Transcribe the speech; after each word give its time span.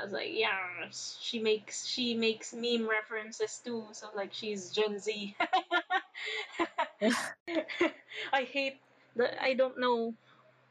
I 0.00 0.04
was 0.04 0.12
like, 0.12 0.32
yeah, 0.32 0.88
she 0.88 1.38
makes 1.44 1.84
she 1.84 2.16
makes 2.16 2.54
meme 2.56 2.88
references 2.88 3.60
too, 3.60 3.84
so 3.92 4.08
like 4.16 4.32
she's 4.32 4.70
Gen 4.72 4.98
Z. 4.98 5.36
I 8.32 8.42
hate 8.48 8.80
the 9.14 9.28
I 9.36 9.52
don't 9.52 9.76
know 9.78 10.14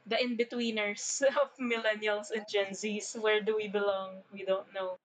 the 0.06 0.18
in 0.18 0.34
betweeners 0.36 1.22
of 1.22 1.54
millennials 1.62 2.34
and 2.34 2.42
Gen 2.50 2.74
Zs. 2.74 3.14
Where 3.14 3.40
do 3.40 3.54
we 3.54 3.68
belong? 3.68 4.26
We 4.34 4.42
don't 4.42 4.66
know. 4.74 4.98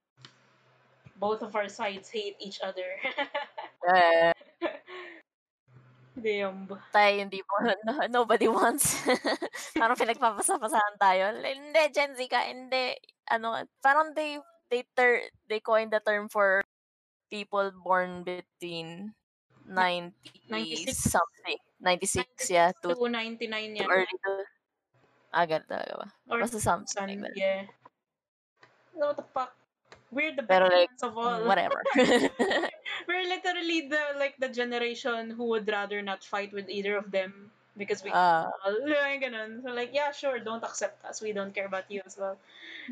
Both 1.21 1.43
of 1.43 1.55
our 1.55 1.69
sides 1.69 2.09
hate 2.09 2.35
each 2.41 2.61
other. 2.65 2.97
Damn. 6.15 6.65
tayo 6.95 7.11
hindi 7.21 7.43
mo, 7.43 7.55
no- 7.85 8.07
nobody 8.09 8.47
wants. 8.47 9.03
parang 9.75 9.99
pinagpapasapasahan 9.99 10.95
tayo. 10.97 11.35
Hindi, 11.43 11.81
Gen 11.93 12.15
Z 12.15 12.25
ka, 12.31 12.39
hindi. 12.47 12.95
Ano, 13.31 13.57
parang 13.81 14.13
they, 14.13 14.39
they, 14.69 14.83
ter, 14.95 15.21
they 15.49 15.59
coined 15.59 15.91
the 15.91 16.01
term 16.01 16.29
for 16.29 16.61
people 17.29 17.71
born 17.83 18.23
between 18.23 19.13
90 19.67 20.13
96. 20.49 20.97
something. 20.97 21.57
96, 21.81 22.49
yeah, 22.49 22.71
to, 22.81 22.93
299 22.95 23.49
to 23.49 23.83
yan. 23.83 23.91
early 23.91 24.05
to, 24.25 24.31
ah, 25.33 25.45
ganun 25.45 25.67
talaga 25.67 25.93
ba? 26.05 26.07
Or 26.29 26.39
Basta 26.39 26.59
something 26.61 26.87
Sun, 26.87 27.09
like 27.09 27.19
that. 27.21 27.33
yeah. 27.35 27.61
What 28.93 29.17
the 29.17 29.25
fuck? 29.33 29.53
We're 30.11 30.31
the 30.35 30.43
Pero 30.47 30.69
like, 30.71 30.89
best 30.93 31.03
of 31.03 31.17
all. 31.17 31.43
whatever. 31.43 31.83
We're 33.09 33.27
literally 33.27 33.89
the 33.91 34.15
like 34.15 34.37
the 34.39 34.47
generation 34.47 35.29
who 35.35 35.51
would 35.51 35.67
rather 35.67 35.99
not 36.01 36.23
fight 36.23 36.53
with 36.53 36.69
either 36.69 36.95
of 36.95 37.11
them 37.11 37.51
because 37.77 38.03
we 38.03 38.11
Ah, 38.11 38.49
all 38.65 38.79
ganun. 39.21 39.61
So 39.63 39.71
like, 39.71 39.91
yeah, 39.93 40.11
sure, 40.11 40.39
don't 40.39 40.63
accept 40.63 41.03
us. 41.05 41.21
We 41.21 41.33
don't 41.33 41.53
care 41.53 41.65
about 41.67 41.89
you 41.91 42.01
as 42.05 42.17
well. 42.17 42.39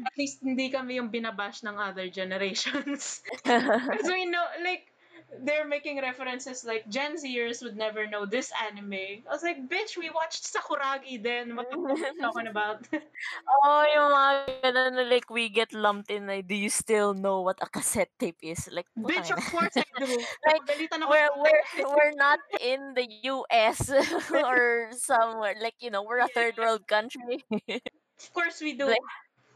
At 0.06 0.14
least 0.18 0.42
hindi 0.44 0.70
kami 0.70 0.96
yung 1.02 1.10
binabash 1.12 1.64
ng 1.66 1.78
other 1.78 2.10
generations. 2.10 3.24
Because 3.90 4.10
we 4.10 4.26
know, 4.26 4.46
like, 4.64 4.93
they're 5.42 5.68
making 5.68 5.98
references 5.98 6.64
like 6.64 6.88
Gen 6.90 7.18
Zers 7.18 7.64
would 7.64 7.76
never 7.76 8.06
know 8.06 8.26
this 8.26 8.52
anime. 8.68 9.24
I 9.26 9.32
was 9.32 9.42
like, 9.42 9.70
bitch, 9.70 9.98
we 9.98 10.10
watched 10.10 10.46
Sakuragi 10.46 11.22
then. 11.22 11.56
What 11.56 11.68
are 11.74 11.98
you 11.98 12.22
talking 12.22 12.48
about? 12.48 12.86
oh, 13.64 13.84
yung 13.90 14.10
mga 14.14 14.32
ganun 14.62 14.94
na 14.96 15.04
like 15.10 15.30
we 15.30 15.50
get 15.50 15.74
lumped 15.74 16.12
in 16.12 16.28
like, 16.28 16.48
do 16.48 16.56
you 16.56 16.70
still 16.70 17.14
know 17.14 17.42
what 17.42 17.58
a 17.62 17.68
cassette 17.68 18.12
tape 18.20 18.38
is? 18.42 18.70
Like, 18.72 18.88
bitch, 18.98 19.32
of 19.32 19.44
course 19.50 19.74
I 19.76 19.86
do. 19.98 20.06
Like, 20.46 20.62
we're 21.10 21.30
we're 21.40 21.64
we're 21.88 22.16
not 22.16 22.40
in 22.62 22.94
the 22.94 23.08
US 23.32 23.90
or 24.34 24.90
somewhere 24.92 25.56
like 25.62 25.76
you 25.80 25.90
know 25.90 26.04
we're 26.04 26.20
a 26.20 26.28
third 26.28 26.58
world 26.58 26.88
country. 26.88 27.44
Of 27.50 28.34
course 28.34 28.62
we 28.62 28.74
do. 28.74 28.88
Like- 28.88 29.10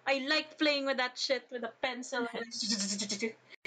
I 0.07 0.25
liked 0.29 0.57
playing 0.57 0.85
with 0.85 0.95
that 0.97 1.19
shit 1.19 1.43
with 1.51 1.63
a 1.63 1.71
pencil. 1.81 2.27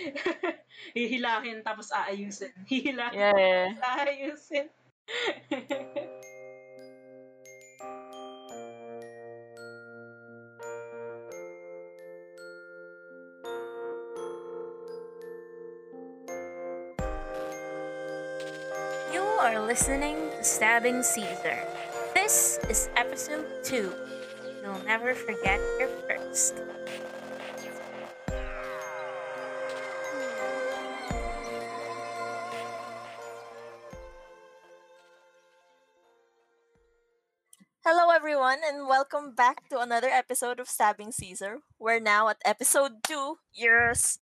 Hihilahin 0.97 1.62
tapos 1.62 1.93
aayusin. 1.93 2.53
Hihilahin 2.67 3.19
yeah. 3.19 3.75
tapos 3.77 4.07
aayusin. 4.07 4.67
You 19.11 19.27
are 19.42 19.59
listening 19.59 20.14
to 20.39 20.45
Stabbing 20.45 21.03
Caesar. 21.03 21.59
This 22.14 22.61
is 22.69 22.89
episode 22.95 23.48
2. 23.64 23.91
You'll 24.62 24.85
never 24.87 25.14
forget 25.14 25.59
your 25.81 25.89
first. 26.07 26.55
Welcome 38.90 39.30
back 39.30 39.68
to 39.68 39.78
another 39.78 40.08
episode 40.08 40.58
of 40.58 40.67
Stabbing 40.68 41.12
Caesar. 41.12 41.61
We're 41.78 42.01
now 42.01 42.28
at 42.28 42.39
episode 42.45 43.05
two. 43.06 43.39
Yours. 43.55 44.18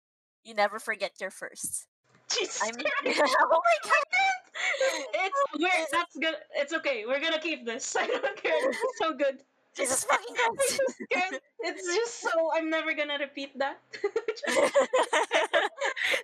You 0.43 0.55
never 0.55 0.79
forget 0.79 1.11
your 1.21 1.29
first. 1.29 1.85
Jesus 2.33 2.59
I'm 2.63 2.73
Christ. 2.73 3.21
Oh, 3.39 3.45
oh 3.53 3.61
my 3.61 3.77
god. 3.83 4.01
It's 5.13 5.39
oh 5.53 5.57
we're 5.59 5.85
that's 5.91 6.17
good. 6.17 6.33
It's 6.55 6.73
okay. 6.73 7.05
We're 7.05 7.21
gonna 7.21 7.37
keep 7.39 7.63
this. 7.63 7.95
I 7.99 8.07
don't 8.07 8.35
care. 8.41 8.71
It's 8.71 8.97
so 8.97 9.13
good. 9.13 9.43
Jesus 9.77 10.03
fucking 10.09 10.33
Christ. 10.33 10.81
It's 11.59 11.85
just 11.85 12.21
so 12.21 12.31
I'm 12.57 12.67
never 12.71 12.95
gonna 12.95 13.19
repeat 13.19 13.55
that. 13.59 13.77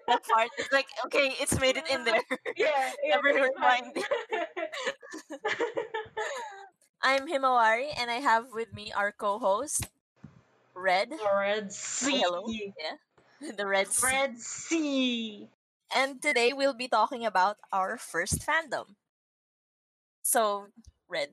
that 0.07 0.21
part 0.33 0.49
is 0.57 0.67
like 0.71 0.87
okay, 1.05 1.35
it's 1.39 1.59
made 1.61 1.77
it 1.77 1.85
in 1.91 2.03
there. 2.05 2.23
yeah. 2.57 2.89
yeah 3.05 3.17
Never 3.21 3.37
rewind. 3.37 4.03
I'm 7.03 7.27
Himawari 7.27 7.89
and 7.97 8.11
I 8.11 8.21
have 8.21 8.53
with 8.53 8.73
me 8.73 8.93
our 8.93 9.11
co-host 9.11 9.89
Red. 10.75 11.09
Red 11.35 11.73
Sea. 11.73 12.23
Oh, 12.25 12.45
hello. 12.45 12.47
Yeah. 12.47 12.97
The 13.57 13.65
Red 13.65 13.87
Sea. 13.87 14.07
Red 14.07 14.39
Sea. 14.39 15.49
And 15.95 16.21
today 16.21 16.53
we'll 16.53 16.77
be 16.77 16.87
talking 16.87 17.25
about 17.25 17.57
our 17.73 17.97
first 17.97 18.45
fandom. 18.45 18.93
So, 20.21 20.67
Red. 21.09 21.29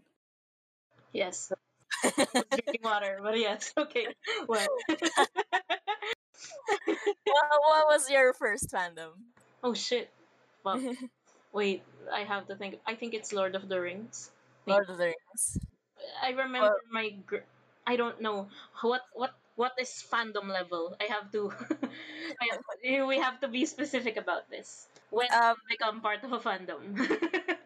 Yes. 1.12 1.52
Drinking 2.02 2.80
water, 2.82 3.20
but 3.22 3.36
yes. 3.36 3.74
Okay. 3.76 4.06
Well. 4.48 4.66
what, 4.88 5.28
what 7.26 7.86
was 7.92 8.08
your 8.08 8.32
first 8.32 8.72
fandom? 8.72 9.20
oh 9.62 9.74
shit. 9.74 10.08
Well, 10.64 10.80
wait. 11.52 11.82
I 12.08 12.24
have 12.24 12.48
to 12.48 12.56
think. 12.56 12.80
I 12.86 12.94
think 12.94 13.12
it's 13.12 13.34
Lord 13.34 13.54
of 13.54 13.68
the 13.68 13.80
Rings. 13.80 14.30
Lord 14.68 14.88
of 14.90 14.98
the 14.98 15.06
Rings. 15.06 15.58
I 16.22 16.30
remember 16.30 16.74
my. 16.90 17.10
Gr- 17.26 17.46
I 17.86 17.96
don't 17.96 18.20
know 18.20 18.48
what 18.82 19.02
what 19.14 19.34
what 19.56 19.72
is 19.78 19.90
fandom 20.10 20.48
level. 20.48 20.96
I 21.00 21.04
have 21.04 21.30
to. 21.32 21.50
I 22.40 22.44
have- 22.52 23.08
we 23.08 23.18
have 23.18 23.40
to 23.40 23.48
be 23.48 23.64
specific 23.66 24.16
about 24.16 24.48
this. 24.50 24.88
When 25.10 25.28
Um, 25.32 25.56
become 25.68 26.00
part 26.00 26.22
of 26.24 26.32
a 26.32 26.38
fandom. 26.40 26.94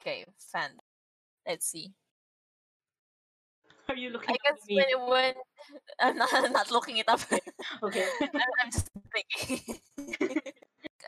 okay, 0.00 0.24
fandom. 0.52 0.80
Let's 1.46 1.66
see. 1.66 1.92
Are 3.88 3.96
you 3.96 4.10
looking 4.10 4.30
I 4.30 4.38
guess 4.44 4.58
at 4.62 4.68
me? 4.68 4.76
when, 4.76 5.08
when 5.10 5.34
I'm 6.00 6.16
not, 6.16 6.28
I'm 6.32 6.52
not 6.52 6.70
looking 6.70 6.98
it 6.98 7.08
up. 7.08 7.20
Okay. 7.82 8.06
I'm, 8.20 8.50
I'm 8.64 8.70
just 8.72 8.88
thinking. 9.12 9.80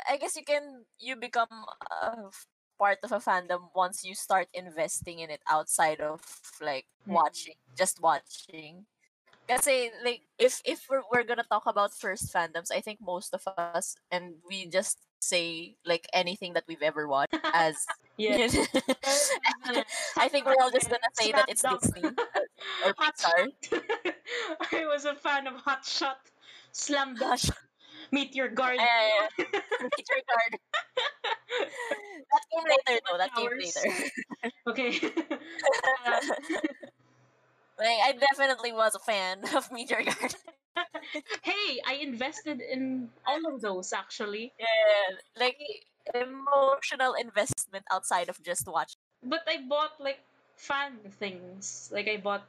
I 0.08 0.16
guess 0.16 0.36
you 0.36 0.44
can 0.44 0.84
you 0.98 1.16
become 1.16 1.48
a 1.90 2.30
part 2.78 2.98
of 3.02 3.12
a 3.12 3.18
fandom 3.18 3.68
once 3.74 4.04
you 4.04 4.14
start 4.14 4.48
investing 4.54 5.20
in 5.20 5.30
it 5.30 5.40
outside 5.48 6.00
of 6.00 6.20
like 6.60 6.86
Mm. 7.06 7.12
watching, 7.14 7.54
just 7.78 8.00
watching. 8.02 8.86
Kasi 9.46 9.90
like 10.02 10.26
if 10.38 10.58
if 10.66 10.86
we're, 10.90 11.06
we're 11.12 11.22
gonna 11.22 11.46
talk 11.46 11.66
about 11.66 11.94
first 11.94 12.34
fandoms, 12.34 12.74
I 12.74 12.80
think 12.82 12.98
most 13.00 13.30
of 13.32 13.46
us 13.46 13.94
and 14.10 14.34
we 14.48 14.66
just 14.66 14.98
say 15.22 15.76
like 15.86 16.06
anything 16.12 16.52
that 16.54 16.64
we've 16.66 16.82
ever 16.82 17.06
watched 17.06 17.38
as 17.54 17.86
Yeah. 18.18 18.48
I 20.16 20.26
think 20.32 20.46
we're 20.46 20.56
all 20.58 20.72
just 20.72 20.88
gonna 20.88 21.12
say 21.14 21.30
that 21.32 21.46
it's. 21.52 21.62
Disney 21.62 22.10
or 22.82 22.92
Pixar. 22.96 23.52
I 24.72 24.86
was 24.88 25.04
a 25.04 25.14
fan 25.14 25.46
of 25.46 25.54
Hot 25.62 25.84
Shot, 25.84 26.18
Slam 26.72 27.14
Dunk, 27.14 27.44
Meet 28.12 28.34
Your 28.34 28.48
Guardian. 28.48 28.86
meet 29.38 30.06
your 30.10 30.22
card. 30.30 30.60
That 32.32 32.42
came 32.52 32.64
later 32.64 33.00
though. 33.08 33.18
That 33.18 33.34
came 33.34 33.50
later. 33.58 34.10
okay. 34.66 34.90
Uh, 36.06 36.20
Like, 37.78 37.98
I 38.04 38.12
definitely 38.12 38.72
was 38.72 38.94
a 38.94 38.98
fan 38.98 39.44
of 39.54 39.70
Meet 39.70 39.90
Your 39.90 40.02
Garden. 40.02 40.30
hey, 41.42 41.80
I 41.86 41.94
invested 42.00 42.60
in 42.60 43.10
all 43.26 43.52
of 43.54 43.60
those 43.60 43.92
actually, 43.92 44.52
Yeah, 44.58 45.16
like 45.38 45.58
emotional 46.14 47.12
investment 47.20 47.84
outside 47.92 48.28
of 48.30 48.42
just 48.42 48.66
watching. 48.66 48.96
but 49.22 49.40
I 49.46 49.58
bought 49.68 50.00
like 50.00 50.20
fan 50.56 50.96
things. 51.20 51.90
Like 51.92 52.08
I 52.08 52.16
bought 52.16 52.46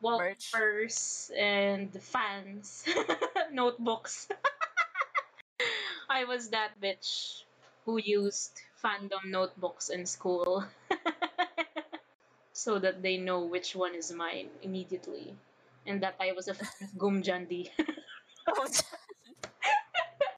wallpapers 0.00 1.30
and 1.36 1.90
fans, 2.00 2.84
notebooks. 3.52 4.28
I 6.16 6.24
was 6.24 6.48
that 6.56 6.80
bitch 6.80 7.44
who 7.84 8.00
used 8.00 8.56
fandom 8.80 9.28
notebooks 9.28 9.92
in 9.92 10.08
school. 10.08 10.64
so 12.56 12.80
that 12.80 13.04
they 13.04 13.20
know 13.20 13.44
which 13.44 13.76
one 13.76 13.92
is 13.94 14.08
mine 14.16 14.48
immediately. 14.64 15.36
And 15.84 16.00
that 16.00 16.16
I 16.16 16.32
was 16.32 16.48
a 16.48 16.56
fan 16.56 16.72
of 16.80 16.96
Gumjandi. 16.96 17.68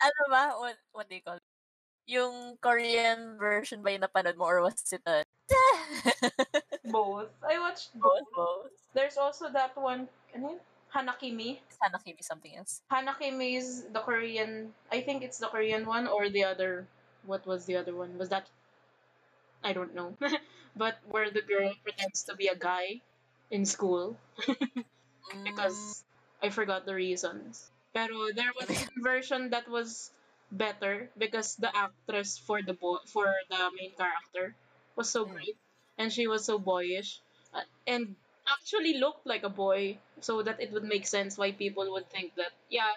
ano 0.03 0.23
ba? 0.27 0.59
What, 0.59 0.77
what 0.91 1.07
do 1.07 1.15
you 1.15 1.23
call 1.23 1.39
it? 1.39 1.47
Yung 2.11 2.59
Korean 2.59 3.39
version 3.39 3.87
ba 3.87 3.95
yung 3.95 4.03
napanood 4.03 4.35
mo 4.35 4.51
or 4.51 4.67
was 4.67 4.83
it 4.91 5.07
a... 5.07 5.23
both. 6.91 7.31
I 7.47 7.63
watched 7.63 7.95
both, 7.95 8.27
both. 8.35 8.67
both. 8.67 8.75
There's 8.99 9.17
also 9.17 9.47
that 9.55 9.79
one. 9.79 10.11
Ano 10.35 10.59
yun? 10.59 10.61
Hanakimi. 10.95 11.61
Hanakimi 11.83 12.23
something 12.23 12.57
else. 12.57 12.83
Hanakimi 12.91 13.57
is 13.57 13.85
the 13.93 14.01
Korean. 14.01 14.75
I 14.91 15.01
think 15.01 15.23
it's 15.23 15.39
the 15.39 15.49
Korean 15.49 15.87
one 15.87 16.07
or 16.09 16.29
the 16.29 16.45
other. 16.45 16.87
What 17.25 17.47
was 17.47 17.67
the 17.67 17.77
other 17.77 17.95
one? 17.95 18.19
Was 18.19 18.29
that? 18.31 18.49
I 19.63 19.73
don't 19.73 19.95
know. 19.95 20.17
but 20.77 20.99
where 21.09 21.31
the 21.31 21.43
girl 21.43 21.75
pretends 21.83 22.25
to 22.25 22.35
be 22.37 22.49
a 22.49 22.57
guy 22.57 23.01
in 23.51 23.65
school 23.67 24.17
Mm, 25.35 25.45
because 25.45 26.05
I 26.43 26.51
forgot 26.51 26.87
the 26.87 26.95
reasons. 26.95 27.71
Pero 27.95 28.33
there 28.35 28.53
was 28.59 28.71
a 28.71 28.87
version 29.03 29.51
that 29.51 29.69
was 29.69 30.11
better 30.51 31.11
because 31.19 31.57
the 31.57 31.71
actress 31.75 32.39
for 32.39 32.63
the 32.63 32.75
boy 32.75 32.99
for 33.07 33.27
the 33.51 33.71
main 33.77 33.93
character 33.97 34.55
was 34.97 35.09
so 35.11 35.25
Mm. 35.25 35.33
great 35.35 35.57
and 35.99 36.13
she 36.13 36.27
was 36.27 36.45
so 36.45 36.59
boyish 36.59 37.21
uh, 37.55 37.63
and 37.87 38.17
actually 38.51 38.99
looked 38.99 39.27
like 39.27 39.43
a 39.43 39.53
boy 39.53 39.99
so 40.21 40.43
that 40.43 40.61
it 40.61 40.73
would 40.73 40.85
make 40.85 41.07
sense 41.07 41.37
why 41.37 41.53
people 41.53 41.91
would 41.93 42.09
think 42.11 42.35
that 42.37 42.53
yeah 42.71 42.97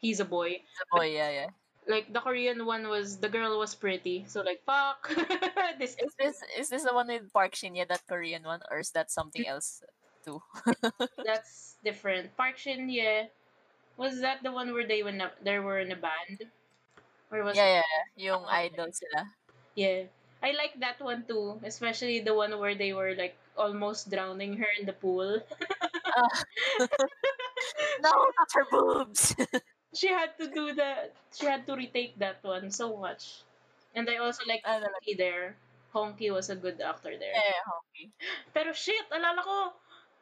he's 0.00 0.20
a 0.20 0.24
boy 0.24 0.50
the 0.58 0.86
boy, 0.92 1.08
yeah, 1.10 1.30
yeah. 1.30 1.50
like 1.86 2.12
the 2.12 2.20
korean 2.20 2.66
one 2.66 2.88
was 2.88 3.18
the 3.18 3.28
girl 3.28 3.58
was 3.58 3.74
pretty 3.74 4.24
so 4.26 4.42
like 4.42 4.60
fuck 4.66 5.08
this 5.78 5.96
Is 5.98 6.12
this 6.18 6.36
is 6.58 6.68
this 6.68 6.84
the 6.84 6.94
one 6.94 7.08
with 7.08 7.32
Park 7.32 7.54
Shin 7.54 7.74
Hye, 7.74 7.86
that 7.88 8.02
Korean 8.08 8.42
one, 8.42 8.60
or 8.70 8.78
is 8.80 8.90
that 8.92 9.10
something 9.10 9.44
mm. 9.44 9.52
else 9.54 9.82
too? 10.24 10.42
that's 11.24 11.68
different 11.84 12.34
park 12.36 12.58
shin 12.58 12.90
hye 12.90 13.30
was 13.96 14.20
that 14.20 14.42
the 14.42 14.52
one 14.52 14.72
where 14.72 14.86
they 14.86 15.02
were 15.02 15.10
in 15.14 15.20
a, 15.20 15.30
they 15.42 15.58
were 15.58 15.78
in 15.78 15.90
a 15.90 15.96
band 15.96 16.46
or 17.30 17.42
was 17.44 17.56
yeah, 17.56 17.80
yeah, 17.80 17.86
yeah. 18.16 18.32
Yung 18.32 18.44
Oh, 18.44 18.56
idol 18.62 18.88
sila. 18.92 19.28
Yeah. 19.74 20.08
I 20.40 20.54
like 20.54 20.78
that 20.80 21.02
one 21.02 21.26
too, 21.26 21.58
especially 21.66 22.20
the 22.20 22.32
one 22.32 22.56
where 22.58 22.74
they 22.78 22.94
were 22.94 23.14
like 23.18 23.36
almost 23.58 24.10
drowning 24.10 24.56
her 24.58 24.70
in 24.78 24.86
the 24.86 24.94
pool. 24.94 25.42
No, 28.02 28.10
not 28.10 28.50
her 28.54 28.66
boobs. 28.70 29.34
she 29.94 30.08
had 30.08 30.36
to 30.38 30.48
do 30.50 30.74
that. 30.74 31.14
She 31.34 31.46
had 31.46 31.66
to 31.66 31.74
retake 31.76 32.18
that 32.18 32.42
one 32.42 32.70
so 32.70 32.96
much. 32.96 33.42
And 33.94 34.08
I 34.08 34.16
also 34.18 34.42
like 34.46 34.62
lang. 34.66 34.82
Honky 34.82 35.16
there. 35.16 35.56
Honky 35.94 36.30
was 36.32 36.50
a 36.50 36.56
good 36.56 36.80
actor 36.80 37.16
there. 37.18 37.32
yeah, 37.34 37.64
okay. 37.82 38.06
Pero 38.54 38.72
shit, 38.72 39.06
alala 39.10 39.42
ko, 39.42 39.72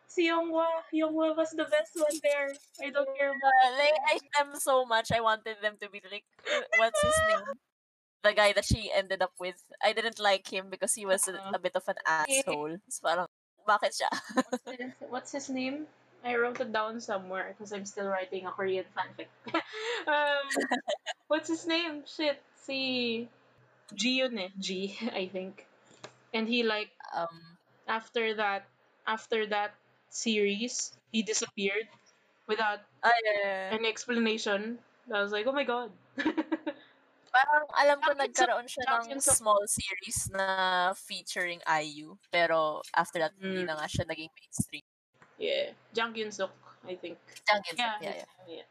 si 0.06 0.28
Yonghwa. 0.30 0.66
Yonghwa 0.94 1.36
was 1.36 1.50
the 1.52 1.66
best 1.66 1.92
one 1.98 2.16
there. 2.22 2.54
I 2.82 2.90
don't 2.90 3.10
care 3.18 3.30
about 3.34 3.54
Uh, 3.66 3.72
like, 3.76 3.98
I 4.06 4.16
them 4.38 4.54
so 4.56 4.84
much. 4.86 5.10
I 5.12 5.20
wanted 5.20 5.58
them 5.60 5.76
to 5.82 5.90
be 5.90 6.00
like, 6.10 6.24
uh, 6.48 6.62
what's 6.78 7.02
his 7.02 7.18
name? 7.28 7.44
The 8.26 8.34
guy 8.34 8.50
that 8.58 8.66
she 8.66 8.90
ended 8.90 9.22
up 9.22 9.38
with. 9.38 9.54
I 9.78 9.94
didn't 9.94 10.18
like 10.18 10.50
him 10.50 10.66
because 10.66 10.98
he 10.98 11.06
was 11.06 11.30
a, 11.30 11.38
Uh-huh. 11.38 11.54
a 11.54 11.60
bit 11.62 11.78
of 11.78 11.86
an 11.86 11.94
asshole. 12.02 12.82
So 12.90 13.06
parang, 13.06 13.30
bakit 13.62 13.94
siya? 13.94 14.10
what's 14.34 14.66
his, 14.66 14.92
what's 15.06 15.30
his 15.30 15.46
name? 15.46 15.86
I 16.26 16.34
wrote 16.34 16.58
it 16.58 16.74
down 16.74 16.98
somewhere 16.98 17.54
because 17.54 17.70
I'm 17.70 17.86
still 17.86 18.10
writing 18.10 18.42
a 18.46 18.50
Korean 18.50 18.82
fanfic. 18.98 19.30
um, 20.10 20.46
what's 21.30 21.46
his 21.46 21.70
name? 21.70 22.02
Shit, 22.02 22.42
si 22.58 23.30
G 23.94 24.18
yun 24.18 24.34
eh. 24.42 24.50
G, 24.58 24.98
I 25.14 25.30
think. 25.30 25.62
And 26.34 26.50
he 26.50 26.66
like 26.66 26.90
um, 27.14 27.54
after 27.86 28.34
that 28.42 28.66
after 29.06 29.46
that 29.54 29.78
series, 30.10 30.90
he 31.14 31.22
disappeared 31.22 31.86
without 32.50 32.82
ah, 33.06 33.14
yeah, 33.22 33.22
yeah, 33.22 33.46
yeah. 33.70 33.78
any 33.78 33.86
explanation. 33.86 34.82
I 35.14 35.22
was 35.22 35.30
like, 35.30 35.46
oh 35.46 35.54
my 35.54 35.62
god. 35.62 35.94
Parang 37.36 37.64
alam 37.76 37.98
ko 38.00 38.10
nagkaroon 38.16 38.64
siya 38.64 38.84
ng 39.04 39.20
small 39.20 39.60
series 39.68 40.32
na 40.32 40.46
featuring 40.96 41.60
IU. 41.68 42.16
Pero 42.32 42.80
after 42.96 43.20
that, 43.20 43.36
hindi 43.36 43.60
Mm. 43.62 43.68
na 43.68 43.76
nga 43.76 43.86
siya 43.88 44.04
naging 44.08 44.32
mainstream. 44.32 44.86
yeah, 45.36 45.76
Jang 45.92 46.16
Hyun 46.16 46.32
Suk, 46.32 46.48
I 46.88 46.96
think. 46.96 47.20
Jang 47.44 47.60
Hyun-suk, 47.60 47.76
Yeah, 47.76 48.00
yeah, 48.00 48.16
yeah. 48.24 48.64
yeah. 48.64 48.66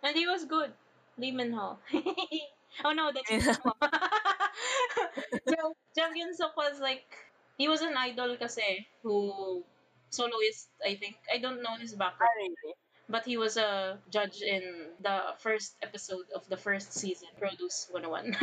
And 0.00 0.16
he 0.16 0.24
was 0.24 0.48
good. 0.48 0.72
Lee 1.20 1.32
Min 1.32 1.52
Ho. 1.52 1.76
oh 2.88 2.92
no, 2.96 3.12
that's 3.12 3.28
Jang, 5.48 5.72
Jang 5.96 6.12
Hyun 6.16 6.32
Suk 6.32 6.56
was 6.56 6.80
like 6.80 7.04
he 7.60 7.68
was 7.68 7.80
an 7.84 7.96
idol 7.96 8.36
kasi 8.36 8.84
who 9.04 9.60
soloist, 10.08 10.72
I 10.84 10.96
think. 10.96 11.16
I 11.28 11.36
don't 11.36 11.60
know 11.60 11.76
his 11.76 11.92
background, 11.92 12.32
Ah, 12.32 12.40
really? 12.40 12.74
But 13.08 13.24
he 13.24 13.36
was 13.36 13.56
a 13.56 13.98
judge 14.10 14.42
in 14.42 14.62
the 15.02 15.34
first 15.38 15.74
episode 15.82 16.26
of 16.34 16.46
the 16.48 16.56
first 16.56 16.92
season, 16.92 17.28
Produce 17.38 17.88
101. 17.90 18.36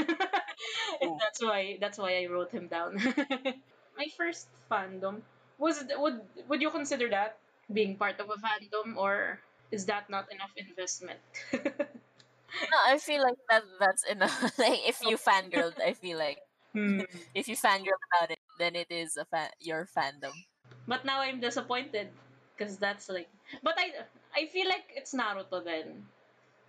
and 1.02 1.12
Oh. 1.12 1.18
that's 1.20 1.42
why 1.44 1.78
that's 1.80 1.98
why 1.98 2.24
I 2.24 2.28
wrote 2.28 2.52
him 2.52 2.68
down. 2.68 2.98
My 3.98 4.08
first 4.18 4.48
fandom 4.72 5.22
was 5.58 5.84
would 5.98 6.22
would 6.50 6.62
you 6.62 6.70
consider 6.72 7.10
that 7.10 7.38
being 7.72 7.96
part 7.98 8.20
of 8.20 8.30
a 8.30 8.38
fandom 8.40 8.98
or 8.98 9.40
is 9.72 9.86
that 9.88 10.10
not 10.10 10.32
enough 10.32 10.52
investment? 10.58 11.20
No, 12.62 12.78
I 12.86 12.98
feel 13.00 13.22
like 13.22 13.38
that 13.50 13.64
that's 13.80 14.04
enough. 14.06 14.58
like 14.60 14.80
if 14.86 15.02
you 15.02 15.18
fangirled, 15.18 15.80
I 15.82 15.94
feel 15.94 16.18
like 16.18 16.40
Hmm. 16.74 17.02
if 17.36 17.48
you 17.48 17.56
fangirl 17.56 17.98
about 18.14 18.32
it, 18.32 18.40
then 18.58 18.76
it 18.76 18.90
is 18.90 19.18
a 19.18 19.26
fa- 19.26 19.54
your 19.62 19.86
fandom. 19.86 20.34
But 20.88 21.06
now 21.06 21.22
I'm 21.22 21.40
disappointed 21.40 22.10
because 22.58 22.78
that's 22.78 23.10
like. 23.10 23.30
But 23.62 23.76
I 23.78 23.94
I 24.36 24.48
feel 24.48 24.68
like 24.68 24.86
it's 24.96 25.14
Naruto 25.14 25.64
then. 25.64 26.06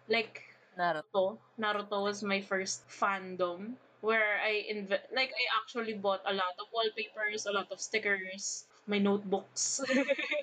Like 0.08 0.43
Naruto. 0.78 1.38
Naruto, 1.61 2.02
was 2.02 2.22
my 2.22 2.40
first 2.40 2.87
fandom 2.88 3.75
where 4.00 4.38
I 4.44 4.66
inv- 4.69 5.08
like 5.14 5.32
I 5.32 5.44
actually 5.62 5.94
bought 5.94 6.20
a 6.26 6.32
lot 6.34 6.55
of 6.61 6.66
wallpapers, 6.72 7.46
a 7.46 7.52
lot 7.52 7.72
of 7.72 7.81
stickers, 7.81 8.64
my 8.87 8.99
notebooks. 8.99 9.81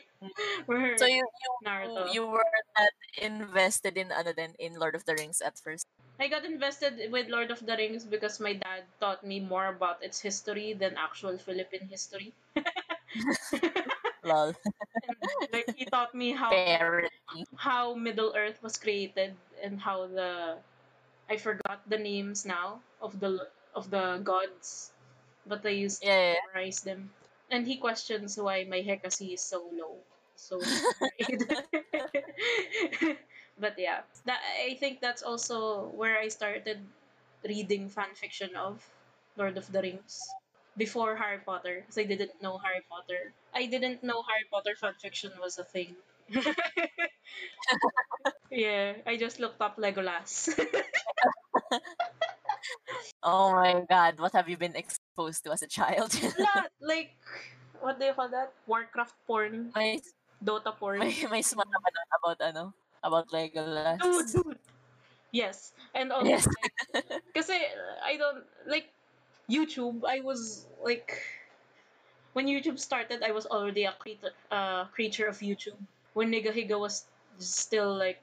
where 0.66 0.98
So 0.98 1.06
you 1.06 1.22
you 1.26 1.52
Naruto. 1.66 2.14
you 2.14 2.26
were 2.28 2.54
not 2.78 2.94
invested 3.18 3.98
in 3.98 4.12
other 4.12 4.34
than 4.34 4.54
in 4.58 4.80
Lord 4.80 4.96
of 4.96 5.06
the 5.06 5.14
Rings 5.16 5.42
at 5.42 5.60
first. 5.60 5.86
I 6.20 6.28
got 6.28 6.46
invested 6.46 7.12
with 7.12 7.30
Lord 7.30 7.52
of 7.52 7.66
the 7.66 7.76
Rings 7.78 8.06
because 8.06 8.40
my 8.40 8.54
dad 8.54 8.86
taught 9.00 9.26
me 9.26 9.40
more 9.40 9.68
about 9.68 10.04
its 10.04 10.22
history 10.22 10.74
than 10.74 10.98
actual 10.98 11.38
Philippine 11.38 11.88
history. 11.90 12.34
Lol. 14.24 14.54
like 15.54 15.70
he 15.76 15.86
taught 15.86 16.14
me 16.16 16.32
how 16.32 16.52
Parody. 16.52 17.10
how 17.56 17.94
Middle 17.94 18.34
Earth 18.36 18.62
was 18.62 18.78
created 18.78 19.36
and 19.64 19.80
how 19.80 20.08
the 20.08 20.58
I 21.30 21.38
forgot 21.38 21.82
the 21.88 21.98
names 21.98 22.46
now 22.46 22.82
of 23.02 23.20
the 23.20 23.48
of 23.76 23.90
the 23.90 24.20
gods, 24.24 24.92
but 25.48 25.66
I 25.66 25.70
used 25.72 26.02
to 26.04 26.08
Yeah, 26.08 26.16
yeah, 26.16 26.34
yeah. 26.34 26.40
memorize 26.54 26.82
them. 26.82 27.10
And 27.52 27.68
he 27.68 27.78
questions 27.78 28.38
why 28.38 28.64
my 28.66 28.82
Hekasi 28.82 29.34
is 29.34 29.42
so 29.42 29.64
low, 29.74 29.98
so 30.36 30.62
but 33.60 33.78
yeah, 33.78 34.02
that 34.26 34.40
I 34.66 34.76
think 34.80 35.02
that's 35.02 35.24
also 35.24 35.88
where 35.96 36.18
I 36.18 36.30
started 36.30 36.80
reading 37.44 37.90
fan 37.90 38.14
fiction 38.16 38.56
of 38.56 38.82
Lord 39.38 39.58
of 39.58 39.72
the 39.72 39.82
Rings 39.82 40.30
before 40.82 41.14
Harry 41.14 41.38
Potter 41.46 41.86
because 41.86 42.02
I 42.02 42.10
didn't 42.10 42.34
know 42.42 42.58
Harry 42.58 42.82
Potter. 42.90 43.30
I 43.54 43.70
didn't 43.70 44.02
know 44.02 44.26
Harry 44.26 44.50
Potter 44.50 44.74
fan 44.74 44.98
fiction 44.98 45.30
was 45.38 45.62
a 45.62 45.64
thing. 45.64 45.94
yeah, 48.50 48.98
I 49.06 49.14
just 49.22 49.38
looked 49.38 49.62
up 49.62 49.78
Legolas. 49.78 50.50
Oh 53.22 53.54
my 53.54 53.86
god, 53.86 54.18
what 54.18 54.34
have 54.34 54.50
you 54.50 54.58
been 54.58 54.74
exposed 54.74 55.46
to 55.46 55.54
as 55.54 55.62
a 55.62 55.70
child? 55.70 56.10
Lot, 56.42 56.74
like 56.82 57.14
what 57.78 58.02
do 58.02 58.10
you 58.10 58.18
call 58.18 58.30
that? 58.34 58.50
Warcraft 58.66 59.14
porn, 59.30 59.70
may 59.78 60.02
Dota 60.42 60.74
porn. 60.74 61.06
may 61.06 61.14
may 61.30 61.46
smart 61.46 61.70
ka 61.70 62.18
about 62.18 62.42
ano? 62.42 62.74
About 63.06 63.30
Legolas. 63.30 64.02
Dude, 64.02 64.26
dude. 64.34 64.60
Yes, 65.30 65.72
and 65.94 66.10
also 66.10 66.34
Yes. 66.34 66.50
like, 66.50 67.06
kasi 67.30 67.54
I 68.02 68.18
don't 68.18 68.42
like 68.66 68.90
YouTube. 69.52 70.02
I 70.08 70.22
was 70.22 70.66
like 70.84 71.20
when 72.34 72.48
YouTube 72.48 72.80
started, 72.80 73.24
I 73.24 73.32
was 73.32 73.46
already 73.46 73.84
a 73.84 73.94
creator, 74.00 74.32
uh, 74.52 74.86
creature 74.86 75.28
of 75.28 75.40
YouTube. 75.40 75.78
When 76.14 76.32
Nigahiga 76.32 76.80
was 76.80 77.06
still 77.38 77.96
like 77.96 78.22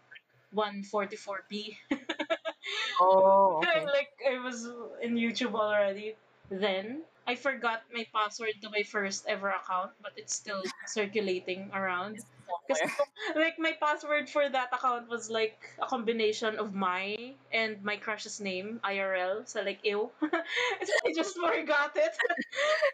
144p. 0.55 1.77
oh, 3.01 3.61
okay. 3.61 3.85
like 3.99 4.13
I 4.25 4.39
was 4.41 4.65
in 5.03 5.17
YouTube 5.17 5.55
already. 5.55 6.17
Then 6.51 7.03
I 7.27 7.35
forgot 7.35 7.83
my 7.93 8.07
password 8.15 8.57
to 8.63 8.71
my 8.71 8.83
first 8.83 9.27
ever 9.29 9.51
account, 9.51 9.93
but 10.03 10.13
it's 10.17 10.35
still 10.35 10.63
circulating 10.87 11.71
around. 11.75 12.25
Somewhere. 12.49 12.97
like 13.37 13.59
my 13.59 13.73
password 13.81 14.29
for 14.29 14.49
that 14.49 14.73
account 14.73 15.09
was 15.09 15.31
like 15.31 15.59
a 15.81 15.87
combination 15.87 16.59
of 16.59 16.75
my 16.75 17.35
and 17.53 17.83
my 17.83 17.97
crush's 17.97 18.41
name 18.41 18.81
IRL. 18.85 19.49
So 19.49 19.63
like 19.63 19.81
ew. 19.85 20.11
so 20.21 20.93
I 21.07 21.13
just 21.15 21.37
forgot 21.37 21.97
it. 21.97 22.13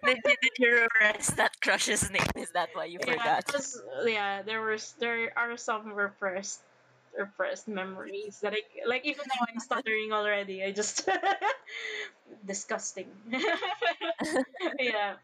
did, 0.04 0.18
did, 0.24 0.38
did 0.42 0.52
you 0.58 0.82
repress 0.82 1.30
that 1.32 1.60
crush's 1.60 2.10
name? 2.10 2.34
Is 2.36 2.50
that 2.50 2.70
why 2.72 2.86
you 2.86 2.98
yeah, 3.06 3.12
forgot? 3.12 3.52
was- 3.52 3.82
yeah, 4.04 4.42
there 4.42 4.62
was 4.62 4.94
there 4.98 5.32
are 5.36 5.56
some 5.56 5.92
repressed 5.92 6.60
repressed 7.16 7.68
memories 7.68 8.40
that 8.42 8.52
I 8.52 8.62
like 8.86 9.04
even 9.04 9.24
though 9.26 9.46
I'm 9.48 9.60
stuttering 9.60 10.12
already. 10.12 10.64
I 10.64 10.72
just 10.72 11.08
disgusting. 12.46 13.08
yeah. 14.78 15.14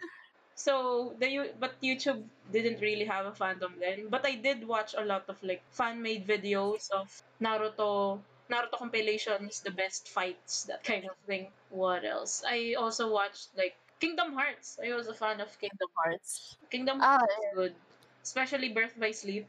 So 0.61 1.15
the 1.19 1.29
you 1.31 1.43
but 1.59 1.81
YouTube 1.81 2.21
didn't 2.53 2.81
really 2.85 3.07
have 3.09 3.25
a 3.25 3.33
fandom 3.33 3.73
then. 3.81 4.09
But 4.11 4.27
I 4.27 4.35
did 4.37 4.67
watch 4.69 4.95
a 4.97 5.05
lot 5.05 5.25
of 5.29 5.37
like 5.43 5.63
fan 5.73 6.03
made 6.03 6.27
videos 6.27 6.91
of 6.91 7.09
Naruto 7.41 8.21
Naruto 8.53 8.77
compilations, 8.77 9.61
the 9.61 9.71
best 9.71 10.09
fights, 10.09 10.65
that 10.65 10.85
kind 10.85 11.05
of 11.09 11.17
thing. 11.27 11.49
What 11.71 12.05
else? 12.05 12.45
I 12.47 12.75
also 12.77 13.11
watched 13.11 13.49
like 13.57 13.75
Kingdom 14.01 14.35
Hearts. 14.35 14.79
I 14.85 14.93
was 14.93 15.09
a 15.09 15.15
fan 15.15 15.41
of 15.41 15.49
Kingdom 15.61 15.89
Hearts. 15.97 16.57
Kingdom 16.71 16.99
Ah, 17.01 17.19
Hearts 17.19 17.33
is 17.33 17.55
good. 17.55 17.75
Especially 18.23 18.69
Birth 18.69 19.01
by 19.01 19.13
Sleep. 19.13 19.47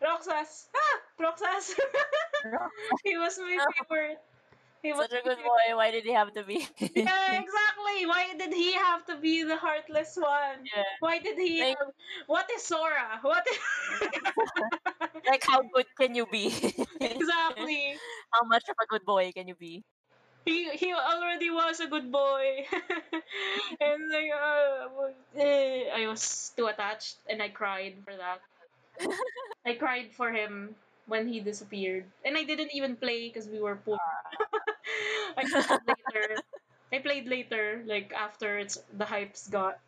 Roxas! 0.00 0.68
Ah! 0.76 0.96
Roxas! 1.18 1.74
he 3.04 3.16
was 3.18 3.38
my 3.38 3.58
favorite. 3.74 4.20
He 4.84 4.92
was 4.92 5.08
Such 5.08 5.20
a 5.20 5.22
good 5.24 5.40
boy. 5.40 5.76
Why 5.80 5.90
did 5.90 6.04
he 6.04 6.12
have 6.12 6.34
to 6.36 6.44
be? 6.44 6.60
Yeah, 6.78 7.40
exactly. 7.40 8.04
Why 8.04 8.36
did 8.36 8.52
he 8.52 8.74
have 8.74 9.06
to 9.06 9.16
be 9.16 9.42
the 9.42 9.56
heartless 9.56 10.12
one? 10.20 10.68
Yeah. 10.68 10.84
Why 11.00 11.18
did 11.18 11.38
he 11.38 11.64
Like- 11.64 11.78
have... 11.80 11.88
What 12.26 12.50
is 12.52 12.62
Sora? 12.62 13.16
What 13.22 13.48
is... 13.48 13.58
like, 15.26 15.42
how 15.42 15.62
good 15.72 15.88
can 15.96 16.14
you 16.14 16.26
be? 16.26 16.52
exactly. 17.00 17.96
how 18.28 18.44
much 18.44 18.68
of 18.68 18.76
a 18.76 18.86
good 18.92 19.06
boy 19.08 19.32
can 19.32 19.48
you 19.48 19.56
be? 19.56 19.82
He 20.44 20.68
he 20.76 20.92
already 20.92 21.48
was 21.48 21.80
a 21.80 21.88
good 21.88 22.12
boy. 22.12 22.68
and 23.80 24.00
like 24.12 24.28
uh, 24.36 25.40
eh, 25.40 25.88
I 25.88 26.04
was 26.04 26.52
too 26.52 26.68
attached 26.68 27.16
and 27.24 27.40
I 27.40 27.48
cried 27.48 27.96
for 28.04 28.12
that. 28.12 28.44
I 29.64 29.72
cried 29.80 30.12
for 30.12 30.28
him 30.28 30.76
when 31.06 31.28
he 31.28 31.40
disappeared. 31.40 32.04
And 32.24 32.36
I 32.36 32.44
didn't 32.44 32.70
even 32.74 32.96
play 32.96 33.28
because 33.28 33.48
we 33.48 33.60
were 33.60 33.76
poor. 33.76 33.98
I 35.38 35.44
played 35.46 35.80
later. 35.86 36.42
I 36.92 36.98
played 36.98 37.26
later, 37.28 37.82
like 37.86 38.12
after 38.14 38.58
it's 38.58 38.78
the 38.96 39.04
hype's 39.04 39.48
got 39.48 39.78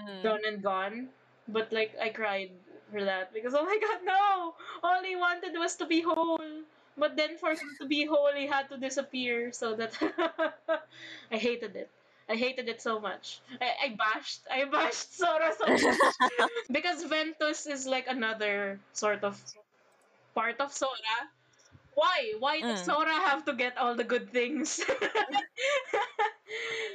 Mm. 0.00 0.22
done 0.22 0.40
and 0.46 0.62
gone. 0.62 1.08
But 1.48 1.72
like 1.72 1.94
I 2.00 2.10
cried 2.10 2.50
for 2.90 3.04
that 3.04 3.32
because 3.32 3.54
oh 3.54 3.64
my 3.64 3.78
god 3.80 4.00
no! 4.04 4.54
All 4.82 5.02
he 5.02 5.16
wanted 5.16 5.52
was 5.58 5.76
to 5.76 5.86
be 5.86 6.00
whole. 6.02 6.38
But 6.96 7.16
then 7.16 7.36
for 7.38 7.50
him 7.52 7.70
to 7.80 7.86
be 7.86 8.04
whole 8.06 8.32
he 8.34 8.46
had 8.46 8.68
to 8.70 8.76
disappear 8.78 9.52
so 9.52 9.74
that 9.76 9.92
I 11.32 11.36
hated 11.38 11.76
it. 11.76 11.90
I 12.28 12.36
hated 12.36 12.68
it 12.68 12.80
so 12.80 13.00
much. 13.00 13.40
I, 13.60 13.70
I 13.84 13.88
bashed 13.96 14.40
I 14.50 14.64
bashed 14.64 15.16
Sora 15.16 15.52
so 15.58 15.78
much. 15.78 16.16
because 16.70 17.02
Ventus 17.04 17.66
is 17.66 17.86
like 17.86 18.06
another 18.08 18.78
sort 18.92 19.24
of 19.24 19.40
part 20.34 20.60
of 20.60 20.72
Sora. 20.72 21.16
Why? 21.94 22.34
Why 22.38 22.60
does 22.60 22.82
Mm. 22.82 22.86
Sora 22.86 23.16
have 23.28 23.44
to 23.46 23.52
get 23.54 23.76
all 23.76 23.94
the 23.94 24.04
good 24.04 24.30
things? 24.32 24.80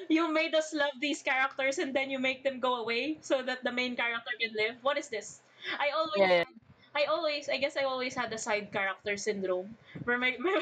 you 0.10 0.32
made 0.32 0.56
us 0.56 0.74
love 0.74 0.94
these 1.01 1.22
characters 1.22 1.77
and 1.77 1.94
then 1.94 2.10
you 2.10 2.20
make 2.20 2.44
them 2.44 2.60
go 2.60 2.75
away 2.82 3.17
so 3.22 3.41
that 3.44 3.63
the 3.63 3.72
main 3.72 3.96
character 3.96 4.32
can 4.39 4.51
live. 4.56 4.75
What 4.82 4.98
is 4.98 5.10
this? 5.10 5.41
I 5.79 5.89
always 5.96 6.17
Yeah, 6.20 6.46
had- 6.46 6.56
I 6.96 7.06
always 7.06 7.50
I 7.50 7.58
guess 7.58 7.77
I 7.77 7.84
always 7.86 8.15
had 8.15 8.32
the 8.32 8.38
side 8.41 8.72
character 8.74 9.17
syndrome 9.17 9.77
where 10.03 10.17
my, 10.17 10.34
my 10.39 10.58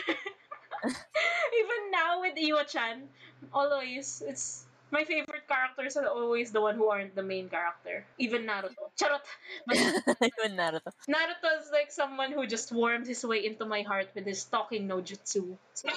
even 0.83 1.81
now 1.91 2.21
with 2.21 2.35
Iwa-chan, 2.37 3.07
always 3.53 4.21
it's 4.25 4.65
my 4.95 5.03
favorite 5.03 5.43
characters 5.51 5.99
are 5.99 6.07
always 6.07 6.55
the 6.55 6.63
one 6.63 6.79
who 6.79 6.87
aren't 6.87 7.11
the 7.19 7.23
main 7.23 7.51
character. 7.51 8.07
Even 8.15 8.47
Naruto. 8.47 8.87
Charot. 8.95 9.27
But 9.67 9.75
Even 10.31 10.55
Naruto. 10.55 10.87
Naruto 11.11 11.49
is 11.59 11.67
like 11.75 11.91
someone 11.91 12.31
who 12.31 12.47
just 12.47 12.71
warmed 12.71 13.03
his 13.03 13.19
way 13.27 13.43
into 13.43 13.67
my 13.67 13.83
heart 13.83 14.07
with 14.15 14.23
his 14.23 14.47
talking 14.47 14.87
no 14.87 15.03
jutsu. 15.03 15.59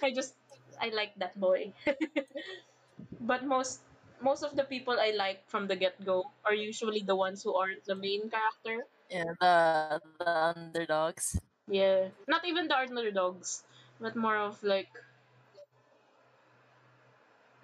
I 0.00 0.08
just 0.16 0.32
I 0.80 0.88
like 0.88 1.12
that 1.20 1.36
boy. 1.36 1.76
but 3.20 3.44
most 3.44 3.84
most 4.24 4.40
of 4.40 4.56
the 4.56 4.64
people 4.64 4.96
I 4.96 5.12
like 5.12 5.44
from 5.52 5.68
the 5.68 5.76
get 5.76 6.00
go 6.00 6.24
are 6.48 6.56
usually 6.56 7.04
the 7.04 7.16
ones 7.16 7.44
who 7.44 7.52
aren't 7.52 7.84
the 7.84 7.94
main 7.94 8.32
character. 8.32 8.88
Yeah, 9.12 9.36
the 9.36 10.00
the 10.16 10.32
underdogs. 10.56 11.36
Yeah. 11.68 12.08
Not 12.24 12.48
even 12.48 12.72
the 12.72 12.76
underdogs, 12.80 13.68
but 14.00 14.16
more 14.16 14.40
of 14.40 14.56
like 14.64 14.88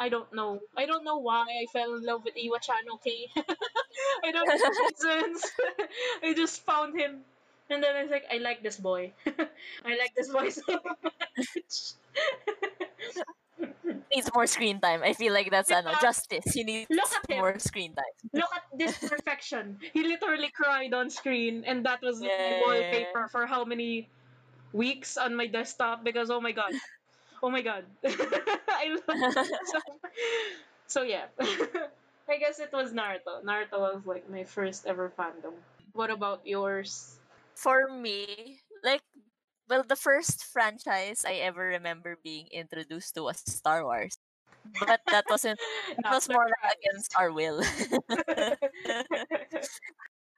I 0.01 0.09
don't 0.09 0.33
know. 0.33 0.61
I 0.77 0.87
don't 0.87 1.05
know 1.05 1.19
why 1.19 1.45
I 1.45 1.67
fell 1.73 1.95
in 1.95 2.03
love 2.03 2.25
with 2.25 2.33
Iwa-chan, 2.35 2.89
okay? 2.95 3.29
I 4.25 4.33
don't 4.33 4.49
know 4.49 4.57
the 4.57 4.73
reasons. 4.89 5.45
I 6.25 6.33
just 6.33 6.65
found 6.65 6.99
him. 6.99 7.21
And 7.69 7.85
then 7.85 7.95
I 7.95 8.03
was 8.03 8.11
like, 8.11 8.25
I 8.33 8.39
like 8.39 8.63
this 8.65 8.79
boy. 8.81 9.13
I 9.85 9.93
like 10.01 10.17
this 10.17 10.33
boy 10.33 10.49
so 10.49 10.65
much. 10.73 11.95
Needs 14.11 14.31
more 14.35 14.47
screen 14.49 14.81
time. 14.81 15.03
I 15.05 15.13
feel 15.13 15.33
like 15.33 15.51
that's 15.53 15.71
ano, 15.71 15.93
justice. 16.01 16.49
He 16.51 16.65
needs 16.65 16.89
Look 16.91 17.13
at 17.13 17.31
him. 17.31 17.39
more 17.39 17.59
screen 17.61 17.95
time. 17.95 18.17
Look 18.33 18.49
at 18.57 18.65
this 18.75 18.97
perfection. 18.99 19.79
He 19.93 20.03
literally 20.03 20.51
cried 20.51 20.95
on 20.95 21.11
screen, 21.11 21.63
and 21.69 21.85
that 21.87 22.01
was 22.03 22.19
my 22.21 22.27
Yeah. 22.27 22.61
wallpaper 22.65 23.29
for 23.29 23.47
how 23.47 23.63
many 23.69 24.09
weeks 24.73 25.17
on 25.21 25.37
my 25.37 25.47
desktop 25.47 26.03
because 26.03 26.31
oh 26.31 26.41
my 26.41 26.53
god. 26.53 26.73
Oh 27.43 27.51
my 27.51 27.63
god. 27.63 27.85
I 28.05 28.97
love 29.09 29.35
so, 29.65 29.79
so 30.87 31.03
yeah. 31.03 31.27
I 32.29 32.37
guess 32.39 32.61
it 32.61 32.71
was 32.73 32.93
Naruto. 32.93 33.43
Naruto 33.45 33.81
was 33.81 34.03
like 34.07 34.29
my 34.31 34.45
first 34.45 34.87
ever 34.87 35.13
fandom. 35.19 35.55
What 35.93 36.11
about 36.11 36.47
yours? 36.47 37.19
For 37.57 37.89
me, 37.91 38.61
like, 38.85 39.03
well, 39.69 39.83
the 39.83 39.97
first 39.97 40.45
franchise 40.45 41.25
I 41.27 41.43
ever 41.45 41.65
remember 41.77 42.17
being 42.23 42.49
introduced 42.53 43.15
to 43.17 43.23
was 43.25 43.43
Star 43.47 43.85
Wars. 43.85 44.17
But 44.87 45.01
that 45.11 45.25
wasn't, 45.29 45.59
it 46.05 46.11
was 46.11 46.29
more 46.29 46.45
like 46.47 46.77
against 46.79 47.15
our 47.19 47.33
will. 47.33 47.63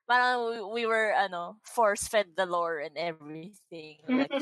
Parang 0.08 0.50
we, 0.74 0.82
we 0.82 0.86
were, 0.86 1.12
ano, 1.14 1.56
force-fed 1.64 2.36
the 2.36 2.46
lore 2.46 2.78
and 2.80 2.96
everything. 2.98 3.98
Like, 4.16 4.32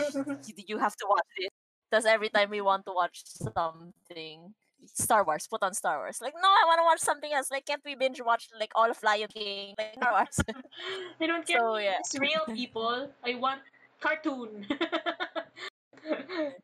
you, 0.47 0.55
you 0.69 0.79
have 0.79 0.97
to 0.97 1.07
watch 1.09 1.26
this. 1.38 1.50
Because 1.90 2.06
every 2.06 2.28
time 2.28 2.50
we 2.50 2.61
want 2.61 2.85
to 2.87 2.92
watch 2.92 3.23
something, 3.26 4.54
Star 4.87 5.25
Wars, 5.25 5.47
put 5.50 5.62
on 5.62 5.75
Star 5.75 5.99
Wars. 5.99 6.20
Like, 6.23 6.35
no, 6.35 6.49
I 6.49 6.64
want 6.66 6.78
to 6.78 6.85
watch 6.85 7.00
something 7.00 7.32
else. 7.32 7.50
Like, 7.50 7.66
can't 7.66 7.82
we 7.85 7.97
binge 7.97 8.20
watch 8.23 8.49
like 8.59 8.70
all 8.76 8.90
of 8.90 9.02
Lion 9.02 9.28
King? 9.28 9.75
Like, 9.76 9.94
Star 9.94 10.12
Wars. 10.12 10.40
I 11.20 11.26
don't 11.26 11.47
care. 11.47 11.59
So, 11.59 11.76
yeah. 11.76 11.97
It's 11.99 12.16
real 12.18 12.47
people. 12.47 13.11
I 13.25 13.35
want 13.35 13.61
cartoon. 14.00 14.66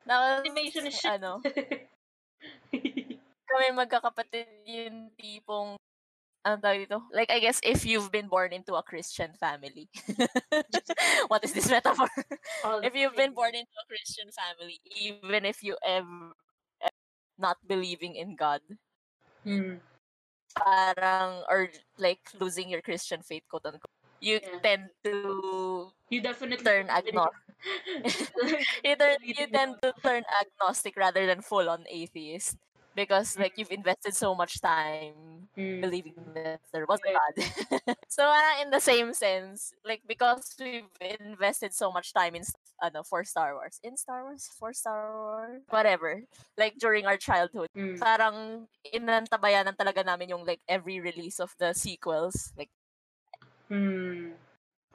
Was, 0.06 0.40
Animation 0.40 0.86
is 0.86 0.94
shit. 0.96 1.20
ano, 1.20 1.42
kami 3.50 3.66
magkakapatid 3.74 4.46
yung 4.64 5.10
tipong, 5.18 5.76
ano 6.46 6.62
tawag 6.62 6.86
dito? 6.86 7.02
Like, 7.10 7.34
I 7.34 7.42
guess 7.42 7.58
if 7.66 7.82
you've 7.82 8.14
been 8.14 8.30
born 8.30 8.54
into 8.54 8.78
a 8.78 8.86
Christian 8.86 9.34
family. 9.34 9.90
what 11.30 11.42
is 11.42 11.52
this 11.52 11.66
metaphor? 11.66 12.06
If 12.86 12.94
you've 12.94 13.18
been 13.18 13.34
born 13.34 13.58
into 13.58 13.74
a 13.74 13.86
Christian 13.90 14.30
family, 14.30 14.78
even 14.94 15.42
if 15.44 15.66
you 15.66 15.74
ever 15.82 16.38
not 17.38 17.58
believing 17.66 18.14
in 18.14 18.38
God, 18.38 18.62
Hmm. 19.44 19.82
parang, 20.54 21.42
or 21.50 21.68
like 21.98 22.22
losing 22.38 22.70
your 22.70 22.80
Christian 22.80 23.22
faith, 23.22 23.42
quote 23.50 23.66
unquote, 23.66 23.98
you 24.22 24.38
Yeah. 24.40 24.58
tend 24.62 24.84
to 25.04 25.90
You 26.08 26.20
definitely 26.22 26.62
turn 26.62 26.86
agnostic. 26.88 27.42
you, 28.86 28.94
turn, 28.96 29.18
you 29.26 29.46
tend 29.50 29.74
to 29.82 29.90
turn 30.02 30.22
agnostic 30.30 30.94
rather 30.96 31.26
than 31.26 31.42
full 31.42 31.68
on 31.68 31.84
atheist 31.90 32.56
because 32.96 33.36
like 33.38 33.54
you've 33.60 33.70
invested 33.72 34.16
so 34.16 34.34
much 34.34 34.60
time 34.64 35.48
Hmm. 35.56 35.80
believing 35.80 36.16
that 36.36 36.60
there 36.72 36.84
was 36.88 37.00
a 37.04 37.12
Yeah. 37.12 37.16
God. 37.16 37.34
so 38.08 38.24
parang 38.28 38.64
in 38.64 38.70
the 38.72 38.80
same 38.80 39.12
sense, 39.14 39.72
like 39.84 40.02
because 40.08 40.52
we've 40.60 40.88
invested 41.00 41.72
so 41.72 41.92
much 41.92 42.12
time 42.12 42.34
in 42.36 42.44
ano 42.82 43.04
for 43.04 43.24
Star 43.24 43.54
Wars, 43.56 43.80
in 43.84 43.96
Star 43.96 44.24
Wars, 44.24 44.48
for 44.58 44.72
Star 44.76 45.12
Wars, 45.16 45.62
whatever, 45.72 46.24
like 46.60 46.76
during 46.80 47.06
our 47.08 47.16
childhood, 47.16 47.68
Hmm. 47.76 47.96
parang 48.00 48.68
inantabayanan 48.84 49.76
talaga 49.80 50.04
namin 50.04 50.32
yung 50.36 50.44
like 50.44 50.60
every 50.68 51.00
release 51.00 51.40
of 51.40 51.52
the 51.60 51.72
sequels, 51.72 52.52
like 52.56 52.72
Hmm. 53.68 54.36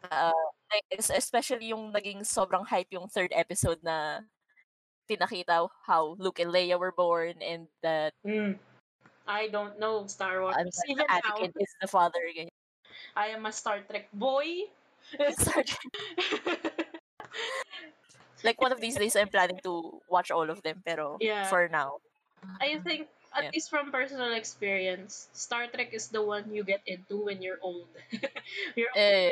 uh, 0.10 0.34
like 0.72 0.86
es- 0.94 1.12
especially 1.14 1.70
yung 1.74 1.92
naging 1.94 2.22
sobrang 2.26 2.66
hype 2.66 2.90
yung 2.94 3.08
third 3.10 3.34
episode 3.36 3.82
na 3.84 4.26
pinakita 5.10 5.70
how 5.86 6.16
Luke 6.20 6.40
and 6.40 6.52
Leia 6.52 6.80
were 6.80 6.92
born 6.94 7.42
and 7.42 7.68
that 7.84 8.14
Hmm. 8.26 8.58
I 9.28 9.48
don't 9.48 9.80
know 9.80 10.06
Star 10.08 10.42
Wars. 10.42 10.56
ano, 10.58 10.70
Even 10.88 11.06
now, 11.08 11.20
Anakin 11.22 11.52
is 11.60 11.72
the 11.82 11.88
father. 11.88 12.22
ganyan. 12.36 12.52
I 13.16 13.28
am 13.36 13.46
a 13.46 13.52
Star 13.52 13.82
Trek 13.86 14.10
boy. 14.14 14.68
Star 15.40 15.64
Trek. 15.68 15.88
like 18.44 18.60
one 18.62 18.72
of 18.72 18.82
these 18.82 18.98
days 18.98 19.16
I'm 19.16 19.30
planning 19.30 19.60
to 19.64 20.02
watch 20.10 20.32
all 20.32 20.50
of 20.50 20.62
them 20.64 20.82
pero 20.86 21.18
Yeah. 21.22 21.46
for 21.50 21.68
now 21.70 22.02
I 22.60 22.82
think, 22.82 23.06
at 23.38 23.46
Yeah. 23.46 23.52
least 23.54 23.70
from 23.70 23.94
personal 23.94 24.34
experience, 24.34 25.30
Star 25.32 25.68
Trek 25.70 25.94
is 25.94 26.10
the 26.10 26.26
one 26.26 26.50
you 26.50 26.66
get 26.66 26.82
into 26.90 27.22
when 27.30 27.38
you're 27.42 27.62
old. 27.62 27.88
you're 28.76 28.90
eh 28.98 29.30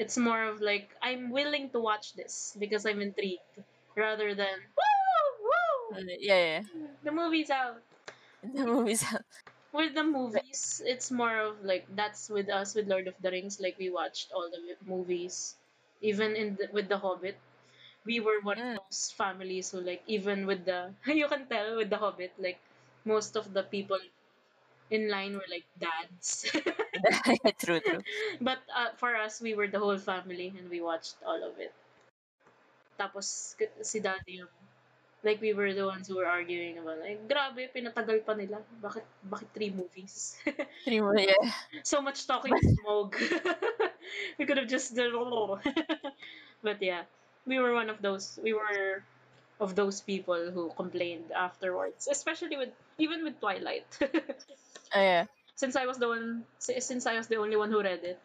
it's 0.00 0.16
more 0.16 0.42
of 0.48 0.60
like 0.64 0.88
I'm 1.04 1.28
willing 1.30 1.68
to 1.76 1.80
watch 1.80 2.16
this 2.16 2.56
because 2.58 2.86
I'm 2.88 3.00
intrigued 3.04 3.60
rather 3.94 4.32
than 4.34 4.56
uh, 5.94 6.00
yeah, 6.20 6.38
yeah. 6.38 6.62
the 7.02 7.12
movie's 7.12 7.50
out. 7.50 7.82
the 8.54 8.64
movies 8.66 9.04
out. 9.12 9.22
with 9.72 9.94
the 9.94 10.04
movies, 10.04 10.82
it's 10.84 11.10
more 11.10 11.38
of 11.40 11.62
like 11.64 11.86
that's 11.94 12.28
with 12.30 12.48
us 12.50 12.74
with 12.74 12.88
Lord 12.88 13.06
of 13.08 13.14
the 13.22 13.30
Rings. 13.30 13.60
Like 13.60 13.76
we 13.78 13.90
watched 13.90 14.32
all 14.32 14.48
the 14.50 14.60
movies, 14.86 15.54
even 16.02 16.36
in 16.36 16.56
the, 16.56 16.68
with 16.72 16.88
the 16.88 16.98
Hobbit. 16.98 17.36
We 18.06 18.20
were 18.20 18.40
one 18.42 18.58
Mm. 18.58 18.76
of 18.76 18.82
those 18.88 19.12
families 19.16 19.70
who 19.70 19.80
like 19.80 20.02
even 20.06 20.46
with 20.46 20.64
the 20.64 20.94
you 21.06 21.28
can 21.28 21.46
tell 21.46 21.76
with 21.76 21.90
the 21.90 21.98
Hobbit 21.98 22.32
like 22.38 22.58
most 23.04 23.36
of 23.36 23.52
the 23.52 23.62
people 23.64 23.98
in 24.90 25.08
line 25.10 25.34
were 25.34 25.48
like 25.50 25.64
dads. 25.78 26.46
true, 27.62 27.80
true. 27.80 28.02
but 28.40 28.58
uh, 28.74 28.90
for 28.96 29.16
us, 29.16 29.40
we 29.40 29.54
were 29.54 29.68
the 29.68 29.78
whole 29.78 29.98
family 29.98 30.52
and 30.58 30.68
we 30.70 30.80
watched 30.80 31.16
all 31.26 31.42
of 31.42 31.58
it. 31.58 31.72
Tapos 32.98 33.56
si 33.82 33.98
daddy 34.00 34.44
yung 34.44 34.52
like 35.22 35.40
we 35.40 35.52
were 35.52 35.72
the 35.74 35.84
ones 35.84 36.08
who 36.08 36.16
were 36.16 36.26
arguing 36.26 36.78
about 36.78 36.98
like 37.00 37.20
grabe 37.28 37.68
pinatagal 37.74 38.24
pa 38.24 38.32
nila. 38.32 38.64
Bakit 38.80 39.04
bakit 39.28 39.48
three 39.52 39.70
movies? 39.70 40.40
Three 40.84 41.00
mo, 41.00 41.12
yeah. 41.12 41.36
so 41.84 42.00
much 42.00 42.26
talking 42.26 42.56
smoke. 42.80 43.20
We 44.38 44.46
could 44.46 44.58
have 44.58 44.68
just 44.68 44.94
done 44.94 45.12
but 46.62 46.82
yeah 46.82 47.02
we 47.46 47.58
were 47.58 47.72
one 47.72 47.88
of 47.88 48.02
those 48.02 48.38
we 48.42 48.52
were 48.52 49.02
of 49.60 49.76
those 49.76 50.00
people 50.00 50.50
who 50.50 50.72
complained 50.76 51.30
afterwards 51.30 52.08
especially 52.10 52.56
with 52.56 52.70
even 52.98 53.24
with 53.24 53.38
twilight. 53.40 53.86
Oh, 54.90 55.00
yeah. 55.00 55.26
since 55.54 55.76
i 55.76 55.86
was 55.86 55.98
the 55.98 56.08
one 56.08 56.42
since 56.58 57.06
i 57.06 57.14
was 57.14 57.28
the 57.28 57.36
only 57.36 57.56
one 57.56 57.70
who 57.70 57.82
read 57.82 58.02
it 58.02 58.18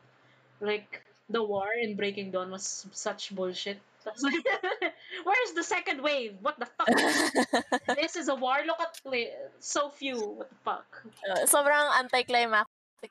like 0.60 1.06
the 1.30 1.44
war 1.44 1.70
in 1.80 1.96
breaking 1.96 2.32
dawn 2.32 2.50
was 2.50 2.88
such 2.92 3.36
bullshit 3.36 3.78
where's 5.26 5.52
the 5.56 5.64
second 5.64 6.02
wave 6.02 6.38
what 6.42 6.58
the 6.60 6.66
fuck 6.66 6.88
this 7.96 8.16
is 8.16 8.28
a 8.30 8.36
war 8.36 8.58
look 8.66 8.80
at 8.80 8.94
so 9.60 9.90
few 9.90 10.18
what 10.38 10.50
the 10.50 10.60
fuck 10.64 10.88
Uh, 11.26 11.46
sobrang 11.46 11.90
anticlimactic 12.00 12.70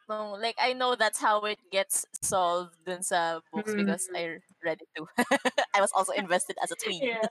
nung, 0.08 0.40
like, 0.42 0.56
I 0.58 0.72
know 0.74 0.94
that's 0.98 1.20
how 1.20 1.42
it 1.46 1.58
gets 1.70 2.06
solved 2.22 2.74
dun 2.84 3.02
sa 3.02 3.40
books 3.52 3.74
because 3.74 4.08
Mm. 4.10 4.16
I 4.18 4.22
read 4.64 4.80
it 4.82 4.90
too. 4.96 5.06
I 5.76 5.78
was 5.80 5.92
also 5.94 6.10
invested 6.12 6.56
as 6.62 6.70
a 6.72 6.78
tween. 6.78 7.02
yeah 7.02 7.22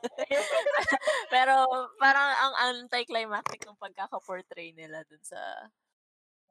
Pero 1.33 1.67
parang 1.99 2.29
ang 2.39 2.53
anticlimactic 2.75 3.63
ng 3.67 3.75
pagkaka-portray 3.79 4.71
nila 4.77 5.03
dun 5.09 5.23
sa 5.23 5.39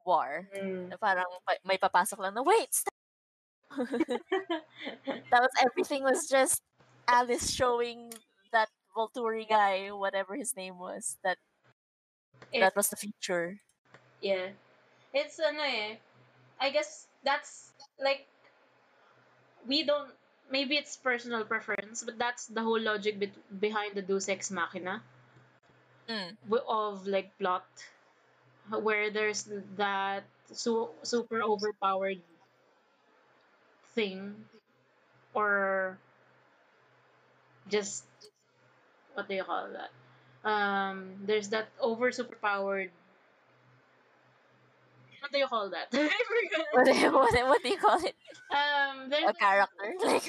war. 0.05 0.47
Mm. 0.53 0.93
Parang 0.99 1.27
may 1.65 1.77
papasok 1.79 2.19
lang 2.21 2.35
na, 2.35 2.43
wait, 2.43 2.69
stop! 2.73 2.93
Tapos 5.33 5.51
everything 5.65 6.03
was 6.03 6.27
just 6.29 6.61
Alice 7.07 7.51
showing 7.51 8.13
that 8.51 8.69
Volturi 8.95 9.47
guy, 9.47 9.91
whatever 9.91 10.35
his 10.35 10.55
name 10.55 10.77
was, 10.79 11.17
that 11.23 11.37
It- 12.51 12.59
that 12.61 12.75
was 12.75 12.89
the 12.89 12.95
future. 12.97 13.59
Yeah. 14.21 14.51
It's 15.13 15.39
ano 15.39 15.63
eh. 15.63 15.97
I 16.59 16.69
guess 16.69 17.07
that's 17.23 17.73
like 17.99 18.27
we 19.65 19.83
don't 19.83 20.11
maybe 20.49 20.77
it's 20.77 20.95
personal 20.97 21.43
preference, 21.45 22.03
but 22.03 22.17
that's 22.19 22.45
the 22.47 22.61
whole 22.61 22.79
logic 22.79 23.19
bet 23.19 23.33
behind 23.59 23.95
the 23.95 24.01
Deus 24.01 24.29
Ex 24.29 24.51
Machina 24.51 25.01
Mm. 26.07 26.35
of 26.67 27.07
like 27.07 27.31
plot 27.39 27.65
where 28.69 29.09
there's 29.09 29.47
that 29.75 30.23
su- 30.51 30.91
super 31.03 31.41
overpowered 31.41 32.21
thing 33.95 34.35
or 35.33 35.97
just 37.69 38.03
what 39.13 39.27
do 39.27 39.35
you 39.35 39.43
call 39.43 39.67
that? 39.73 39.91
Um, 40.49 41.15
there's 41.25 41.49
that 41.49 41.69
over 41.79 42.11
superpowered. 42.11 42.89
What 45.19 45.31
do 45.31 45.37
you 45.39 45.47
call 45.47 45.69
that? 45.69 45.87
What, 46.73 46.85
do 46.85 46.93
you- 46.95 47.11
what, 47.13 47.33
what 47.47 47.63
do 47.63 47.69
you 47.69 47.77
call 47.77 48.03
it? 48.03 48.15
um, 48.51 49.09
there's 49.09 49.29
A 49.29 49.33
character? 49.33 49.93
Like, 50.05 50.23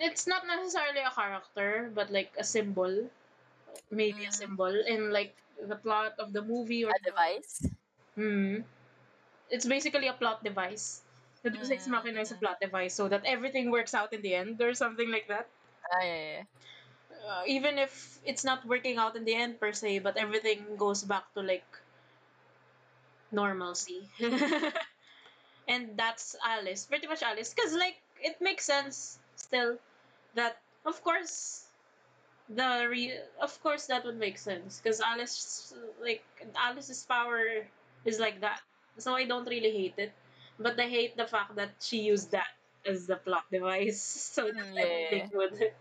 it's 0.00 0.26
not 0.26 0.46
necessarily 0.46 1.00
a 1.00 1.10
character, 1.10 1.90
but 1.94 2.10
like 2.10 2.32
a 2.38 2.44
symbol, 2.44 3.10
maybe 3.90 4.24
a 4.24 4.28
Mm. 4.28 4.32
symbol 4.32 4.74
in 4.86 5.10
like 5.12 5.36
the 5.60 5.76
plot 5.76 6.14
of 6.18 6.32
the 6.32 6.42
movie 6.42 6.84
or 6.84 6.90
a 6.92 7.02
device? 7.04 7.66
Hmm. 8.16 8.60
It's 9.50 9.66
basically 9.66 10.08
a 10.08 10.12
plot 10.14 10.42
device. 10.44 11.02
The 11.42 11.50
Deus 11.50 11.70
Ex 11.70 11.86
Machina 11.86 12.20
is 12.20 12.30
a 12.32 12.34
Mm. 12.34 12.40
plot 12.40 12.58
device 12.60 12.94
so 12.94 13.08
that 13.08 13.24
everything 13.24 13.70
works 13.70 13.94
out 13.94 14.12
in 14.12 14.22
the 14.22 14.34
end 14.34 14.60
or 14.62 14.74
something 14.74 15.10
like 15.10 15.28
that. 15.28 15.48
Ah, 15.92 16.02
yeah, 16.02 16.14
yeah. 16.38 16.42
Uh, 17.26 17.42
even 17.46 17.78
if 17.78 18.18
it's 18.24 18.44
not 18.44 18.64
working 18.66 18.96
out 18.98 19.16
in 19.16 19.24
the 19.24 19.34
end 19.34 19.58
per 19.60 19.72
se, 19.72 19.98
but 20.00 20.16
everything 20.16 20.76
goes 20.76 21.02
back 21.04 21.32
to 21.34 21.40
like 21.42 21.66
normalcy. 23.32 24.08
and 25.68 25.96
that's 25.96 26.36
Alice, 26.44 26.86
pretty 26.86 27.06
much 27.06 27.22
Alice, 27.22 27.52
because 27.54 27.74
like 27.74 27.96
it 28.22 28.36
makes 28.40 28.64
sense 28.64 29.18
still 29.36 29.78
that 30.34 30.56
of 30.86 31.02
course 31.02 31.64
the 32.48 32.86
re- 32.90 33.18
of 33.40 33.52
course 33.62 33.86
that 33.86 34.04
would 34.04 34.18
make 34.18 34.38
sense. 34.38 34.80
Because 34.80 35.00
Alice 35.00 35.72
like 36.00 36.22
Alice's 36.56 37.04
power 37.04 37.66
is 38.04 38.18
like 38.18 38.40
that, 38.40 38.60
so 38.98 39.14
I 39.14 39.26
don't 39.26 39.48
really 39.48 39.72
hate 39.72 39.94
it, 39.98 40.12
but 40.58 40.78
I 40.78 40.88
hate 40.88 41.16
the 41.16 41.26
fact 41.26 41.56
that 41.56 41.70
she 41.80 42.00
used 42.02 42.30
that 42.32 42.50
as 42.86 43.06
the 43.06 43.16
plot 43.16 43.44
device. 43.50 44.02
So 44.34 44.46
that 44.46 44.54
Mm, 44.56 44.76
yeah. 44.76 45.26
everything 45.26 45.30
would 45.34 45.72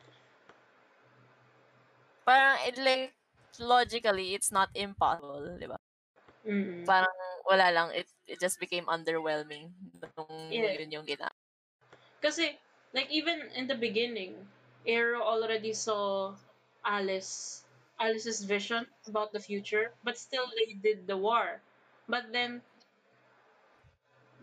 Parang, 2.26 2.58
it, 2.66 2.78
like, 2.78 3.14
logically, 3.60 4.34
it's 4.34 4.52
not 4.52 4.70
impossible, 4.74 5.58
di 5.58 5.68
ba? 5.70 5.78
Mm. 6.46 6.86
Parang, 6.86 7.18
wala 7.50 7.72
lang, 7.72 7.90
it, 7.94 8.10
it 8.28 8.40
just 8.40 8.60
became 8.60 8.86
underwhelming 8.86 9.70
nung 10.02 10.30
Yeah. 10.50 10.74
yun 10.78 10.92
yung 10.92 11.06
gina. 11.06 11.30
Kasi, 12.22 12.58
like, 12.94 13.10
even 13.12 13.50
in 13.54 13.68
the 13.68 13.76
beginning, 13.76 14.48
Arrow 14.88 15.22
already 15.22 15.74
saw 15.74 16.34
Alice, 16.84 17.64
Alice's 18.00 18.44
vision 18.44 18.86
about 19.08 19.32
the 19.34 19.40
future, 19.40 19.94
but 20.04 20.18
still 20.18 20.46
they 20.58 20.74
did 20.74 21.08
the 21.08 21.18
war. 21.18 21.62
But 22.10 22.32
then, 22.32 22.62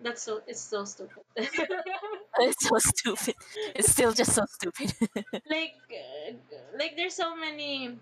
that's 0.03 0.23
so, 0.23 0.43
it's 0.47 0.61
so 0.61 0.85
stupid. 0.85 1.23
It's 2.39 2.67
so 2.67 2.79
stupid. 2.79 3.35
It's 3.75 3.93
still 3.93 4.13
just 4.13 4.33
so 4.33 4.45
stupid. 4.49 4.95
like, 5.51 5.77
uh, 5.93 6.33
like, 6.79 6.97
there's 6.97 7.15
so 7.15 7.37
many 7.37 7.99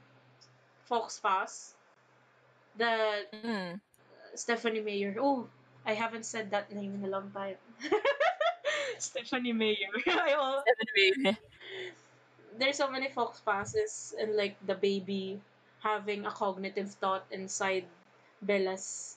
Fox 0.87 1.19
Pass 1.19 1.75
that 2.79 3.33
mm. 3.33 3.81
Stephenie 4.35 4.81
Meyer, 4.81 5.17
oh, 5.19 5.49
I 5.85 5.95
haven't 5.95 6.25
said 6.25 6.53
that 6.53 6.73
name 6.73 6.95
in 6.95 7.05
a 7.05 7.09
long 7.09 7.33
time. 7.33 7.57
Stephenie 8.99 9.53
Meyer. 9.53 9.91
I 10.07 11.37
there's 12.59 12.77
so 12.77 12.91
many 12.91 13.09
fox 13.09 13.41
passes 13.41 14.15
and 14.21 14.37
like 14.37 14.57
the 14.67 14.75
baby 14.75 15.41
having 15.83 16.27
a 16.27 16.31
cognitive 16.31 16.91
thought 17.01 17.25
inside 17.31 17.85
Bella's 18.43 19.17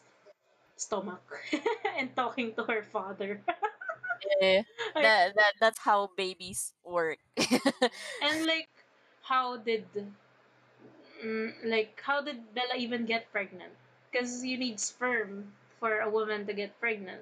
stomach 0.83 1.23
and 1.97 2.11
talking 2.15 2.53
to 2.55 2.63
her 2.63 2.83
father. 2.91 3.39
yeah, 4.41 4.61
that, 4.95 5.35
that, 5.35 5.53
that's 5.59 5.79
how 5.79 6.09
babies 6.17 6.73
work. 6.83 7.19
and 7.37 8.45
like 8.45 8.69
how 9.23 9.57
did 9.57 9.85
mm, 11.23 11.51
like 11.63 11.95
how 12.03 12.21
did 12.21 12.53
Bella 12.53 12.75
even 12.77 13.05
get 13.05 13.31
pregnant? 13.31 13.71
Because 14.11 14.43
you 14.43 14.57
need 14.57 14.79
sperm 14.79 15.51
for 15.79 15.99
a 15.99 16.09
woman 16.09 16.45
to 16.47 16.53
get 16.53 16.79
pregnant. 16.79 17.21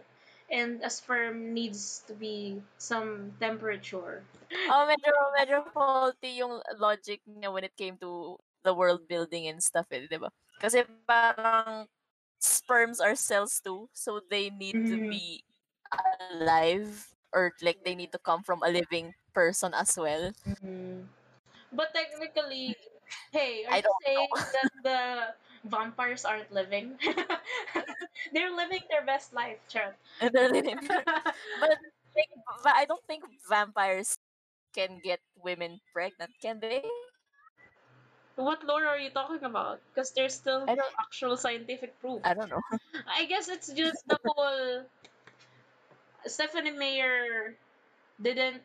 And 0.51 0.83
a 0.83 0.91
sperm 0.91 1.55
needs 1.55 2.03
to 2.11 2.13
be 2.13 2.59
some 2.75 3.31
temperature. 3.39 4.21
oh, 4.51 4.83
medyo, 4.83 5.15
medyo 5.39 5.57
faulty 5.71 6.43
yung 6.43 6.59
logic 6.75 7.23
niya 7.23 7.47
when 7.47 7.63
it 7.63 7.71
came 7.79 7.95
to 8.03 8.35
the 8.63 8.75
world 8.75 9.07
building 9.07 9.47
and 9.47 9.63
stuff, 9.63 9.87
eh, 9.95 10.05
di 10.11 10.19
ba? 10.19 10.27
Kasi 10.59 10.83
parang 11.07 11.87
sperms 12.41 12.99
are 12.99 13.15
cells 13.15 13.61
too, 13.63 13.89
so 13.93 14.21
they 14.29 14.49
need 14.49 14.75
to 14.89 14.97
Mhm. 14.97 15.09
be 15.09 15.43
alive 16.33 17.13
or 17.33 17.53
like 17.61 17.83
they 17.85 17.95
need 17.95 18.11
to 18.11 18.19
come 18.19 18.43
from 18.43 18.63
a 18.63 18.69
living 18.69 19.13
person 19.33 19.73
as 19.73 19.95
well. 19.97 20.31
Mm. 20.63 21.07
But 21.73 21.93
technically, 21.93 22.75
hey, 23.31 23.65
are 23.65 23.73
I 23.75 23.77
you 23.79 23.93
saying 24.05 24.29
that 24.53 24.69
the 24.83 24.99
vampires 25.69 26.25
aren't 26.25 26.51
living? 26.51 26.99
They're 28.33 28.51
living 28.53 28.83
their 28.89 29.03
best 29.05 29.33
life, 29.33 29.59
Chad. 29.69 29.95
They're 30.33 30.49
living- 30.49 30.79
but 31.59 31.77
like, 32.15 32.31
but 32.63 32.73
I 32.75 32.85
don't 32.85 33.03
think 33.07 33.23
vampires 33.49 34.17
can 34.73 34.99
get 35.03 35.19
women 35.43 35.79
pregnant, 35.93 36.31
can 36.41 36.59
they? 36.59 36.83
What 38.35 38.63
lore 38.63 38.85
are 38.87 38.97
you 38.97 39.09
talking 39.09 39.43
about? 39.43 39.79
Because 39.93 40.11
there's 40.11 40.33
still 40.33 40.65
don't- 40.65 40.79
actual 40.99 41.37
scientific 41.37 41.99
proof. 41.99 42.21
I 42.23 42.33
don't 42.33 42.49
know. 42.49 42.61
I 43.07 43.25
guess 43.25 43.47
it's 43.49 43.71
just 43.73 44.07
the 44.07 44.19
whole 44.25 44.85
Stephenie 46.25 46.71
Meyer 46.71 47.55
didn't 48.21 48.63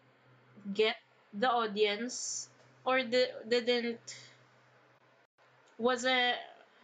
get 0.74 0.96
the 1.32 1.50
audience 1.50 2.48
or 2.84 3.02
the, 3.02 3.30
didn't 3.48 4.00
wasn't 5.78 6.36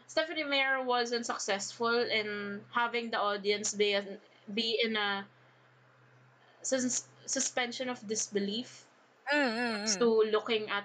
Stephenie 0.06 0.44
Meyer 0.44 0.82
wasn't 0.82 1.26
successful 1.26 1.98
in 1.98 2.64
having 2.72 3.10
the 3.10 3.18
audience 3.18 3.74
be 3.74 3.98
be 4.52 4.78
in 4.82 4.96
a 4.96 5.26
sus- 6.62 7.06
suspension 7.26 7.88
of 7.88 8.06
disbelief 8.06 8.86
Mm, 9.32 9.38
mm, 9.38 9.84
mm. 9.86 9.98
to 9.98 10.06
looking 10.30 10.68
at 10.70 10.84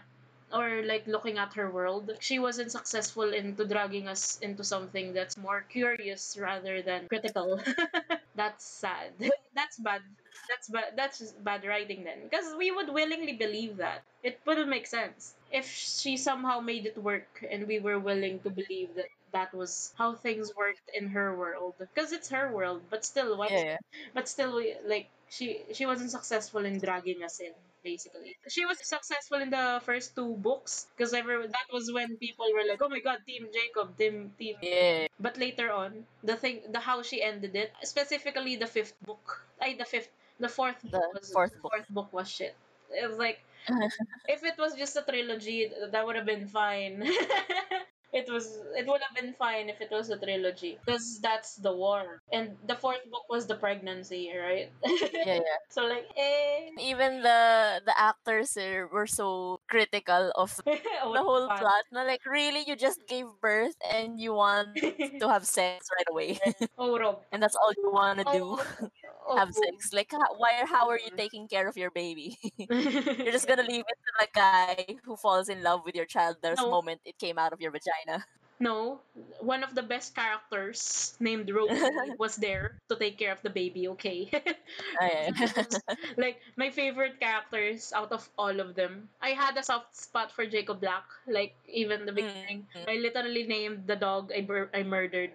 or 0.53 0.81
like 0.83 1.07
looking 1.07 1.37
at 1.37 1.53
her 1.53 1.69
world. 1.69 2.11
She 2.19 2.39
wasn't 2.39 2.71
successful 2.71 3.33
into 3.33 3.65
dragging 3.65 4.07
us 4.07 4.39
into 4.39 4.63
something 4.63 5.13
that's 5.13 5.37
more 5.37 5.61
curious 5.69 6.37
rather 6.39 6.81
than 6.81 7.07
critical. 7.07 7.59
that's 8.35 8.65
sad. 8.65 9.11
That's 9.55 9.77
bad. 9.77 10.01
That's 10.49 10.67
bad. 10.69 10.93
That's 10.95 11.19
just 11.19 11.43
bad 11.43 11.65
writing 11.65 12.03
then, 12.03 12.19
because 12.23 12.55
we 12.57 12.71
would 12.71 12.89
willingly 12.93 13.33
believe 13.33 13.77
that. 13.77 14.03
It 14.23 14.39
wouldn't 14.45 14.69
make 14.69 14.85
sense 14.87 15.35
if 15.51 15.67
she 15.69 16.17
somehow 16.17 16.59
made 16.59 16.85
it 16.85 16.97
work 16.97 17.43
and 17.49 17.67
we 17.67 17.79
were 17.79 17.99
willing 17.99 18.39
to 18.41 18.49
believe 18.49 18.93
that 18.95 19.07
that 19.31 19.53
was 19.53 19.93
how 19.97 20.13
things 20.15 20.51
worked 20.55 20.89
in 20.93 21.07
her 21.09 21.35
world 21.35 21.73
because 21.79 22.11
it's 22.11 22.29
her 22.29 22.51
world 22.51 22.81
but 22.89 23.05
still 23.05 23.37
why 23.37 23.47
Yeah, 23.49 23.63
yeah. 23.63 23.77
but 24.13 24.27
still 24.27 24.55
we 24.55 24.75
like 24.85 25.07
she 25.29 25.61
she 25.73 25.85
wasn't 25.85 26.11
successful 26.11 26.65
in 26.65 26.79
dragging 26.79 27.23
us 27.23 27.39
in 27.39 27.53
basically 27.83 28.35
she 28.49 28.65
was 28.65 28.77
successful 28.81 29.39
in 29.39 29.49
the 29.49 29.81
first 29.85 30.15
two 30.15 30.35
books 30.37 30.87
because 30.95 31.11
that 31.11 31.67
was 31.71 31.91
when 31.93 32.17
people 32.17 32.45
were 32.53 32.67
like 32.67 32.81
oh 32.81 32.89
my 32.89 32.99
god 32.99 33.19
team 33.27 33.47
jacob 33.53 33.97
team 33.97 34.31
team 34.39 34.55
Yeah. 34.61 35.07
but 35.19 35.37
later 35.37 35.71
on 35.71 36.05
the 36.23 36.35
thing 36.35 36.61
the 36.71 36.79
how 36.79 37.01
she 37.01 37.21
ended 37.23 37.55
it 37.55 37.71
specifically 37.83 38.55
the 38.55 38.67
fifth 38.67 38.93
book 39.05 39.43
I 39.61 39.75
the 39.77 39.85
fifth 39.85 40.09
the 40.39 40.49
fourth 40.49 40.81
The 40.81 40.89
book 40.99 41.13
was 41.13 41.31
fourth 41.31 41.53
book. 41.61 41.71
fourth 41.71 41.87
book 41.89 42.09
was 42.13 42.29
shit 42.29 42.55
it 42.91 43.07
was 43.09 43.17
like 43.17 43.39
if 44.27 44.43
it 44.43 44.57
was 44.57 44.75
just 44.75 44.95
a 44.95 45.01
trilogy 45.03 45.69
that 45.91 46.05
would 46.05 46.15
have 46.15 46.25
been 46.25 46.47
fine 46.47 47.03
it 48.13 48.29
was 48.31 48.59
it 48.75 48.87
would 48.87 49.01
have 49.01 49.15
been 49.15 49.33
fine 49.37 49.69
if 49.69 49.81
it 49.81 49.89
was 49.91 50.09
a 50.09 50.17
trilogy 50.17 50.77
because 50.85 51.19
that's 51.21 51.55
the 51.57 51.71
war 51.71 52.21
and 52.31 52.55
the 52.67 52.75
fourth 52.75 53.03
book 53.11 53.23
was 53.29 53.47
the 53.47 53.55
pregnancy 53.55 54.31
right 54.31 54.71
Yeah, 54.85 55.41
yeah. 55.43 55.59
so 55.69 55.85
like 55.85 56.07
eh 56.15 56.71
Even 56.79 57.21
the 57.21 57.81
the 57.85 57.95
actors 57.97 58.55
were 58.91 59.07
so 59.07 59.59
critical 59.69 60.31
of 60.35 60.55
oh, 61.03 61.13
the 61.13 61.23
whole 61.23 61.47
fun. 61.47 61.57
plot. 61.59 61.83
No, 61.91 62.05
like 62.05 62.21
really, 62.25 62.63
you 62.67 62.75
just 62.75 62.99
gave 63.07 63.25
birth 63.41 63.75
and 63.91 64.19
you 64.19 64.33
want 64.33 64.69
to 65.19 65.27
have 65.27 65.45
sex 65.45 65.87
right 65.97 66.07
away, 66.09 66.39
oh 66.77 66.97
rob 66.97 67.21
and 67.31 67.41
that's 67.41 67.55
all 67.55 67.71
you 67.75 67.91
want 67.91 68.19
to 68.19 68.25
do. 68.31 68.57
Oh, 69.27 69.37
have 69.37 69.53
sex. 69.53 69.93
Like, 69.93 70.11
why? 70.37 70.63
How 70.65 70.89
are 70.89 70.97
you 70.99 71.07
uh-huh. 71.07 71.17
taking 71.17 71.47
care 71.47 71.67
of 71.67 71.77
your 71.77 71.91
baby? 71.91 72.37
You're 72.57 73.31
just 73.31 73.47
gonna 73.51 73.63
leave 73.63 73.85
it 73.87 73.97
to 74.05 74.13
the 74.21 74.27
guy 74.33 74.85
who 75.03 75.15
falls 75.15 75.49
in 75.49 75.63
love 75.63 75.81
with 75.85 75.95
your 75.95 76.05
child 76.05 76.37
the 76.41 76.55
No. 76.55 76.69
moment 76.69 77.01
it 77.05 77.17
came 77.17 77.37
out 77.37 77.53
of 77.53 77.61
your 77.61 77.71
vagina. 77.71 78.25
No, 78.59 78.99
one 79.39 79.63
of 79.63 79.75
the 79.75 79.83
best 79.83 80.15
characters 80.15 81.13
named 81.19 81.49
Rosie 81.49 81.73
was 82.17 82.35
there 82.37 82.75
to 82.89 82.95
take 82.95 83.17
care 83.17 83.31
of 83.31 83.41
the 83.41 83.49
baby, 83.49 83.87
okay? 83.89 84.29
Ay, 85.01 85.31
like 86.17 86.41
my 86.55 86.69
favorite 86.69 87.19
characters 87.19 87.93
out 87.93 88.11
of 88.11 88.27
all 88.37 88.59
of 88.59 88.75
them. 88.75 89.09
I 89.21 89.31
had 89.37 89.57
a 89.57 89.63
soft 89.63 89.95
spot 89.95 90.31
for 90.31 90.45
Jacob 90.45 90.81
Black, 90.81 91.05
like 91.27 91.53
even 91.67 92.05
the 92.05 92.13
beginning. 92.13 92.67
Mm, 92.75 92.89
I 92.89 92.95
literally 92.97 93.43
named 93.45 93.87
the 93.87 93.95
dog 93.95 94.31
I 94.35 94.41
bur- 94.41 94.69
I 94.73 94.83
murdered. 94.83 95.31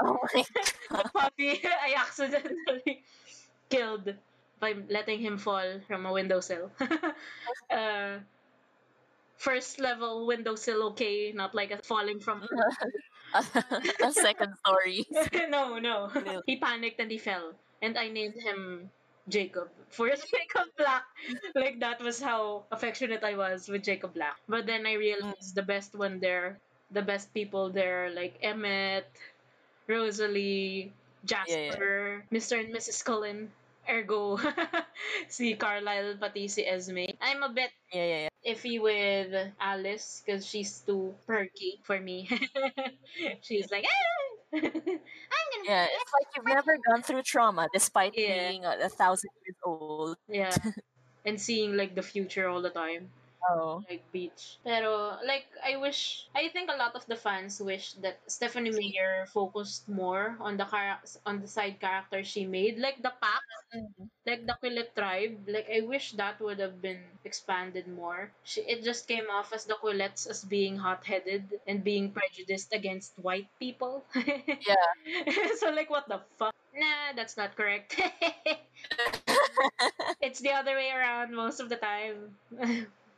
oh 0.00 0.18
my 0.34 0.44
the 0.90 1.04
puppy 1.12 1.60
I 1.64 1.94
accidentally 1.96 3.02
killed 3.70 4.14
by 4.60 4.74
letting 4.88 5.20
him 5.20 5.38
fall 5.38 5.80
from 5.86 6.06
a 6.06 6.12
windowsill. 6.12 6.70
uh, 7.70 8.18
first 9.36 9.80
level 9.80 10.26
windowsill, 10.26 10.82
okay, 10.94 11.32
not 11.32 11.54
like 11.54 11.70
a 11.70 11.78
falling 11.82 12.20
from 12.20 12.42
a 13.34 14.12
second 14.12 14.54
story. 14.64 15.06
no, 15.50 15.78
no. 15.78 16.10
He 16.46 16.56
panicked 16.56 17.00
and 17.00 17.10
he 17.10 17.18
fell. 17.18 17.52
And 17.82 17.98
I 17.98 18.08
named 18.08 18.34
him 18.40 18.90
Jacob 19.28 19.68
for 19.90 20.08
Jacob 20.32 20.68
Black. 20.76 21.04
like 21.54 21.80
that 21.80 22.00
was 22.00 22.20
how 22.20 22.64
affectionate 22.70 23.24
I 23.24 23.36
was 23.36 23.68
with 23.68 23.82
Jacob 23.82 24.14
Black. 24.14 24.36
But 24.48 24.66
then 24.66 24.86
I 24.86 24.94
realized 24.94 25.54
the 25.54 25.62
best 25.62 25.94
one 25.94 26.20
there, 26.20 26.58
the 26.90 27.02
best 27.02 27.32
people 27.34 27.70
there, 27.70 28.10
like 28.10 28.38
Emmett, 28.42 29.06
Rosalie, 29.88 30.92
Jasper, 31.24 32.24
Mr. 32.32 32.60
and 32.60 32.74
Mrs. 32.74 33.04
Cullen. 33.04 33.50
Ergo, 33.88 34.38
si 35.28 35.54
Carlisle, 35.56 36.16
pati 36.18 36.48
si 36.48 36.64
Esme. 36.66 37.06
I'm 37.20 37.42
a 37.42 37.48
bit 37.52 37.70
Yeah, 37.92 38.04
yeah, 38.06 38.20
yeah. 38.28 38.52
iffy 38.54 38.80
with 38.80 39.32
Alice 39.60 40.22
because 40.24 40.46
she's 40.46 40.80
too 40.80 41.14
perky 41.26 41.80
for 41.82 41.98
me. 42.00 42.28
she's 43.42 43.70
like, 43.70 43.84
ah! 43.86 44.56
I'm 44.56 45.46
gonna 45.50 45.64
Yeah, 45.66 45.84
it's 45.84 46.12
like 46.12 46.28
you've 46.36 46.46
never 46.46 46.76
gone 46.88 47.02
through 47.02 47.22
trauma 47.22 47.68
despite 47.72 48.14
Yeah. 48.16 48.48
being 48.50 48.64
a, 48.64 48.76
a 48.84 48.88
thousand 48.88 49.30
years 49.44 49.56
old. 49.64 50.16
yeah, 50.28 50.56
and 51.24 51.40
seeing 51.40 51.76
like 51.76 51.94
the 51.94 52.02
future 52.02 52.48
all 52.48 52.62
the 52.62 52.70
time, 52.70 53.10
Oh. 53.50 53.84
like 53.90 54.00
beach. 54.12 54.56
Pero 54.64 55.18
like 55.26 55.44
I 55.60 55.76
wish, 55.76 56.24
I 56.34 56.48
think 56.48 56.70
a 56.72 56.76
lot 56.80 56.94
of 56.96 57.04
the 57.06 57.16
fans 57.16 57.60
wish 57.60 57.92
that 58.00 58.20
Stephenie 58.26 58.72
Meyer 58.72 59.26
focused 59.28 59.88
more 59.88 60.36
on 60.40 60.56
the 60.56 60.64
chara- 60.64 61.02
on 61.26 61.40
the 61.40 61.48
side 61.48 61.76
characters 61.80 62.26
she 62.26 62.46
made, 62.46 62.78
like 62.80 63.02
the 63.04 63.12
pack, 63.20 63.44
mm-hmm. 63.76 64.04
like 64.26 64.46
the 64.46 64.56
Quileute 64.62 64.94
tribe. 64.96 65.44
Like 65.46 65.68
I 65.68 65.80
wish 65.84 66.12
that 66.16 66.40
would 66.40 66.58
have 66.58 66.80
been 66.80 67.04
expanded 67.24 67.86
more. 67.88 68.32
She, 68.44 68.62
it 68.64 68.82
just 68.82 69.06
came 69.06 69.28
off 69.28 69.52
as 69.52 69.66
the 69.66 69.76
Quileutes 69.76 70.24
as 70.26 70.44
being 70.44 70.76
hot-headed 70.80 71.60
and 71.68 71.84
being 71.84 72.12
prejudiced 72.12 72.72
against 72.72 73.12
white 73.20 73.48
people. 73.60 74.04
Yeah. 74.64 74.88
so 75.60 75.68
like 75.70 75.90
what 75.90 76.08
the 76.08 76.20
fuck? 76.38 76.54
Nah, 76.74 77.12
that's 77.14 77.36
not 77.36 77.56
correct. 77.56 77.94
it's 80.20 80.40
the 80.40 80.50
other 80.52 80.74
way 80.74 80.90
around 80.90 81.34
most 81.34 81.60
of 81.60 81.68
the 81.68 81.76
time. 81.76 82.36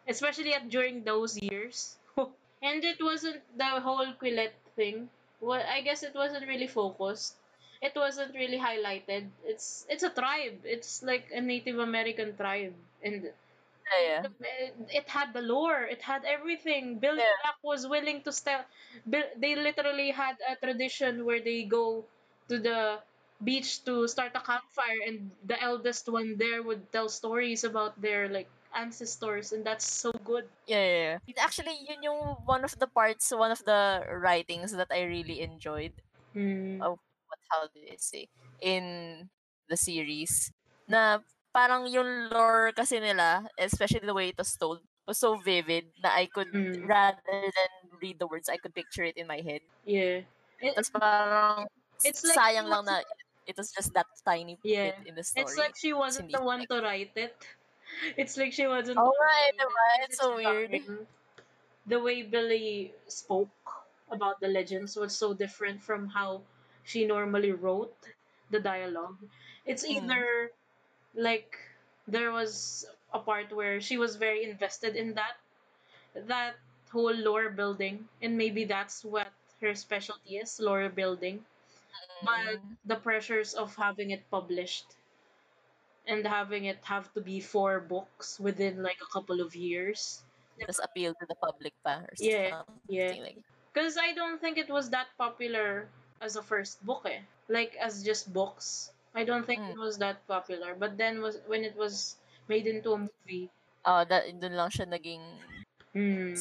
Especially 0.09 0.55
at 0.55 0.69
during 0.71 1.05
those 1.05 1.37
years. 1.41 1.97
and 2.63 2.85
it 2.85 2.99
wasn't 3.03 3.43
the 3.57 3.81
whole 3.81 4.07
Quileute 4.21 4.57
thing. 4.75 5.09
Well, 5.41 5.63
I 5.69 5.81
guess 5.83 6.03
it 6.03 6.15
wasn't 6.15 6.47
really 6.49 6.67
focused. 6.67 7.35
It 7.83 7.93
wasn't 7.95 8.35
really 8.35 8.59
highlighted. 8.59 9.29
It's 9.45 9.85
it's 9.89 10.03
a 10.03 10.11
tribe. 10.11 10.61
It's 10.65 11.03
like 11.03 11.29
a 11.33 11.41
Native 11.41 11.79
American 11.79 12.35
tribe, 12.37 12.73
and 13.05 13.23
yeah, 13.25 14.27
yeah. 14.27 14.69
it 14.91 15.09
had 15.09 15.33
the 15.33 15.43
lore. 15.43 15.85
It 15.85 16.03
had 16.03 16.25
everything. 16.25 16.99
Bill 16.99 17.17
Yeah. 17.17 17.31
Black 17.43 17.59
was 17.63 17.87
willing 17.87 18.23
to 18.23 18.33
step. 18.33 18.67
Bill, 19.09 19.25
they 19.37 19.55
literally 19.55 20.11
had 20.11 20.37
a 20.49 20.57
tradition 20.57 21.25
where 21.25 21.41
they 21.41 21.65
go 21.65 22.05
to 22.49 22.59
the 22.59 22.99
beach 23.45 23.85
to 23.85 24.09
start 24.09 24.33
a 24.35 24.41
campfire, 24.41 25.01
and 25.07 25.31
the 25.45 25.61
eldest 25.63 26.09
one 26.09 26.37
there 26.37 26.63
would 26.63 26.91
tell 26.93 27.09
stories 27.09 27.65
about 27.65 28.01
their 28.01 28.29
like 28.29 28.49
ancestors, 28.77 29.53
and 29.53 29.65
that's 29.65 29.89
so 29.89 30.13
good. 30.25 30.47
Yeah, 30.69 30.85
yeah, 30.85 31.19
yeah. 31.27 31.43
Actually, 31.43 31.75
yun 31.89 32.03
yung 32.05 32.21
one 32.47 32.63
of 32.65 32.77
the 32.79 32.87
parts, 32.87 33.33
one 33.33 33.51
of 33.51 33.65
the 33.65 34.05
writings 34.21 34.73
that 34.77 34.89
I 34.93 35.03
really 35.09 35.41
enjoyed. 35.41 35.93
Hmm. 36.33 36.79
Oh. 36.83 37.01
What 37.27 37.43
how 37.51 37.67
did 37.75 37.91
it 37.91 38.01
say 38.03 38.29
in 38.63 39.27
the 39.69 39.77
series? 39.77 40.53
Na 40.87 41.19
parang 41.51 41.91
yung 41.91 42.31
lore 42.31 42.71
kasi 42.71 43.01
nila, 43.03 43.51
especially 43.59 44.07
the 44.07 44.15
way 44.15 44.31
it 44.31 44.39
was 44.39 44.55
told, 44.55 44.79
was 45.09 45.19
so 45.19 45.35
vivid 45.43 45.91
na 46.05 46.15
I 46.15 46.31
could 46.31 46.55
Mm. 46.55 46.87
rather 46.87 47.19
than 47.27 47.71
read 47.99 48.19
the 48.23 48.31
words, 48.31 48.47
I 48.49 48.59
could 48.63 48.75
picture 48.79 49.03
it 49.03 49.19
in 49.19 49.27
my 49.27 49.43
head. 49.43 49.67
Yeah. 49.83 50.23
It, 50.63 50.79
Tapos 50.79 50.91
parang 50.95 51.67
It's 52.05 52.23
like 52.23 52.39
sayang 52.39 52.69
lang 52.71 52.87
na 52.87 53.03
it 53.49 53.57
was 53.59 53.73
just 53.75 53.91
that 53.99 54.07
tiny 54.23 54.55
Yeah. 54.63 54.95
bit 54.95 55.11
in 55.11 55.15
the 55.19 55.25
story. 55.27 55.43
it's 55.51 55.57
like 55.59 55.75
she 55.75 55.91
wasn't 55.97 56.31
the 56.31 56.43
one 56.43 56.63
to 56.71 56.79
write 56.79 57.15
it. 57.19 57.35
It's 58.17 58.37
like 58.37 58.53
she 58.53 58.67
wasn't. 58.67 58.99
Oh, 58.99 59.13
the 59.13 59.25
right, 59.25 59.53
diba? 59.59 60.05
It's 60.05 60.19
so 60.19 60.37
weird. 60.37 60.81
The 61.87 61.99
way 62.01 62.23
Billy 62.23 62.93
spoke 63.09 63.51
about 64.11 64.41
the 64.41 64.49
legends 64.49 64.97
was 64.97 65.17
so 65.17 65.33
different 65.35 65.83
from 65.83 66.09
how 66.09 66.43
she 66.85 67.07
normally 67.07 67.53
wrote 67.53 67.97
the 68.51 68.61
dialogue. 68.61 69.19
It's 69.65 69.85
Mm. 69.85 69.97
either 70.03 70.51
like 71.15 71.59
there 72.09 72.33
was 72.33 72.87
a 73.13 73.19
part 73.21 73.53
where 73.53 73.81
she 73.81 73.99
was 73.99 74.17
very 74.17 74.45
invested 74.45 74.97
in 74.97 75.15
that 75.15 75.37
that 76.15 76.57
whole 76.91 77.15
lore 77.15 77.51
building 77.51 78.09
and 78.23 78.37
maybe 78.37 78.65
that's 78.65 79.05
what 79.05 79.29
her 79.61 79.75
specialty 79.75 80.37
is 80.39 80.61
lore 80.61 80.89
building 80.89 81.45
but 82.23 82.59
Mm. 82.61 82.77
the 82.87 82.97
pressures 82.97 83.55
of 83.55 83.75
having 83.77 84.11
it 84.11 84.23
published 84.31 84.87
and 86.07 86.27
having 86.27 86.65
it 86.65 86.79
have 86.85 87.13
to 87.15 87.21
be 87.21 87.41
four 87.41 87.81
books 87.81 88.39
within 88.41 88.83
like 88.83 88.99
a 89.03 89.11
couple 89.13 89.41
of 89.41 89.55
years 89.57 90.23
Tapos 90.57 90.81
appeal 90.81 91.13
to 91.21 91.27
the 91.29 91.37
public 91.37 91.75
pa 91.85 92.01
or 92.09 92.15
Yeah, 92.17 92.65
something 92.65 92.81
yeah. 92.89 93.13
like 93.21 93.39
because 93.73 93.97
i 94.01 94.13
don't 94.17 94.41
think 94.41 94.57
it 94.57 94.69
was 94.71 94.89
that 94.91 95.09
popular 95.19 95.89
as 96.21 96.37
a 96.37 96.43
first 96.43 96.81
book 96.87 97.05
eh. 97.05 97.21
like 97.49 97.77
as 97.77 98.03
just 98.03 98.33
books 98.33 98.93
i 99.15 99.25
don't 99.25 99.45
think 99.45 99.61
Mm. 99.61 99.77
it 99.77 99.79
was 99.79 99.99
that 99.99 100.25
popular 100.27 100.75
but 100.75 100.97
then 100.97 101.21
was 101.21 101.41
when 101.47 101.65
it 101.65 101.77
was 101.77 102.17
made 102.49 102.67
into 102.67 102.93
a 102.93 102.99
movie 102.99 103.51
Oh, 103.87 104.03
that 104.03 104.27
dun 104.43 104.59
lang 104.59 104.67
siya 104.73 104.83
naging 104.91 105.23
hmm. 105.95 106.35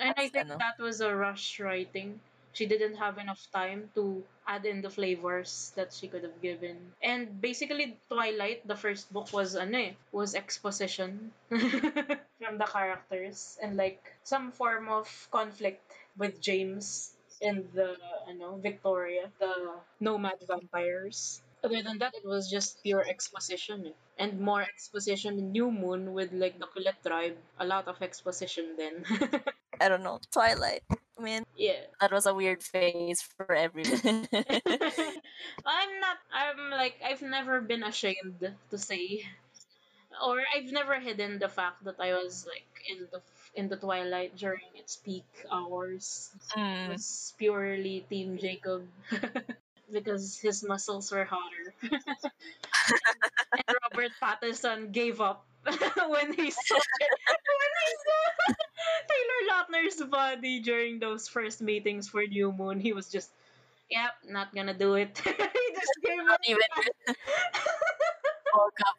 and 0.00 0.14
i 0.18 0.26
think 0.28 0.50
ano. 0.50 0.58
that 0.58 0.78
was 0.78 1.00
a 1.00 1.14
rush 1.14 1.60
writing 1.60 2.18
she 2.54 2.66
didn't 2.66 2.96
have 2.96 3.18
enough 3.18 3.46
time 3.52 3.90
to 3.94 4.24
add 4.46 4.64
in 4.64 4.80
the 4.82 4.90
flavors 4.90 5.72
that 5.76 5.92
she 5.92 6.08
could 6.08 6.22
have 6.24 6.40
given. 6.42 6.76
And 7.02 7.40
basically, 7.40 7.98
Twilight, 8.08 8.66
the 8.66 8.76
first 8.76 9.12
book 9.12 9.32
was 9.32 9.56
ano 9.56 9.78
eh, 9.78 9.92
was 10.12 10.34
exposition 10.34 11.32
from 11.50 12.58
the 12.58 12.66
characters 12.66 13.58
and 13.62 13.76
like 13.76 14.00
some 14.24 14.52
form 14.52 14.88
of 14.88 15.06
conflict 15.30 15.82
with 16.16 16.40
James 16.40 17.12
and 17.42 17.66
the 17.74 17.96
ano 18.28 18.56
Victoria, 18.62 19.30
the 19.40 19.76
nomad 20.00 20.38
vampires. 20.48 21.42
Other 21.64 21.82
than 21.82 21.98
that, 21.98 22.14
it 22.14 22.24
was 22.26 22.50
just 22.50 22.82
pure 22.82 23.04
exposition. 23.08 23.86
eh. 23.88 23.96
And 24.18 24.40
more 24.40 24.62
exposition 24.62 25.38
in 25.38 25.52
New 25.52 25.70
Moon 25.72 26.12
with 26.14 26.32
like 26.32 26.58
the 26.60 26.66
Quileute 26.66 27.02
tribe. 27.04 27.36
A 27.58 27.66
lot 27.66 27.88
of 27.88 28.00
exposition 28.02 28.76
then. 28.76 29.04
I 29.80 29.88
don't 29.88 30.02
know. 30.02 30.20
Twilight. 30.32 30.82
Mean, 31.20 31.44
yeah. 31.56 31.86
that 32.00 32.12
was 32.12 32.26
a 32.26 32.34
weird 32.34 32.62
phase 32.62 33.22
for 33.22 33.54
everyone. 33.54 34.26
I'm 34.32 35.92
not 36.00 36.18
I'm 36.32 36.70
like 36.70 36.96
I've 37.04 37.22
never 37.22 37.60
been 37.60 37.82
ashamed 37.84 38.42
to 38.70 38.78
say 38.78 39.22
or 40.24 40.42
I've 40.54 40.72
never 40.72 40.98
hidden 41.00 41.38
the 41.38 41.48
fact 41.48 41.84
that 41.84 41.96
I 42.00 42.14
was 42.14 42.46
like 42.46 42.66
in 42.90 43.06
the 43.12 43.20
in 43.54 43.68
the 43.68 43.76
twilight 43.76 44.36
during 44.36 44.66
its 44.74 44.96
peak 44.96 45.26
hours. 45.50 46.30
It 46.56 46.58
Mm. 46.58 46.88
was 46.90 47.34
purely 47.38 48.06
Team 48.10 48.38
Jacob 48.38 48.86
because 49.92 50.38
his 50.38 50.62
muscles 50.64 51.10
were 51.12 51.24
hotter. 51.24 51.74
and 53.52 53.76
Robert 53.82 54.12
Pattinson 54.22 54.92
gave 54.92 55.20
up 55.20 55.44
when 56.08 56.32
he 56.32 56.50
saw 56.50 56.78
when 56.78 57.72
he 57.80 57.92
saw 58.04 58.54
Taylor 59.10 59.40
Lautner's 59.50 60.00
body 60.10 60.60
during 60.60 60.98
those 60.98 61.28
first 61.28 61.60
meetings 61.62 62.08
for 62.08 62.22
New 62.26 62.52
Moon. 62.52 62.80
He 62.80 62.92
was 62.92 63.08
just, 63.10 63.30
yep, 63.90 64.12
not 64.28 64.54
gonna 64.54 64.74
do 64.74 64.94
it. 64.94 65.18
he 65.24 65.66
just 65.74 65.96
gave 66.02 66.20
up. 66.30 66.40
Even 66.46 66.62
bulk 68.52 68.74
up. 68.86 68.96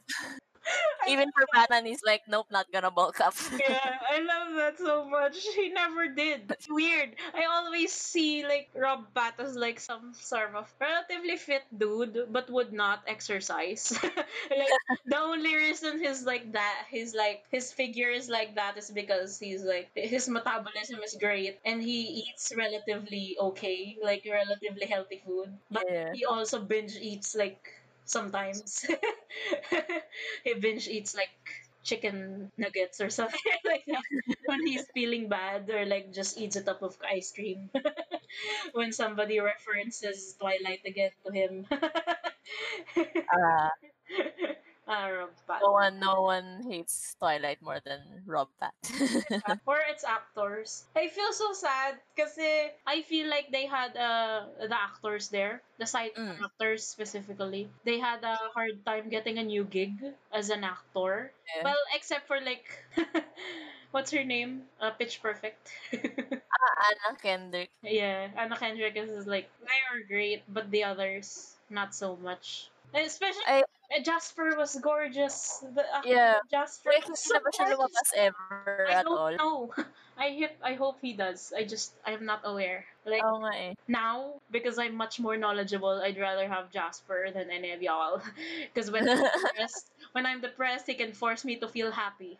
Even 1.07 1.31
for 1.31 1.45
Batman, 1.53 1.85
he's 1.85 2.01
like, 2.03 2.21
nope, 2.27 2.47
not 2.51 2.71
gonna 2.71 2.91
bulk 2.91 3.19
up. 3.21 3.35
yeah, 3.59 3.99
I 4.09 4.19
love 4.21 4.55
that 4.55 4.77
so 4.79 5.05
much. 5.05 5.37
He 5.55 5.69
never 5.69 6.07
did. 6.09 6.51
It's 6.51 6.67
weird. 6.69 7.15
I 7.33 7.45
always 7.45 7.91
see 7.93 8.45
like 8.45 8.69
Rob 8.75 9.13
Pat 9.13 9.39
as 9.39 9.55
like 9.55 9.79
some 9.79 10.13
sort 10.13 10.55
of 10.55 10.73
relatively 10.79 11.37
fit 11.37 11.63
dude, 11.75 12.27
but 12.31 12.49
would 12.49 12.73
not 12.73 13.03
exercise. 13.07 13.93
like 14.03 14.75
the 15.05 15.17
only 15.17 15.55
reason 15.55 15.99
he's 15.99 16.25
like 16.25 16.53
that, 16.53 16.85
he's 16.89 17.13
like 17.13 17.45
his 17.51 17.71
figure 17.71 18.09
is 18.09 18.29
like 18.29 18.55
that 18.55 18.77
is 18.77 18.89
because 18.89 19.37
he's 19.39 19.63
like 19.63 19.91
his 19.95 20.27
metabolism 20.29 20.99
is 21.03 21.15
great 21.19 21.59
and 21.65 21.81
he 21.81 22.25
eats 22.25 22.51
relatively 22.55 23.37
okay, 23.39 23.97
like 24.01 24.25
relatively 24.29 24.85
healthy 24.87 25.21
food. 25.25 25.59
But 25.69 25.85
Yeah. 25.89 26.13
he 26.13 26.25
also 26.25 26.61
binge 26.63 26.95
eats 26.97 27.35
like 27.35 27.73
sometimes. 28.05 28.85
he 30.43 30.53
binge 30.55 30.87
eats 30.87 31.15
like 31.15 31.29
chicken 31.83 32.51
nuggets 32.57 32.99
or 32.99 33.09
something 33.09 33.39
like 33.65 33.83
that 33.87 34.01
when 34.45 34.65
he's 34.65 34.85
feeling 34.93 35.29
bad 35.29 35.69
or 35.69 35.85
like 35.85 36.11
just 36.11 36.37
eats 36.37 36.55
a 36.55 36.63
cup 36.63 36.81
of 36.81 36.97
ice 37.05 37.31
cream 37.31 37.69
when 38.73 38.91
somebody 38.91 39.39
references 39.39 40.35
Twilight 40.39 40.81
again 40.85 41.11
to 41.25 41.31
him. 41.33 41.65
Uh, 42.97 43.69
Ah, 44.87 45.07
Rob 45.09 45.33
Pat. 45.47 45.61
no 45.65 45.71
one, 45.73 45.99
no 45.99 46.21
one 46.21 46.61
hates 46.69 47.15
Twilight 47.17 47.57
more 47.61 47.81
than 47.83 47.99
Rob 48.25 48.49
Pat. 48.61 48.73
or 49.65 49.81
its 49.89 50.03
actors. 50.05 50.85
I 50.95 51.07
feel 51.09 51.33
so 51.33 51.53
sad 51.53 51.97
kasi 52.15 52.69
I 52.85 53.01
feel 53.01 53.25
like 53.27 53.49
they 53.49 53.65
had 53.65 53.97
uh, 53.97 54.45
the 54.61 54.77
actors 54.77 55.29
there, 55.29 55.61
the 55.81 55.85
side 55.89 56.13
Mm. 56.13 56.37
actors 56.37 56.85
specifically. 56.85 57.67
They 57.83 57.97
had 57.97 58.21
a 58.23 58.37
hard 58.53 58.85
time 58.85 59.09
getting 59.09 59.37
a 59.41 59.43
new 59.43 59.65
gig 59.65 59.97
as 60.31 60.49
an 60.53 60.63
actor. 60.63 61.33
Yeah. 61.57 61.63
Well, 61.73 61.81
except 61.97 62.27
for 62.29 62.37
like 62.39 62.65
what's 63.91 64.11
her 64.11 64.23
name? 64.23 64.69
Uh, 64.79 64.91
Pitch 64.91 65.21
Perfect. 65.21 65.71
Ah, 66.55 66.73
Anna 66.87 67.17
Kendrick. 67.19 67.69
yeah, 67.83 68.29
Anna 68.37 68.55
Kendrick 68.55 68.95
is 68.95 69.27
like 69.27 69.49
they 69.65 69.81
are 69.91 69.99
great, 70.07 70.45
but 70.47 70.71
the 70.71 70.85
others 70.85 71.57
not 71.69 71.93
so 71.93 72.15
much. 72.21 72.69
And 72.95 73.05
especially 73.05 73.43
I- 73.45 73.63
uh, 73.93 74.01
Jasper 74.01 74.55
was 74.57 74.73
gorgeous. 74.81 75.61
The 75.75 75.85
actor 75.93 76.09
Yeah. 76.09 76.39
Jasper 76.49 76.89
Wait, 76.95 77.05
was 77.07 77.19
so 77.21 77.37
na 77.37 77.39
ba 77.43 77.51
siya 77.53 77.75
gorgeous. 77.75 77.77
lumabas 77.77 78.09
ever 78.17 78.87
I 78.89 78.93
at 78.97 79.05
don't 79.05 79.17
all? 79.17 79.31
know. 79.37 79.57
I 80.17 80.31
hope 80.39 80.55
I 80.63 80.73
hope 80.79 80.97
he 81.03 81.11
does. 81.13 81.51
I 81.51 81.67
just 81.67 81.91
I'm 82.07 82.23
not 82.25 82.39
aware. 82.47 82.87
Like 83.05 83.19
nga 83.21 83.51
eh. 83.53 83.73
now 83.91 84.39
because 84.49 84.79
I'm 84.79 84.95
much 84.95 85.19
more 85.19 85.35
knowledgeable, 85.37 85.99
I'd 86.01 86.17
rather 86.17 86.47
have 86.47 86.71
Jasper 86.71 87.29
than 87.35 87.51
any 87.51 87.75
of 87.75 87.83
y'all. 87.83 88.23
Because 88.73 88.89
when 88.89 89.05
I'm 89.11 89.21
depressed, 89.43 89.91
when 90.15 90.25
I'm 90.25 90.39
depressed, 90.41 90.87
he 90.87 90.95
can 90.95 91.11
force 91.11 91.43
me 91.43 91.59
to 91.59 91.67
feel 91.67 91.91
happy 91.91 92.39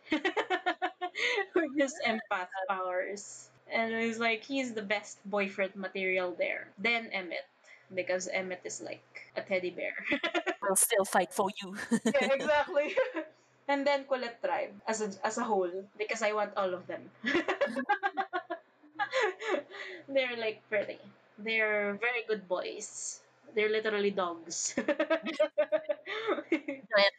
with 1.54 1.70
his 1.76 1.94
empath 2.06 2.48
powers. 2.68 3.50
And 3.70 3.92
it's 3.92 4.18
like 4.18 4.42
he's 4.42 4.72
the 4.72 4.82
best 4.82 5.18
boyfriend 5.28 5.74
material 5.76 6.34
there. 6.38 6.68
Then 6.78 7.10
Emmett, 7.12 7.44
because 7.94 8.28
Emmett 8.28 8.60
is 8.64 8.80
like 8.80 9.04
a 9.36 9.42
teddy 9.42 9.70
bear. 9.70 9.94
We'll 10.62 10.76
still 10.76 11.04
fight 11.04 11.32
for 11.32 11.48
you. 11.62 11.76
yeah, 12.04 12.32
exactly. 12.34 12.96
and 13.68 13.86
then 13.86 14.04
Quileute 14.04 14.40
Tribe 14.42 14.74
as 14.88 15.00
a 15.00 15.10
as 15.24 15.38
a 15.38 15.44
whole 15.44 15.70
because 15.96 16.22
I 16.22 16.32
want 16.32 16.52
all 16.56 16.74
of 16.74 16.86
them. 16.86 17.02
They're 20.08 20.36
like 20.36 20.62
pretty. 20.68 20.98
They're 21.38 21.94
very 22.00 22.24
good 22.26 22.48
boys. 22.48 23.20
They're 23.54 23.68
literally 23.70 24.10
dogs. 24.10 24.74
Giant 24.76 24.88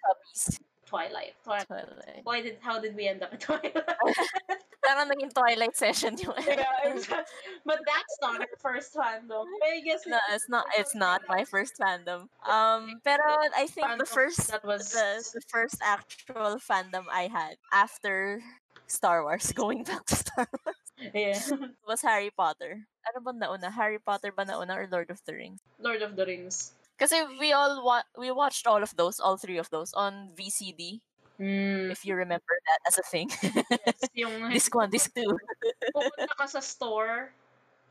puppies. 0.03 0.60
Twilight. 0.88 1.36
Twilight. 1.43 1.67
Twilight. 1.67 2.21
Why 2.23 2.41
did 2.41 2.58
how 2.63 2.80
did 2.80 2.95
we 2.95 3.08
end 3.08 3.21
up 3.21 3.34
at 3.34 3.41
Twilight? 3.43 3.76
Parang 4.88 5.12
naging 5.12 5.36
Twilight 5.36 5.76
session 5.76 6.15
yung 6.15 6.32
yeah, 6.47 6.63
but 7.67 7.80
that's 7.84 8.15
not 8.23 8.39
our 8.39 8.56
first 8.63 8.95
fandom. 8.95 9.43
I 9.60 9.84
guess 9.84 10.08
No, 10.08 10.15
it's 10.32 10.47
not. 10.47 10.63
It's 10.80 10.95
not 10.95 11.28
my 11.28 11.43
first 11.43 11.76
fandom. 11.76 12.32
Um, 12.47 13.04
pero 13.04 13.19
I 13.52 13.67
think 13.67 14.00
the 14.00 14.08
first, 14.08 14.47
that 14.47 14.63
was 14.63 14.95
the, 14.95 15.19
the 15.36 15.43
first 15.52 15.76
actual 15.84 16.56
fandom 16.63 17.04
I 17.12 17.28
had 17.28 17.60
after 17.76 18.39
Star 18.88 19.28
Wars, 19.28 19.52
going 19.52 19.84
back 19.84 20.08
to 20.08 20.15
Star 20.15 20.47
Wars, 20.63 20.80
yeah. 21.12 21.36
was 21.84 22.00
Harry 22.00 22.32
Potter. 22.32 22.88
Ano 23.12 23.19
ba 23.19 23.36
nauna? 23.36 23.67
Harry 23.76 24.00
Potter 24.00 24.32
ba 24.32 24.47
nauna 24.47 24.80
or 24.80 24.88
Lord 24.88 25.12
of 25.12 25.19
the 25.28 25.36
Rings? 25.36 25.60
Lord 25.84 26.00
of 26.00 26.15
the 26.15 26.23
Rings. 26.23 26.76
Kasi 26.97 27.21
we 27.38 27.53
all 27.53 27.86
wa- 27.86 28.10
we 28.17 28.33
watched 28.33 28.65
all 28.65 28.81
of 28.81 28.89
those, 28.97 29.21
all 29.21 29.38
three 29.38 29.57
of 29.62 29.69
those 29.69 29.93
on 29.93 30.33
VCD. 30.33 30.99
Mm. 31.38 31.93
If 31.93 32.01
you 32.01 32.17
remember 32.17 32.49
that 32.65 32.81
as 32.89 32.97
a 32.97 33.05
thing. 33.05 33.29
Yes, 33.29 34.01
yung 34.17 34.33
disc 34.53 34.73
one, 34.73 34.89
disc 34.89 35.13
two. 35.13 35.38
pupunta 35.93 36.33
ka 36.33 36.49
sa 36.49 36.57
store, 36.57 37.29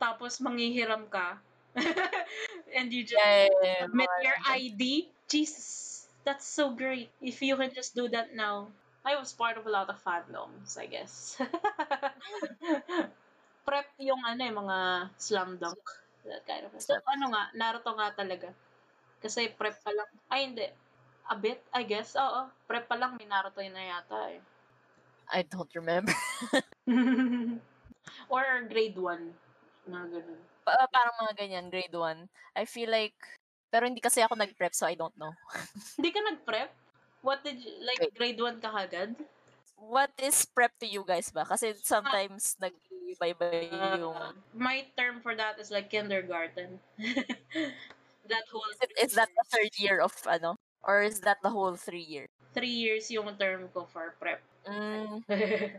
tapos 0.03 0.42
manghihiram 0.42 1.07
ka. 1.07 1.38
and 2.77 2.90
you 2.90 3.07
just 3.07 3.14
Yeah, 3.23 3.47
yeah, 3.47 3.62
yeah, 3.62 3.81
submit 3.87 4.11
mga- 4.11 4.25
your 4.27 4.38
ID. 4.51 4.83
Jesus, 5.31 5.66
that's 6.27 6.42
so 6.47 6.75
great. 6.75 7.11
If 7.23 7.38
you 7.42 7.55
can 7.55 7.71
just 7.71 7.95
do 7.95 8.11
that 8.11 8.35
now. 8.35 8.66
I 9.07 9.14
was 9.14 9.31
part 9.31 9.55
of 9.55 9.62
a 9.62 9.71
lot 9.71 9.87
of 9.87 10.03
fandoms, 10.03 10.75
I 10.75 10.90
guess. 10.90 11.38
Prep 13.62 13.87
yung 14.03 14.19
ano 14.27 14.40
yung 14.42 14.59
mga 14.66 14.79
slam 15.14 15.62
dunk. 15.62 15.79
That 16.27 16.42
kind 16.42 16.66
of 16.66 16.75
So, 16.83 16.99
ano 17.07 17.31
nga, 17.31 17.55
Naruto 17.55 17.95
nga 17.95 18.11
talaga. 18.11 18.51
Kasi 19.21 19.51
prep 19.53 19.79
pa 19.83 19.91
lang. 19.93 20.11
Ay, 20.29 20.41
hindi. 20.51 20.67
A 21.27 21.35
bit, 21.35 21.59
I 21.75 21.83
guess. 21.83 22.15
Oo, 22.15 22.47
prep 22.71 22.87
pa 22.87 22.95
lang, 22.95 23.19
may 23.19 23.27
Naruto 23.27 23.59
yun 23.59 23.75
na 23.75 23.83
yata 23.83 24.31
eh. 24.31 24.41
I 25.33 25.43
don't 25.43 25.71
remember. 25.75 26.15
Or 28.31 28.43
grade 28.71 28.95
1. 28.95 29.91
Mga 29.91 30.07
ganun. 30.15 30.41
Pa- 30.63 30.91
parang 30.91 31.17
mga 31.27 31.35
ganyan, 31.35 31.67
grade 31.71 31.95
1. 31.95 32.27
I 32.55 32.65
feel 32.67 32.91
like, 32.91 33.19
pero 33.71 33.87
hindi 33.87 33.99
kasi 33.99 34.23
ako 34.23 34.39
nag-prep, 34.39 34.75
so 34.75 34.87
I 34.87 34.95
don't 34.95 35.15
know. 35.19 35.35
Hindi 35.99 36.11
ka 36.15 36.21
nag-prep? 36.23 36.71
What 37.27 37.43
did 37.43 37.59
you, 37.59 37.75
like, 37.83 37.99
Wait. 37.99 38.15
grade 38.15 38.39
1 38.39 38.63
ka 38.63 38.71
kagad? 38.71 39.19
What 39.77 40.15
is 40.17 40.47
prep 40.47 40.73
to 40.81 40.87
you 40.89 41.05
guys 41.05 41.29
ba? 41.35 41.45
Kasi 41.45 41.75
sometimes 41.77 42.57
nag-iba-iba 42.63 43.47
yung... 43.99 44.15
Uh, 44.17 44.33
my 44.57 44.87
term 44.97 45.21
for 45.21 45.35
that 45.37 45.59
is 45.61 45.69
like 45.75 45.91
kindergarten. 45.91 46.81
that 48.29 48.45
whole 48.51 48.67
Is, 48.73 48.79
it, 48.83 48.93
is 49.03 49.12
that 49.15 49.29
the 49.35 49.45
third 49.51 49.73
year 49.79 50.01
of 50.01 50.12
ano? 50.27 50.57
Or 50.83 51.03
is 51.03 51.21
that 51.27 51.39
the 51.43 51.51
whole 51.51 51.75
three 51.75 52.05
year? 52.05 52.27
three 52.57 52.73
years 52.73 53.12
yung 53.12 53.29
term 53.37 53.69
ko 53.77 53.85
for 53.85 54.17
prep. 54.17 54.41
Mm, 54.65 55.21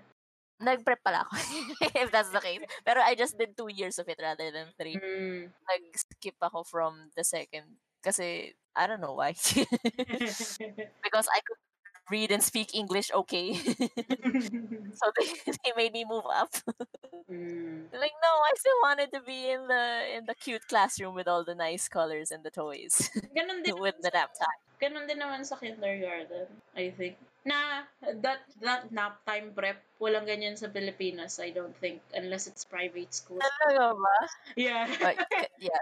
nag-prep 0.62 1.01
pala 1.01 1.25
ako. 1.25 1.33
if 2.05 2.13
that's 2.13 2.29
the 2.29 2.38
case. 2.38 2.62
Pero 2.86 3.01
I 3.01 3.17
just 3.17 3.33
did 3.33 3.57
two 3.57 3.73
years 3.73 3.97
of 3.97 4.05
it 4.05 4.21
rather 4.21 4.53
than 4.53 4.69
three. 4.77 4.93
mm. 4.93 5.49
Nag-skip 5.49 6.38
ako 6.38 6.62
from 6.62 7.10
the 7.17 7.25
second. 7.25 7.81
Kasi, 8.05 8.53
I 8.77 8.86
don't 8.86 9.01
know 9.01 9.17
why. 9.17 9.33
because 11.03 11.27
I 11.33 11.41
could 11.41 11.62
read 12.09 12.31
and 12.31 12.43
speak 12.43 12.73
English 12.75 13.11
okay. 13.13 13.53
so 14.99 15.05
they, 15.17 15.27
they 15.63 15.71
made 15.75 15.93
me 15.93 16.05
move 16.07 16.25
up. 16.29 16.51
Mm. 17.27 17.91
like 17.91 18.15
no, 18.23 18.31
I 18.39 18.53
still 18.55 18.79
wanted 18.83 19.11
to 19.11 19.19
be 19.19 19.51
in 19.51 19.67
the 19.67 19.83
in 20.15 20.25
the 20.27 20.33
cute 20.33 20.63
classroom 20.69 21.13
with 21.13 21.27
all 21.27 21.43
the 21.43 21.55
nice 21.55 21.89
colors 21.89 22.31
and 22.31 22.39
the 22.41 22.49
toys 22.49 23.11
Ganon 23.35 23.63
din 23.67 23.75
with 23.75 23.99
the 23.99 24.11
nap 24.15 24.31
time. 24.31 24.61
ganon 24.79 25.07
din 25.11 25.19
naman 25.19 25.43
sa 25.43 25.57
kindergarten, 25.59 26.47
I 26.77 26.93
think. 26.95 27.17
Na, 27.43 27.83
that, 28.23 28.43
that 28.61 28.91
nap 28.91 29.19
time 29.25 29.51
prep, 29.55 29.79
walang 29.99 30.27
ganyan 30.27 30.55
sa 30.55 30.67
Pilipinas, 30.67 31.39
I 31.39 31.49
don't 31.51 31.75
think, 31.79 31.99
unless 32.13 32.47
it's 32.47 32.63
private 32.63 33.11
school. 33.11 33.39
Talaga 33.39 33.95
ba? 33.95 34.17
Yeah. 34.55 34.85
But, 34.99 35.15
yeah, 35.59 35.81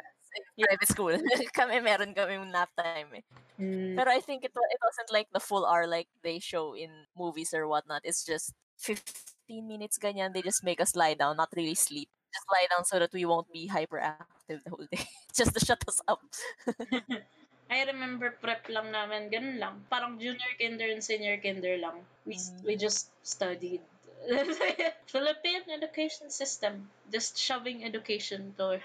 Yeah. 0.55 0.67
private 0.71 0.89
school. 0.91 1.15
kami 1.57 1.79
meron 1.83 2.11
kami 2.15 2.39
nap 2.51 2.71
time 2.75 3.19
eh. 3.19 3.25
Mm. 3.59 3.95
Pero 3.95 4.09
I 4.11 4.19
think 4.19 4.43
it 4.43 4.51
it 4.51 4.81
wasn't 4.83 5.11
like 5.11 5.27
the 5.31 5.39
full 5.43 5.63
hour 5.63 5.87
like 5.87 6.07
they 6.23 6.39
show 6.39 6.75
in 6.75 6.91
movies 7.15 7.55
or 7.55 7.67
whatnot. 7.67 8.03
It's 8.03 8.23
just 8.27 8.51
15 8.83 9.63
minutes 9.67 9.95
ganyan. 9.99 10.35
They 10.35 10.43
just 10.43 10.63
make 10.63 10.79
us 10.83 10.95
lie 10.95 11.15
down, 11.15 11.39
not 11.39 11.51
really 11.55 11.75
sleep. 11.75 12.11
Just 12.35 12.47
lie 12.51 12.67
down 12.67 12.83
so 12.83 12.99
that 12.99 13.15
we 13.15 13.23
won't 13.23 13.47
be 13.51 13.71
hyperactive 13.71 14.59
the 14.63 14.69
whole 14.71 14.87
day. 14.91 15.07
just 15.37 15.55
to 15.55 15.61
shut 15.63 15.79
us 15.87 16.03
up. 16.07 16.19
I 17.71 17.81
remember 17.89 18.29
prep 18.43 18.67
lang 18.69 18.91
namin, 18.93 19.31
ganun 19.33 19.57
lang. 19.57 19.81
Parang 19.89 20.19
junior 20.21 20.53
kinder 20.59 20.85
and 20.85 21.01
senior 21.01 21.39
kinder 21.41 21.79
lang. 21.81 22.03
We, 22.27 22.37
Mm. 22.37 22.61
we 22.61 22.73
just 22.77 23.09
studied. 23.25 23.81
Philippine 25.05 25.67
education 25.69 26.29
system. 26.29 26.89
Just 27.11 27.37
shoving 27.37 27.83
education 27.83 28.53
to 28.57 28.79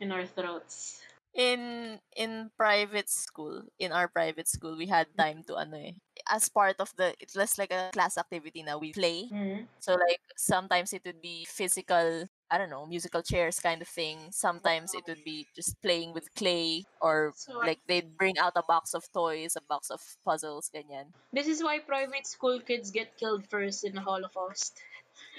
in 0.00 0.12
our 0.12 0.26
throats. 0.26 1.00
In 1.34 1.98
in 2.16 2.50
private 2.56 3.08
school, 3.08 3.62
in 3.78 3.92
our 3.92 4.08
private 4.08 4.48
school, 4.48 4.74
we 4.76 4.86
had 4.86 5.06
time 5.16 5.44
to 5.46 5.54
ano 5.60 5.76
eh. 5.78 5.94
As 6.26 6.48
part 6.48 6.80
of 6.80 6.90
the 6.96 7.14
it 7.20 7.30
was 7.36 7.58
like 7.58 7.70
a 7.70 7.90
class 7.92 8.18
activity 8.18 8.62
na 8.64 8.78
we 8.80 8.92
play. 8.92 9.28
Mm. 9.30 9.66
So 9.78 9.94
like 9.94 10.22
sometimes 10.34 10.92
it 10.92 11.04
would 11.06 11.20
be 11.22 11.44
physical, 11.46 12.26
I 12.50 12.58
don't 12.58 12.70
know, 12.70 12.86
musical 12.86 13.22
chairs 13.22 13.60
kind 13.60 13.82
of 13.82 13.88
thing. 13.88 14.18
Sometimes 14.32 14.94
it 14.94 15.04
would 15.06 15.22
be 15.24 15.46
just 15.54 15.80
playing 15.82 16.14
with 16.14 16.32
clay 16.34 16.84
or 17.00 17.32
So, 17.36 17.58
like 17.58 17.80
they'd 17.86 18.16
bring 18.16 18.38
out 18.38 18.52
a 18.56 18.62
box 18.62 18.94
of 18.94 19.04
toys, 19.12 19.56
a 19.56 19.60
box 19.68 19.90
of 19.90 20.00
puzzles, 20.24 20.70
ganyan. 20.74 21.12
this 21.32 21.46
is 21.46 21.62
why 21.62 21.78
private 21.78 22.26
school 22.26 22.60
kids 22.60 22.90
get 22.90 23.16
killed 23.18 23.44
first 23.48 23.84
in 23.84 23.94
the 23.94 24.00
Holocaust. 24.00 24.80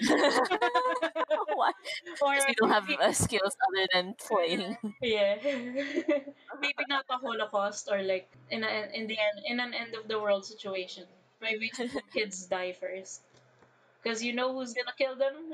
Why? 0.00 1.72
Or 2.22 2.34
Because 2.34 2.44
we 2.48 2.54
don't 2.60 2.70
have 2.70 2.88
uh, 2.90 3.12
skills 3.12 3.56
other 3.68 3.86
than 3.94 4.14
playing. 4.18 4.76
Yeah. 5.00 5.36
Maybe 6.60 6.84
not 6.88 7.04
a 7.08 7.16
Holocaust 7.16 7.88
or 7.90 8.02
like 8.02 8.28
in 8.50 8.64
a, 8.64 8.88
in 8.92 9.06
the 9.06 9.16
end 9.18 9.36
in 9.46 9.60
an 9.60 9.72
end 9.74 9.94
of 9.94 10.08
the 10.08 10.20
world 10.20 10.44
situation. 10.44 11.04
Private 11.40 11.74
school 11.74 12.02
kids 12.12 12.46
die 12.46 12.72
first. 12.72 13.22
Because 14.02 14.22
you 14.22 14.32
know 14.32 14.52
who's 14.52 14.72
gonna 14.74 14.92
kill 14.96 15.16
them? 15.16 15.52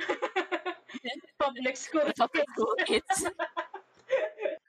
Public 1.39 1.77
school 1.77 2.13
Public 2.17 2.47
school 2.51 2.75
kids. 2.85 3.27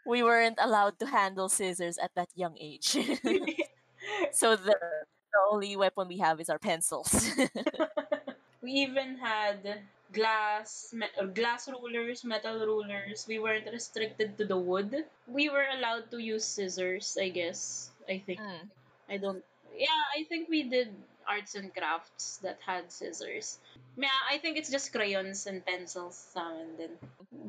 We 0.07 0.23
weren't 0.23 0.57
allowed 0.57 0.97
to 0.99 1.05
handle 1.05 1.49
scissors 1.49 1.97
at 1.99 2.15
that 2.15 2.29
young 2.33 2.55
age. 2.57 2.95
so 4.31 4.55
the, 4.55 4.71
the 4.71 5.41
only 5.51 5.75
weapon 5.75 6.07
we 6.07 6.17
have 6.19 6.39
is 6.39 6.49
our 6.49 6.57
pencils. 6.57 7.11
we 8.63 8.71
even 8.71 9.17
had 9.17 9.83
glass 10.13 10.93
me- 10.93 11.11
or 11.19 11.27
glass 11.27 11.67
rulers, 11.67 12.23
metal 12.23 12.65
rulers. 12.65 13.25
We 13.27 13.39
weren't 13.39 13.67
restricted 13.71 14.37
to 14.37 14.45
the 14.45 14.57
wood. 14.57 15.05
We 15.27 15.49
were 15.49 15.67
allowed 15.75 16.09
to 16.11 16.19
use 16.19 16.45
scissors, 16.45 17.17
I 17.19 17.29
guess. 17.29 17.91
I 18.07 18.23
think. 18.25 18.39
Mm. 18.39 18.63
I 19.09 19.17
don't. 19.17 19.43
Yeah, 19.75 20.01
I 20.15 20.23
think 20.23 20.49
we 20.49 20.63
did 20.63 20.89
arts 21.27 21.55
and 21.55 21.73
crafts 21.75 22.37
that 22.43 22.59
had 22.65 22.91
scissors. 22.91 23.59
Yeah, 23.97 24.21
I 24.29 24.37
think 24.37 24.61
it's 24.61 24.69
just 24.69 24.93
crayons 24.93 25.49
and 25.49 25.65
pencils 25.65 26.29
sa 26.29 26.53
amin 26.53 26.77
din. 26.77 26.93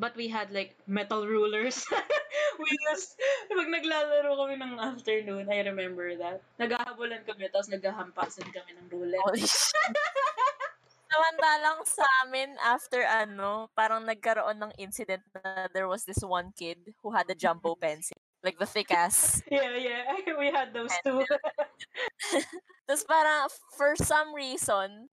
But 0.01 0.17
we 0.17 0.33
had 0.33 0.49
like 0.49 0.73
metal 0.89 1.29
rulers. 1.29 1.85
we 2.63 2.73
used, 2.89 3.21
pag 3.53 3.69
naglalaro 3.69 4.33
kami 4.33 4.57
ng 4.57 4.81
afternoon, 4.81 5.45
I 5.53 5.61
remember 5.61 6.09
that. 6.17 6.41
Naghahabulan 6.57 7.29
kami, 7.29 7.53
tapos 7.53 7.69
naghahampasan 7.69 8.49
kami 8.49 8.81
ng 8.81 8.89
ruler. 8.89 9.21
Shit. 9.37 9.93
Samantalang 11.13 11.81
sa 11.85 12.05
amin, 12.25 12.57
after 12.65 13.01
ano, 13.05 13.69
parang 13.77 14.05
nagkaroon 14.05 14.61
ng 14.61 14.73
incident 14.81 15.25
na 15.33 15.69
there 15.73 15.89
was 15.89 16.05
this 16.05 16.21
one 16.25 16.53
kid 16.57 16.81
who 17.05 17.13
had 17.13 17.29
a 17.29 17.37
jumbo 17.37 17.77
pencil. 17.81 18.17
Like 18.41 18.57
the 18.57 18.71
thick 18.71 18.95
ass. 18.95 19.43
Yeah, 19.51 19.75
yeah. 19.75 20.07
We 20.39 20.47
had 20.55 20.71
those 20.71 20.95
too. 21.03 21.27
Tapos 22.87 23.03
parang, 23.03 23.51
for 23.75 23.99
some 23.99 24.31
reason, 24.31 25.08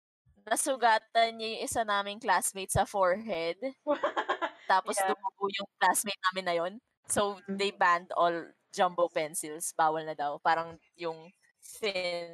nasugatan 0.45 1.37
niya 1.37 1.47
yung 1.57 1.63
isa 1.65 1.81
naming 1.83 2.19
classmate 2.21 2.71
sa 2.71 2.85
forehead. 2.85 3.57
Tapos 4.71 4.97
Yeah. 4.97 5.13
dumugo 5.13 5.45
yung 5.53 5.69
classmate 5.77 6.21
namin 6.31 6.45
na 6.45 6.55
yon. 6.57 6.73
So, 7.05 7.37
Mm. 7.45 7.57
they 7.57 7.69
banned 7.69 8.09
all 8.17 8.33
jumbo 8.73 9.09
pencils. 9.09 9.73
Bawal 9.77 10.05
na 10.05 10.17
daw. 10.17 10.41
Parang 10.41 10.77
yung 10.97 11.29
thin 11.61 12.29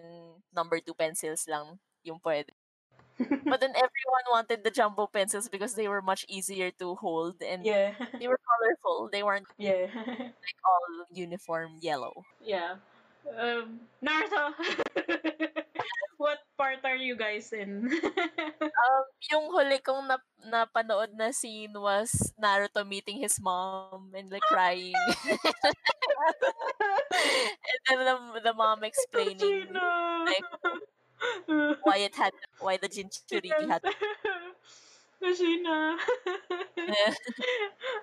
number 0.52 0.80
two 0.80 0.96
pencils 0.96 1.48
lang 1.48 1.80
yung 2.04 2.20
pwede. 2.24 2.52
But 3.22 3.62
then 3.62 3.76
everyone 3.78 4.26
wanted 4.34 4.64
the 4.66 4.72
jumbo 4.74 5.06
pencils 5.06 5.46
because 5.52 5.76
they 5.76 5.86
were 5.88 6.02
much 6.02 6.26
easier 6.26 6.72
to 6.82 6.96
hold 6.98 7.38
and 7.44 7.62
yeah. 7.62 7.94
they 8.18 8.26
were 8.26 8.40
colorful. 8.42 9.12
They 9.14 9.22
weren't 9.22 9.46
Yeah. 9.62 9.92
like 9.94 10.60
all 10.66 11.06
uniform 11.14 11.78
yellow. 11.84 12.26
yeah. 12.42 12.82
Um, 13.22 13.86
Naruto! 14.02 14.58
what 16.18 16.40
part 16.58 16.80
are 16.86 16.98
you 16.98 17.16
guys 17.16 17.52
in? 17.54 17.90
Um, 18.82 19.06
yung 19.30 19.46
huli 19.54 19.78
kong 19.84 20.10
nap- 20.10 20.42
napanood 20.42 21.14
na 21.14 21.30
scene 21.30 21.74
was 21.76 22.34
Naruto 22.42 22.82
meeting 22.82 23.22
his 23.22 23.38
mom 23.38 24.10
and 24.18 24.26
like 24.34 24.42
crying. 24.50 24.94
and 27.90 27.98
then 28.02 28.06
the, 28.10 28.18
the 28.42 28.54
mom 28.54 28.82
explaining 28.82 29.70
like, 29.70 30.46
why 31.84 31.98
it 31.98 32.16
had 32.16 32.34
why 32.60 32.78
the 32.78 32.90
Jinchuriki 32.90 33.70
had 33.70 33.82
Kushina. 35.22 35.94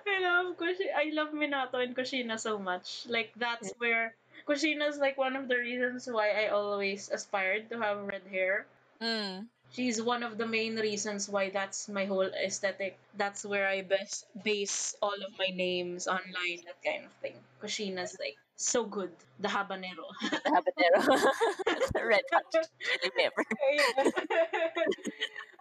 I 0.07 0.15
love 0.23 0.55
Kushina. 0.55 0.95
I 0.95 1.11
love 1.11 1.35
Minato 1.35 1.83
and 1.83 1.95
Kushina 1.95 2.39
so 2.39 2.57
much. 2.57 3.03
Like 3.09 3.33
that's 3.35 3.73
where 3.77 4.15
Kushina's 4.47 4.97
like 4.97 5.17
one 5.17 5.35
of 5.35 5.47
the 5.47 5.57
reasons 5.57 6.07
why 6.07 6.31
I 6.31 6.47
always 6.49 7.09
aspired 7.09 7.69
to 7.69 7.79
have 7.81 7.97
red 8.05 8.23
hair. 8.29 8.65
mm, 9.01 9.45
She's 9.71 10.01
one 10.01 10.23
of 10.23 10.37
the 10.37 10.47
main 10.47 10.75
reasons 10.77 11.29
why 11.29 11.49
that's 11.49 11.87
my 11.89 12.05
whole 12.05 12.25
aesthetic. 12.33 12.97
That's 13.17 13.45
where 13.45 13.67
I 13.67 13.81
best 13.83 14.25
base 14.43 14.95
all 15.01 15.13
of 15.13 15.37
my 15.37 15.49
names 15.53 16.07
online, 16.07 16.65
that 16.65 16.81
kind 16.83 17.05
of 17.05 17.11
thing. 17.21 17.35
Kushina's 17.61 18.17
like 18.19 18.37
so 18.57 18.83
good. 18.85 19.11
The 19.39 19.47
habanero. 19.47 20.09
the 20.21 20.49
habanero. 20.49 21.05
red 22.07 22.23
hot 22.33 22.43
chili 22.51 23.11
pepper. 23.15 23.45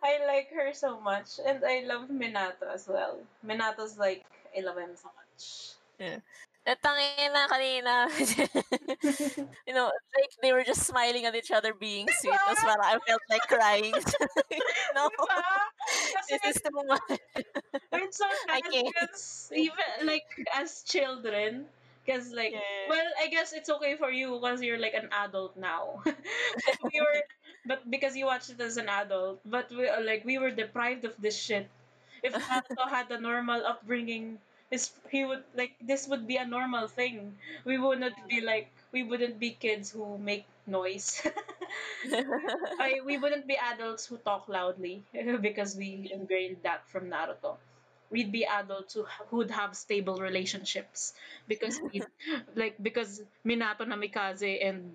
I 0.02 0.24
like 0.26 0.50
her 0.54 0.72
so 0.72 1.00
much, 1.00 1.38
and 1.44 1.62
I 1.64 1.80
love 1.84 2.08
Minato 2.08 2.72
as 2.72 2.88
well. 2.88 3.18
Minato's 3.44 3.98
like 3.98 4.24
I 4.56 4.60
love 4.60 4.78
him 4.78 4.96
so 4.96 5.10
much. 5.12 5.74
Natangin 6.00 6.22
na 6.68 7.48
kanina. 7.48 7.94
you 9.66 9.74
know, 9.74 9.86
like 9.88 10.32
they 10.42 10.52
were 10.52 10.64
just 10.64 10.84
smiling 10.84 11.24
at 11.24 11.34
each 11.34 11.50
other 11.50 11.72
being 11.72 12.06
sweet. 12.20 12.34
Tapos 12.34 12.60
parang 12.60 12.84
I 12.84 12.98
felt 13.06 13.22
like 13.30 13.46
crying. 13.48 13.94
no, 14.96 15.08
Diba? 15.08 15.40
Kasi 16.20 16.32
this 16.44 16.56
is 16.56 16.62
too 16.62 16.74
much. 16.84 17.20
it's 17.92 18.18
so 18.18 18.28
I 18.48 18.60
sad 18.60 18.84
because 18.84 19.50
even 19.54 19.88
like 20.04 20.28
as 20.52 20.84
children, 20.84 21.64
because 22.04 22.32
like 22.32 22.52
Yeah. 22.52 22.88
well, 22.88 23.08
I 23.20 23.28
guess 23.32 23.52
it's 23.56 23.70
okay 23.80 23.96
for 23.96 24.10
you 24.12 24.36
because 24.36 24.60
you're 24.60 24.80
like 24.80 24.94
an 24.94 25.08
adult 25.12 25.56
now. 25.56 26.04
we 26.84 27.00
were, 27.00 27.20
but 27.64 27.88
because 27.88 28.16
you 28.16 28.26
watched 28.28 28.50
it 28.52 28.60
as 28.60 28.76
an 28.76 28.88
adult, 28.92 29.40
but 29.48 29.72
we 29.72 29.88
like 30.04 30.24
we 30.28 30.36
were 30.36 30.52
deprived 30.52 31.04
of 31.08 31.16
this 31.16 31.36
shit. 31.36 31.68
If 32.20 32.34
Naruto 32.34 32.90
had 32.90 33.06
a 33.14 33.20
normal 33.20 33.62
upbringing, 33.62 34.42
this 34.70 34.92
he 35.10 35.24
would 35.24 35.44
like 35.56 35.72
this 35.80 36.06
would 36.08 36.26
be 36.26 36.36
a 36.36 36.46
normal 36.46 36.88
thing. 36.88 37.36
We 37.64 37.78
wouldn't 37.78 38.16
be 38.28 38.40
like 38.40 38.68
we 38.92 39.02
wouldn't 39.02 39.38
be 39.38 39.50
kids 39.52 39.90
who 39.90 40.18
make 40.18 40.44
noise. 40.66 41.22
I 42.80 43.00
we 43.04 43.18
wouldn't 43.18 43.46
be 43.46 43.56
adults 43.56 44.06
who 44.06 44.16
talk 44.18 44.48
loudly 44.48 45.02
because 45.40 45.76
we 45.76 46.10
ingrained 46.12 46.58
that 46.62 46.88
from 46.88 47.10
Naruto. 47.10 47.56
We'd 48.10 48.32
be 48.32 48.44
adults 48.46 48.94
who 48.94 49.04
who'd 49.30 49.50
have 49.50 49.76
stable 49.76 50.16
relationships 50.16 51.12
because 51.46 51.80
we 51.92 52.02
like 52.54 52.76
because 52.82 53.22
Minato 53.44 53.84
Namikaze 53.84 54.64
and 54.66 54.92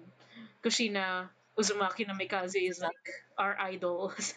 Kushina 0.63 1.29
Uzumaki 1.57 2.07
Namikaze 2.07 2.69
is 2.69 2.79
like 2.81 3.05
our 3.37 3.57
idols. 3.59 4.33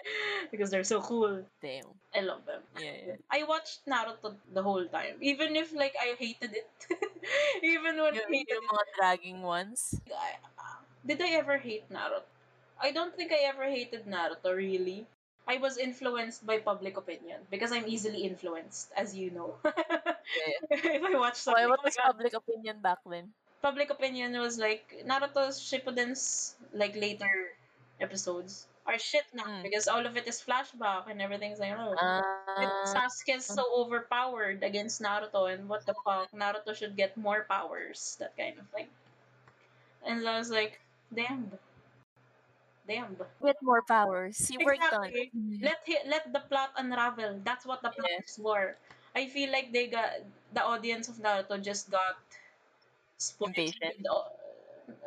because 0.50 0.70
they're 0.70 0.84
so 0.84 1.00
cool. 1.00 1.44
Damn. 1.60 1.84
I 2.14 2.20
love 2.20 2.44
them. 2.46 2.62
Yeah, 2.78 2.92
yeah. 3.06 3.16
I 3.30 3.44
watched 3.44 3.86
Naruto 3.86 4.34
the 4.52 4.62
whole 4.62 4.84
time, 4.86 5.16
even 5.20 5.56
if 5.56 5.72
like 5.74 5.94
I 6.00 6.14
hated 6.18 6.52
it. 6.54 6.68
even 7.62 7.96
when 7.96 8.14
I 8.14 8.22
Yung, 8.22 8.32
hated 8.32 8.54
yung 8.54 8.68
mga 8.68 8.84
dragging 8.96 9.42
ones. 9.42 10.00
I, 10.08 10.36
did 11.06 11.20
I 11.22 11.30
ever 11.40 11.58
hate 11.58 11.88
Naruto? 11.90 12.22
I 12.80 12.90
don't 12.92 13.14
think 13.16 13.32
I 13.32 13.44
ever 13.48 13.64
hated 13.64 14.06
Naruto 14.06 14.54
really. 14.56 15.06
I 15.46 15.58
was 15.58 15.76
influenced 15.78 16.46
by 16.46 16.58
public 16.58 16.96
opinion 16.96 17.40
because 17.50 17.72
I'm 17.72 17.86
easily 17.88 18.22
influenced, 18.24 18.90
as 18.96 19.16
you 19.16 19.30
know. 19.30 19.56
if 20.70 21.02
I 21.04 21.18
watch 21.18 21.38
Why, 21.44 21.64
something, 21.64 21.68
what 21.68 21.80
oh 21.80 21.82
was 21.84 21.96
God. 21.96 22.12
public 22.12 22.34
opinion 22.34 22.80
back 22.80 22.98
then? 23.06 23.32
public 23.62 23.90
opinion 23.90 24.38
was 24.38 24.58
like 24.58 25.04
Naruto's 25.06 25.60
Shippuden's 25.60 26.56
like 26.72 26.94
later 26.96 27.54
episodes 28.00 28.66
are 28.86 28.98
shit 28.98 29.24
now 29.32 29.46
Mm. 29.46 29.62
because 29.62 29.86
all 29.86 30.04
of 30.04 30.16
it 30.16 30.26
is 30.26 30.42
flashback 30.42 31.06
and 31.08 31.22
everything's 31.22 31.60
like 31.62 31.72
oh. 31.78 31.94
Ah, 31.98 32.84
Sasuke's 32.86 33.46
so 33.46 33.62
overpowered 33.78 34.62
against 34.62 35.00
Naruto, 35.00 35.46
and 35.52 35.68
what 35.68 35.86
the 35.86 35.94
fuck? 36.04 36.30
Naruto 36.34 36.74
should 36.74 36.96
get 36.96 37.16
more 37.16 37.46
powers, 37.48 38.16
that 38.18 38.36
kind 38.36 38.58
of 38.58 38.66
thing. 38.74 38.88
And 40.04 40.26
I 40.26 40.38
was 40.38 40.50
like, 40.50 40.80
damn, 41.14 41.46
damn. 42.88 43.14
With 43.38 43.56
more 43.62 43.82
powers. 43.86 44.50
You 44.50 44.58
worked 44.66 44.82
on 44.92 45.04
Exactly. 45.06 45.30
it. 45.30 45.62
Let 45.62 45.78
hi- 45.86 46.02
let 46.10 46.32
the 46.34 46.40
plot 46.50 46.74
unravel. 46.76 47.38
That's 47.46 47.62
what 47.64 47.82
the 47.86 47.90
plot 47.94 48.10
Yeah. 48.10 48.26
is 48.26 48.34
for. 48.34 48.76
I 49.14 49.28
feel 49.30 49.52
like 49.52 49.70
they 49.70 49.86
got 49.86 50.26
the 50.52 50.64
audience 50.64 51.06
of 51.08 51.22
Naruto 51.22 51.62
just 51.62 51.86
got 51.90 52.18
spoiled, 53.18 53.54
Impatient. 53.54 53.98
with 54.02 54.06
all- 54.10 54.34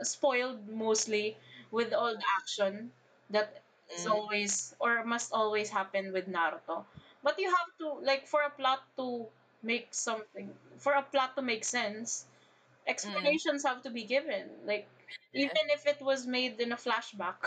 spoiled 0.01 0.63
mostly 0.71 1.35
with 1.75 1.91
all 1.91 2.15
the 2.15 2.23
action 2.39 2.93
that 3.29 3.59
is 3.89 4.05
Mm. 4.05 4.11
always 4.11 4.75
or 4.79 5.03
must 5.05 5.31
always 5.33 5.69
happen 5.69 6.11
with 6.13 6.27
Naruto. 6.27 6.85
But 7.23 7.39
you 7.39 7.49
have 7.49 7.69
to 7.79 7.87
like 8.05 8.27
for 8.27 8.41
a 8.41 8.49
plot 8.49 8.81
to 8.97 9.27
make 9.63 9.93
something 9.93 10.53
for 10.77 10.93
a 10.93 11.01
plot 11.03 11.35
to 11.35 11.41
make 11.41 11.63
sense, 11.65 12.25
explanations 12.87 13.63
have 13.63 13.81
to 13.83 13.89
be 13.91 14.03
given. 14.03 14.49
Like 14.65 14.87
Yeah. 15.33 15.49
even 15.49 15.69
if 15.69 15.85
it 15.87 16.01
was 16.01 16.25
made 16.27 16.59
in 16.59 16.71
a 16.71 16.77
flashback 16.77 17.39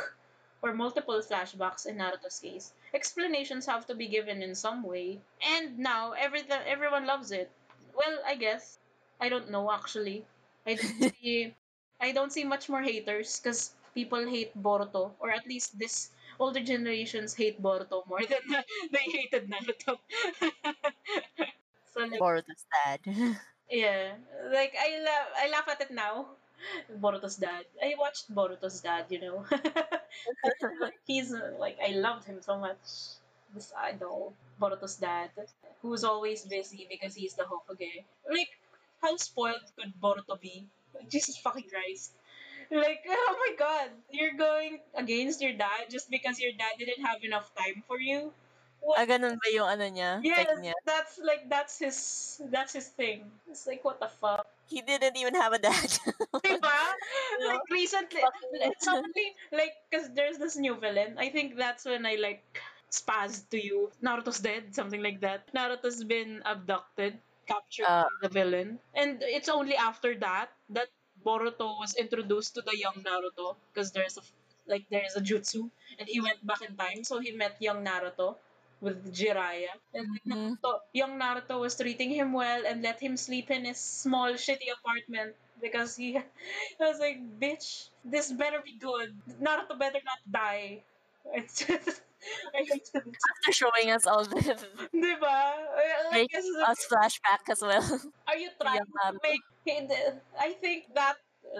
or 0.62 0.72
multiple 0.74 1.20
flashbacks 1.20 1.86
in 1.86 1.96
Naruto's 1.96 2.38
case, 2.40 2.72
explanations 2.94 3.66
have 3.66 3.86
to 3.86 3.94
be 3.94 4.08
given 4.08 4.42
in 4.42 4.54
some 4.54 4.82
way. 4.82 5.20
And 5.42 5.78
now 5.78 6.12
everything 6.12 6.60
everyone 6.66 7.06
loves 7.06 7.30
it. 7.32 7.50
Well, 7.94 8.18
I 8.26 8.34
guess 8.36 8.78
I 9.20 9.28
don't 9.28 9.50
know 9.50 9.70
actually. 9.72 10.24
I 10.66 10.74
don't 10.74 10.94
see 11.20 11.54
I 12.00 12.12
don't 12.12 12.32
see 12.32 12.44
much 12.44 12.68
more 12.68 12.82
haters 12.82 13.40
because 13.40 13.74
people 13.94 14.26
hate 14.28 14.52
Boruto 14.60 15.12
or 15.20 15.30
at 15.30 15.46
least 15.46 15.78
this 15.78 16.10
older 16.38 16.60
generations 16.60 17.34
hate 17.34 17.60
Boruto 17.62 18.06
more 18.08 18.20
than 18.20 18.62
they 18.92 19.06
hated 19.18 19.50
Naruto. 19.50 19.98
so 21.94 22.00
like 22.00 22.20
Boruto's 22.20 22.64
dad. 22.74 23.00
yeah, 23.70 24.12
like 24.52 24.74
I 24.78 25.02
laugh 25.04 25.28
I 25.36 25.50
laugh 25.50 25.68
at 25.68 25.80
it 25.80 25.90
now. 25.90 26.26
Boruto's 27.00 27.36
dad. 27.36 27.64
I 27.82 27.94
watched 27.98 28.34
Boruto's 28.34 28.80
dad, 28.80 29.06
you 29.10 29.20
know. 29.20 29.44
He's 31.06 31.32
uh, 31.32 31.52
like 31.58 31.78
I 31.82 31.92
loved 31.92 32.24
him 32.24 32.38
so 32.40 32.58
much. 32.58 32.78
This 33.54 33.72
idol, 33.78 34.34
Boruto's 34.60 34.96
dad, 34.96 35.30
who's 35.80 36.04
always 36.04 36.44
busy 36.44 36.86
because 36.90 37.14
he's 37.14 37.34
the 37.34 37.44
Hokage. 37.44 38.04
Like, 38.28 38.50
how 39.00 39.16
spoiled 39.16 39.64
could 39.78 39.92
Boruto 40.02 40.38
be? 40.38 40.66
Jesus 41.08 41.38
fucking 41.38 41.64
Christ. 41.70 42.12
Like, 42.70 43.04
oh 43.08 43.34
my 43.40 43.52
god, 43.56 43.90
you're 44.10 44.36
going 44.36 44.80
against 44.94 45.40
your 45.40 45.52
dad 45.56 45.88
just 45.90 46.10
because 46.10 46.38
your 46.40 46.52
dad 46.52 46.76
didn't 46.78 47.04
have 47.04 47.24
enough 47.24 47.48
time 47.56 47.82
for 47.86 47.98
you? 48.00 48.32
ah, 48.94 49.04
ganun 49.04 49.34
ba 49.36 49.48
yung 49.50 49.66
ano 49.68 49.84
niya? 49.90 50.22
Yes, 50.22 50.46
niya? 50.62 50.74
that's 50.86 51.18
like 51.18 51.48
that's 51.50 51.78
his 51.82 51.98
that's 52.48 52.72
his 52.72 52.88
thing. 52.94 53.26
It's 53.50 53.66
like 53.66 53.82
what 53.84 53.98
the 54.00 54.08
fuck. 54.08 54.46
He 54.68 54.80
didn't 54.84 55.16
even 55.16 55.34
have 55.34 55.52
a 55.52 55.58
dad. 55.58 55.90
Diba? 56.44 56.78
No. 57.40 57.46
Like 57.56 57.64
recently, 57.72 58.20
suddenly, 58.78 59.34
like, 59.50 59.74
cause 59.90 60.12
there's 60.12 60.36
this 60.38 60.56
new 60.56 60.76
villain. 60.76 61.16
I 61.18 61.30
think 61.32 61.56
that's 61.56 61.84
when 61.88 62.04
I 62.04 62.16
like 62.20 62.44
spazzed 62.92 63.48
to 63.50 63.58
you. 63.58 63.90
Naruto's 64.04 64.40
dead, 64.40 64.74
something 64.74 65.02
like 65.02 65.20
that. 65.20 65.48
Naruto's 65.56 66.04
been 66.04 66.42
abducted, 66.44 67.18
captured 67.48 67.88
Ah. 67.88 68.04
by 68.06 68.28
the 68.28 68.32
villain, 68.32 68.78
and 68.94 69.22
it's 69.24 69.48
only 69.48 69.74
after 69.76 70.14
that 70.20 70.52
that 70.70 70.88
Boruto 71.24 71.78
was 71.78 71.94
introduced 71.94 72.54
to 72.54 72.62
the 72.62 72.76
young 72.76 72.94
Naruto, 73.04 73.56
because 73.72 73.92
there's 73.92 74.16
a 74.18 74.22
like 74.66 74.84
there's 74.90 75.16
a 75.16 75.20
jutsu, 75.20 75.70
and 75.98 76.08
he 76.08 76.20
went 76.20 76.44
back 76.46 76.62
in 76.62 76.76
time, 76.76 77.02
so 77.04 77.18
he 77.18 77.32
met 77.32 77.56
young 77.60 77.84
Naruto 77.84 78.36
with 78.80 79.12
Jiraiya, 79.14 79.72
and 79.94 80.08
like, 80.12 80.22
Mhm. 80.24 80.58
Naruto, 80.62 80.80
young 80.92 81.18
Naruto 81.18 81.58
was 81.60 81.76
treating 81.76 82.10
him 82.10 82.32
well 82.32 82.64
and 82.66 82.82
let 82.82 83.00
him 83.00 83.16
sleep 83.16 83.50
in 83.50 83.64
his 83.64 83.78
small 83.78 84.32
shitty 84.34 84.70
apartment 84.78 85.34
because 85.60 85.96
he 85.96 86.16
I 86.18 86.24
was 86.80 86.98
like, 87.00 87.18
bitch, 87.40 87.88
this 88.04 88.30
better 88.32 88.60
be 88.64 88.76
good. 88.78 89.14
Naruto 89.40 89.78
better 89.78 90.00
not 90.04 90.20
die. 90.30 90.82
It's 91.34 91.64
just, 91.64 92.00
I 92.54 92.58
hate 92.64 92.88
it. 92.94 93.04
After 93.04 93.52
showing 93.52 93.90
us 93.90 94.06
all 94.06 94.24
the 94.24 94.36
Diba? 94.94 95.38
Make 96.12 96.34
us 96.34 96.46
flashback 96.90 97.48
as 97.50 97.60
well. 97.62 97.84
are 98.26 98.36
you 98.36 98.50
trying 98.60 98.76
young 98.76 99.12
to 99.12 99.18
make 99.22 99.42
I 100.38 100.52
think 100.52 100.94
that 100.94 101.16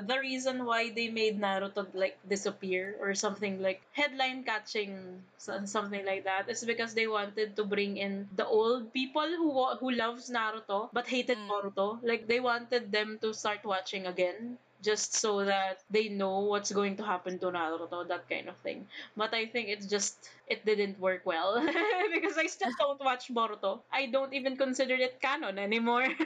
the 0.07 0.19
reason 0.19 0.65
why 0.65 0.91
they 0.91 1.09
made 1.09 1.41
Naruto 1.41 1.87
like 1.95 2.19
disappear 2.29 2.97
or 3.01 3.15
something 3.15 3.61
like 3.63 3.81
headline 3.93 4.45
catching 4.45 5.23
something 5.39 6.05
like 6.05 6.25
that 6.25 6.49
is 6.49 6.65
because 6.65 6.95
they 6.95 7.07
wanted 7.07 7.57
to 7.57 7.65
bring 7.65 7.97
in 7.97 8.29
the 8.37 8.47
old 8.47 8.93
people 8.93 9.27
who 9.37 9.53
who 9.81 9.91
loves 9.93 10.31
Naruto 10.31 10.91
but 10.93 11.07
hated 11.09 11.39
Mm. 11.39 11.49
Boruto 11.49 11.99
like 12.03 12.27
they 12.27 12.41
wanted 12.41 12.93
them 12.93 13.19
to 13.23 13.33
start 13.33 13.65
watching 13.65 14.07
again 14.07 14.59
just 14.83 15.15
so 15.15 15.45
that 15.45 15.83
they 15.91 16.09
know 16.09 16.41
what's 16.41 16.71
going 16.73 16.97
to 16.97 17.05
happen 17.05 17.39
to 17.39 17.47
Naruto 17.47 18.07
that 18.09 18.29
kind 18.29 18.49
of 18.49 18.57
thing 18.59 18.87
but 19.17 19.35
I 19.35 19.47
think 19.47 19.69
it's 19.69 19.87
just 19.87 20.31
it 20.47 20.65
didn't 20.65 20.99
work 21.01 21.23
well 21.25 21.61
because 22.15 22.39
I 22.39 22.47
still 22.47 22.73
don't 22.79 23.01
watch 23.05 23.29
Boruto 23.33 23.81
I 23.93 24.07
don't 24.07 24.33
even 24.35 24.57
consider 24.57 24.95
it 24.95 25.21
canon 25.21 25.59
anymore 25.59 26.07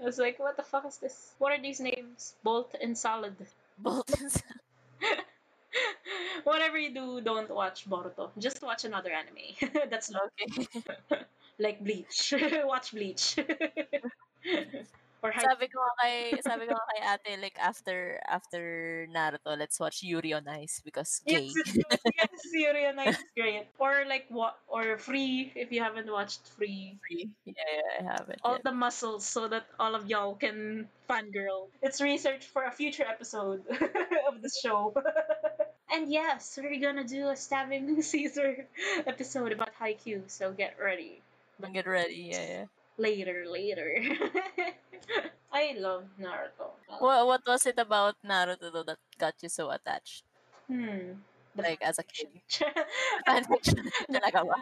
I 0.00 0.04
was 0.04 0.18
like, 0.18 0.38
what 0.38 0.56
the 0.56 0.62
fuck 0.62 0.86
is 0.86 0.96
this? 0.98 1.34
What 1.38 1.52
are 1.52 1.60
these 1.60 1.80
names? 1.80 2.34
Bolt 2.42 2.74
and 2.80 2.96
Solid. 2.96 3.34
Bolton's. 3.78 4.42
Whatever 6.44 6.78
you 6.78 6.94
do, 6.94 7.20
don't 7.20 7.50
watch 7.50 7.88
Boruto. 7.88 8.30
Just 8.38 8.62
watch 8.62 8.84
another 8.84 9.10
anime. 9.10 9.70
That's 9.90 10.10
not 10.10 10.30
Okay. 10.42 11.24
like 11.58 11.82
Bleach. 11.84 12.32
watch 12.64 12.92
Bleach. 12.92 13.36
Or 15.22 15.32
High 15.32 15.42
sabi 15.42 15.66
ko 15.66 15.82
kay, 16.02 16.38
sabi 16.40 16.66
ko 16.66 16.78
kay 16.78 17.00
ate, 17.02 17.40
like, 17.42 17.58
after, 17.58 18.20
after 18.26 19.06
Naruto, 19.10 19.58
let's 19.58 19.80
watch 19.80 20.02
Yuri 20.02 20.32
on 20.32 20.46
Ice 20.48 20.80
because 20.84 21.22
gay. 21.26 21.50
Yes, 21.54 22.00
yes, 22.06 22.40
Yuri 22.52 22.86
on 22.86 22.98
Ice 22.98 23.18
is 23.18 23.30
great. 23.36 23.66
Or 23.78 24.04
like 24.06 24.26
what? 24.28 24.58
Or 24.68 24.98
Free 24.98 25.52
if 25.54 25.72
you 25.72 25.82
haven't 25.82 26.10
watched 26.10 26.46
Free. 26.56 26.96
Yeah, 27.10 27.26
yeah, 27.44 28.00
I 28.00 28.02
haven't. 28.18 28.40
All 28.44 28.54
yet. 28.54 28.64
the 28.64 28.72
muscles 28.72 29.24
so 29.26 29.48
that 29.48 29.66
all 29.78 29.94
of 29.94 30.08
y'all 30.08 30.34
can 30.34 30.88
fangirl. 31.08 31.68
It's 31.82 32.00
research 32.00 32.46
for 32.46 32.64
a 32.64 32.70
future 32.70 33.04
episode 33.04 33.62
of 34.28 34.42
the 34.42 34.50
show. 34.62 34.94
and 35.92 36.10
yes, 36.10 36.58
we're 36.60 36.80
gonna 36.80 37.04
do 37.04 37.28
a 37.28 37.36
stabbing 37.36 38.00
Caesar 38.02 38.66
episode 39.06 39.52
about 39.52 39.70
Haikyuu, 39.80 40.30
so 40.30 40.52
get 40.52 40.76
ready. 40.80 41.20
Get 41.72 41.86
ready, 41.86 42.30
yeah, 42.32 42.46
yeah. 42.48 42.64
Later, 42.98 43.44
later. 43.48 43.98
I 45.52 45.74
love 45.78 46.04
Naruto. 46.20 46.76
What, 46.98 47.26
what 47.26 47.42
was 47.46 47.66
it 47.66 47.78
about 47.78 48.16
Naruto 48.24 48.72
though 48.72 48.82
that 48.84 48.98
got 49.18 49.34
you 49.42 49.48
so 49.48 49.70
attached? 49.70 50.24
Hmm. 50.66 51.24
Like, 51.56 51.82
as 51.82 51.98
a 51.98 52.04
kid? 52.04 52.28
fanfiction. 52.48 52.70
Fanfiction 53.26 53.90
talaga 54.12 54.46
ba? 54.48 54.56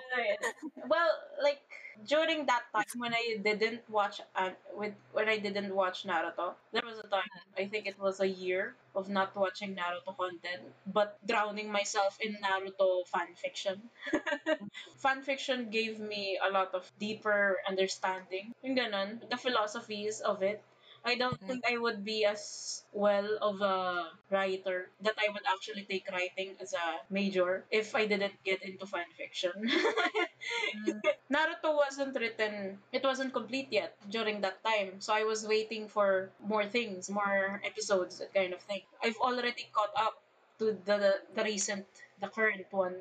well, 0.89 1.11
like 1.43 1.61
during 2.09 2.47
that 2.47 2.64
time 2.74 2.84
when 2.99 3.14
I 3.14 3.39
didn't 3.43 3.89
watch 3.89 4.20
uh, 4.34 4.51
with 4.76 4.93
when 5.12 5.28
I 5.28 5.39
didn't 5.39 5.74
watch 5.74 6.05
Naruto, 6.05 6.55
there 6.72 6.84
was 6.84 6.99
a 6.99 7.09
time 7.09 7.28
I 7.57 7.66
think 7.66 7.87
it 7.87 7.99
was 7.99 8.20
a 8.20 8.28
year 8.28 8.74
of 8.95 9.09
not 9.09 9.37
watching 9.37 9.76
Naruto 9.76 10.16
content, 10.16 10.62
but 10.87 11.18
drowning 11.26 11.70
myself 11.70 12.18
in 12.20 12.37
Naruto 12.41 13.05
fanfiction. 13.09 13.80
fanfiction 15.05 15.70
gave 15.70 15.99
me 16.01 16.39
a 16.41 16.51
lot 16.51 16.74
of 16.74 16.91
deeper 16.99 17.59
understanding. 17.68 18.53
Yung 18.62 18.76
ganon, 18.76 19.20
the 19.28 19.37
philosophies 19.37 20.20
of 20.20 20.43
it. 20.43 20.62
I 21.07 21.14
don't 21.14 21.38
Mm. 21.40 21.46
think 21.46 21.62
I 21.70 21.78
would 21.78 22.04
be 22.04 22.26
as 22.26 22.84
well 22.92 23.38
of 23.40 23.62
a 23.62 24.11
writer 24.30 24.90
that 25.00 25.14
I 25.16 25.30
would 25.32 25.46
actually 25.46 25.84
take 25.86 26.11
writing 26.11 26.57
as 26.61 26.74
a 26.74 27.00
major 27.09 27.64
if 27.70 27.94
I 27.94 28.07
didn't 28.07 28.34
get 28.44 28.62
into 28.62 28.84
fan 28.86 29.07
fanfiction. 29.07 29.54
Naruto 31.32 31.74
wasn't 31.76 32.14
written, 32.18 32.78
it 32.92 33.04
wasn't 33.04 33.32
complete 33.32 33.68
yet 33.70 33.94
during 34.11 34.40
that 34.42 34.62
time. 34.64 35.00
So 35.00 35.14
I 35.14 35.24
was 35.24 35.46
waiting 35.46 35.88
for 35.88 36.30
more 36.40 36.66
things, 36.66 37.09
more 37.11 37.61
episodes, 37.64 38.18
that 38.18 38.34
kind 38.34 38.52
of 38.52 38.61
thing. 38.62 38.82
I've 39.02 39.16
already 39.18 39.68
caught 39.72 39.94
up 39.96 40.20
to 40.59 40.76
the 40.84 41.22
the 41.34 41.44
recent, 41.44 41.86
the 42.20 42.28
current 42.28 42.66
one. 42.72 42.96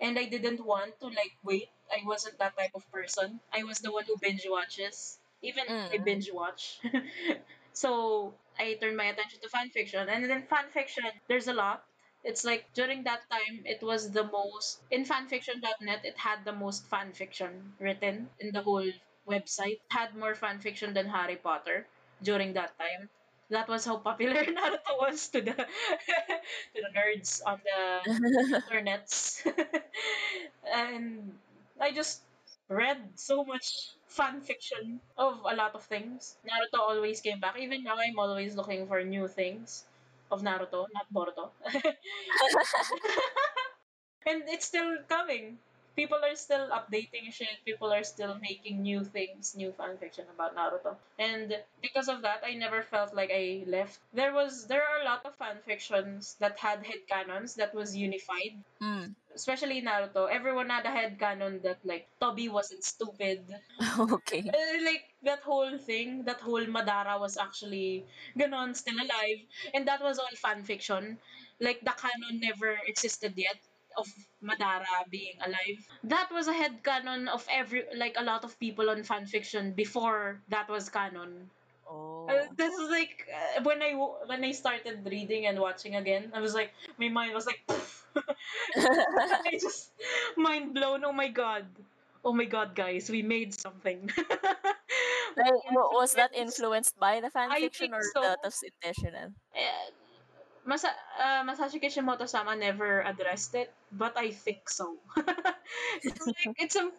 And 0.00 0.18
I 0.18 0.26
didn't 0.26 0.60
want 0.64 1.00
to 1.00 1.06
like 1.08 1.32
wait. 1.44 1.70
I 1.90 2.02
wasn't 2.04 2.38
that 2.38 2.56
type 2.58 2.74
of 2.74 2.84
person. 2.92 3.40
I 3.52 3.62
was 3.64 3.78
the 3.80 3.92
one 3.92 4.04
who 4.04 4.16
binge 4.18 4.46
watches. 4.48 5.18
Even 5.42 5.64
if 5.66 5.74
I 5.92 5.98
Mm. 5.98 6.04
binge 6.04 6.30
watch. 6.32 6.80
So 7.74 8.34
I 8.58 8.74
turned 8.80 8.96
my 8.96 9.04
attention 9.08 9.40
to 9.40 9.48
fan 9.48 9.70
fiction, 9.70 10.08
and 10.08 10.28
then 10.28 10.42
fan 10.46 10.68
fiction, 10.70 11.04
there's 11.28 11.48
a 11.48 11.54
lot. 11.54 11.84
It's 12.24 12.44
like 12.44 12.72
during 12.74 13.04
that 13.04 13.22
time, 13.30 13.64
it 13.64 13.82
was 13.82 14.12
the 14.12 14.24
most 14.24 14.80
in 14.90 15.04
fanfiction.net. 15.04 16.04
It 16.04 16.16
had 16.18 16.44
the 16.44 16.52
most 16.52 16.86
fan 16.88 17.12
fiction 17.12 17.72
written 17.80 18.28
in 18.40 18.52
the 18.52 18.62
whole 18.62 18.86
website. 19.28 19.80
It 19.82 19.90
had 19.90 20.14
more 20.14 20.34
fan 20.34 20.60
fiction 20.60 20.94
than 20.94 21.06
Harry 21.08 21.36
Potter 21.36 21.86
during 22.22 22.52
that 22.54 22.76
time. 22.78 23.08
That 23.50 23.68
was 23.68 23.84
how 23.84 23.98
popular 23.98 24.44
Naruto 24.56 24.94
was 25.00 25.28
to 25.30 25.40
the 25.40 25.52
to 26.74 26.78
the 26.78 26.90
nerds 26.94 27.40
on 27.46 27.60
the 27.64 27.80
internets. 28.70 29.42
and 30.72 31.32
I 31.80 31.92
just 31.92 32.22
read 32.68 32.98
so 33.16 33.44
much 33.44 33.94
fan 34.12 34.40
fiction 34.40 35.00
of 35.16 35.40
a 35.48 35.54
lot 35.56 35.74
of 35.74 35.82
things. 35.84 36.36
Naruto 36.46 36.80
always 36.80 37.20
came 37.20 37.40
back. 37.40 37.58
Even 37.58 37.82
now, 37.84 37.96
I'm 37.98 38.18
always 38.18 38.54
looking 38.56 38.86
for 38.86 39.02
new 39.02 39.28
things 39.28 39.84
of 40.30 40.42
Naruto, 40.42 40.86
not 40.94 41.06
Boruto. 41.12 41.50
and 44.26 44.42
it's 44.48 44.66
still 44.66 44.98
coming. 45.08 45.58
People 45.96 46.18
are 46.24 46.34
still 46.36 46.68
updating 46.70 47.32
shit. 47.32 47.60
People 47.64 47.92
are 47.92 48.02
still 48.04 48.36
making 48.40 48.82
new 48.82 49.04
things, 49.04 49.54
new 49.56 49.72
fan 49.72 49.96
fiction 49.98 50.24
about 50.34 50.56
Naruto. 50.56 50.96
And 51.18 51.54
because 51.82 52.08
of 52.08 52.22
that, 52.22 52.42
I 52.46 52.54
never 52.54 52.82
felt 52.82 53.14
like 53.14 53.30
I 53.32 53.64
left. 53.66 54.00
There 54.12 54.32
was 54.32 54.66
there 54.66 54.82
are 54.82 55.02
a 55.02 55.04
lot 55.04 55.24
of 55.26 55.36
fanfictions 55.38 56.36
that 56.38 56.58
had 56.58 56.84
head 56.86 57.04
canons 57.08 57.54
that 57.56 57.74
was 57.74 57.96
unified 57.96 58.56
Mm. 58.82 59.14
especially 59.34 59.80
Naruto, 59.80 60.28
everyone 60.28 60.68
had 60.68 60.84
a 60.84 60.90
head 60.90 61.16
canon 61.18 61.60
that 61.62 61.78
like 61.84 62.08
Tobi 62.20 62.50
wasn't 62.50 62.82
stupid. 62.84 63.46
okay. 63.98 64.42
Uh, 64.42 64.84
like 64.84 65.04
that 65.22 65.40
whole 65.40 65.78
thing, 65.78 66.24
that 66.24 66.40
whole 66.40 66.64
Madara 66.66 67.18
was 67.20 67.36
actually 67.36 68.04
ganon 68.36 68.74
still 68.76 68.96
alive, 68.96 69.38
and 69.72 69.86
that 69.86 70.02
was 70.02 70.18
all 70.18 70.34
fanfiction. 70.34 71.16
Like 71.60 71.80
the 71.80 71.94
canon 71.94 72.40
never 72.40 72.76
existed 72.86 73.34
yet 73.36 73.56
of 73.96 74.08
Madara 74.42 75.08
being 75.10 75.34
alive. 75.44 75.80
That 76.04 76.30
was 76.32 76.48
a 76.48 76.52
head 76.52 76.82
canon 76.82 77.28
of 77.28 77.46
every 77.50 77.84
like 77.96 78.14
a 78.18 78.24
lot 78.24 78.44
of 78.44 78.58
people 78.58 78.90
on 78.90 79.02
fanfiction 79.02 79.74
before 79.74 80.40
that 80.48 80.68
was 80.68 80.88
canon. 80.88 81.50
Oh. 81.88 82.26
Uh, 82.28 82.46
this 82.56 82.72
is 82.72 82.90
like 82.90 83.28
uh, 83.28 83.62
when 83.62 83.82
I 83.82 83.92
when 84.26 84.44
I 84.44 84.52
started 84.52 85.04
reading 85.04 85.46
and 85.46 85.58
watching 85.58 85.96
again, 85.96 86.30
I 86.34 86.40
was 86.40 86.54
like 86.54 86.72
my 86.98 87.08
mind 87.08 87.34
was 87.34 87.46
like 87.46 87.60
I 88.76 89.58
just 89.60 89.92
mind 90.36 90.74
blown. 90.74 91.04
Oh 91.04 91.12
my 91.12 91.28
god. 91.28 91.66
Oh 92.24 92.32
my 92.32 92.44
god, 92.44 92.74
guys, 92.74 93.10
we 93.10 93.22
made 93.22 93.52
something. 93.52 94.08
like, 95.36 95.52
was 95.92 96.14
that 96.14 96.30
influenced 96.34 96.98
by 96.98 97.20
the 97.20 97.30
fan 97.30 97.50
I 97.50 97.60
fiction 97.60 97.90
think 97.90 97.94
or 97.94 98.02
so. 98.14 98.20
that 98.22 98.38
was 98.44 98.62
intentional? 98.62 99.34
Eh, 99.54 99.90
Masa 100.62 100.94
uh, 101.18 101.42
Masashi 101.42 101.82
Kishimoto-sama 101.82 102.54
never 102.54 103.02
addressed 103.02 103.54
it, 103.54 103.72
but 103.90 104.14
I 104.16 104.30
think 104.30 104.70
so. 104.70 104.94
it's 106.02 106.26
like 106.26 106.54
it's 106.62 106.76
a 106.76 106.90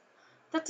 that 0.51 0.70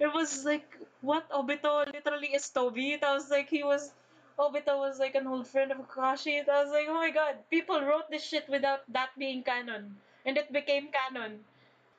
it 0.00 0.12
was 0.12 0.44
like 0.44 0.66
what 1.00 1.30
Obito 1.30 1.86
literally 1.86 2.34
is 2.34 2.50
Tobi. 2.50 3.00
That 3.00 3.12
was 3.14 3.30
like 3.30 3.48
he 3.48 3.62
was 3.62 3.92
Obito 4.38 4.78
was 4.78 4.98
like 4.98 5.14
an 5.14 5.26
old 5.26 5.46
friend 5.46 5.72
of 5.72 5.78
Kakashi. 5.88 6.44
That 6.44 6.64
was 6.66 6.72
like 6.72 6.86
oh 6.88 6.94
my 6.94 7.10
god, 7.10 7.36
people 7.50 7.80
wrote 7.80 8.10
this 8.10 8.24
shit 8.24 8.48
without 8.48 8.82
that 8.92 9.10
being 9.18 9.42
canon, 9.42 9.96
and 10.26 10.36
it 10.36 10.52
became 10.52 10.88
canon. 10.90 11.40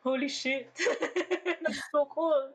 Holy 0.03 0.29
shit, 0.29 0.69
that's 1.63 1.81
so 1.91 2.07
cool. 2.13 2.51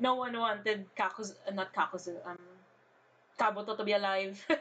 no 0.00 0.14
one 0.16 0.38
wanted 0.38 0.86
Kakuzu, 0.96 1.34
uh, 1.46 1.52
not 1.52 1.74
Kakuzu, 1.74 2.16
um, 2.26 2.38
Kabuto 3.42 3.76
to 3.76 3.84
be 3.84 3.92
alive. 3.92 4.38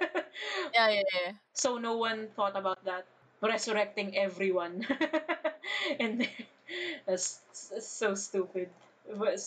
Yeah, 0.73 0.89
yeah, 0.89 1.05
yeah. 1.13 1.31
So 1.53 1.77
no 1.77 1.97
one 1.97 2.29
thought 2.33 2.55
about 2.55 2.81
that. 2.85 3.05
Resurrecting 3.41 4.17
everyone. 4.17 4.87
and 5.99 6.25
that's, 7.05 7.43
that's 7.69 7.85
so 7.85 8.15
stupid. 8.15 8.69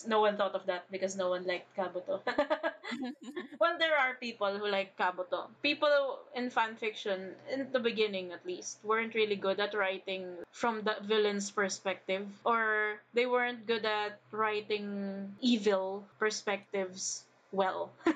No 0.07 0.21
one 0.21 0.37
thought 0.37 0.53
of 0.53 0.65
that 0.67 0.85
because 0.91 1.17
no 1.17 1.29
one 1.29 1.43
liked 1.43 1.67
Kabuto. 1.75 2.21
well, 3.59 3.75
there 3.79 3.97
are 3.97 4.13
people 4.21 4.55
who 4.57 4.67
like 4.69 4.95
Kabuto. 4.95 5.49
People 5.63 6.19
in 6.35 6.49
fan 6.49 6.75
fiction, 6.75 7.33
in 7.51 7.67
the 7.73 7.79
beginning 7.79 8.31
at 8.31 8.45
least, 8.45 8.77
weren't 8.83 9.15
really 9.15 9.35
good 9.35 9.59
at 9.59 9.73
writing 9.73 10.37
from 10.51 10.83
the 10.83 10.95
villain's 11.01 11.49
perspective, 11.49 12.27
or 12.45 13.01
they 13.13 13.25
weren't 13.25 13.65
good 13.65 13.83
at 13.85 14.19
writing 14.31 15.33
evil 15.41 16.05
perspectives 16.19 17.25
well. 17.51 17.91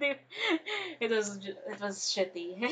They- 0.00 0.18
it 1.00 1.10
was 1.10 1.38
ju- 1.38 1.56
it 1.66 1.80
was 1.80 1.98
shitty. 1.98 2.70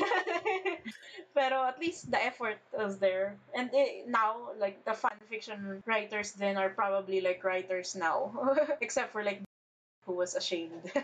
Pero 1.35 1.63
at 1.67 1.79
least 1.79 2.09
the 2.11 2.23
effort 2.23 2.57
was 2.73 2.97
there. 2.99 3.35
And 3.53 3.69
eh, 3.73 4.03
now, 4.07 4.49
like, 4.59 4.83
the 4.85 4.93
fan 4.93 5.17
fiction 5.29 5.83
writers 5.85 6.31
then 6.33 6.57
are 6.57 6.69
probably 6.69 7.21
like 7.21 7.43
writers 7.43 7.95
now. 7.95 8.31
Except 8.81 9.11
for 9.11 9.23
like 9.23 9.41
who 10.05 10.13
was 10.15 10.35
ashamed. 10.35 10.81
I 10.95 11.01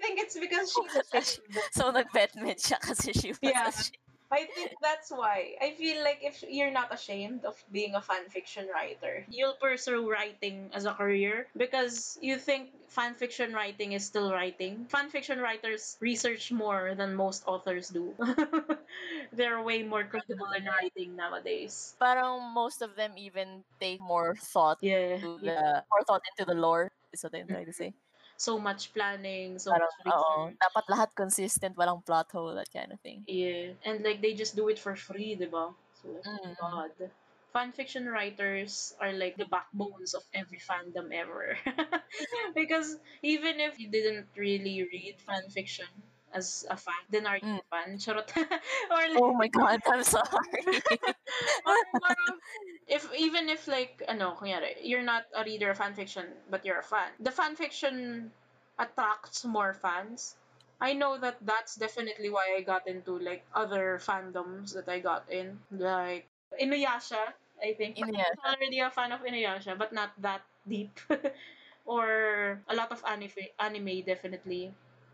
think 0.00 0.20
it's 0.20 0.38
because 0.38 0.72
she's 0.72 0.96
ashamed. 1.12 1.58
so 1.72 1.90
nag-vetmed 1.90 2.60
siya 2.60 2.78
kasi 2.80 3.12
she 3.16 3.28
was 3.32 3.38
Yeah. 3.42 3.68
ashamed. 3.68 3.96
I 4.30 4.46
think 4.54 4.72
that's 4.80 5.10
why. 5.10 5.56
I 5.60 5.74
feel 5.74 6.02
like 6.04 6.20
if 6.22 6.44
you're 6.46 6.70
not 6.70 6.94
ashamed 6.94 7.44
of 7.44 7.58
being 7.72 7.94
a 7.94 8.00
fan 8.00 8.28
fiction 8.30 8.68
writer, 8.72 9.26
you'll 9.28 9.58
pursue 9.60 10.08
writing 10.10 10.70
as 10.72 10.84
a 10.86 10.94
career 10.94 11.46
because 11.56 12.18
you 12.22 12.38
think 12.38 12.70
fan 12.88 13.14
fiction 13.14 13.52
writing 13.52 13.92
is 13.92 14.04
still 14.06 14.30
writing. 14.32 14.86
Fan 14.88 15.10
fiction 15.10 15.38
writers 15.40 15.96
research 16.00 16.52
more 16.52 16.94
than 16.94 17.14
most 17.14 17.42
authors 17.46 17.88
do. 17.90 18.14
They're 19.32 19.62
way 19.62 19.82
more 19.82 20.04
credible 20.04 20.50
in 20.56 20.64
writing 20.66 21.16
nowadays. 21.16 21.94
Parang 21.98 22.54
most 22.54 22.82
of 22.82 22.94
them 22.96 23.18
even 23.18 23.64
take 23.80 24.00
more 24.00 24.34
thought 24.36 24.78
Yeah. 24.80 25.18
yeah. 25.42 25.82
the 25.82 25.84
more 25.90 26.02
thought 26.06 26.22
into 26.30 26.46
the 26.46 26.54
lore 26.58 26.90
is 27.12 27.22
what 27.22 27.34
I'm 27.34 27.48
trying 27.48 27.66
to 27.66 27.72
say. 27.72 27.94
So 28.40 28.56
much 28.56 28.96
planning, 28.96 29.60
so 29.60 29.68
Parang, 29.76 29.92
much 30.00 30.16
oo, 30.16 30.48
research. 30.48 30.56
dapat 30.64 30.84
lahat 30.88 31.10
consistent, 31.12 31.76
walang 31.76 32.00
plot 32.00 32.32
hole, 32.32 32.56
that 32.56 32.72
kind 32.72 32.88
of 32.88 32.96
thing. 33.04 33.20
Yeah. 33.28 33.76
And 33.84 34.00
like 34.00 34.24
they 34.24 34.32
just 34.32 34.56
do 34.56 34.72
it 34.72 34.80
for 34.80 34.96
free, 34.96 35.36
diba? 35.36 35.76
So 36.00 36.08
like, 36.08 36.24
oh 36.24 36.40
Mm. 36.40 36.56
God. 36.56 36.92
Fanfiction 37.50 38.06
writers 38.06 38.94
are 39.02 39.12
like 39.12 39.36
the 39.36 39.44
backbones 39.44 40.14
of 40.16 40.22
every 40.32 40.56
fandom 40.62 41.10
ever. 41.12 41.58
because 42.54 42.96
even 43.26 43.58
if 43.60 43.76
you 43.76 43.90
didn't 43.90 44.30
really 44.38 44.86
read 44.88 45.18
fanfiction 45.26 45.90
as 46.34 46.66
a 46.70 46.76
fan, 46.76 46.94
then 47.10 47.26
are 47.26 47.36
you 47.36 47.42
Mm. 47.44 47.58
a 47.60 47.66
fan? 47.70 47.98
Charot. 47.98 48.30
or 48.90 49.02
like, 49.12 49.22
Oh 49.22 49.32
my 49.34 49.48
god, 49.48 49.80
I'm 49.86 50.02
sorry. 50.04 50.24
or 51.66 51.76
more 52.00 52.16
of- 52.28 52.40
if 52.88 53.06
even 53.16 53.48
if 53.48 53.68
like 53.68 54.02
ano 54.08 54.34
kunyari, 54.38 54.74
you're 54.82 55.02
not 55.06 55.24
a 55.34 55.44
reader 55.44 55.70
of 55.70 55.78
fan 55.78 55.94
fiction, 55.94 56.26
but 56.50 56.64
you're 56.66 56.78
a 56.80 56.82
fan 56.86 57.10
the 57.20 57.30
fan 57.30 57.54
fiction 57.54 58.30
attracts 58.78 59.44
more 59.44 59.74
fans 59.74 60.36
i 60.80 60.92
know 60.92 61.18
that 61.18 61.36
that's 61.44 61.76
definitely 61.76 62.30
why 62.30 62.56
i 62.56 62.62
got 62.62 62.86
into 62.88 63.18
like 63.20 63.44
other 63.54 63.98
fandoms 64.00 64.72
that 64.72 64.88
i 64.88 64.98
got 64.98 65.24
in 65.30 65.58
like 65.76 66.26
inuyasha 66.60 67.20
i 67.62 67.72
think 67.76 67.96
Inuyasha. 67.96 68.32
i'm 68.44 68.54
already 68.56 68.80
a 68.80 68.90
fan 68.90 69.12
of 69.12 69.20
inuyasha 69.20 69.76
but 69.76 69.92
not 69.92 70.10
that 70.20 70.40
deep 70.68 70.98
or 71.84 72.58
a 72.68 72.74
lot 72.74 72.90
of 72.90 73.02
anime 73.06 73.30
anime 73.60 74.02
definitely 74.06 74.72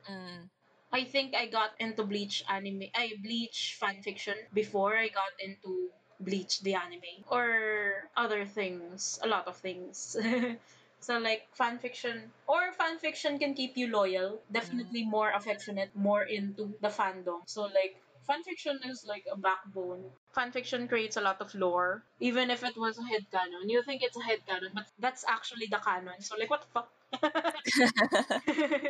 Mm. 0.08 0.48
I 0.92 1.04
think 1.04 1.34
I 1.34 1.46
got 1.46 1.72
into 1.80 2.04
Bleach 2.04 2.44
anime, 2.48 2.84
I 2.94 3.14
Bleach 3.22 3.76
fanfiction 3.80 4.36
before 4.52 4.96
I 4.96 5.08
got 5.08 5.32
into 5.40 5.90
Bleach 6.20 6.60
the 6.60 6.74
anime 6.74 7.24
or 7.28 8.08
other 8.16 8.46
things, 8.46 9.18
a 9.22 9.26
lot 9.26 9.46
of 9.46 9.56
things. 9.56 10.16
so 11.00 11.18
like 11.18 11.46
fanfiction 11.58 12.30
or 12.46 12.72
fanfiction 12.72 13.38
can 13.38 13.54
keep 13.54 13.76
you 13.76 13.88
loyal, 13.88 14.40
definitely 14.50 15.04
mm. 15.04 15.10
more 15.10 15.30
affectionate, 15.32 15.90
more 15.94 16.22
into 16.22 16.74
the 16.80 16.88
fandom. 16.88 17.40
So 17.46 17.62
like 17.62 18.00
fanfiction 18.28 18.88
is 18.88 19.04
like 19.06 19.24
a 19.30 19.36
backbone. 19.36 20.04
Fanfiction 20.36 20.88
creates 20.88 21.16
a 21.16 21.20
lot 21.20 21.40
of 21.40 21.54
lore, 21.54 22.02
even 22.20 22.50
if 22.50 22.64
it 22.64 22.76
was 22.76 22.98
a 22.98 23.02
headcanon. 23.02 23.68
You 23.68 23.82
think 23.82 24.02
it's 24.02 24.16
a 24.16 24.20
headcanon, 24.20 24.72
but 24.74 24.86
that's 24.98 25.24
actually 25.28 25.66
the 25.66 25.78
canon. 25.78 26.20
So 26.20 26.36
like 26.38 26.50
what 26.50 26.62
the 26.62 26.70
fuck? 26.72 26.90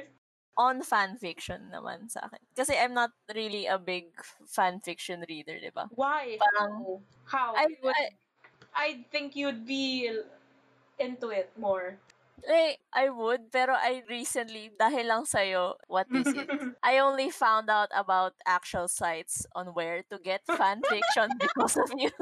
On 0.56 0.80
fanfiction 0.80 1.68
naman 1.68 2.08
sa 2.08 2.24
akin. 2.24 2.40
Kasi 2.56 2.72
I'm 2.72 2.96
not 2.96 3.12
really 3.36 3.68
a 3.68 3.76
big 3.76 4.08
fanfiction 4.48 5.20
reader, 5.28 5.60
di 5.60 5.68
ba? 5.68 5.84
Why? 5.92 6.40
Parang- 6.40 7.04
How? 7.28 7.52
How? 7.52 7.60
I, 7.60 7.66
would, 7.84 7.92
I, 7.92 8.04
I 8.72 8.88
think 9.12 9.36
you'd 9.36 9.66
be 9.68 10.08
into 10.98 11.28
it 11.28 11.52
more. 11.60 12.00
Like, 12.44 12.78
I 12.92 13.08
would, 13.08 13.48
pero 13.52 13.72
I 13.72 14.02
recently, 14.08 14.70
dahil 14.76 15.08
lang 15.08 15.24
sa'yo, 15.24 15.80
what 15.88 16.06
is 16.12 16.28
it? 16.28 16.48
I 16.84 16.98
only 17.00 17.30
found 17.30 17.70
out 17.70 17.88
about 17.96 18.34
actual 18.44 18.88
sites 18.88 19.46
on 19.54 19.72
where 19.72 20.04
to 20.12 20.18
get 20.20 20.44
fanfiction 20.44 21.32
because 21.40 21.76
of 21.80 21.88
you. 21.96 22.12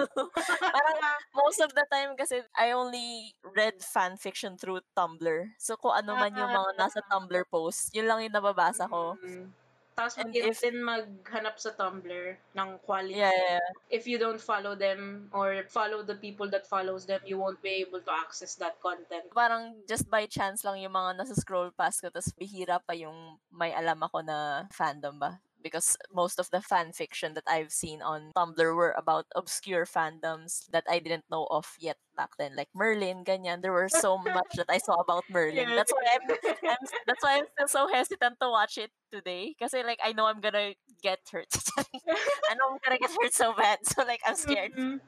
Parang 0.62 0.98
most 1.34 1.58
of 1.60 1.74
the 1.74 1.84
time 1.90 2.14
kasi 2.14 2.42
I 2.54 2.70
only 2.72 3.34
read 3.42 3.82
fan 3.82 4.16
fiction 4.16 4.56
through 4.56 4.86
Tumblr. 4.96 5.54
So 5.58 5.76
kung 5.76 5.94
ano 5.98 6.14
man 6.14 6.34
yung 6.36 6.50
mga 6.52 6.70
nasa 6.78 7.00
Ah. 7.04 7.18
Tumblr 7.18 7.44
post, 7.50 7.90
yun 7.92 8.06
lang 8.06 8.22
yung 8.22 8.32
nababasa 8.38 8.86
ko. 8.88 9.18
Mm. 9.20 9.63
Tapos 9.94 10.18
mag 10.18 10.34
if- 10.34 10.58
din 10.58 10.82
maghanap 10.82 11.54
sa 11.54 11.70
Tumblr 11.70 12.34
ng 12.34 12.68
quality. 12.82 13.14
Yeah, 13.14 13.30
yeah, 13.30 13.62
yeah. 13.62 13.70
If 13.94 14.10
you 14.10 14.18
don't 14.18 14.42
follow 14.42 14.74
them 14.74 15.30
or 15.30 15.62
follow 15.70 16.02
the 16.02 16.18
people 16.18 16.50
that 16.50 16.66
follows 16.66 17.06
them, 17.06 17.22
you 17.22 17.38
won't 17.38 17.62
be 17.62 17.86
able 17.86 18.02
to 18.02 18.12
access 18.12 18.58
that 18.58 18.82
content. 18.82 19.30
Parang 19.30 19.78
just 19.86 20.10
by 20.10 20.26
chance 20.26 20.66
lang 20.66 20.82
yung 20.82 20.98
mga 20.98 21.22
nasa 21.22 21.38
scroll 21.38 21.70
past 21.70 22.02
ko, 22.02 22.10
tapos 22.10 22.34
bihira 22.34 22.82
pa 22.82 22.98
yung 22.98 23.38
may 23.54 23.70
alam 23.70 24.02
ako 24.02 24.26
na 24.26 24.66
fandom 24.74 25.16
ba. 25.22 25.38
Because 25.64 25.96
most 26.12 26.36
of 26.36 26.52
the 26.52 26.60
fan 26.60 26.92
fiction 26.92 27.32
that 27.40 27.48
I've 27.48 27.72
seen 27.72 28.04
on 28.04 28.36
Tumblr 28.36 28.68
were 28.76 28.92
about 29.00 29.24
obscure 29.32 29.88
fandoms 29.88 30.68
that 30.76 30.84
I 30.84 31.00
didn't 31.00 31.24
know 31.32 31.48
of 31.48 31.64
yet 31.80 31.96
back 32.16 32.30
then. 32.38 32.56
Like 32.56 32.68
Merlin, 32.74 33.24
ganyan. 33.24 33.62
There 33.62 33.72
were 33.72 33.88
so 33.88 34.18
much 34.36 34.54
that 34.56 34.68
I 34.68 34.78
saw 34.78 34.94
about 35.00 35.24
Merlin. 35.30 35.74
That's 35.74 35.92
why 35.92 36.04
I'm, 36.14 36.24
I'm 36.70 36.82
that's 37.06 37.22
why 37.22 37.38
I'm 37.38 37.46
still 37.54 37.68
so 37.68 37.88
hesitant 37.92 38.36
to 38.40 38.48
watch 38.50 38.78
it 38.78 38.90
today. 39.12 39.54
Because 39.56 39.72
like 39.74 40.00
I 40.02 40.12
know 40.12 40.26
I'm 40.26 40.40
gonna 40.40 40.74
get 41.02 41.20
hurt. 41.30 41.50
I 41.78 42.54
know 42.54 42.74
I'm 42.74 42.78
gonna 42.84 42.98
get 42.98 43.10
hurt 43.10 43.34
so 43.34 43.52
bad. 43.54 43.78
So 43.84 44.02
like 44.04 44.20
I'm 44.26 44.36
scared. 44.36 44.72
Mhm. 44.74 45.00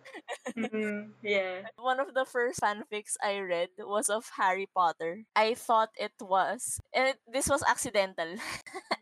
Mhm. 0.57 1.11
Yeah. 1.23 1.69
One 1.77 2.01
of 2.01 2.15
the 2.15 2.25
first 2.25 2.61
fanfics 2.61 3.17
I 3.23 3.39
read 3.41 3.71
was 3.79 4.09
of 4.09 4.29
Harry 4.37 4.69
Potter. 4.75 5.25
I 5.35 5.55
thought 5.55 5.91
it 5.99 6.13
was, 6.21 6.81
and 6.95 7.15
this 7.31 7.49
was 7.49 7.63
accidental. 7.67 8.37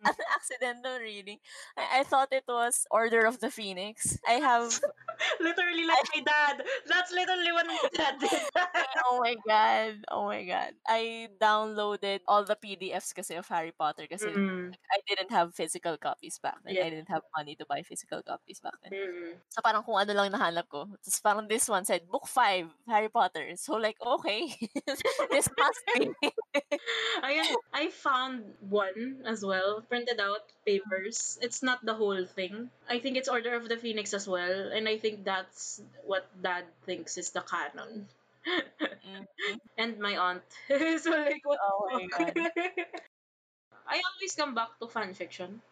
An 0.05 0.15
accidental 0.35 0.99
reading. 1.01 1.39
I, 1.77 2.01
I 2.01 2.03
thought 2.05 2.29
it 2.33 2.45
was 2.49 2.87
Order 2.91 3.25
of 3.27 3.41
the 3.41 3.51
Phoenix. 3.51 4.19
I 4.27 4.41
have, 4.43 4.81
Literally 5.41 5.87
like 5.87 6.05
my 6.15 6.23
dad. 6.23 6.63
That's 6.87 7.13
literally 7.13 7.53
what 7.53 7.67
oh 9.07 9.21
my 9.23 9.37
god, 9.47 10.05
oh 10.11 10.27
my 10.27 10.45
god. 10.45 10.73
I 10.87 11.29
downloaded 11.41 12.21
all 12.27 12.45
the 12.45 12.57
PDFs 12.57 13.15
kasi 13.15 13.35
of 13.37 13.49
Harry 13.49 13.73
Potter 13.73 14.07
kasi 14.11 14.27
Mm. 14.35 14.75
I 14.75 14.99
didn't 15.07 15.31
have 15.31 15.55
physical 15.55 15.95
copies 15.97 16.41
back 16.43 16.59
then. 16.65 16.75
Yeah. 16.75 16.87
I 16.87 16.91
didn't 16.91 17.13
have 17.13 17.23
money 17.37 17.55
to 17.57 17.67
buy 17.69 17.87
physical 17.87 18.23
copies 18.25 18.59
back 18.59 18.75
then. 18.83 18.93
Mm. 18.93 19.39
So 19.53 19.63
parang 19.63 19.87
kung 19.87 19.95
ano 19.95 20.11
lang 20.11 20.35
nahanap 20.35 20.67
ko. 20.67 20.91
Tapos 20.91 21.21
parang 21.23 21.47
this 21.47 21.69
one 21.69 21.85
said, 21.85 22.09
book 22.11 22.27
5, 22.27 22.67
Harry 22.89 23.13
Potter. 23.13 23.55
So 23.55 23.79
like, 23.79 24.01
okay. 24.03 24.51
this 25.31 25.47
must 25.55 25.83
be. 25.95 26.11
Ayun, 27.27 27.55
I 27.73 27.91
found 27.91 28.43
one 28.69 29.23
as 29.27 29.45
well, 29.45 29.83
printed 29.87 30.19
out 30.19 30.43
papers. 30.67 31.39
It's 31.43 31.63
not 31.63 31.85
the 31.85 31.95
whole 31.95 32.27
thing. 32.27 32.71
I 32.89 32.99
think 32.99 33.17
it's 33.17 33.29
Order 33.29 33.55
of 33.55 33.69
the 33.69 33.77
Phoenix 33.77 34.15
as 34.15 34.27
well, 34.27 34.71
and 34.73 34.89
I 34.89 34.99
think 34.99 35.25
that's 35.25 35.81
what 36.05 36.27
Dad 36.43 36.65
thinks 36.87 37.17
is 37.19 37.31
the 37.31 37.43
canon. 37.43 37.84
Mhm. 37.85 38.07
and 39.79 39.99
my 39.99 40.17
aunt. 40.17 40.45
so 41.03 41.11
like, 41.11 41.43
what? 41.45 41.59
Oh 41.63 41.89
my? 41.93 42.07
God. 42.09 42.35
I 43.87 44.01
always 44.01 44.35
come 44.37 44.55
back 44.55 44.79
to 44.81 44.89
fan 44.89 45.15
fiction. 45.15 45.63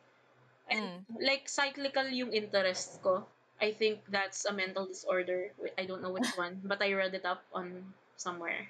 And 0.71 0.83
Mm. 1.11 1.21
like 1.21 1.49
cyclical 1.49 2.09
yung 2.09 2.33
interest 2.33 3.03
ko. 3.03 3.27
I 3.61 3.73
think 3.73 4.01
that's 4.09 4.47
a 4.47 4.53
mental 4.55 4.87
disorder. 4.87 5.53
I 5.79 5.85
don't 5.87 6.03
know 6.03 6.13
which 6.15 6.33
one, 6.39 6.61
but 6.65 6.83
I 6.83 6.95
read 6.95 7.15
it 7.15 7.27
up 7.27 7.45
on 7.53 7.95
somewhere. 8.17 8.69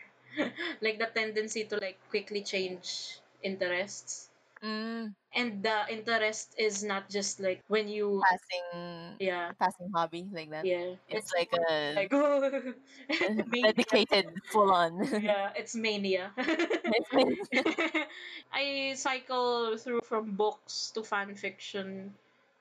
like 0.84 0.99
the 0.99 1.07
tendency 1.12 1.64
to 1.70 1.76
like 1.78 1.99
quickly 2.11 2.43
change 2.43 3.20
interests. 3.45 4.32
Mm, 4.62 5.14
And 5.34 5.62
the 5.64 5.78
interest 5.90 6.54
is 6.56 6.84
not 6.84 7.10
just 7.10 7.40
like 7.40 7.60
when 7.66 7.88
you 7.88 8.22
passing, 8.22 9.16
yeah, 9.18 9.50
passing 9.58 9.90
hobby 9.90 10.28
like 10.30 10.50
that. 10.50 10.64
yeah. 10.64 10.94
It's 11.08 11.32
like 11.34 11.50
a 11.50 11.94
like 11.98 12.12
mania. 13.50 13.72
dedicated 13.74 14.26
full 14.52 14.70
on. 14.70 15.02
Yeah, 15.18 15.50
it's 15.56 15.74
mania. 15.74 16.30
It's 16.38 17.10
like- 17.12 18.06
I 18.52 18.94
cycle 18.96 19.76
through 19.78 20.00
from 20.04 20.36
books 20.36 20.92
to 20.94 21.02
fan 21.02 21.34
fiction 21.34 22.14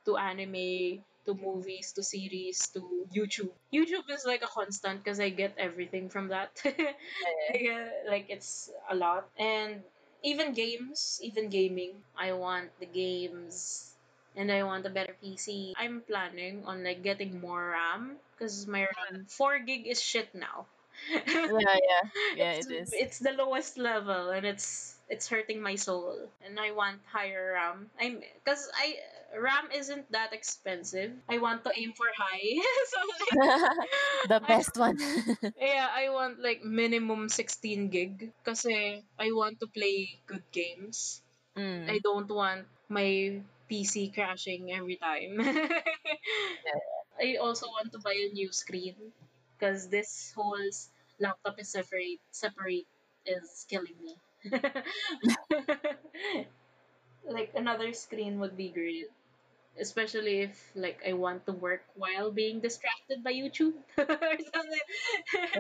to 0.05 0.17
anime 0.17 1.03
to 1.25 1.35
movies 1.37 1.91
to 1.93 2.01
series 2.01 2.65
to 2.73 2.81
YouTube. 3.13 3.53
YouTube 3.71 4.09
is 4.09 4.25
like 4.25 4.41
a 4.41 4.47
constant 4.49 5.03
because 5.03 5.19
I 5.19 5.29
get 5.29 5.53
everything 5.57 6.09
from 6.09 6.29
that. 6.29 6.49
Yeah, 7.53 7.89
like 8.09 8.25
it's 8.29 8.71
a 8.89 8.95
lot. 8.95 9.29
And 9.37 9.83
even 10.24 10.53
games, 10.53 11.19
even 11.24 11.49
gaming. 11.49 12.03
I 12.17 12.34
want 12.34 12.69
the 12.80 12.86
games 12.86 13.91
and 14.36 14.51
I 14.51 14.63
want 14.63 14.86
a 14.86 14.89
better 14.89 15.15
PC. 15.22 15.74
I'm 15.78 16.01
planning 16.01 16.63
on 16.65 16.84
like 16.84 17.03
getting 17.03 17.39
more 17.41 17.72
RAM 17.72 18.17
because 18.34 18.67
my 18.67 18.88
RAM 18.88 19.26
4 19.28 19.59
gig 19.59 19.88
is 19.88 20.01
shit 20.01 20.34
now. 20.34 20.65
yeah, 21.11 21.24
yeah, 21.28 22.03
yeah. 22.36 22.51
it's, 22.53 22.67
It 22.67 22.74
is. 22.74 22.89
It's 22.93 23.19
the 23.19 23.32
lowest 23.34 23.78
level, 23.78 24.30
and 24.30 24.45
it's 24.45 24.95
it's 25.09 25.28
hurting 25.28 25.61
my 25.61 25.76
soul. 25.76 26.30
And 26.45 26.59
I 26.59 26.72
want 26.72 26.99
higher 27.11 27.53
RAM. 27.55 27.89
I'm 27.99 28.22
because 28.43 28.69
I 28.76 28.97
RAM 29.36 29.69
isn't 29.73 30.11
that 30.11 30.34
expensive. 30.34 31.11
I 31.29 31.38
want 31.39 31.63
to 31.65 31.71
aim 31.75 31.93
for 31.93 32.07
high. 32.15 32.59
so 32.91 32.99
like, 33.07 33.38
the 34.29 34.39
I- 34.43 34.47
best 34.47 34.77
one. 34.77 34.97
yeah, 35.59 35.88
I 35.91 36.09
want 36.09 36.39
like 36.39 36.63
minimum 36.63 37.29
16 37.29 37.89
gig 37.89 38.32
because 38.43 38.65
I 38.67 39.32
want 39.32 39.59
to 39.61 39.67
play 39.67 40.19
good 40.27 40.43
games. 40.51 41.21
Mm. 41.57 41.89
I 41.89 41.99
don't 41.99 42.29
want 42.29 42.65
my 42.89 43.41
PC 43.69 44.09
crashing 44.13 44.71
every 44.71 44.97
time. 44.97 45.39
I 47.19 47.36
also 47.38 47.67
want 47.67 47.91
to 47.93 47.99
buy 47.99 48.13
a 48.13 48.34
new 48.34 48.51
screen 48.51 48.95
because 49.57 49.88
this 49.89 50.34
whole 50.36 50.57
laptop 51.19 51.59
is 51.59 51.69
separate 51.69 52.19
separate 52.32 52.88
is 53.25 53.65
killing 53.69 53.95
me. 54.03 54.15
like 57.27 57.51
another 57.55 57.93
screen 57.93 58.39
would 58.39 58.55
be 58.57 58.69
great. 58.69 59.07
Especially 59.80 60.41
if 60.41 60.72
like 60.76 60.99
I 61.07 61.13
want 61.13 61.45
to 61.47 61.53
work 61.53 61.84
while 61.95 62.32
being 62.32 62.59
distracted 62.61 63.24
by 63.24 63.34
YouTube 63.34 63.74
or 63.97 64.38
something. 64.53 64.82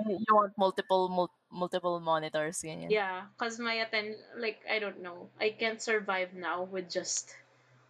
you 0.07 0.33
want 0.35 0.53
multiple 0.57 1.09
mul- 1.09 1.33
multiple 1.51 1.99
monitors, 1.99 2.61
ganyan. 2.61 2.95
Yeah, 2.95 3.27
cause 3.37 3.59
my 3.59 3.75
atten 3.79 4.15
like 4.37 4.61
I 4.69 4.79
don't 4.79 5.01
know, 5.01 5.29
I 5.39 5.49
can't 5.51 5.81
survive 5.81 6.33
now 6.33 6.63
with 6.63 6.89
just 6.89 7.35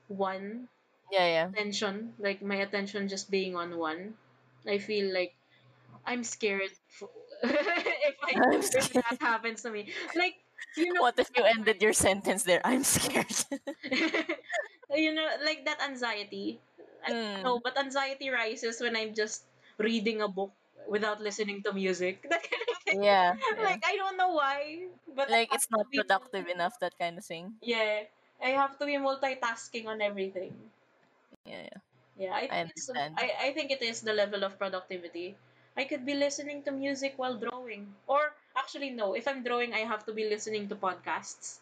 one 0.08 0.70
Yeah, 1.12 1.26
yeah. 1.28 1.50
attention, 1.54 2.14
like 2.20 2.42
my 2.42 2.56
attention 2.58 3.08
just 3.08 3.30
being 3.32 3.56
on 3.56 3.78
one. 3.78 4.18
I 4.68 4.78
feel 4.80 5.14
like 5.14 5.34
I'm 6.06 6.24
scared 6.24 6.72
f- 7.02 7.10
if 7.44 8.18
I 8.24 8.36
I'm 8.54 8.62
if 8.74 8.92
scared. 8.92 8.92
that 8.94 9.18
happens 9.22 9.62
to 9.64 9.72
me. 9.72 9.90
Like 10.16 10.36
you 10.76 10.94
know, 10.94 11.02
What 11.02 11.20
if 11.20 11.30
you 11.36 11.44
ended 11.44 11.82
your 11.82 11.94
sentence 11.94 12.44
there? 12.44 12.62
I'm 12.64 12.84
scared. 12.84 13.46
You 14.96 15.14
know, 15.14 15.28
like 15.44 15.66
that 15.66 15.82
anxiety. 15.82 16.60
I 17.04 17.14
don't 17.14 17.18
Mm. 17.18 17.44
know, 17.44 17.60
but 17.64 17.78
anxiety 17.78 18.30
rises 18.30 18.80
when 18.82 18.96
I'm 18.96 19.14
just 19.14 19.44
reading 19.78 20.22
a 20.22 20.28
book 20.28 20.54
without 20.88 21.22
listening 21.22 21.64
to 21.64 21.74
music. 21.74 22.24
That 22.30 22.44
kind 22.44 22.68
of 22.70 22.78
thing. 22.86 23.00
yeah. 23.02 23.34
Like 23.62 23.84
I 23.86 23.96
don't 23.98 24.18
know 24.18 24.34
why, 24.34 24.90
but 25.16 25.30
Like 25.30 25.52
it's 25.54 25.70
not 25.72 25.88
be- 25.92 26.04
productive 26.04 26.48
enough, 26.48 26.74
that 26.80 26.98
kind 26.98 27.18
of 27.18 27.26
thing. 27.26 27.60
Yeah, 27.62 28.06
I 28.42 28.50
have 28.50 28.78
to 28.80 28.86
be 28.86 28.94
multitasking 28.98 29.88
on 29.88 30.02
everything. 30.02 30.72
Yeah, 31.46 31.62
yeah. 31.64 31.80
Yeah, 32.18 32.34
I 32.36 32.48
I 32.50 32.58
think 32.58 32.72
it's, 32.76 32.90
understand. 32.92 33.18
I, 33.18 33.32
I 33.50 33.54
think 33.54 33.72
it 33.72 33.82
is 33.82 34.02
the 34.02 34.14
level 34.14 34.44
of 34.44 34.58
productivity. 34.58 35.38
I 35.76 35.86
could 35.86 36.06
be 36.06 36.14
listening 36.14 36.64
to 36.64 36.72
music 36.72 37.14
while 37.18 37.36
drawing. 37.38 37.96
Or 38.08 38.36
actually 38.56 38.92
no, 38.92 39.14
if 39.14 39.28
I'm 39.28 39.44
drawing 39.44 39.74
I 39.74 39.80
have 39.80 40.06
to 40.06 40.14
be 40.14 40.30
listening 40.30 40.68
to 40.70 40.76
podcasts. 40.76 41.60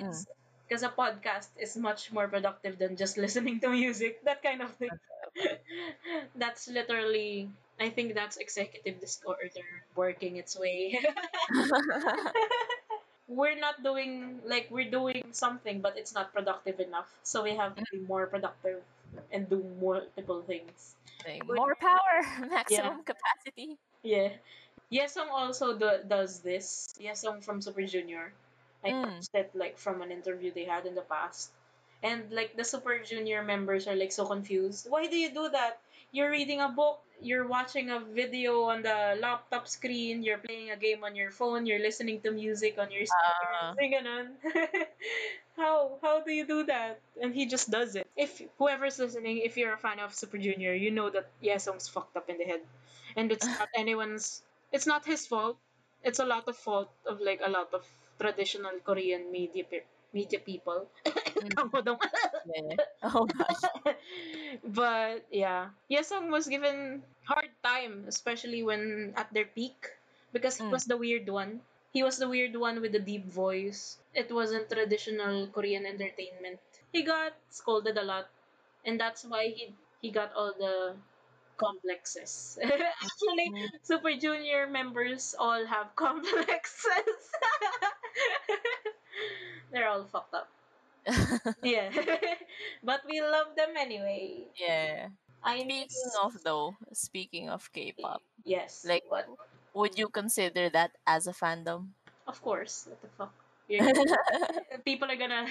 Mm. 0.00 0.26
Because 0.66 0.82
a 0.82 0.90
podcast 0.90 1.48
is 1.58 1.76
much 1.76 2.12
more 2.12 2.28
productive 2.28 2.78
than 2.78 2.96
just 2.96 3.16
listening 3.24 3.60
to 3.60 3.68
music. 3.68 4.24
That 4.24 4.42
kind 4.42 4.62
of 4.62 4.70
thing. 4.74 4.90
that's 6.36 6.68
literally 6.68 7.48
I 7.78 7.90
think 7.90 8.14
that's 8.14 8.36
executive 8.38 9.00
disorder 9.00 9.50
working 9.94 10.36
its 10.36 10.58
way. 10.58 10.98
we're 13.28 13.58
not 13.58 13.82
doing 13.82 14.40
like 14.46 14.68
we're 14.70 14.90
doing 14.90 15.22
something 15.32 15.80
but 15.80 15.98
it's 15.98 16.14
not 16.14 16.32
productive 16.32 16.80
enough. 16.80 17.12
So 17.22 17.42
we 17.42 17.54
have 17.56 17.76
to 17.76 17.84
be 17.92 17.98
mm-hmm. 17.98 18.06
more 18.08 18.26
productive 18.26 18.80
and 19.30 19.48
do 19.48 19.64
multiple 19.80 20.42
things. 20.42 20.94
More 21.46 21.74
power, 21.74 22.22
maximum 22.48 23.02
Yeah. 23.02 23.12
capacity. 23.12 23.78
Yeah. 24.02 24.30
Yesung 24.92 25.28
also 25.30 25.76
do- 25.76 26.06
does 26.06 26.40
this. 26.40 26.94
Yesung 27.02 27.42
from 27.42 27.60
Super 27.60 27.82
Junior. 27.82 28.32
I 28.86 28.94
Mm. 28.94 29.02
watched 29.02 29.34
it 29.34 29.50
like 29.54 29.76
from 29.78 30.00
an 30.02 30.12
interview 30.14 30.52
they 30.54 30.64
had 30.64 30.86
in 30.86 30.94
the 30.94 31.02
past. 31.02 31.50
And 32.02 32.30
like 32.30 32.56
the 32.56 32.64
Super 32.64 32.98
Junior 33.02 33.42
members 33.42 33.88
are 33.88 33.96
like 33.96 34.12
so 34.12 34.26
confused. 34.26 34.86
Why 34.88 35.06
do 35.08 35.16
you 35.16 35.30
do 35.34 35.48
that? 35.50 35.80
You're 36.12 36.30
reading 36.30 36.60
a 36.62 36.68
book, 36.70 37.02
you're 37.20 37.46
watching 37.48 37.90
a 37.90 37.98
video 38.00 38.62
on 38.70 38.82
the 38.82 39.18
laptop 39.20 39.66
screen, 39.68 40.22
you're 40.22 40.38
playing 40.38 40.70
a 40.70 40.76
game 40.76 41.02
on 41.04 41.16
your 41.16 41.30
phone, 41.34 41.66
you're 41.66 41.82
listening 41.82 42.20
to 42.22 42.30
music 42.30 42.78
on 42.78 42.90
your. 42.94 43.04
Yung 43.80 43.92
ganun. 43.92 44.26
how 45.56 45.98
how 46.02 46.20
do 46.22 46.32
you 46.32 46.46
do 46.46 46.64
that? 46.64 47.00
And 47.20 47.34
he 47.34 47.46
just 47.46 47.70
does 47.70 47.96
it. 47.96 48.06
If 48.16 48.40
whoever's 48.58 48.98
listening, 48.98 49.38
if 49.44 49.56
you're 49.56 49.72
a 49.74 49.78
fan 49.80 49.98
of 50.00 50.14
Super 50.14 50.38
Junior, 50.38 50.74
you 50.74 50.90
know 50.90 51.10
that 51.10 51.30
Yesung's 51.42 51.88
fucked 51.88 52.16
up 52.16 52.28
in 52.28 52.38
the 52.38 52.44
head. 52.44 52.60
And 53.16 53.32
it's 53.32 53.46
not 53.58 53.68
anyone's 53.76 54.42
it's 54.72 54.86
not 54.86 55.04
his 55.04 55.26
fault. 55.26 55.56
it's 56.06 56.20
a 56.22 56.28
lot 56.28 56.46
of 56.46 56.54
fault 56.56 56.92
of 57.08 57.18
like 57.20 57.40
a 57.42 57.50
lot 57.50 57.74
of 57.74 57.82
traditional 58.18 58.78
Korean 58.84 59.30
media 59.30 59.64
pe- 59.64 59.86
media 60.12 60.38
people. 60.40 60.88
Yeah. 62.46 62.76
Oh 63.02 63.26
gosh. 63.26 63.62
but 64.64 65.26
yeah, 65.30 65.70
Yesung 65.90 66.30
was 66.30 66.46
given 66.46 67.02
hard 67.26 67.50
time, 67.62 68.04
especially 68.08 68.62
when 68.62 69.12
at 69.16 69.32
their 69.32 69.46
peak, 69.46 69.76
because 70.32 70.56
he 70.58 70.64
Mm. 70.64 70.72
was 70.72 70.84
the 70.86 70.96
weird 70.96 71.28
one. 71.28 71.60
He 71.92 72.02
was 72.02 72.18
the 72.18 72.28
weird 72.28 72.54
one 72.56 72.80
with 72.80 72.92
the 72.92 73.00
deep 73.02 73.26
voice. 73.26 73.98
It 74.14 74.30
wasn't 74.30 74.68
traditional 74.70 75.48
Korean 75.48 75.86
entertainment. 75.86 76.60
He 76.92 77.02
got 77.02 77.34
scolded 77.50 77.96
a 77.98 78.04
lot, 78.04 78.28
and 78.84 79.00
that's 79.00 79.24
why 79.24 79.48
he 79.52 79.74
he 80.00 80.10
got 80.10 80.32
all 80.34 80.52
the 80.56 80.96
complexes. 81.56 82.58
Actually, 82.62 83.48
Mm. 83.52 83.68
Super 83.82 84.12
Junior 84.16 84.66
members 84.68 85.34
all 85.38 85.64
have 85.66 85.94
complexes. 86.00 86.86
They're 89.72 89.88
all 89.88 90.04
fucked 90.04 90.34
up. 90.34 90.48
Yeah. 91.62 91.90
but 92.82 93.02
we 93.08 93.20
love 93.22 93.54
them 93.56 93.76
anyway. 93.78 94.44
yeah. 94.58 95.08
I 95.46 95.62
Speaking 95.62 96.10
of 96.26 96.42
though, 96.42 96.74
speaking 96.92 97.46
of 97.50 97.70
K-pop, 97.72 98.22
Yes. 98.44 98.84
like- 98.88 99.06
what? 99.08 99.28
would 99.76 99.94
you 99.98 100.08
consider 100.08 100.68
that 100.70 100.90
as 101.06 101.26
a 101.28 101.32
fandom? 101.36 101.92
Of 102.26 102.42
course. 102.42 102.88
What 102.90 102.98
the 103.02 103.08
fuck? 103.14 103.34
People 104.84 105.06
are 105.10 105.16
gonna 105.20 105.46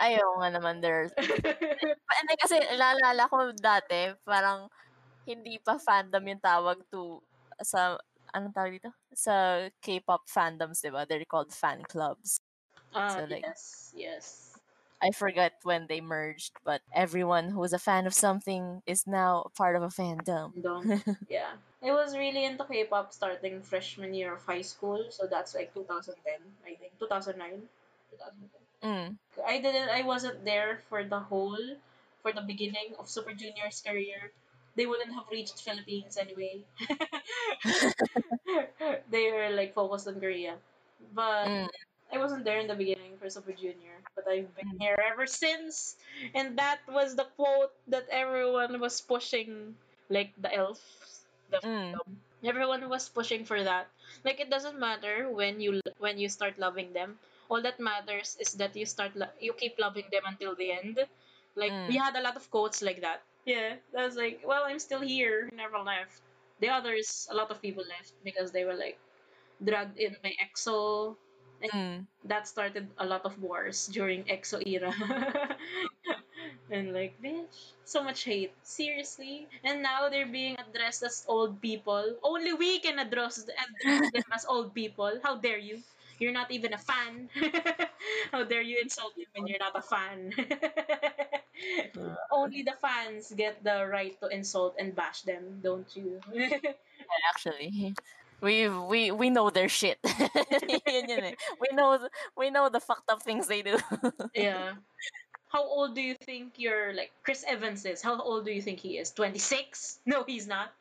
Ayaw 0.00 0.40
nga 0.40 0.48
naman 0.56 0.80
there's 0.80 1.12
Hindi 1.18 2.34
kasi 2.40 2.56
naalala 2.78 3.28
ko 3.28 3.52
dati, 3.52 4.14
parang 4.24 4.70
hindi 5.28 5.60
pa 5.60 5.76
fandom 5.76 6.24
yung 6.24 6.40
tawag 6.40 6.80
to 6.88 7.20
sa 7.60 8.00
anong 8.32 8.54
tawag 8.56 8.72
dito? 8.80 8.90
Sa 9.12 9.68
K-pop 9.84 10.24
fandoms, 10.28 10.80
'di 10.80 10.90
ba? 10.90 11.04
They're 11.04 11.28
called 11.28 11.52
fan 11.52 11.84
clubs. 11.84 12.40
Ah, 12.96 13.12
So, 13.12 13.28
like- 13.28 13.44
yes, 13.44 13.92
yes. 13.92 14.26
I 14.98 15.14
forgot 15.14 15.54
when 15.62 15.86
they 15.86 16.02
merged, 16.02 16.58
but 16.66 16.82
everyone 16.90 17.54
who 17.54 17.62
was 17.62 17.70
a 17.70 17.78
fan 17.78 18.02
of 18.10 18.10
something 18.18 18.82
is 18.82 19.06
now 19.06 19.46
part 19.54 19.78
of 19.78 19.82
a 19.86 19.94
fandom. 19.94 20.50
Yeah. 21.30 21.54
I 21.78 21.94
was 21.94 22.18
really 22.18 22.42
into 22.42 22.66
K-pop 22.66 23.14
starting 23.14 23.62
freshman 23.62 24.10
year 24.10 24.34
of 24.34 24.42
high 24.42 24.66
school, 24.66 25.06
so 25.14 25.30
that's 25.30 25.54
like 25.54 25.70
2010, 25.70 26.18
I 26.66 26.74
think. 26.74 26.98
2009. 26.98 27.70
2010. 28.10 28.58
Mm. 28.82 29.08
I 29.46 29.56
didn't 29.62 29.86
I 29.90 30.02
wasn't 30.02 30.42
there 30.42 30.82
for 30.90 31.06
the 31.06 31.18
whole 31.30 31.78
for 32.22 32.34
the 32.34 32.42
beginning 32.42 32.98
of 32.98 33.06
Super 33.06 33.30
Junior's 33.34 33.78
career. 33.78 34.34
They 34.78 34.86
wouldn't 34.86 35.12
have 35.18 35.26
reached 35.30 35.58
Philippines 35.60 36.16
anyway. 36.16 36.62
they 39.10 39.30
were 39.32 39.50
like 39.50 39.74
focused 39.74 40.08
on 40.08 40.20
Korea. 40.20 40.56
But 41.14 41.48
Mm. 41.48 41.68
I 42.14 42.18
wasn't 42.18 42.44
there 42.44 42.58
in 42.58 42.66
the 42.68 42.74
beginning 42.78 43.18
for 43.20 43.28
Super 43.28 43.52
Junior, 43.52 44.00
but 44.16 44.24
I've 44.26 44.48
been 44.56 44.80
here 44.80 44.96
ever 44.96 45.26
since. 45.26 45.96
And 46.34 46.56
that 46.58 46.80
was 46.88 47.16
the 47.16 47.26
quote 47.36 47.72
that 47.88 48.08
everyone 48.10 48.80
was 48.80 49.00
pushing, 49.02 49.76
like 50.08 50.32
the 50.40 50.48
elf, 50.54 50.80
the 51.50 51.58
Mm. 51.60 51.98
Everyone 52.44 52.86
was 52.88 53.08
pushing 53.10 53.42
for 53.44 53.60
that. 53.66 53.88
Like 54.24 54.38
it 54.40 54.48
doesn't 54.48 54.78
matter 54.78 55.26
when 55.28 55.58
you 55.60 55.82
when 55.98 56.18
you 56.22 56.28
start 56.30 56.54
loving 56.58 56.92
them. 56.94 57.18
All 57.50 57.60
that 57.66 57.80
matters 57.82 58.36
is 58.40 58.54
that 58.62 58.76
you 58.78 58.86
start 58.86 59.16
lo- 59.18 59.34
you 59.42 59.50
keep 59.52 59.74
loving 59.78 60.06
them 60.14 60.22
until 60.24 60.54
the 60.54 60.70
end. 60.72 61.02
Like 61.58 61.72
Mm. 61.74 61.88
we 61.90 61.96
had 61.98 62.14
a 62.16 62.22
lot 62.22 62.36
of 62.38 62.46
quotes 62.54 62.78
like 62.80 63.00
that. 63.02 63.20
Yeah, 63.44 63.76
I 63.96 64.04
was 64.04 64.16
like, 64.16 64.42
well, 64.46 64.64
I'm 64.66 64.78
still 64.78 65.00
here, 65.00 65.48
never 65.54 65.78
left. 65.78 66.20
The 66.60 66.68
others, 66.68 67.26
a 67.30 67.34
lot 67.34 67.50
of 67.50 67.62
people 67.62 67.84
left 67.88 68.12
because 68.24 68.52
they 68.52 68.64
were 68.64 68.74
like 68.74 68.98
dragged 69.64 69.98
in 69.98 70.16
by 70.22 70.32
EXO, 70.42 71.16
Mm. 71.62 72.06
that 72.24 72.46
started 72.46 72.88
a 72.98 73.06
lot 73.06 73.24
of 73.24 73.40
wars 73.42 73.86
during 73.88 74.24
EXO 74.28 74.62
era. 74.66 74.94
and 76.70 76.92
like, 76.92 77.14
bitch, 77.22 77.72
so 77.84 78.02
much 78.02 78.24
hate. 78.24 78.52
Seriously? 78.62 79.48
And 79.64 79.82
now 79.82 80.08
they're 80.08 80.26
being 80.30 80.56
addressed 80.58 81.02
as 81.02 81.24
old 81.28 81.60
people. 81.60 82.16
Only 82.22 82.52
we 82.52 82.78
can 82.80 82.98
address, 82.98 83.42
address 83.42 84.10
them 84.12 84.24
as 84.32 84.46
old 84.46 84.74
people. 84.74 85.18
How 85.22 85.36
dare 85.36 85.58
you? 85.58 85.82
You're 86.18 86.32
not 86.32 86.50
even 86.50 86.72
a 86.74 86.78
fan. 86.78 87.28
How 88.32 88.44
dare 88.44 88.62
you 88.62 88.78
insult 88.82 89.14
them 89.16 89.26
when 89.34 89.46
you're 89.46 89.62
not 89.62 89.76
a 89.78 89.82
fan? 89.82 90.34
Only 92.30 92.62
the 92.62 92.74
fans 92.80 93.32
get 93.36 93.62
the 93.62 93.86
right 93.86 94.18
to 94.20 94.28
insult 94.28 94.76
and 94.78 94.94
bash 94.94 95.22
them, 95.22 95.60
don't 95.62 95.86
you? 95.94 96.20
Actually, 97.34 97.94
we 98.40 98.68
we 98.68 99.10
we 99.10 99.30
know 99.30 99.50
their 99.50 99.68
shit. 99.68 99.98
Yun 100.02 101.08
yun 101.08 101.24
eh. 101.24 101.34
We 101.60 101.68
know 101.72 102.08
we 102.36 102.50
know 102.50 102.68
the 102.68 102.80
fucked 102.80 103.10
up 103.10 103.22
things 103.22 103.46
they 103.46 103.62
do. 103.62 103.78
Yeah. 104.34 104.74
How 105.48 105.64
old 105.64 105.94
do 105.94 106.02
you 106.02 106.14
think 106.14 106.58
your 106.58 106.92
like 106.92 107.10
Chris 107.22 107.42
Evans 107.48 107.86
is? 107.86 108.02
How 108.02 108.20
old 108.20 108.44
do 108.44 108.52
you 108.52 108.60
think 108.60 108.80
he 108.80 108.98
is? 108.98 109.10
26? 109.12 109.98
No, 110.04 110.22
he's 110.22 110.46
not. 110.46 110.74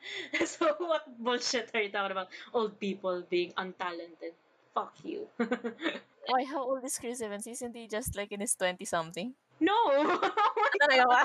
so 0.45 0.75
what 0.77 1.07
bullshit 1.23 1.71
are 1.73 1.81
you 1.81 1.89
talking 1.89 2.11
about? 2.11 2.27
Old 2.53 2.77
people 2.79 3.23
being 3.29 3.53
untalented. 3.53 4.35
Fuck 4.78 4.93
you. 5.01 5.25
Why? 6.30 6.45
How 6.45 6.61
old 6.61 6.86
is 6.86 7.01
Chris 7.01 7.17
Evans? 7.17 7.49
Isn't 7.49 7.73
he 7.73 7.89
just 7.89 8.13
like 8.13 8.30
in 8.30 8.45
his 8.45 8.53
twenty 8.53 8.86
something? 8.86 9.34
no. 9.57 9.73
Ba? 10.21 11.21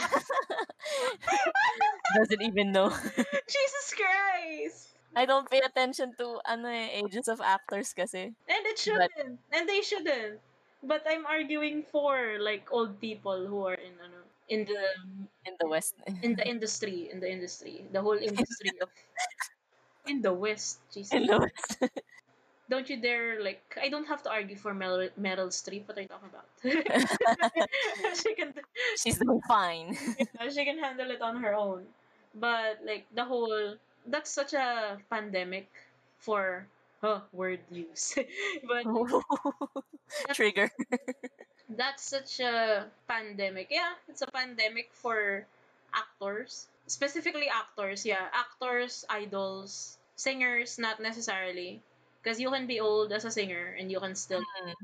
Doesn't 2.16 2.40
even 2.40 2.72
know. 2.72 2.88
Jesus 3.44 3.86
Christ. 3.92 4.88
I 5.12 5.28
don't 5.28 5.44
pay 5.44 5.60
attention 5.60 6.16
to 6.16 6.40
ano 6.48 6.72
eh, 6.72 7.04
ages 7.04 7.28
of 7.28 7.44
actors 7.44 7.92
kasi. 7.92 8.32
And 8.48 8.62
it 8.64 8.80
shouldn't. 8.80 9.36
And 9.52 9.68
they 9.68 9.84
shouldn't. 9.84 10.40
But 10.80 11.04
I'm 11.04 11.28
arguing 11.28 11.84
for 11.92 12.40
like 12.40 12.72
old 12.72 12.96
people 13.04 13.44
who 13.44 13.68
are 13.68 13.76
in 13.76 13.92
ano 14.00 14.24
in 14.48 14.64
the 14.64 14.82
in 15.44 15.60
the 15.60 15.68
West. 15.68 16.00
in 16.24 16.40
the 16.40 16.46
industry, 16.48 17.12
in 17.12 17.20
the 17.20 17.28
industry, 17.28 17.84
the 17.92 18.00
whole 18.00 18.16
industry 18.16 18.72
of 18.80 18.88
in 20.08 20.24
the 20.24 20.32
West. 20.32 20.80
Jesus. 20.88 21.12
in 21.12 21.28
the 21.28 21.36
West. 21.36 22.00
Don't 22.72 22.88
you 22.88 22.96
dare 22.96 23.36
like 23.44 23.60
I 23.76 23.92
don't 23.92 24.08
have 24.08 24.24
to 24.24 24.32
argue 24.32 24.56
for 24.56 24.72
Meryl, 24.72 25.12
Meryl 25.20 25.52
Streep. 25.52 25.84
What 25.84 26.00
are 26.00 26.00
you 26.00 26.08
talking 26.08 26.32
about? 26.32 26.48
she 28.16 28.32
can 28.32 28.56
She's 28.96 29.20
doing 29.20 29.44
fine. 29.44 29.92
she 30.56 30.64
can 30.64 30.80
handle 30.80 31.10
it 31.12 31.20
on 31.20 31.36
her 31.44 31.52
own. 31.52 31.84
But 32.32 32.80
like 32.80 33.04
the 33.12 33.28
whole 33.28 33.76
that's 34.08 34.32
such 34.32 34.56
a 34.56 34.96
pandemic 35.12 35.68
for 36.16 36.64
huh, 37.04 37.20
word 37.36 37.60
use. 37.68 38.16
but 38.64 38.88
Trigger. 40.32 40.72
that's 41.76 42.08
such 42.08 42.40
a 42.40 42.88
pandemic. 43.04 43.68
Yeah, 43.68 44.00
it's 44.08 44.24
a 44.24 44.32
pandemic 44.32 44.88
for 44.96 45.44
actors. 45.92 46.72
Specifically 46.86 47.52
actors, 47.52 48.06
yeah. 48.08 48.32
Actors, 48.32 49.04
idols, 49.12 49.98
singers, 50.16 50.78
not 50.80 51.04
necessarily. 51.04 51.84
Because 52.22 52.40
you 52.40 52.50
can 52.50 52.66
be 52.66 52.80
old 52.80 53.12
as 53.12 53.24
a 53.24 53.30
singer 53.30 53.74
and 53.78 53.90
you 53.90 54.00
can 54.00 54.14
still 54.14 54.42
Mm. 54.62 54.74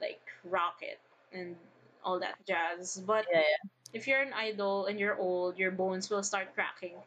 like 0.00 0.20
rock 0.44 0.78
it 0.82 0.98
and 1.32 1.56
all 2.04 2.18
that 2.20 2.36
jazz. 2.46 3.00
But 3.04 3.26
Yeah, 3.32 3.40
yeah. 3.40 3.70
if 3.92 4.06
you're 4.06 4.20
an 4.22 4.32
idol 4.32 4.86
and 4.86 4.98
you're 5.00 5.16
old, 5.18 5.58
your 5.58 5.70
bones 5.70 6.10
will 6.10 6.22
start 6.22 6.54
cracking. 6.54 6.96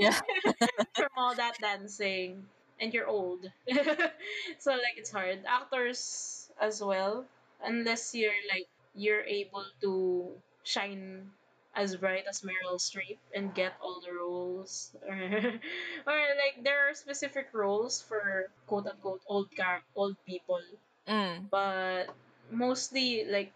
From 0.94 1.08
all 1.16 1.34
that 1.34 1.58
dancing. 1.60 2.46
And 2.80 2.92
you're 2.92 3.06
old. 3.06 3.50
so 4.58 4.72
like 4.72 4.96
it's 4.98 5.10
hard. 5.10 5.40
Actors 5.46 6.50
as 6.60 6.82
well. 6.82 7.24
Unless 7.64 8.14
you're 8.14 8.34
like 8.52 8.66
you're 8.94 9.22
able 9.22 9.64
to 9.82 10.30
shine 10.64 11.30
as 11.76 11.96
bright 11.96 12.24
as 12.28 12.42
Meryl 12.42 12.78
Streep 12.78 13.18
and 13.34 13.54
get 13.54 13.74
all 13.82 14.00
the 14.00 14.12
roles. 14.14 14.94
or 15.08 16.18
like 16.42 16.62
there 16.64 16.88
are 16.88 16.94
specific 16.94 17.48
roles 17.52 18.02
for 18.02 18.50
quote 18.66 18.86
unquote 18.86 19.22
old 19.26 19.48
car 19.56 19.82
old 19.96 20.16
people 20.26 20.60
Mm. 21.06 21.50
but 21.50 22.06
mostly 22.50 23.24
like 23.26 23.52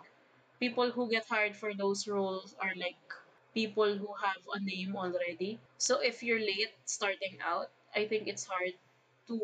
people 0.60 0.90
who 0.90 1.08
get 1.10 1.24
hired 1.26 1.56
for 1.56 1.72
those 1.74 2.06
roles 2.06 2.54
are 2.60 2.74
like 2.76 3.00
people 3.54 3.96
who 3.96 4.08
have 4.22 4.42
a 4.54 4.60
name 4.60 4.96
already 4.96 5.58
so 5.78 6.00
if 6.00 6.22
you're 6.22 6.40
late 6.40 6.72
starting 6.84 7.38
out 7.44 7.70
i 7.94 8.04
think 8.06 8.28
it's 8.28 8.44
hard 8.44 8.72
to 9.26 9.38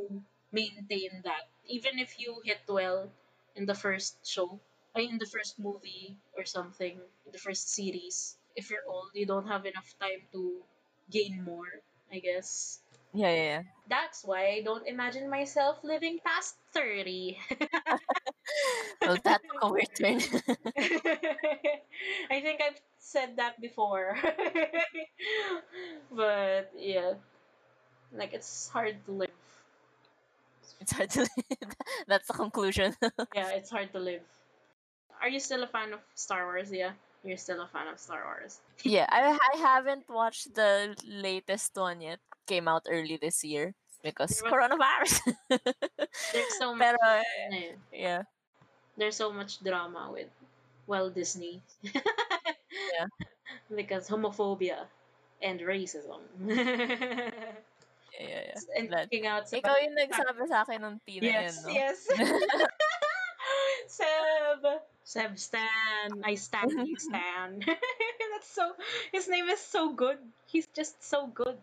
maintain 0.52 1.10
that 1.24 1.48
even 1.66 1.98
if 1.98 2.18
you 2.20 2.40
hit 2.44 2.60
well 2.68 3.08
in 3.56 3.66
the 3.66 3.74
first 3.74 4.16
show 4.26 4.58
in 4.96 5.18
the 5.18 5.26
first 5.26 5.58
movie 5.58 6.16
or 6.36 6.44
something 6.44 6.94
in 7.26 7.32
the 7.32 7.38
first 7.38 7.68
series 7.72 8.36
if 8.56 8.70
you're 8.70 8.86
old 8.88 9.10
you 9.14 9.26
don't 9.26 9.46
have 9.48 9.66
enough 9.66 9.94
time 10.00 10.20
to 10.32 10.52
gain 11.10 11.42
more 11.44 11.68
i 12.12 12.18
guess 12.18 12.80
Yeah, 13.14 13.30
yeah, 13.30 13.42
yeah. 13.42 13.62
that's 13.88 14.24
why 14.24 14.58
i 14.58 14.62
don't 14.64 14.86
imagine 14.86 15.30
myself 15.30 15.78
living 15.84 16.18
past 16.24 16.56
30 16.74 17.38
Well, 19.00 19.18
that 19.24 19.40
took 19.42 19.62
a 19.62 19.68
weird 19.70 19.92
turn. 19.96 20.20
I 22.30 22.40
think 22.40 22.60
I've 22.60 22.80
said 22.98 23.36
that 23.36 23.60
before. 23.60 24.16
but 26.10 26.70
yeah. 26.76 27.14
Like 28.12 28.32
it's 28.32 28.68
hard 28.68 28.96
to 29.06 29.12
live. 29.12 29.30
It's 30.62 30.74
It's 30.80 30.92
hard 30.92 31.10
to. 31.10 31.20
Live. 31.20 31.28
That's 32.08 32.26
the 32.28 32.32
conclusion. 32.34 32.94
Yeah, 33.34 33.50
it's 33.50 33.70
hard 33.70 33.92
to 33.92 33.98
live. 33.98 34.22
Are 35.22 35.28
you 35.28 35.40
still 35.40 35.62
a 35.62 35.66
fan 35.66 35.92
of 35.92 36.00
Star 36.14 36.44
Wars? 36.46 36.70
Yeah, 36.72 36.92
you're 37.24 37.40
still 37.40 37.60
a 37.62 37.68
fan 37.68 37.88
of 37.88 37.98
Star 37.98 38.22
Wars. 38.24 38.60
yeah, 38.84 39.06
I 39.08 39.32
I 39.34 39.52
haven't 39.58 40.06
watched 40.08 40.54
the 40.54 40.94
latest 41.08 41.74
one 41.74 42.00
yet. 42.04 42.20
Came 42.46 42.68
out 42.68 42.84
early 42.88 43.16
this 43.16 43.42
year 43.42 43.72
because 44.04 44.38
was- 44.44 44.52
coronavirus. 44.52 45.24
There's 46.32 46.54
so 46.60 46.72
much. 46.76 46.84
Pero 46.84 47.00
eh, 47.52 47.74
yeah, 47.92 48.22
There's 48.96 49.16
so 49.16 49.32
much 49.32 49.58
drama 49.64 50.12
with, 50.12 50.28
well, 50.86 51.10
Disney. 51.10 51.60
Yeah. 52.94 53.06
Because 53.70 54.10
homophobia 54.10 54.90
and 55.40 55.58
racism. 55.62 56.20
yeah, 56.42 57.30
yeah, 58.18 58.42
yeah. 58.50 58.58
and 58.76 58.90
That- 58.90 59.10
kicking 59.10 59.26
out 59.30 59.46
sa 59.48 59.56
Ikaw 59.62 59.74
yung 59.82 59.94
nagsabi 59.94 60.42
sa 60.50 60.62
akin 60.66 60.82
ng 60.82 60.96
Tina 61.06 61.22
Yes, 61.22 61.54
yan, 61.54 61.54
no? 61.62 61.68
yes. 61.70 61.98
Seb. 63.86 64.62
Seb 65.04 65.38
Stan. 65.38 66.24
I 66.24 66.34
stand 66.34 66.72
you 66.72 66.96
Stan. 66.98 67.60
That's 68.32 68.48
so 68.48 68.72
his 69.12 69.28
name 69.28 69.48
is 69.48 69.60
so 69.60 69.92
good. 69.92 70.18
He's 70.46 70.66
just 70.74 71.02
so 71.04 71.26
good. 71.28 71.56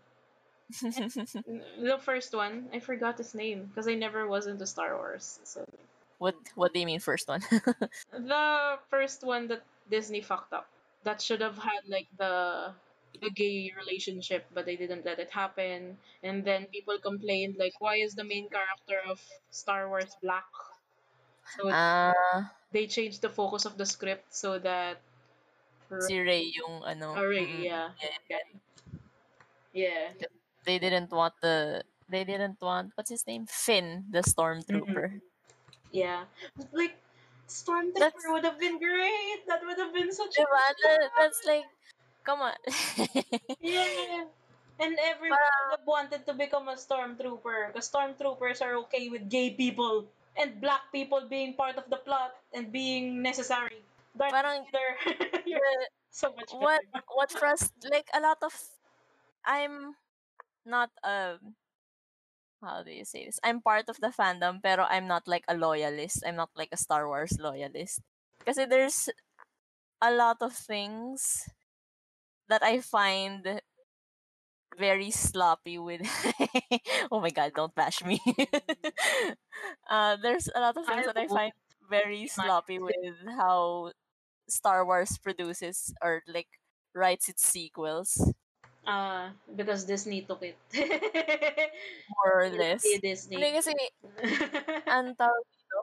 The 0.81 1.99
first 1.99 2.33
one, 2.33 2.69
I 2.71 2.79
forgot 2.79 3.17
his 3.17 3.35
name 3.35 3.65
because 3.67 3.87
I 3.87 3.95
never 3.95 4.27
was 4.27 4.47
into 4.47 4.65
Star 4.65 4.95
Wars. 4.95 5.39
So 5.43 5.65
what 6.17 6.35
What 6.55 6.73
do 6.73 6.79
you 6.79 6.85
mean 6.85 7.01
first 7.01 7.27
one? 7.27 7.41
the 8.13 8.77
first 8.89 9.23
one 9.23 9.47
that 9.49 9.63
Disney 9.89 10.21
fucked 10.21 10.53
up. 10.53 10.67
That 11.03 11.19
should 11.19 11.41
have 11.41 11.57
had 11.57 11.89
like 11.89 12.07
the 12.17 12.71
the 13.19 13.29
gay 13.29 13.73
relationship, 13.75 14.45
but 14.53 14.65
they 14.65 14.77
didn't 14.77 15.03
let 15.03 15.19
it 15.19 15.31
happen. 15.31 15.97
And 16.23 16.45
then 16.45 16.67
people 16.71 16.97
complained 16.99 17.57
like, 17.59 17.73
why 17.79 17.97
is 17.97 18.15
the 18.15 18.23
main 18.23 18.47
character 18.47 19.01
of 19.09 19.19
Star 19.49 19.89
Wars 19.89 20.15
black? 20.21 20.47
So 21.57 21.69
Ah, 21.71 22.51
they 22.71 22.87
changed 22.87 23.21
the 23.21 23.29
focus 23.29 23.65
of 23.65 23.77
the 23.77 23.85
script 23.85 24.33
so 24.33 24.59
that 24.59 25.01
si 26.07 26.19
Rey 26.19 26.47
yung 26.55 26.83
ano. 26.87 27.15
Oh, 27.17 27.25
Rey, 27.27 27.43
mm, 27.47 27.63
yeah. 27.63 27.89
yeah. 28.29 28.45
yeah 29.73 30.07
They 30.63 30.77
didn't 30.79 31.11
want 31.11 31.33
the. 31.41 31.83
They 32.11 32.23
didn't 32.23 32.59
want 32.61 32.91
what's 32.95 33.09
his 33.09 33.25
name? 33.25 33.47
Finn, 33.47 34.03
the 34.11 34.19
stormtrooper. 34.21 35.19
yeah 35.91 36.23
like 36.71 36.95
Stormtrooper 37.51 37.99
That's- 37.99 38.27
would 38.31 38.47
have 38.47 38.55
been 38.59 38.79
great. 38.79 39.43
That 39.47 39.59
would 39.67 39.75
have 39.75 39.91
been 39.91 40.11
such 40.15 40.39
a? 40.39 40.47
That- 40.47 41.11
That's 41.19 41.43
like, 41.43 41.67
come 42.23 42.39
on. 42.39 42.55
yeah. 43.59 44.23
And 44.79 44.95
everyone 45.03 45.35
would 45.37 45.75
have 45.75 45.85
wanted 45.85 46.21
to 46.25 46.33
become 46.33 46.71
a 46.71 46.79
stormtrooper 46.79 47.67
because 47.75 47.91
stormtroopers 47.91 48.63
are 48.63 48.79
okay 48.87 49.09
with 49.11 49.27
gay 49.27 49.51
people 49.51 50.07
and 50.37 50.59
black 50.61 50.81
people 50.91 51.21
being 51.29 51.53
part 51.55 51.77
of 51.77 51.85
the 51.89 51.97
plot 51.97 52.35
and 52.53 52.71
being 52.71 53.21
necessary. 53.21 53.83
Darth 54.17 54.31
Parang 54.31 54.65
Vader, 54.71 55.41
you're 55.45 55.59
the- 55.59 55.89
so 56.11 56.33
much 56.35 56.51
better. 56.51 56.59
what 56.59 56.81
what 57.15 57.29
frust 57.31 57.71
like 57.87 58.07
a 58.13 58.19
lot 58.19 58.37
of 58.43 58.51
I'm 59.47 59.95
not 60.65 60.91
um 61.03 61.55
how 62.61 62.83
do 62.83 62.91
you 62.91 63.05
say 63.05 63.25
this? 63.25 63.39
I'm 63.43 63.61
part 63.61 63.89
of 63.89 63.97
the 63.99 64.13
fandom 64.13 64.61
pero 64.61 64.85
I'm 64.85 65.07
not 65.07 65.27
like 65.27 65.45
a 65.47 65.55
loyalist. 65.57 66.21
I'm 66.25 66.35
not 66.35 66.51
like 66.55 66.69
a 66.71 66.77
Star 66.77 67.07
Wars 67.07 67.37
loyalist. 67.39 68.01
Because 68.39 68.57
there's 68.69 69.09
a 70.01 70.11
lot 70.11 70.37
of 70.41 70.53
things 70.53 71.49
that 72.49 72.61
I 72.63 72.79
find 72.81 73.61
very 74.77 75.11
sloppy 75.11 75.77
with 75.77 76.01
oh 77.11 77.19
my 77.19 77.29
god 77.29 77.51
don't 77.55 77.75
bash 77.75 78.03
me 78.03 78.19
uh 79.89 80.17
there's 80.21 80.49
a 80.55 80.59
lot 80.59 80.75
of 80.77 80.85
things 80.85 81.05
that 81.05 81.17
i 81.17 81.23
I 81.23 81.27
find 81.27 81.53
very 81.89 82.27
sloppy 82.31 82.79
with 82.79 82.95
how 83.37 83.91
star 84.47 84.85
wars 84.85 85.17
produces 85.17 85.93
or 86.01 86.23
like 86.27 86.47
writes 86.95 87.29
its 87.29 87.45
sequels 87.45 88.19
Uh, 88.81 89.29
because 89.55 89.85
Disney 89.85 90.25
took 90.25 90.41
it. 90.41 90.57
more 92.17 92.33
or 92.41 92.49
less 92.49 92.81
Disney, 92.81 92.97
Disney. 92.97 93.35
Hindi 93.37 93.49
kasi 93.53 93.73
ang 94.89 95.13
tawag 95.13 95.45
dito, 95.53 95.77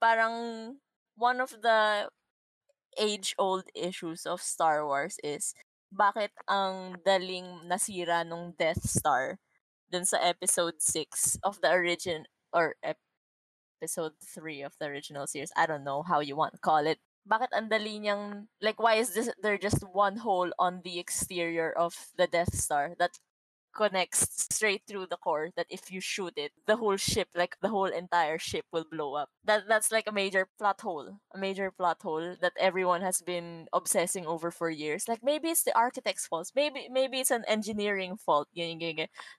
parang 0.00 0.34
one 1.20 1.44
of 1.44 1.52
the 1.60 2.08
age-old 2.96 3.68
issues 3.76 4.24
of 4.24 4.40
Star 4.40 4.88
Wars 4.88 5.20
is 5.20 5.52
bakit 5.92 6.32
ang 6.50 6.98
daling 7.02 7.66
nasira 7.66 8.26
nung 8.26 8.54
Death 8.58 8.82
Star 8.84 9.38
dun 9.90 10.04
sa 10.04 10.18
episode 10.18 10.82
6 10.82 11.38
of 11.46 11.62
the 11.62 11.70
origin 11.70 12.26
or 12.50 12.74
ep- 12.82 13.02
episode 13.78 14.16
3 14.22 14.62
of 14.62 14.74
the 14.80 14.86
original 14.86 15.26
series. 15.26 15.52
I 15.56 15.66
don't 15.66 15.84
know 15.84 16.02
how 16.02 16.20
you 16.20 16.34
want 16.36 16.54
to 16.54 16.60
call 16.60 16.86
it. 16.86 16.98
Bakit 17.26 17.50
ang 17.52 17.68
dali 17.68 17.98
niyang 17.98 18.46
like 18.62 18.78
why 18.78 18.96
is 18.96 19.14
this 19.14 19.30
there 19.42 19.58
just 19.58 19.82
one 19.92 20.22
hole 20.22 20.50
on 20.58 20.80
the 20.86 20.98
exterior 21.02 21.74
of 21.74 21.94
the 22.14 22.26
Death 22.26 22.54
Star 22.54 22.94
that 23.02 23.18
connects 23.76 24.26
straight 24.50 24.82
through 24.88 25.06
the 25.06 25.16
core 25.18 25.50
that 25.56 25.66
if 25.70 25.92
you 25.92 26.00
shoot 26.00 26.32
it 26.36 26.52
the 26.66 26.76
whole 26.76 26.96
ship 26.96 27.28
like 27.34 27.56
the 27.60 27.68
whole 27.68 27.86
entire 27.92 28.38
ship 28.38 28.64
will 28.72 28.86
blow 28.90 29.14
up 29.14 29.28
that 29.44 29.64
that's 29.68 29.92
like 29.92 30.06
a 30.08 30.12
major 30.12 30.48
plot 30.58 30.80
hole 30.80 31.20
a 31.34 31.38
major 31.38 31.70
plot 31.70 31.98
hole 32.02 32.34
that 32.40 32.52
everyone 32.58 33.02
has 33.02 33.20
been 33.20 33.66
obsessing 33.72 34.26
over 34.26 34.50
for 34.50 34.70
years 34.70 35.08
like 35.08 35.20
maybe 35.22 35.48
it's 35.48 35.62
the 35.64 35.76
architect's 35.76 36.26
fault 36.26 36.50
maybe 36.56 36.88
maybe 36.90 37.20
it's 37.20 37.30
an 37.30 37.44
engineering 37.46 38.16
fault 38.16 38.48
yun. 38.54 38.80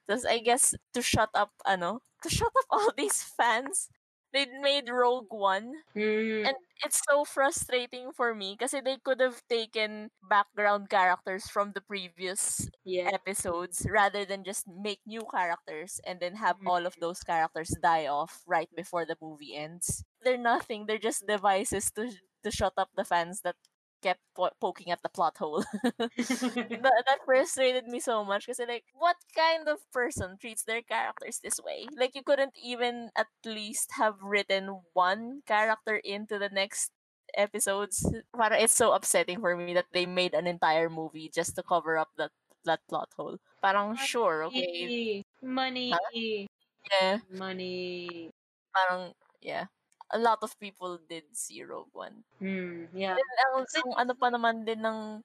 Thus, 0.06 0.24
i 0.24 0.38
guess 0.38 0.74
to 0.94 1.02
shut 1.02 1.30
up 1.34 1.50
ano 1.66 2.00
to 2.22 2.28
shut 2.30 2.48
up 2.48 2.64
all 2.70 2.92
these 2.96 3.22
fans 3.22 3.88
they 4.32 4.46
made 4.62 4.88
rogue 4.90 5.30
one 5.32 5.72
Hmm. 5.94 6.46
and 6.46 6.56
it's 6.84 7.00
so 7.08 7.24
frustrating 7.24 8.12
for 8.12 8.34
me 8.34 8.54
because 8.58 8.72
they 8.72 8.96
could 9.02 9.20
have 9.20 9.42
taken 9.48 10.10
background 10.22 10.88
characters 10.90 11.48
from 11.48 11.72
the 11.72 11.80
previous 11.80 12.68
yeah. 12.84 13.10
episodes 13.12 13.86
rather 13.90 14.24
than 14.24 14.44
just 14.44 14.66
make 14.68 15.00
new 15.06 15.22
characters 15.30 16.00
and 16.06 16.20
then 16.20 16.36
have 16.36 16.56
all 16.66 16.86
of 16.86 16.96
those 17.00 17.20
characters 17.22 17.74
die 17.82 18.06
off 18.06 18.42
right 18.46 18.68
before 18.76 19.04
the 19.04 19.16
movie 19.20 19.54
ends. 19.56 20.04
They're 20.22 20.38
nothing. 20.38 20.86
They're 20.86 21.02
just 21.02 21.26
devices 21.26 21.90
to 21.96 22.10
to 22.44 22.50
shut 22.50 22.74
up 22.78 22.90
the 22.96 23.04
fans 23.04 23.40
that 23.42 23.56
kept 24.02 24.20
po- 24.34 24.54
poking 24.60 24.90
at 24.90 25.02
the 25.02 25.08
plot 25.08 25.36
hole. 25.38 25.64
that, 25.98 27.02
that 27.06 27.24
frustrated 27.24 27.86
me 27.86 28.00
so 28.00 28.24
much 28.24 28.46
because 28.46 28.60
like 28.66 28.84
what 28.94 29.16
kind 29.34 29.68
of 29.68 29.78
person 29.92 30.36
treats 30.40 30.64
their 30.64 30.82
characters 30.82 31.40
this 31.42 31.60
way 31.64 31.86
like 31.98 32.14
you 32.14 32.22
couldn't 32.22 32.54
even 32.62 33.10
at 33.16 33.26
least 33.44 33.90
have 33.96 34.14
written 34.22 34.80
one 34.92 35.42
character 35.46 35.96
into 36.04 36.38
the 36.38 36.48
next 36.48 36.90
episodes 37.36 38.08
Para 38.36 38.56
it's 38.58 38.74
so 38.74 38.92
upsetting 38.92 39.40
for 39.40 39.56
me 39.56 39.74
that 39.74 39.90
they 39.92 40.06
made 40.06 40.34
an 40.34 40.46
entire 40.46 40.88
movie 40.88 41.30
just 41.32 41.56
to 41.56 41.62
cover 41.62 41.98
up 41.98 42.08
that 42.16 42.30
that 42.64 42.80
plot 42.88 43.08
hole 43.16 43.36
parang 43.62 43.96
sure 43.96 44.44
okay 44.44 45.22
Money. 45.42 45.90
Money. 45.90 46.46
yeah 46.90 47.18
Money. 47.30 48.30
parang 48.74 49.12
yeah 49.40 49.66
a 50.12 50.18
lot 50.18 50.38
of 50.42 50.58
people 50.60 50.98
did 51.08 51.24
see 51.32 51.62
Rogue 51.62 51.92
One 51.92 52.24
Hmm. 52.40 52.88
Yeah. 52.94 53.16
And 53.16 53.66
ang 53.66 53.94
ano 53.98 54.12
pa 54.14 54.28
naman 54.30 54.64
din 54.64 54.80
ng 54.84 55.22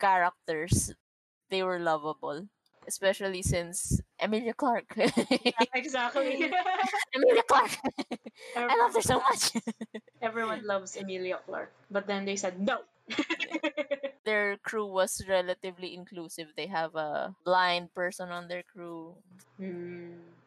characters, 0.00 0.92
they 1.48 1.62
were 1.62 1.78
lovable. 1.78 2.48
Especially 2.88 3.42
since 3.44 4.00
Emilia 4.18 4.56
Clarke. 4.56 4.96
Exactly. 5.76 6.48
Emilia 7.14 7.44
Clarke! 7.44 7.76
I 8.56 8.72
love 8.74 8.96
her 8.96 9.04
so 9.04 9.20
much! 9.20 9.52
Everyone 10.24 10.64
loves 10.64 10.96
Emilia 10.96 11.38
Clarke, 11.44 11.72
but 11.90 12.08
then 12.08 12.24
they 12.24 12.36
said 12.36 12.58
no. 12.58 12.80
their 14.24 14.56
crew 14.64 14.86
was 14.86 15.22
relatively 15.28 15.94
inclusive. 15.94 16.48
They 16.56 16.66
have 16.66 16.96
a 16.96 17.36
blind 17.44 17.92
person 17.94 18.30
on 18.30 18.48
their 18.48 18.64
crew, 18.64 19.14
Hmm. 19.60 20.39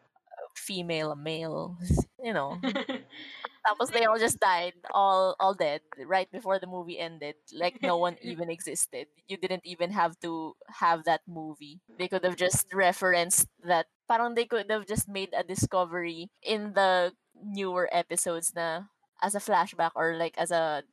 Female, 0.56 1.12
a 1.12 1.16
male, 1.16 1.76
you 2.22 2.32
know. 2.32 2.58
Tapos 3.66 3.90
they 3.90 4.04
all 4.04 4.18
just 4.18 4.40
died, 4.40 4.74
all 4.92 5.36
all 5.40 5.54
dead, 5.54 5.80
right 6.06 6.30
before 6.30 6.58
the 6.58 6.66
movie 6.66 6.98
ended. 6.98 7.34
Like 7.52 7.80
no 7.82 7.96
one 7.96 8.16
even 8.22 8.50
existed. 8.50 9.08
You 9.28 9.36
didn't 9.36 9.64
even 9.64 9.90
have 9.90 10.18
to 10.20 10.54
have 10.80 11.04
that 11.04 11.22
movie. 11.26 11.80
They 11.98 12.08
could 12.08 12.24
have 12.24 12.36
just 12.36 12.68
referenced 12.72 13.48
that. 13.64 13.86
Parang 14.08 14.34
they 14.34 14.44
could 14.44 14.70
have 14.70 14.86
just 14.86 15.08
made 15.08 15.32
a 15.32 15.42
discovery 15.42 16.28
in 16.42 16.74
the 16.74 17.12
newer 17.34 17.88
episodes 17.92 18.52
na 18.54 18.88
as 19.22 19.34
a 19.34 19.40
flashback 19.40 19.92
or 19.96 20.16
like 20.16 20.36
as 20.36 20.50
a, 20.50 20.84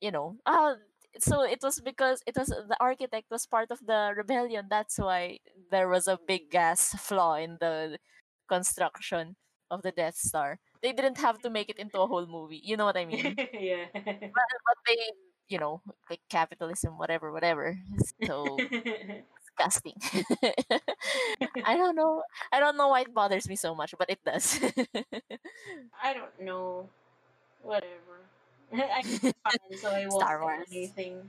you 0.00 0.10
know, 0.10 0.36
ah, 0.46 0.74
so 1.18 1.42
it 1.42 1.60
was 1.62 1.80
because 1.80 2.22
it 2.26 2.36
was 2.36 2.48
the 2.48 2.76
architect 2.80 3.26
was 3.30 3.46
part 3.46 3.70
of 3.70 3.80
the 3.86 4.12
rebellion. 4.16 4.66
That's 4.70 4.98
why 4.98 5.38
there 5.70 5.88
was 5.88 6.06
a 6.08 6.18
big 6.26 6.50
gas 6.50 6.94
flaw 6.98 7.34
in 7.36 7.58
the 7.60 7.98
construction 8.50 9.36
of 9.70 9.82
the 9.86 9.94
Death 9.94 10.18
Star. 10.18 10.58
They 10.82 10.92
didn't 10.92 11.18
have 11.18 11.38
to 11.46 11.50
make 11.50 11.70
it 11.70 11.78
into 11.78 12.00
a 12.00 12.06
whole 12.10 12.26
movie. 12.26 12.60
You 12.64 12.76
know 12.76 12.84
what 12.84 12.96
I 12.98 13.06
mean? 13.06 13.36
yeah. 13.54 13.86
but, 13.94 14.34
but 14.34 14.78
they, 14.86 14.98
you 15.48 15.58
know, 15.62 15.80
like 16.10 16.20
capitalism, 16.28 16.98
whatever, 16.98 17.30
whatever. 17.30 17.78
So 18.26 18.58
disgusting. 18.58 19.94
I 21.64 21.76
don't 21.78 21.94
know. 21.94 22.22
I 22.50 22.58
don't 22.58 22.76
know 22.76 22.88
why 22.88 23.02
it 23.02 23.14
bothers 23.14 23.48
me 23.48 23.54
so 23.54 23.74
much, 23.74 23.94
but 23.96 24.10
it 24.10 24.18
does. 24.26 24.58
I 26.02 26.14
don't 26.14 26.34
know. 26.42 26.88
Whatever. 27.62 28.26
A 28.72 29.02
fan, 29.02 29.34
so 29.76 29.90
I 29.90 30.06
won't 30.06 30.22
Star 30.22 30.42
Wars. 30.42 30.66
anything. 30.70 31.28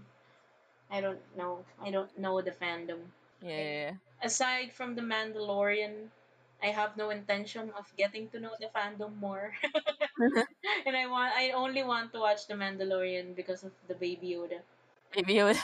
I 0.90 1.02
don't 1.02 1.20
know. 1.38 1.64
I 1.84 1.92
don't 1.92 2.12
know 2.18 2.42
the 2.42 2.52
fandom. 2.52 3.00
Yeah. 3.42 3.94
Aside 4.22 4.72
from 4.72 4.96
the 4.96 5.02
Mandalorian, 5.02 6.10
I 6.64 6.68
have 6.68 6.98
no 6.98 7.10
intention 7.10 7.72
of 7.78 7.86
getting 7.98 8.30
to 8.30 8.40
know 8.40 8.52
the 8.60 8.68
fandom 8.76 9.18
more. 9.20 9.54
and 10.86 10.96
I 10.96 11.08
want 11.08 11.34
I 11.36 11.52
only 11.52 11.84
want 11.84 12.14
to 12.14 12.20
watch 12.20 12.48
the 12.48 12.54
Mandalorian 12.56 13.36
because 13.36 13.64
of 13.64 13.72
the 13.88 13.96
baby 13.96 14.36
Yoda. 14.36 14.62
You 15.28 15.46
would. 15.46 15.58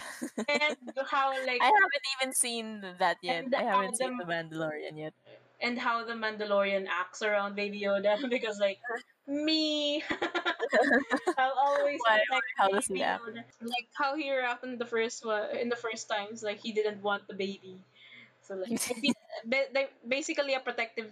And 0.49 0.75
how 1.07 1.31
like 1.45 1.61
I 1.61 1.71
haven't 1.71 2.05
even 2.21 2.33
seen 2.33 2.81
that 2.99 3.17
yet. 3.21 3.45
And 3.45 3.55
I 3.55 3.63
haven't 3.63 3.95
seen 3.97 4.17
the 4.17 4.25
Mandalorian 4.25 4.97
yet. 4.97 5.13
and 5.61 5.79
how 5.79 6.03
the 6.05 6.13
Mandalorian 6.13 6.85
acts 6.89 7.21
around 7.23 7.55
Baby 7.55 7.81
Yoda 7.81 8.17
because 8.29 8.59
like 8.59 8.79
me 9.27 10.03
I'll 11.37 11.53
always 11.57 12.03
Why- 12.05 12.19
protect 12.27 12.47
how 12.57 12.69
does 12.69 12.87
he 12.87 12.99
Baby 12.99 13.03
act? 13.03 13.23
Yoda. 13.27 13.43
Like 13.61 13.87
how 13.93 14.15
he 14.15 14.31
reacted 14.31 14.71
in 14.71 14.77
the 14.77 14.85
first 14.85 15.25
one 15.25 15.55
in 15.55 15.69
the 15.69 15.75
first 15.75 16.09
times 16.09 16.43
like 16.43 16.59
he 16.59 16.71
didn't 16.73 17.01
want 17.01 17.27
the 17.27 17.33
baby. 17.35 17.83
So 18.41 18.55
like 18.55 18.79
they, 19.45 19.87
basically 20.07 20.53
a 20.53 20.59
protective 20.59 21.09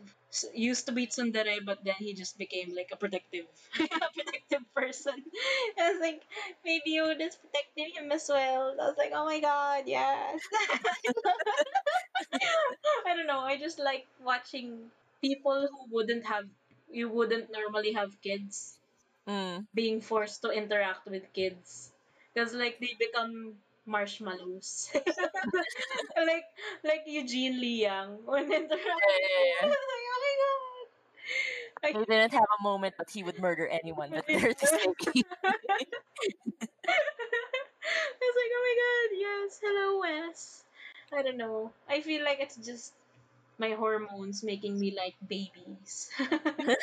used 0.53 0.85
to 0.87 0.91
be 0.91 1.07
tsundere 1.07 1.59
but 1.65 1.83
then 1.83 1.95
he 1.99 2.13
just 2.13 2.37
became 2.37 2.73
like 2.75 2.89
a 2.91 2.97
protective 2.97 3.45
a 3.79 4.09
protective 4.13 4.63
person. 4.75 5.15
I 5.79 5.91
was 5.91 5.99
like 6.01 6.21
Baby 6.63 6.97
Yoda's 6.99 7.37
protecting 7.37 7.91
him 7.95 8.11
as 8.11 8.27
well. 8.29 8.75
I 8.81 8.85
was 8.87 8.95
like 8.97 9.11
oh 9.13 9.25
my 9.25 9.39
god 9.39 9.83
yes. 9.85 10.41
I 13.07 13.15
don't 13.15 13.27
know. 13.27 13.39
I 13.39 13.57
just 13.57 13.79
like 13.79 14.05
watching 14.23 14.91
people 15.21 15.67
who 15.69 15.95
wouldn't 15.95 16.25
have 16.25 16.45
you 16.91 17.09
wouldn't 17.09 17.51
normally 17.51 17.93
have 17.93 18.19
kids 18.21 18.77
Mm. 19.27 19.65
being 19.73 20.01
forced 20.01 20.43
to 20.43 20.51
interact 20.51 21.07
with 21.07 21.33
kids 21.33 21.91
because 22.33 22.53
like 22.53 22.77
they 22.79 22.93
become 22.99 23.55
marshmallows 23.85 24.89
like 26.25 26.45
like 26.83 27.03
Eugene 27.05 27.59
Liang 27.59 28.17
when 28.25 28.43
interacting 28.45 28.69
Yeah, 28.71 29.61
yeah, 29.61 29.63
I 29.63 29.67
was 29.67 29.85
like 29.91 30.05
oh 30.13 30.19
my 30.21 30.33
god 31.93 31.99
He 31.99 32.05
didn't 32.05 32.33
have 32.33 32.47
a 32.59 32.63
moment 32.63 32.95
that 32.97 33.09
he 33.11 33.23
would 33.23 33.39
murder 33.39 33.67
anyone 33.67 34.11
that 34.11 34.27
dared 34.27 34.57
to 34.57 34.67
say 34.67 34.79
I 34.85 34.93
was 38.21 38.35
like, 38.39 38.51
oh 38.55 38.63
my 38.67 38.75
god, 38.81 39.09
yes, 39.19 39.59
hello 39.63 39.99
Wes. 40.01 40.63
I 41.13 41.21
don't 41.21 41.37
know. 41.37 41.71
I 41.89 42.01
feel 42.01 42.23
like 42.23 42.39
it's 42.39 42.55
just 42.57 42.93
my 43.59 43.71
hormones 43.71 44.43
making 44.43 44.79
me 44.79 44.95
like 44.97 45.15
babies. 45.27 46.09
I 46.19 46.75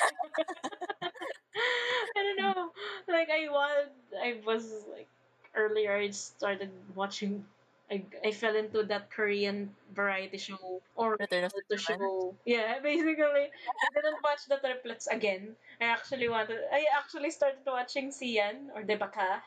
don't 2.17 2.39
know. 2.39 2.71
Like 3.09 3.29
I 3.31 3.49
want 3.51 3.91
I 4.23 4.41
was 4.47 4.65
like 4.93 5.09
earlier 5.55 5.97
I 5.97 6.11
started 6.11 6.71
watching 6.95 7.45
I, 7.91 8.03
I 8.25 8.31
fell 8.33 8.57
into 8.57 8.85
that 8.85 9.11
Korean 9.11 9.75
variety 9.93 10.39
show 10.39 10.81
or 10.97 11.17
Return 11.21 11.45
of 11.45 11.53
the 11.69 11.77
show. 11.77 12.35
Yeah, 12.47 12.79
basically. 12.83 13.53
I 13.53 13.89
didn't 13.95 14.23
watch 14.25 14.47
the 14.49 14.57
triplets 14.57 15.07
again. 15.09 15.57
I 15.81 15.85
actually 15.93 16.29
wanted 16.29 16.61
I 16.73 16.87
actually 16.97 17.31
started 17.31 17.61
watching 17.67 18.11
Sian 18.11 18.71
or 18.75 18.83
Debaka. 18.83 19.43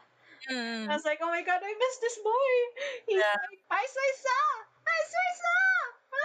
Mm. 0.52 0.90
I 0.90 0.94
was 0.94 1.06
like, 1.06 1.20
oh 1.22 1.30
my 1.30 1.42
god, 1.42 1.62
I 1.64 1.74
miss 1.74 1.98
this 1.98 2.18
boy. 2.22 2.54
He's 3.08 3.18
Yeah. 3.18 3.34
like, 3.34 3.60
I 3.72 3.82
say 3.82 4.10
sa! 4.22 4.40
I 4.86 5.00
say 5.10 5.28
sa! 5.42 5.56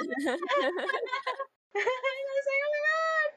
I 1.75 2.25
was 2.37 2.47
like, 2.51 2.63
oh 2.67 2.73
my 2.77 2.83
god! 2.91 3.31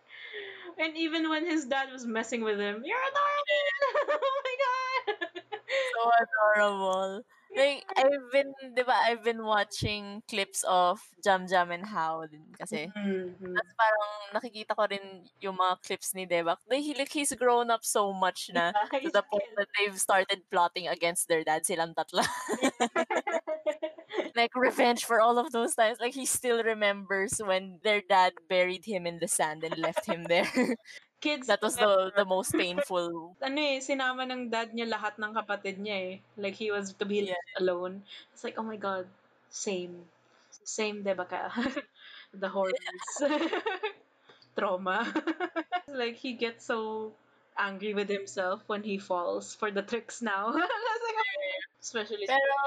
And 0.85 0.97
even 0.97 1.29
when 1.29 1.45
his 1.45 1.65
dad 1.65 1.91
was 1.91 2.05
messing 2.05 2.43
with 2.43 2.59
him, 2.59 2.83
you're 2.83 2.99
adorable! 2.99 4.27
so 5.93 6.01
adorable. 6.21 7.21
Like, 7.55 7.85
I've 7.95 8.25
been, 8.33 8.49
di 8.73 8.81
ba, 8.81 8.97
I've 9.05 9.23
been 9.23 9.45
watching 9.45 10.23
clips 10.27 10.65
of 10.67 10.99
Jam 11.23 11.45
Jam 11.47 11.69
and 11.69 11.85
How 11.85 12.25
din 12.25 12.49
kasi. 12.57 12.89
Mhm. 12.89 13.53
Tapos 13.53 13.73
parang 13.77 14.09
nakikita 14.33 14.73
ko 14.73 14.89
rin 14.89 15.29
yung 15.37 15.57
mga 15.61 15.77
clips 15.85 16.17
ni 16.17 16.25
Daebak. 16.25 16.57
They, 16.65 16.81
he, 16.81 16.97
like, 16.97 17.13
he's 17.13 17.29
grown 17.37 17.69
up 17.69 17.85
so 17.85 18.09
much 18.13 18.49
na 18.49 18.73
to 19.05 19.09
the 19.13 19.21
point 19.21 19.45
that 19.57 19.69
they've 19.77 19.99
started 20.01 20.41
plotting 20.49 20.89
against 20.89 21.29
their 21.29 21.45
dad, 21.45 21.61
silang 21.65 21.93
tatla. 21.93 22.25
like, 24.35 24.51
revenge 24.55 25.05
for 25.05 25.21
all 25.21 25.37
of 25.37 25.51
those 25.51 25.75
times. 25.75 25.97
Like, 25.99 26.13
he 26.13 26.25
still 26.25 26.63
remembers 26.63 27.39
when 27.43 27.79
their 27.83 28.01
dad 28.01 28.33
buried 28.49 28.85
him 28.85 29.05
in 29.05 29.19
the 29.19 29.27
sand 29.27 29.63
and 29.63 29.77
left 29.77 30.05
him 30.05 30.25
there. 30.25 30.49
Kids, 31.23 31.47
that 31.47 31.63
was 31.63 31.79
the 31.79 32.11
the 32.11 32.27
most 32.27 32.51
painful. 32.51 33.31
ano 33.47 33.59
eh, 33.63 33.79
sinama 33.79 34.27
ng 34.27 34.51
dad 34.51 34.75
niya 34.75 34.91
lahat 34.91 35.15
ng 35.15 35.31
kapatid 35.31 35.79
niya 35.79 35.95
eh. 35.95 36.13
Like, 36.35 36.59
he 36.59 36.67
was 36.67 36.91
to 36.99 37.07
be 37.07 37.23
Yeah. 37.31 37.39
alone. 37.63 38.03
It's 38.35 38.43
like, 38.43 38.59
oh 38.59 38.67
my 38.67 38.75
god, 38.75 39.07
same. 39.47 40.03
Same, 40.67 40.99
diba 40.99 41.23
ka? 41.23 41.47
the 42.35 42.51
horrors. 42.51 43.15
Trauma. 44.59 45.07
like, 45.87 46.19
he 46.19 46.35
gets 46.35 46.67
so 46.67 47.11
angry 47.55 47.93
with 47.95 48.09
himself 48.09 48.59
when 48.67 48.83
he 48.83 48.97
falls 48.99 49.55
for 49.55 49.71
the 49.71 49.81
tricks 49.81 50.21
now. 50.21 50.51
I 50.51 50.59
was 50.59 51.03
like, 51.07 51.19
especially 51.79 52.25
Pero 52.27 52.57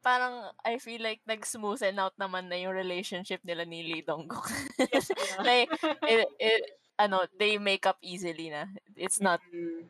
parang 0.00 0.56
I 0.64 0.78
feel 0.80 1.02
like 1.04 1.20
nag-smoothen 1.28 2.00
out 2.00 2.16
naman 2.16 2.48
na 2.48 2.56
yung 2.56 2.72
relationship 2.72 3.44
nila 3.44 3.68
ni 3.68 3.84
Lee 3.84 4.04
Dong-gook. 4.06 4.48
Yes, 4.88 5.12
like, 5.44 5.68
it, 6.08 6.28
it, 6.40 6.62
ano, 7.00 7.24
they 7.38 7.56
make 7.58 7.86
up 7.86 7.98
easily 8.02 8.50
na. 8.50 8.66
It's 8.96 9.20
not 9.20 9.40
Mm. 9.54 9.88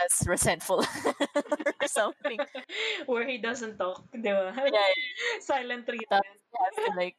as 0.00 0.26
resentful 0.28 0.80
or 1.80 1.88
something. 1.88 2.38
Where 3.10 3.26
he 3.28 3.38
doesn't 3.38 3.76
talk, 3.78 4.04
di 4.12 4.32
ba? 4.32 4.52
Yeah, 4.56 4.92
Silent 5.44 5.84
treatment. 5.88 6.24
he 6.24 6.56
has 6.58 6.76
to 6.88 6.92
like 6.96 7.16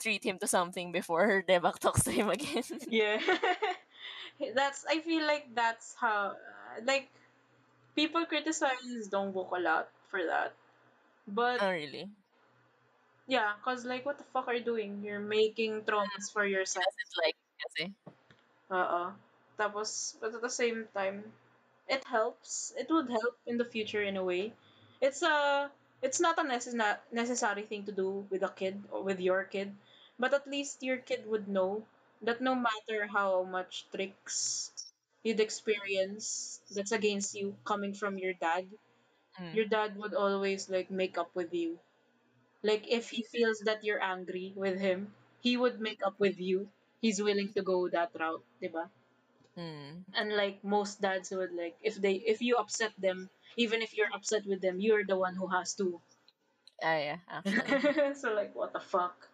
treat 0.00 0.24
him 0.24 0.38
to 0.40 0.46
something 0.48 0.92
before 0.92 1.42
Daebak 1.46 1.78
talks 1.78 2.04
to 2.04 2.12
him 2.12 2.30
again. 2.30 2.64
Yeah. 2.88 3.20
that's 4.54 4.84
I 4.88 5.00
feel 5.00 5.26
like 5.26 5.54
that's 5.54 5.94
how 6.00 6.36
like 6.84 7.08
people 7.96 8.26
criticize 8.26 9.08
Dong-gook 9.10 9.50
a 9.56 9.60
lot 9.60 9.88
for 10.10 10.24
that. 10.26 10.54
But 11.28 11.62
oh, 11.62 11.70
really? 11.70 12.10
yeah, 13.26 13.52
cause 13.64 13.84
like 13.84 14.04
what 14.04 14.18
the 14.18 14.24
fuck 14.32 14.48
are 14.48 14.54
you 14.54 14.64
doing? 14.64 15.02
You're 15.04 15.20
making 15.20 15.82
traumas 15.82 16.32
for 16.32 16.44
yourself. 16.46 16.84
Because 16.84 16.98
it's 17.06 17.16
like, 17.24 17.36
kasi, 17.62 17.92
Uh 18.70 19.12
Tapos 19.58 19.58
but 19.58 19.74
was 19.74 20.16
but 20.20 20.34
at 20.34 20.42
the 20.42 20.50
same 20.50 20.88
time, 20.94 21.32
it 21.88 22.04
helps. 22.04 22.72
It 22.76 22.88
would 22.90 23.10
help 23.10 23.36
in 23.46 23.58
the 23.58 23.64
future 23.64 24.02
in 24.02 24.16
a 24.16 24.24
way. 24.24 24.54
It's 25.00 25.22
a 25.22 25.70
it's 26.02 26.20
not 26.20 26.38
a 26.38 26.44
necess- 26.44 27.00
necessary 27.12 27.62
thing 27.64 27.84
to 27.86 27.92
do 27.92 28.26
with 28.30 28.42
a 28.42 28.48
kid 28.50 28.82
or 28.90 29.02
with 29.02 29.20
your 29.20 29.44
kid, 29.44 29.74
but 30.18 30.32
at 30.34 30.46
least 30.46 30.82
your 30.82 30.98
kid 30.98 31.26
would 31.26 31.48
know 31.48 31.86
that 32.22 32.40
no 32.40 32.54
matter 32.54 33.06
how 33.06 33.44
much 33.44 33.86
tricks 33.90 34.72
you'd 35.24 35.40
experience 35.40 36.60
that's 36.70 36.92
against 36.92 37.34
you 37.34 37.56
coming 37.64 37.94
from 37.94 38.18
your 38.18 38.34
dad, 38.34 38.68
mm, 39.38 39.56
your 39.56 39.64
dad 39.66 39.96
would 39.96 40.14
always 40.14 40.68
like 40.68 40.90
make 40.90 41.18
up 41.18 41.34
with 41.34 41.52
you. 41.54 41.78
Like 42.62 42.88
if 42.88 43.10
he 43.10 43.22
feels 43.22 43.60
that 43.60 43.84
you're 43.84 44.02
angry 44.02 44.52
with 44.56 44.78
him, 44.80 45.14
he 45.40 45.56
would 45.56 45.80
make 45.80 46.00
up 46.06 46.18
with 46.18 46.38
you. 46.40 46.70
He's 47.00 47.22
willing 47.22 47.52
to 47.54 47.62
go 47.62 47.88
that 47.88 48.10
route, 48.18 48.44
diba? 48.62 48.88
mm, 49.58 50.04
And 50.14 50.36
like 50.36 50.62
most 50.64 51.00
dads 51.00 51.30
would 51.30 51.52
like 51.52 51.76
if 51.82 51.96
they 51.96 52.14
if 52.14 52.40
you 52.42 52.56
upset 52.56 52.92
them, 52.98 53.30
even 53.56 53.82
if 53.82 53.96
you're 53.96 54.12
upset 54.14 54.46
with 54.46 54.60
them, 54.60 54.80
you're 54.80 55.04
the 55.04 55.16
one 55.16 55.34
who 55.36 55.46
has 55.48 55.74
to. 55.76 56.00
ah, 56.82 56.96
yeah, 56.98 57.18
actually. 57.28 58.14
so 58.14 58.32
like 58.34 58.54
what 58.54 58.72
the 58.72 58.80
fuck? 58.80 59.28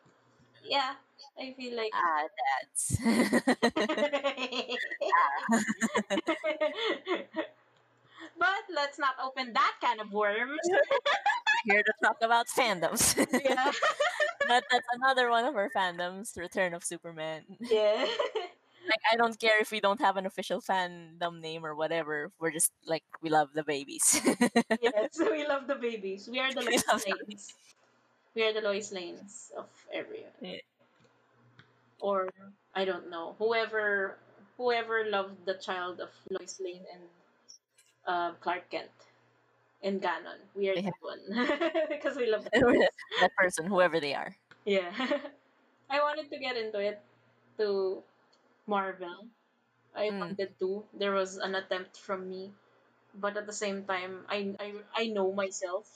Yeah, 0.65 0.95
I 1.39 1.55
feel 1.57 1.77
like 1.77 1.93
ah, 1.95 2.29
dads. 2.41 2.99
But 8.39 8.65
let's 8.75 8.99
not 8.99 9.17
open 9.23 9.53
that 9.55 9.75
kind 9.83 10.01
of 10.01 10.13
worms. 10.13 10.61
Here 11.67 11.83
to 11.83 11.93
talk 12.03 12.17
about 12.23 12.47
fandoms. 12.47 13.17
yeah. 13.19 13.73
but 14.49 14.65
that's 14.71 14.87
another 14.95 15.31
one 15.31 15.45
of 15.45 15.57
our 15.57 15.69
fandoms, 15.75 16.37
Return 16.37 16.75
of 16.75 16.85
Superman. 16.85 17.43
Yeah. 17.61 18.07
like 18.87 19.03
I 19.13 19.17
don't 19.17 19.39
care 19.39 19.61
if 19.61 19.71
we 19.71 19.81
don't 19.81 20.01
have 20.01 20.17
an 20.17 20.27
official 20.27 20.61
fandom 20.61 21.41
name 21.41 21.67
or 21.67 21.75
whatever. 21.75 22.31
We're 22.39 22.53
just 22.53 22.71
like 22.87 23.03
we 23.21 23.31
love 23.31 23.51
the 23.53 23.65
babies. 23.65 24.21
yes, 24.81 25.19
we 25.19 25.47
love 25.47 25.67
the 25.67 25.75
babies. 25.75 26.29
We 26.31 26.39
are 26.39 26.53
the 26.53 26.63
Lois 26.63 26.85
Lanes. 26.87 27.55
We 28.35 28.43
are 28.45 28.53
the 28.53 28.61
Lois 28.61 28.93
Lanes 28.93 29.51
of 29.57 29.67
everyone. 29.93 30.39
Yeah. 30.41 30.63
Or 32.01 32.29
I 32.75 32.85
don't 32.85 33.11
know. 33.11 33.35
Whoever 33.39 34.19
whoever 34.57 35.05
loved 35.11 35.45
the 35.45 35.55
child 35.55 36.01
of 36.01 36.11
Lois 36.31 36.61
Lane 36.61 36.87
and 36.93 37.03
uh, 38.07 38.31
Clark 38.41 38.71
Kent 38.71 38.91
in 39.83 40.01
canon. 40.01 40.39
We 40.55 40.69
are 40.71 40.77
Yeah. 40.77 40.91
that 40.91 41.01
one. 41.01 41.21
because 41.89 42.17
we 42.17 42.27
love 42.31 42.45
the 42.53 42.89
that 43.21 43.33
person, 43.37 43.67
whoever 43.67 44.01
they 44.01 44.15
are. 44.15 44.35
Yeah. 44.65 44.93
I 45.91 46.01
wanted 46.01 46.31
to 46.31 46.39
get 46.39 46.57
into 46.57 46.79
it 46.81 47.01
to 47.59 48.03
Marvel. 48.67 49.27
I 49.97 50.11
Mm. 50.11 50.21
wanted 50.21 50.59
to. 50.61 50.85
There 50.95 51.13
was 51.13 51.37
an 51.39 51.55
attempt 51.55 51.97
from 51.99 52.29
me, 52.29 52.53
but 53.15 53.37
at 53.37 53.47
the 53.47 53.53
same 53.57 53.85
time, 53.85 54.25
I 54.29 54.55
I, 54.61 54.69
I 54.95 55.05
know 55.09 55.33
myself 55.33 55.87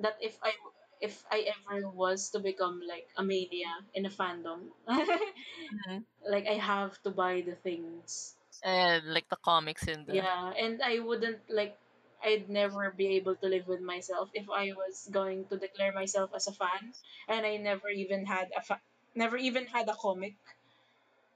that 0.00 0.16
if 0.20 0.38
I 0.42 0.52
if 1.00 1.24
I 1.30 1.46
ever 1.54 1.88
was 1.88 2.30
to 2.30 2.40
become 2.40 2.82
like 2.86 3.08
a 3.16 3.22
mania 3.24 3.72
in 3.94 4.06
a 4.06 4.10
fandom, 4.10 4.70
Mhm. 4.88 6.04
like 6.28 6.46
I 6.46 6.54
have 6.58 7.00
to 7.02 7.10
buy 7.10 7.42
the 7.42 7.54
things. 7.56 8.34
And 8.64 9.14
like 9.14 9.28
the 9.28 9.36
comics 9.44 9.86
and 9.86 10.06
the 10.06 10.14
Yeah, 10.14 10.52
and 10.58 10.82
I 10.82 10.98
wouldn't 10.98 11.40
like 11.50 11.76
I'd 12.22 12.48
never 12.48 12.90
be 12.90 13.08
able 13.16 13.36
to 13.36 13.46
live 13.46 13.66
with 13.68 13.80
myself 13.80 14.30
if 14.34 14.48
I 14.50 14.72
was 14.72 15.08
going 15.10 15.46
to 15.48 15.58
declare 15.58 15.92
myself 15.92 16.32
as 16.34 16.46
a 16.48 16.52
fan 16.52 16.94
and 17.28 17.46
I 17.46 17.56
never 17.58 17.88
even 17.88 18.26
had 18.26 18.50
a 18.56 18.62
fa- 18.62 18.82
never 19.14 19.36
even 19.36 19.66
had 19.66 19.88
a 19.88 19.94
comic. 19.94 20.36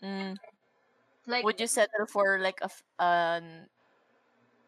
Mm. 0.03 0.37
Like 1.26 1.45
Would 1.45 1.61
you 1.61 1.66
settle 1.66 2.07
for 2.07 2.39
like 2.39 2.61
a 2.62 2.70
f- 2.72 2.83
an 2.99 3.68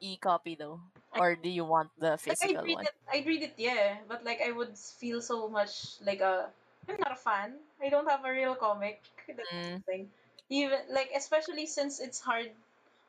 e 0.01 0.17
copy 0.19 0.55
though, 0.57 0.83
I- 1.15 1.23
or 1.23 1.37
do 1.37 1.49
you 1.49 1.65
want 1.65 1.91
the 1.99 2.19
physical 2.19 2.61
like 2.61 2.63
I'd 2.63 2.65
read 2.65 2.79
one? 2.79 2.89
it 2.89 2.95
I'd 3.09 3.27
read 3.27 3.43
it, 3.43 3.55
yeah, 3.59 4.03
but 4.09 4.25
like 4.25 4.41
I 4.41 4.51
would 4.51 4.77
feel 4.79 5.21
so 5.23 5.49
much 5.49 6.01
like 6.01 6.21
a 6.21 6.53
I'm 6.89 6.99
not 7.01 7.13
a 7.13 7.17
fan. 7.17 7.61
I 7.81 7.89
don't 7.89 8.09
have 8.09 8.25
a 8.25 8.31
real 8.33 8.55
comic. 8.57 9.03
That's 9.29 9.49
Mm. 9.53 9.83
the 9.87 9.93
thing. 9.93 10.13
Even 10.51 10.81
like 10.91 11.11
especially 11.17 11.67
since 11.67 12.01
it's 12.01 12.21
hard 12.21 12.53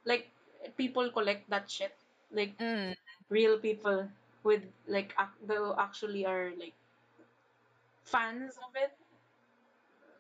like 0.06 0.32
people 0.78 1.12
collect 1.12 1.49
that 1.49 1.70
shit. 1.70 1.95
Like 2.32 2.57
Mm. 2.59 2.95
real 3.30 3.57
people 3.59 4.09
with 4.43 4.63
like 4.88 5.13
ac- 5.19 5.41
who 5.47 5.73
actually 5.78 6.26
are 6.26 6.51
like 6.57 6.73
fans 8.03 8.57
of 8.57 8.76
it 8.76 8.91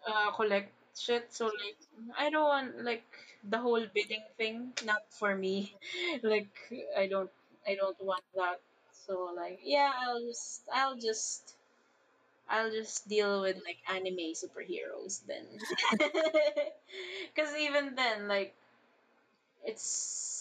uh 0.07 0.31
collect 0.31 0.71
shit. 0.97 1.25
So 1.33 1.45
like 1.45 1.77
i 2.17 2.29
don't 2.29 2.47
want 2.47 2.83
like 2.83 3.05
the 3.49 3.57
whole 3.57 3.85
bidding 3.93 4.23
thing 4.37 4.73
not 4.85 5.03
for 5.09 5.35
me. 5.35 5.73
Like 6.23 6.55
i 6.97 7.07
don't 7.07 7.31
i 7.67 7.75
don't 7.75 7.99
want 8.01 8.23
that. 8.35 8.59
So 9.05 9.31
like 9.35 9.59
yeah 9.63 9.91
i'll 10.03 10.21
just 10.25 10.61
i'll 10.73 10.95
just 10.97 11.53
i'll 12.49 12.71
just 12.71 13.07
deal 13.09 13.41
with 13.41 13.57
like 13.65 13.79
anime 13.89 14.33
superheroes 14.43 15.21
then. 15.27 15.45
Because 17.35 17.55
even 17.57 17.95
then 17.95 18.27
like 18.27 18.55
it's 19.65 20.34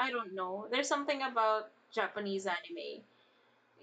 i 0.00 0.10
don't 0.10 0.34
know. 0.34 0.66
There's 0.70 0.88
something 0.88 1.22
about 1.22 1.70
japanese 1.94 2.46
anime. 2.46 3.02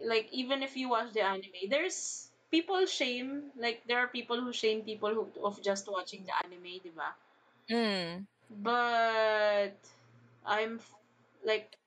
Like 0.04 0.30
even 0.32 0.64
if 0.64 0.78
you 0.78 0.90
watch 0.90 1.14
the 1.14 1.24
anime 1.24 1.70
there's 1.70 2.30
people 2.52 2.86
shame 2.86 3.52
like 3.58 3.84
there 3.88 4.00
are 4.00 4.08
people 4.08 4.40
who 4.42 4.54
shame 4.54 4.82
people 4.84 5.14
who 5.14 5.28
of 5.44 5.62
just 5.64 5.88
watching 5.92 6.26
the 6.26 6.36
anime 6.46 6.80
diba 6.86 7.12
Mm. 7.70 8.26
but 8.50 9.76
i'm 10.46 10.80
like 11.46 11.78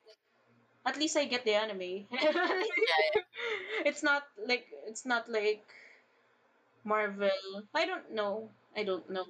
at 0.86 0.96
least 0.98 1.16
i 1.16 1.24
get 1.24 1.44
the 1.44 1.54
anime. 1.54 2.06
It's 3.84 4.02
not 4.02 4.24
like 4.46 4.66
it's 4.86 5.04
not 5.06 5.28
like 5.30 5.64
marvel. 6.84 7.30
I 7.74 7.86
don't 7.86 8.10
know. 8.12 8.50
I 8.76 8.84
don't 8.84 9.08
know. 9.10 9.26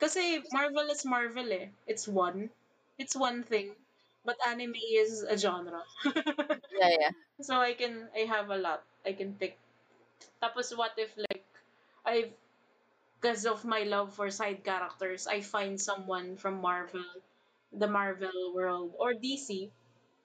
Kasi 0.00 0.40
marvel 0.52 0.88
is 0.88 1.04
marvel 1.04 1.52
eh. 1.52 1.68
It's 1.86 2.08
one 2.08 2.48
it's 2.98 3.16
one 3.16 3.42
thing 3.42 3.72
but 4.24 4.36
anime 4.48 4.74
is 4.96 5.22
a 5.22 5.36
genre 5.38 5.82
Yeah, 6.80 6.90
yeah. 7.00 7.10
So 7.40 7.56
I 7.56 7.72
can 7.74 8.08
I 8.14 8.28
have 8.28 8.50
a 8.50 8.56
lot. 8.58 8.82
I 9.06 9.12
can 9.12 9.34
pick. 9.34 9.56
Tapos 10.42 10.76
what 10.76 10.92
if 10.98 11.12
like 11.16 11.44
I've 12.06 12.32
because 13.20 13.46
of 13.46 13.64
my 13.64 13.82
love 13.84 14.14
for 14.14 14.30
side 14.30 14.64
characters, 14.64 15.26
I 15.26 15.40
find 15.42 15.80
someone 15.80 16.36
from 16.36 16.60
Marvel, 16.62 17.04
the 17.72 17.88
Marvel 17.88 18.54
world 18.54 18.94
or 18.98 19.14
DC 19.14 19.70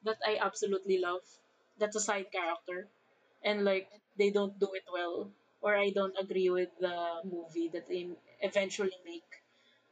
that 0.04 0.18
I 0.26 0.38
absolutely 0.42 1.00
love. 1.00 1.22
That's 1.80 1.96
a 1.98 2.02
side 2.04 2.32
character 2.32 2.88
and 3.44 3.66
like 3.66 3.90
they 4.18 4.32
don't 4.32 4.58
do 4.60 4.70
it 4.74 4.86
well 4.92 5.32
or 5.62 5.76
I 5.76 5.92
don't 5.92 6.16
agree 6.20 6.50
with 6.50 6.70
the 6.80 7.22
movie 7.26 7.70
that 7.74 7.88
they 7.90 8.08
eventually 8.42 8.98
make. 9.06 9.41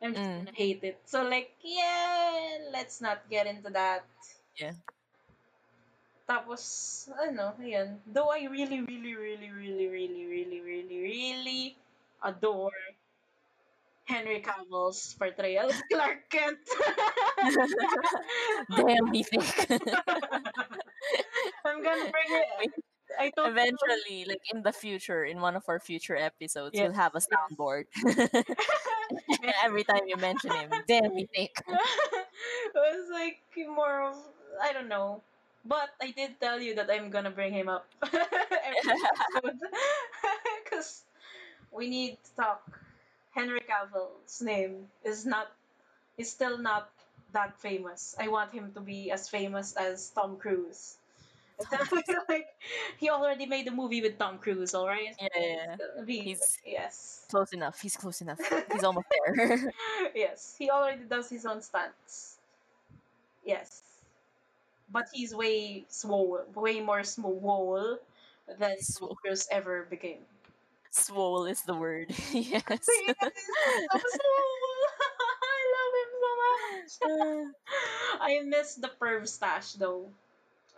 I'm 0.01 0.13
just 0.15 0.25
Mm. 0.25 0.35
gonna 0.35 0.51
hate 0.55 0.83
it. 0.83 0.99
So 1.05 1.23
like, 1.23 1.51
yeah, 1.61 2.57
let's 2.71 3.01
not 3.01 3.29
get 3.29 3.47
into 3.47 3.69
that. 3.71 4.05
Yeah. 4.59 4.73
Tapos, 6.29 6.63
ano, 7.25 7.57
ayun. 7.59 7.99
Though 8.05 8.29
I 8.31 8.45
really, 8.47 8.79
really, 8.81 9.13
really, 9.13 9.49
really, 9.49 9.85
really, 9.87 10.25
really, 10.25 10.59
really, 10.61 10.99
really 11.01 11.63
adore 12.23 12.71
Henry 14.05 14.41
Cavill's 14.41 15.13
portrayal 15.17 15.69
of 15.69 15.87
Clark 15.91 16.29
Kent. 16.29 16.59
Damn, 18.75 19.09
we 19.11 19.23
think. 19.23 19.43
I'm 21.65 21.81
gonna 21.83 22.05
bring 22.11 22.31
it. 22.31 22.83
I 23.20 23.32
told 23.32 23.49
Eventually, 23.49 24.26
like 24.26 24.41
in 24.53 24.63
the 24.63 24.72
future, 24.72 25.26
in 25.26 25.41
one 25.41 25.55
of 25.55 25.63
our 25.67 25.80
future 25.80 26.15
episodes, 26.15 26.74
Yes, 26.74 26.88
we'll 26.88 26.95
have 26.97 27.15
a 27.15 27.20
soundboard. 27.20 27.86
Every 29.63 29.84
time 29.84 30.07
you 30.07 30.15
mention 30.17 30.51
him, 30.51 30.70
damn, 30.88 31.13
we 31.13 31.26
think. 31.36 31.51
it 31.67 32.76
was 32.76 33.09
like 33.11 33.39
more 33.67 34.09
of 34.09 34.15
I 34.61 34.74
don't 34.74 34.88
know. 34.88 35.22
But 35.65 35.89
I 36.01 36.11
did 36.11 36.39
tell 36.39 36.59
you 36.61 36.76
that 36.76 36.89
I'm 36.89 37.09
gonna 37.09 37.32
bring 37.32 37.53
him 37.53 37.67
up 37.70 37.86
every 38.03 38.22
episode. 39.36 39.59
Because 40.63 41.03
we 41.72 41.89
need 41.89 42.17
to 42.24 42.36
talk. 42.36 42.63
Henry 43.36 43.61
Cavill's 43.61 44.41
name 44.41 44.88
is 45.03 45.26
not 45.26 45.51
is 46.17 46.32
still 46.32 46.57
not 46.59 46.89
that 47.34 47.59
famous. 47.59 48.15
I 48.20 48.30
want 48.30 48.51
him 48.53 48.74
to 48.74 48.82
be 48.82 49.11
as 49.11 49.30
famous 49.30 49.74
as 49.76 50.09
Tom 50.11 50.38
Cruise. 50.38 50.98
like 52.30 52.47
he 52.97 53.10
already 53.10 53.45
made 53.45 53.68
a 53.68 53.72
movie 53.72 54.01
with 54.01 54.18
Tom 54.18 54.38
Cruise, 54.39 54.74
alright? 54.74 55.16
Yeah, 55.20 55.28
yeah, 55.39 55.76
gonna 55.78 56.05
be- 56.05 56.20
He's- 56.20 56.57
yes. 56.66 57.26
Close 57.30 57.53
enough. 57.53 57.80
He's 57.80 57.95
close 57.95 58.22
enough. 58.22 58.39
He's 58.74 58.84
almost 58.84 59.07
there. 59.28 59.72
yes, 60.16 60.55
he 60.57 60.70
already 60.70 61.03
does 61.03 61.30
his 61.30 61.45
own 61.45 61.62
stunts. 61.62 62.38
Yes. 63.45 63.82
But 64.91 65.07
he's 65.14 65.34
way 65.36 65.86
swole, 65.89 66.41
way 66.55 66.80
more 66.82 67.03
swole 67.03 67.99
than 68.47 68.78
Tom 68.78 68.82
Swole. 68.82 69.16
Cruise 69.16 69.47
ever 69.51 69.84
became. 69.89 70.26
Swole 70.91 71.45
is 71.45 71.62
the 71.64 71.76
word. 71.76 72.07
yes. 72.32 72.64
Yes, 72.68 72.86
so 72.86 73.99
swole. 73.99 74.86
I 75.43 75.62
love 75.76 75.93
him 76.01 76.12
so 76.24 77.07
much. 77.12 77.12
Uh. 77.12 78.24
I 78.24 78.41
miss 78.45 78.76
the 78.76 78.89
perv 78.99 79.28
stash 79.28 79.74
though. 79.74 80.10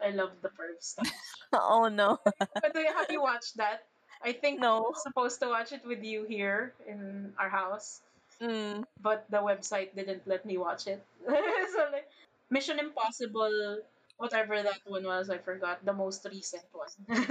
I 0.04 0.10
love 0.12 0.32
the 0.42 0.50
perv 0.50 0.78
stash. 0.82 1.12
oh 1.54 1.88
no. 1.90 2.20
But 2.26 2.74
do 2.74 2.80
you- 2.80 2.94
have 2.94 3.12
you 3.12 3.22
watched 3.22 3.58
that? 3.58 3.86
I 4.24 4.34
think 4.34 4.60
I 4.60 4.64
No. 4.64 4.82
was 4.94 5.02
supposed 5.04 5.40
to 5.42 5.48
watch 5.50 5.72
it 5.72 5.86
with 5.86 6.04
you 6.04 6.26
here 6.26 6.74
in 6.88 7.34
our 7.40 7.50
house. 7.50 8.02
Mm. 8.42 8.86
but 9.00 9.30
the 9.30 9.38
website 9.38 9.94
didn't 9.96 10.26
let 10.26 10.46
me 10.46 10.58
watch 10.58 10.88
it. 10.88 11.06
so 11.28 11.82
like 11.94 12.10
Mission 12.50 12.80
Impossible, 12.80 13.82
whatever 14.18 14.62
that 14.64 14.82
one 14.86 15.04
was, 15.06 15.30
I 15.30 15.38
forgot 15.38 15.86
the 15.86 15.94
most 15.94 16.26
recent 16.26 16.64
one. 16.74 16.90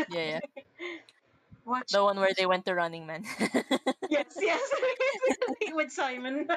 Yeah, 0.08 0.38
yeah. 0.38 0.40
Watch. 1.64 1.90
The 1.92 2.02
one 2.02 2.18
where 2.18 2.32
they 2.36 2.46
went 2.46 2.64
to 2.66 2.74
Running 2.74 3.06
Man. 3.06 3.24
Yes, 4.08 4.34
yes, 4.40 4.60
with 5.74 5.90
Simon. 5.92 6.48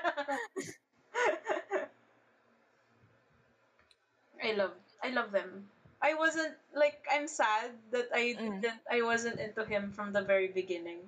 I 4.43 4.51
love, 4.53 4.73
I 5.03 5.09
love 5.09 5.31
them. 5.31 5.69
I 6.03 6.13
wasn't 6.15 6.53
like 6.75 6.99
I'm 7.11 7.27
sad 7.27 7.71
that 7.91 8.09
I 8.13 8.35
Mm. 8.37 8.61
didn't, 8.61 8.81
I 8.91 9.01
wasn't 9.01 9.39
into 9.39 9.65
him 9.65 9.91
from 9.91 10.13
the 10.13 10.21
very 10.21 10.49
beginning. 10.49 10.99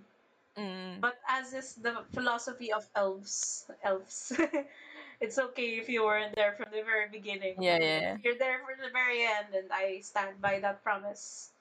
mm. 0.57 1.01
But 1.01 1.17
as 1.30 1.53
is 1.53 1.76
the 1.76 2.03
philosophy 2.13 2.73
of 2.73 2.88
elves, 2.95 3.65
elves, 3.84 4.34
it's 5.22 5.38
okay 5.38 5.77
if 5.80 5.89
you 5.89 6.03
weren't 6.05 6.35
there 6.35 6.53
from 6.53 6.72
the 6.72 6.84
very 6.84 7.09
beginning. 7.09 7.61
Yeah, 7.61 7.80
yeah, 7.80 7.99
yeah. 8.01 8.17
You're 8.23 8.39
there 8.39 8.59
for 8.65 8.76
the 8.76 8.89
very 8.91 9.23
end, 9.23 9.53
and 9.55 9.72
I 9.72 10.01
stand 10.01 10.41
by 10.41 10.59
that 10.61 10.84
promise. 10.84 11.51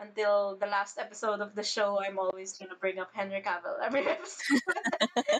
Until 0.00 0.56
the 0.56 0.66
last 0.66 0.98
episode 0.98 1.40
of 1.40 1.54
the 1.56 1.62
show, 1.64 1.98
I'm 2.00 2.18
always 2.18 2.56
gonna 2.56 2.76
bring 2.80 2.98
up 3.00 3.10
Henry 3.14 3.42
Cavill 3.42 3.78
every 3.82 4.06
episode. 4.06 4.60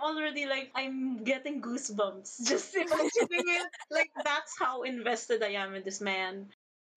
I'm 0.00 0.16
already 0.16 0.46
like 0.46 0.70
I'm 0.74 1.24
getting 1.24 1.60
goosebumps 1.62 2.44
just 2.48 2.74
imagining 2.74 3.46
it. 3.60 3.68
Like 3.90 4.10
that's 4.24 4.54
how 4.58 4.82
invested 4.82 5.42
I 5.42 5.52
am 5.60 5.74
in 5.74 5.82
this 5.84 6.00
man. 6.00 6.48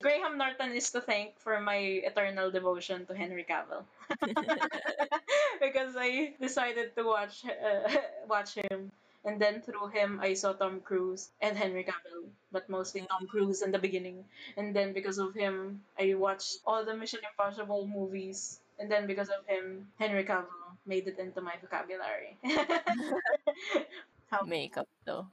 Graham 0.02 0.38
Norton 0.38 0.74
is 0.74 0.92
to 0.92 1.02
thank 1.02 1.40
for 1.40 1.60
my 1.62 1.78
eternal 2.04 2.52
devotion 2.52 3.06
to 3.08 3.16
Henry 3.16 3.46
Cavill 3.50 3.86
because 5.62 5.96
I 5.98 6.34
decided 6.40 6.96
to 6.96 7.04
watch 7.04 7.44
uh, 7.46 7.90
watch 8.28 8.56
him 8.56 8.92
And 9.24 9.40
then 9.40 9.64
through 9.64 9.88
him, 9.96 10.20
I 10.20 10.36
saw 10.36 10.52
Tom 10.52 10.84
Cruise 10.84 11.32
and 11.40 11.56
Henry 11.56 11.88
Cavill, 11.88 12.28
but 12.52 12.68
mostly 12.68 13.08
Tom 13.08 13.24
Cruise 13.32 13.64
in 13.64 13.72
the 13.72 13.80
beginning. 13.80 14.28
And 14.60 14.76
then 14.76 14.92
because 14.92 15.16
of 15.16 15.32
him, 15.32 15.80
I 15.96 16.12
watched 16.20 16.60
all 16.68 16.84
the 16.84 16.92
Mission 16.92 17.24
Impossible 17.24 17.88
movies. 17.88 18.60
And 18.80 18.92
then 18.92 19.08
because 19.08 19.32
of 19.32 19.48
him, 19.48 19.88
Henry 19.96 20.28
Cavill 20.28 20.62
made 20.86 21.08
it 21.08 21.20
into 21.20 21.42
my 21.42 21.56
vocabulary. 21.62 22.38
How? 24.30 24.44
Makeup 24.44 24.88
though. 25.06 25.28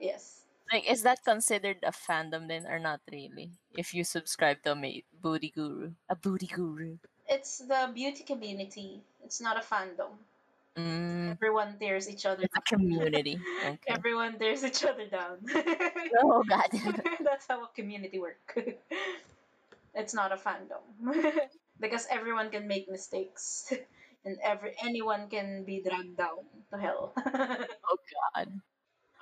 Yes. 0.00 0.42
Like, 0.72 0.88
is 0.88 1.02
that 1.02 1.24
considered 1.24 1.78
a 1.82 1.90
fandom 1.90 2.46
then, 2.46 2.64
or 2.66 2.78
not 2.78 3.00
really? 3.10 3.50
If 3.76 3.92
you 3.92 4.04
subscribe 4.04 4.62
to 4.62 4.72
a 4.72 4.74
ma- 4.74 5.02
booty 5.20 5.50
guru, 5.50 5.90
a 6.08 6.14
booty 6.14 6.46
guru. 6.46 6.96
It's 7.28 7.58
the 7.58 7.90
beauty 7.92 8.22
community. 8.22 9.02
It's 9.24 9.40
not 9.40 9.56
a 9.58 9.64
fandom. 9.66 10.14
Mm, 10.78 11.32
Everyone 11.32 11.74
tears 11.78 12.08
each 12.08 12.24
other. 12.24 12.44
it's 12.44 12.56
a 12.56 12.62
community. 12.62 13.38
Okay. 13.66 13.90
Everyone 13.90 14.38
tears 14.38 14.62
each 14.64 14.84
other 14.84 15.06
down. 15.06 15.38
Oh 16.22 16.42
God. 16.48 16.70
That's 17.20 17.46
how 17.48 17.64
a 17.64 17.68
community 17.74 18.18
work. 18.18 18.38
it's 19.94 20.14
not 20.14 20.30
a 20.32 20.36
fandom 20.38 20.82
because 21.80 22.06
everyone 22.10 22.50
can 22.50 22.68
make 22.68 22.88
mistakes, 22.90 23.72
and 24.24 24.38
every 24.42 24.74
anyone 24.84 25.28
can 25.28 25.64
be 25.64 25.80
dragged 25.82 26.16
down 26.16 26.44
to 26.72 26.78
hell. 26.78 27.12
oh 27.26 27.98
God. 28.34 28.48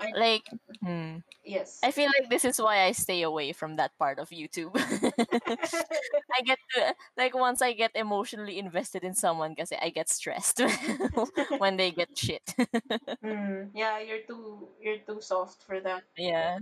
I- 0.01 0.13
Like, 0.15 0.47
hmm. 0.83 1.27
yes. 1.45 1.81
I 1.83 1.91
feel 1.91 2.07
like 2.07 2.31
this 2.31 2.45
is 2.45 2.61
why 2.61 2.87
I 2.87 2.93
stay 2.93 3.23
away 3.23 3.53
from 3.53 3.77
that 3.77 3.97
part 3.99 4.19
of 4.19 4.31
YouTube. 4.31 4.71
I 6.35 6.41
get 6.45 6.59
to, 6.75 6.95
like 7.17 7.35
once 7.35 7.63
I 7.63 7.73
get 7.73 7.93
emotionally 7.95 8.59
invested 8.59 9.05
in 9.05 9.15
someone 9.15 9.53
because 9.55 9.73
I 9.73 9.91
get 9.91 10.09
stressed 10.09 10.61
when 11.59 11.77
they 11.77 11.91
get 11.91 12.17
shit. 12.17 12.43
Mm, 13.25 13.71
yeah, 13.75 13.99
you're 14.01 14.23
too 14.27 14.69
you're 14.81 14.99
too 15.03 15.21
soft 15.21 15.63
for 15.63 15.81
that. 15.81 16.03
yeah. 16.17 16.59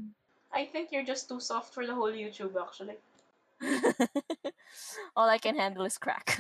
I 0.53 0.65
think 0.67 0.91
you're 0.93 1.05
just 1.05 1.29
too 1.29 1.41
soft 1.41 1.75
for 1.75 1.87
the 1.87 1.95
whole 1.95 2.13
YouTube 2.13 2.55
actually. 2.61 2.97
All 5.17 5.29
I 5.29 5.39
can 5.39 5.57
handle 5.57 5.85
is 5.85 5.99
crack 5.99 6.37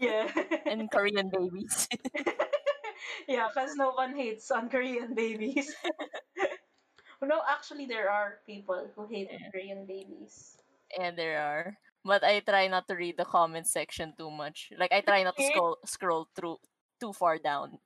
Yeah. 0.00 0.26
and 0.66 0.90
Korean 0.90 1.30
babies. 1.30 1.88
yeah, 3.28 3.48
because 3.48 3.74
no 3.76 3.90
one 3.92 4.14
hates 4.16 4.50
on 4.50 4.68
Korean 4.68 5.14
babies. 5.14 5.74
no, 7.22 7.40
actually, 7.48 7.86
there 7.86 8.10
are 8.10 8.38
people 8.46 8.88
who 8.94 9.06
hate 9.06 9.28
Yeah. 9.30 9.50
Korean 9.50 9.86
babies. 9.86 10.56
and 10.98 11.16
there 11.18 11.38
are. 11.40 11.76
But 12.04 12.22
I 12.22 12.38
try 12.40 12.68
not 12.68 12.86
to 12.88 12.94
read 12.94 13.16
the 13.18 13.24
comment 13.26 13.66
section 13.66 14.14
too 14.16 14.30
much. 14.30 14.70
Like 14.78 14.92
I 14.92 15.00
try 15.02 15.22
not 15.26 15.34
to 15.36 15.42
scroll 15.42 15.76
scroll 15.84 16.28
through 16.38 16.58
too 17.02 17.12
far 17.12 17.38
down 17.42 17.78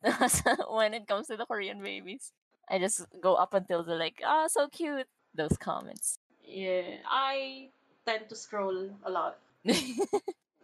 when 0.68 0.92
it 0.92 1.08
comes 1.08 1.28
to 1.28 1.36
the 1.40 1.46
Korean 1.48 1.80
babies. 1.80 2.32
I 2.68 2.78
just 2.78 3.02
go 3.20 3.34
up 3.34 3.54
until 3.56 3.82
the 3.82 3.96
like, 3.96 4.20
ah, 4.24 4.46
so 4.46 4.68
cute. 4.68 5.08
Those 5.34 5.56
comments. 5.56 6.18
Yeah, 6.44 7.00
I 7.08 7.70
tend 8.06 8.28
to 8.28 8.36
scroll 8.36 8.90
a 9.04 9.10
lot. 9.10 9.38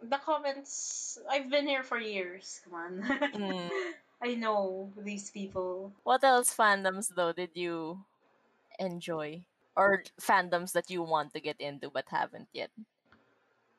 The 0.01 0.17
comments, 0.23 1.17
I've 1.29 1.49
been 1.49 1.67
here 1.67 1.83
for 1.83 1.99
years. 1.99 2.61
Come 2.63 2.73
on. 2.73 3.01
Mm. 3.33 3.69
I 4.21 4.35
know 4.35 4.89
these 4.97 5.29
people. 5.29 5.91
What 6.03 6.23
else 6.23 6.53
fandoms 6.53 7.09
though 7.13 7.33
did 7.33 7.51
you 7.53 7.99
enjoy? 8.79 9.43
Or 9.75 10.03
fandoms 10.19 10.71
that 10.73 10.89
you 10.89 11.03
want 11.03 11.33
to 11.33 11.39
get 11.39 11.59
into 11.59 11.89
but 11.89 12.05
haven't 12.09 12.47
yet? 12.53 12.71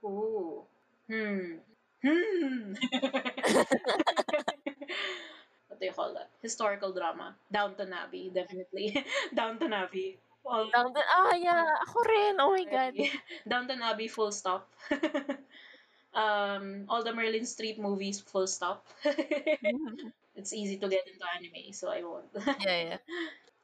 Ooh. 0.05 0.63
Hmm. 1.11 1.59
Hmm. 2.05 2.75
what 5.67 5.81
do 5.81 5.87
you 5.87 5.93
call 5.93 6.15
that? 6.15 6.31
Historical 6.43 6.93
drama. 6.93 7.35
Downton 7.51 7.93
Abbey, 7.93 8.31
definitely. 8.33 9.05
Downton 9.35 9.73
Abbey. 9.73 10.19
All, 10.49 10.65
Down 10.73 10.97
the, 10.97 11.05
ah, 11.05 11.37
yeah, 11.37 11.69
ako 11.85 11.99
rin. 12.09 12.35
Oh 12.41 12.57
my 12.57 12.65
god. 12.65 12.97
Downton 13.45 13.85
Abbey, 13.85 14.09
full 14.09 14.33
stop. 14.33 14.65
um, 16.17 16.89
all 16.89 17.05
the 17.05 17.13
Meryl 17.13 17.45
Streep 17.45 17.77
movies, 17.77 18.21
full 18.25 18.49
stop. 18.49 18.89
it's 20.35 20.57
easy 20.57 20.81
to 20.81 20.89
get 20.89 21.05
into 21.05 21.25
anime, 21.37 21.73
so 21.77 21.93
I 21.93 22.01
won't. 22.01 22.33
yeah, 22.65 22.97
yeah. 22.97 23.01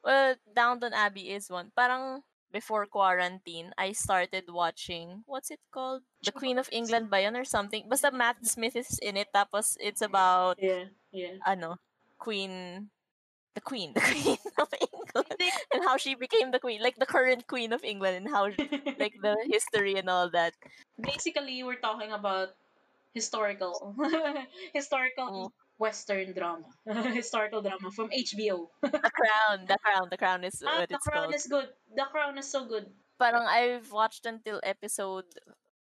Well, 0.05 0.35
Downton 0.53 0.93
Abbey 0.93 1.33
is 1.33 1.49
one. 1.49 1.73
Parang 1.75 2.21
before 2.55 2.85
quarantine, 2.85 3.73
I 3.77 3.91
started 3.91 4.45
watching, 4.47 5.23
what's 5.25 5.51
it 5.51 5.59
called? 5.73 6.03
The 6.23 6.31
Queen 6.31 6.57
of 6.57 6.69
England 6.71 7.09
ba 7.09 7.19
yun 7.19 7.35
or 7.35 7.43
something? 7.43 7.83
Basta 7.89 8.15
Matt 8.15 8.45
Smith 8.47 8.77
is 8.79 8.95
in 9.03 9.17
it, 9.17 9.27
tapos 9.35 9.75
it's 9.81 9.99
about, 9.99 10.55
yeah, 10.61 10.87
yeah. 11.11 11.35
ano, 11.43 11.75
Queen, 12.15 12.87
the 13.55 13.59
Queen, 13.59 13.91
the 13.91 13.99
Queen 13.99 14.37
of 14.55 14.71
England. 14.71 14.94
think- 15.39 15.53
And 15.73 15.83
how 15.83 15.97
she 15.97 16.15
became 16.15 16.51
the 16.51 16.59
Queen, 16.59 16.81
like 16.81 16.95
the 16.97 17.05
current 17.07 17.47
Queen 17.47 17.71
of 17.73 17.83
England 17.83 18.17
and 18.17 18.27
how, 18.29 18.51
like 18.99 19.15
the 19.21 19.35
history 19.51 19.95
and 19.95 20.09
all 20.09 20.29
that. 20.31 20.53
Basically, 20.99 21.63
we're 21.63 21.79
talking 21.79 22.11
about 22.11 22.49
historical, 23.13 23.95
historical 24.73 25.51
Oh. 25.51 25.51
Western 25.77 26.31
drama, 26.31 26.63
historical 27.11 27.59
drama 27.61 27.91
from 27.91 28.07
HBO. 28.07 28.71
The 28.81 29.11
Crown, 29.11 29.67
The 29.67 29.75
Crown, 29.83 30.07
The 30.09 30.15
Crown 30.17 30.43
is 30.47 30.63
Ah, 30.63 30.79
what 30.79 30.87
The 30.87 30.95
it's 30.95 31.03
Crown 31.03 31.23
called. 31.27 31.35
is 31.35 31.47
good. 31.51 31.67
The 31.95 32.07
Crown 32.07 32.37
is 32.39 32.47
so 32.47 32.63
good. 32.65 32.87
parang 33.19 33.43
I've 33.47 33.91
watched 33.91 34.25
until 34.25 34.59
episode 34.63 35.27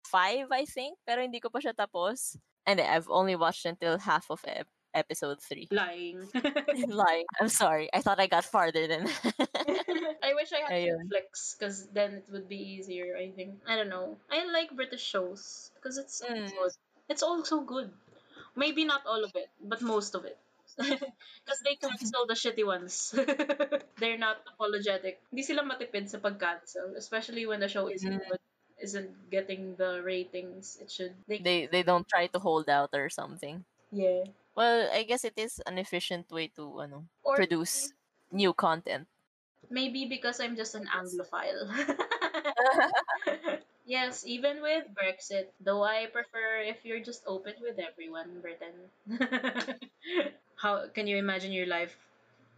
5, 0.06 0.48
I 0.54 0.66
think. 0.66 0.98
Pero 1.06 1.22
hindi 1.26 1.40
ko 1.42 1.50
pa 1.50 1.58
siya 1.62 1.74
tapos. 1.74 2.38
And 2.66 2.78
I've 2.82 3.10
only 3.10 3.34
watched 3.34 3.66
until 3.66 3.98
half 3.98 4.30
of 4.30 4.42
ep- 4.46 4.70
episode 4.94 5.40
3. 5.42 5.68
Lying. 5.72 6.28
Lying. 6.88 7.26
I'm 7.40 7.50
sorry. 7.50 7.90
I 7.94 8.02
thought 8.02 8.20
I 8.20 8.28
got 8.28 8.46
farther 8.46 8.88
than 8.88 9.08
I 10.24 10.34
wish 10.36 10.52
I 10.54 10.62
had 10.66 10.72
Ayun. 10.72 11.08
Netflix 11.10 11.58
because 11.58 11.88
then 11.94 12.24
it 12.24 12.26
would 12.32 12.48
be 12.50 12.58
easier. 12.58 13.16
I 13.18 13.32
think. 13.32 13.60
I 13.68 13.76
don't 13.76 13.90
know. 13.90 14.18
I 14.30 14.46
like 14.52 14.76
British 14.76 15.04
shows 15.04 15.72
because 15.76 15.98
it's 15.98 16.22
Mm. 16.22 16.50
good. 16.52 16.72
It's 17.10 17.24
also 17.24 17.62
good. 17.62 17.92
Maybe 18.56 18.86
not 18.86 19.06
all 19.08 19.24
of 19.24 19.32
it, 19.36 19.50
but 19.64 19.82
most 19.82 20.16
of 20.16 20.26
it. 20.26 20.38
Because 20.78 21.60
they 21.66 21.76
cancel 21.76 22.26
the 22.28 22.34
shitty 22.34 22.66
ones. 22.66 23.12
They're 24.00 24.18
not 24.18 24.38
apologetic. 24.48 25.20
Hindi 25.32 25.44
sila 25.44 25.64
matipid 25.68 26.08
sa 26.08 26.18
pag-cancel, 26.20 26.96
especially 26.96 27.46
when 27.46 27.60
the 27.60 27.68
show 27.68 27.88
isn't 27.92 28.24
Mm. 28.24 28.28
good, 28.30 28.40
isn't 28.82 29.12
getting 29.30 29.76
the 29.76 30.02
ratings 30.02 30.80
it 30.82 30.90
should. 30.90 31.14
They, 31.28 31.40
they 31.40 31.58
they 31.68 31.84
don't 31.84 32.08
try 32.08 32.28
to 32.32 32.40
hold 32.40 32.70
out 32.72 32.92
or 32.96 33.10
something. 33.12 33.64
yeah. 33.92 34.24
Well, 34.56 34.90
I 34.92 35.04
guess 35.04 35.24
it 35.24 35.34
is 35.38 35.62
an 35.66 35.78
efficient 35.78 36.32
way 36.32 36.48
to 36.60 36.82
ano, 36.82 37.08
Or 37.24 37.36
produce 37.36 37.94
new 38.32 38.54
content. 38.54 39.08
Maybe 39.70 40.06
because 40.06 40.40
I'm 40.40 40.56
just 40.56 40.76
an 40.76 40.88
Anglophile. 40.92 41.72
yes, 43.86 44.26
even 44.28 44.62
with 44.62 44.92
Brexit, 44.92 45.56
though 45.64 45.84
I 45.84 46.08
prefer 46.12 46.60
if 46.60 46.84
you're 46.84 47.00
just 47.00 47.24
open 47.26 47.56
with 47.62 47.80
everyone, 47.80 48.44
Britain. 48.44 48.76
How 50.62 50.88
can 50.94 51.08
you 51.08 51.16
imagine 51.18 51.52
your 51.52 51.68
life 51.68 51.96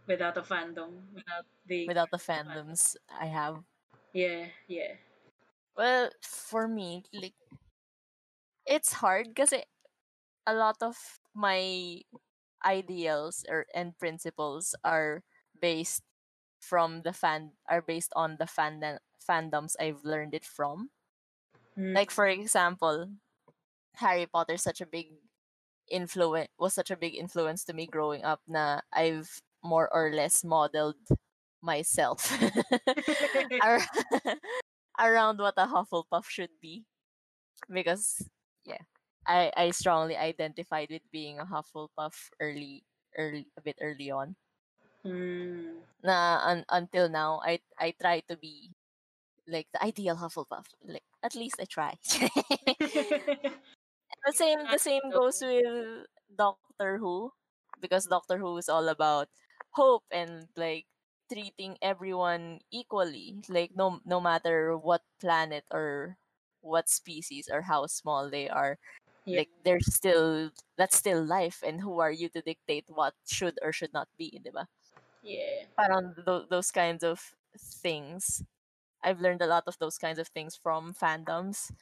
without 0.06 0.36
a 0.36 0.42
fandom? 0.42 1.06
Without 1.14 1.46
the 1.66 1.86
Without 1.86 2.10
the 2.10 2.18
fandoms 2.18 2.96
I 3.08 3.26
have. 3.26 3.62
Yeah, 4.12 4.50
yeah. 4.66 4.98
Well, 5.76 6.10
for 6.22 6.66
me, 6.66 7.04
like 7.12 7.34
it's 8.66 8.92
hard 8.92 9.34
kasi 9.34 9.62
a 10.46 10.54
lot 10.54 10.76
of 10.80 10.96
my 11.34 12.00
ideals 12.64 13.44
or 13.48 13.66
and 13.74 13.96
principles 13.98 14.74
are 14.84 15.22
based 15.60 16.02
from 16.60 17.02
the 17.02 17.12
fan 17.12 17.52
are 17.68 17.82
based 17.82 18.12
on 18.16 18.36
the 18.38 18.46
fandom 18.46 18.98
fandoms 19.20 19.76
I've 19.80 20.04
learned 20.04 20.34
it 20.34 20.44
from. 20.44 20.90
Mm. 21.78 21.94
Like 21.94 22.10
for 22.10 22.26
example, 22.26 23.08
Harry 23.96 24.26
Potter 24.26 24.56
such 24.56 24.80
a 24.80 24.86
big 24.86 25.12
influence 25.90 26.48
was 26.58 26.72
such 26.74 26.90
a 26.90 26.96
big 26.96 27.14
influence 27.14 27.64
to 27.64 27.72
me 27.72 27.86
growing 27.86 28.24
up 28.24 28.40
na 28.48 28.80
I've 28.92 29.40
more 29.62 29.88
or 29.92 30.12
less 30.12 30.44
modeled 30.44 31.00
myself 31.62 32.32
around 35.00 35.38
what 35.38 35.54
a 35.56 35.66
Hufflepuff 35.66 36.28
should 36.28 36.52
be. 36.60 36.84
Because 37.68 38.28
yeah, 38.64 38.84
I 39.26 39.52
I 39.56 39.70
strongly 39.70 40.16
identified 40.16 40.88
with 40.90 41.02
being 41.12 41.38
a 41.40 41.46
Hufflepuff 41.46 42.14
early 42.40 42.84
early 43.16 43.46
a 43.56 43.60
bit 43.62 43.78
early 43.80 44.10
on. 44.10 44.36
Mm. 45.04 45.80
Na 46.02 46.40
un, 46.44 46.64
until 46.70 47.08
now 47.08 47.40
I 47.44 47.60
I 47.78 47.94
try 48.00 48.20
to 48.28 48.36
be 48.36 48.72
like 49.48 49.68
the 49.72 49.82
ideal 49.84 50.16
Hufflepuff. 50.16 50.66
Like 50.84 51.04
at 51.22 51.34
least 51.34 51.56
I 51.60 51.64
try. 51.66 51.94
the 54.26 54.32
same 54.32 54.58
the 54.70 54.78
same 54.78 55.02
goes 55.12 55.40
with 55.42 56.06
Doctor 56.32 56.98
Who 56.98 57.32
because 57.80 58.06
Doctor 58.06 58.38
Who 58.38 58.56
is 58.58 58.68
all 58.68 58.88
about 58.88 59.28
hope 59.72 60.04
and 60.10 60.48
like 60.56 60.86
treating 61.32 61.76
everyone 61.82 62.60
equally 62.70 63.36
like 63.48 63.72
no 63.74 64.00
no 64.04 64.20
matter 64.20 64.76
what 64.76 65.02
planet 65.20 65.64
or 65.72 66.16
what 66.60 66.88
species 66.88 67.48
or 67.52 67.62
how 67.62 67.86
small 67.86 68.30
they 68.30 68.48
are 68.48 68.78
Yeah. 69.24 69.44
like 69.44 69.50
they're 69.64 69.80
still 69.80 70.50
that's 70.76 70.96
still 70.96 71.24
life 71.24 71.62
and 71.64 71.80
who 71.80 72.00
are 72.00 72.12
you 72.12 72.28
to 72.30 72.42
dictate 72.42 72.84
what 72.88 73.14
should 73.26 73.58
or 73.62 73.72
should 73.72 73.92
not 73.92 74.08
be 74.18 74.40
diba? 74.44 74.66
Yeah. 75.22 75.64
Parang 75.78 76.14
tho- 76.24 76.46
those 76.48 76.70
kinds 76.70 77.02
of 77.04 77.34
things. 77.58 78.42
I've 79.02 79.20
learned 79.20 79.42
a 79.42 79.46
lot 79.46 79.64
of 79.66 79.78
those 79.78 79.98
kinds 79.98 80.18
of 80.18 80.28
things 80.28 80.56
from 80.56 80.94
fandoms. 80.94 81.72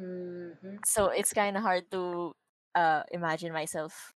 Mm-hmm. 0.00 0.76
So 0.86 1.06
it's 1.10 1.32
kind 1.32 1.56
of 1.56 1.62
hard 1.62 1.90
to 1.90 2.34
uh, 2.74 3.02
imagine 3.10 3.52
myself 3.52 4.14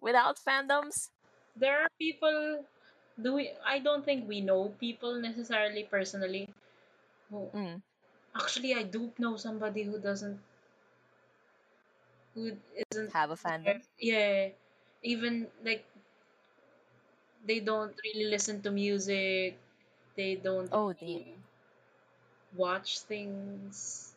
without 0.00 0.38
fandoms. 0.38 1.10
There 1.56 1.82
are 1.82 1.88
people. 1.98 2.64
Do 3.20 3.34
we? 3.34 3.52
I 3.64 3.78
don't 3.80 4.04
think 4.04 4.28
we 4.28 4.40
know 4.40 4.74
people 4.80 5.14
necessarily 5.20 5.84
personally. 5.84 6.52
Who, 7.30 7.50
Mm. 7.54 7.82
actually, 8.36 8.74
I 8.74 8.82
do 8.84 9.12
know 9.18 9.36
somebody 9.36 9.82
who 9.84 9.98
doesn't. 9.98 10.40
Who 12.34 12.56
isn't. 12.92 13.12
Have 13.12 13.30
a 13.30 13.34
fandom. 13.36 13.82
Yeah. 13.98 14.50
Even 15.02 15.50
like. 15.64 15.84
They 17.44 17.60
don't 17.60 17.94
really 18.02 18.24
listen 18.28 18.60
to 18.62 18.72
music. 18.72 19.56
They 20.16 20.34
don't 20.34 20.72
Oh, 20.72 20.92
really 21.00 21.24
damn. 21.24 21.44
watch 22.56 23.00
things. 23.00 24.14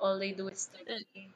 All 0.00 0.18
they 0.18 0.32
do 0.32 0.48
is 0.48 0.60
study. 0.62 1.34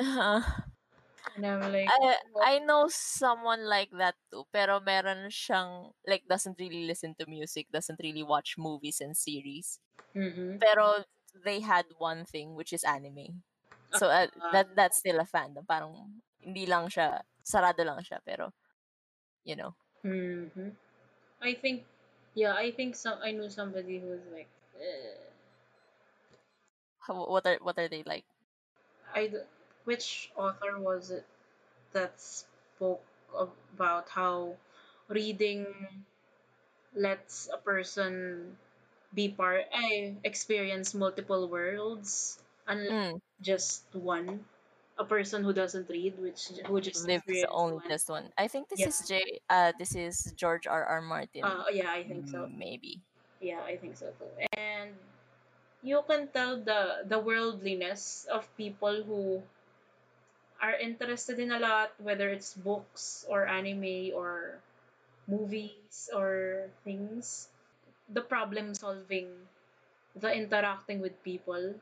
uh-huh. 0.00 0.62
and 1.36 1.46
I'm 1.46 1.72
like, 1.72 1.94
I 2.00 2.18
what? 2.32 2.50
I 2.52 2.58
know 2.60 2.86
someone 2.88 3.64
like 3.66 3.90
that 3.98 4.14
too, 4.30 4.44
pero 4.52 4.78
meron 4.80 5.30
siyang 5.32 5.94
like 6.06 6.26
doesn't 6.28 6.58
really 6.60 6.84
listen 6.86 7.14
to 7.18 7.26
music, 7.26 7.66
doesn't 7.72 8.00
really 8.02 8.22
watch 8.22 8.54
movies 8.58 9.00
and 9.00 9.16
series. 9.16 9.80
Mhm. 10.14 10.62
Pero 10.62 11.04
they 11.44 11.60
had 11.60 11.86
one 11.98 12.24
thing 12.26 12.54
which 12.54 12.72
is 12.72 12.84
anime. 12.84 13.44
So 13.98 14.06
uh, 14.08 14.28
that 14.52 14.68
that's 14.76 14.98
still 14.98 15.18
a 15.20 15.26
fandom. 15.28 15.64
Parang 15.66 16.20
hindi 16.40 16.66
lang 16.66 16.86
siya 16.92 17.22
sarado 17.42 17.82
lang 17.86 18.00
siya 18.04 18.18
pero 18.24 18.52
you 19.44 19.56
know. 19.56 19.74
hmm 20.02 20.70
I 21.42 21.54
think, 21.54 21.84
yeah, 22.34 22.54
I 22.54 22.72
think 22.72 22.96
some. 22.96 23.20
I 23.22 23.32
know 23.32 23.48
somebody 23.48 23.98
who 24.00 24.08
was 24.08 24.22
like, 24.32 24.48
eh, 24.80 25.14
How, 26.98 27.26
what 27.26 27.46
are 27.46 27.56
what 27.62 27.78
are 27.78 27.88
they 27.88 28.02
like? 28.02 28.26
I. 29.12 29.32
Which 29.84 30.30
author 30.36 30.78
was 30.78 31.10
it 31.10 31.26
that 31.92 32.20
spoke 32.20 33.04
about 33.34 34.08
how 34.10 34.58
reading 35.08 36.04
lets 36.94 37.48
a 37.52 37.58
person 37.58 38.58
be 39.14 39.28
part, 39.30 39.66
I 39.72 40.16
experience 40.24 40.94
multiple 40.94 41.48
worlds, 41.48 42.42
unlike 42.66 42.96
Mm, 42.96 43.20
just 43.40 43.84
one. 43.92 44.44
A 44.98 45.04
person 45.04 45.44
who 45.44 45.52
doesn't 45.52 45.88
read, 45.90 46.16
which 46.18 46.48
who 46.66 46.80
just 46.80 47.06
lives 47.06 47.24
only 47.50 47.76
one. 47.84 47.88
just 47.88 48.08
one. 48.08 48.32
I 48.38 48.48
think 48.48 48.68
this 48.68 48.80
Yeah. 48.80 48.88
is 48.88 48.98
J. 49.06 49.40
Uh, 49.48 49.72
this 49.78 49.94
is 49.94 50.32
George 50.36 50.66
R. 50.66 50.84
R. 50.84 51.00
Martin. 51.02 51.44
Uh, 51.44 51.64
yeah, 51.70 51.90
I 51.92 52.02
think 52.04 52.28
so. 52.28 52.48
Maybe. 52.48 53.00
Yeah, 53.40 53.60
I 53.60 53.76
think 53.76 53.96
so 53.96 54.08
too. 54.16 54.30
And 54.56 54.96
you 55.82 56.00
can 56.08 56.28
tell 56.32 56.56
the 56.60 57.04
the 57.04 57.18
worldliness 57.20 58.24
of 58.32 58.48
people 58.56 59.02
who 59.04 59.42
are 60.60 60.74
interested 60.74 61.38
in 61.38 61.50
a 61.52 61.58
lot, 61.58 61.92
whether 61.98 62.28
it's 62.30 62.54
books 62.54 63.24
or 63.28 63.46
anime 63.46 64.12
or 64.14 64.58
movies 65.28 66.08
or 66.14 66.68
things. 66.84 67.48
The 68.08 68.22
problem 68.22 68.74
solving, 68.74 69.28
the 70.14 70.32
interacting 70.32 71.00
with 71.00 71.22
people. 71.24 71.74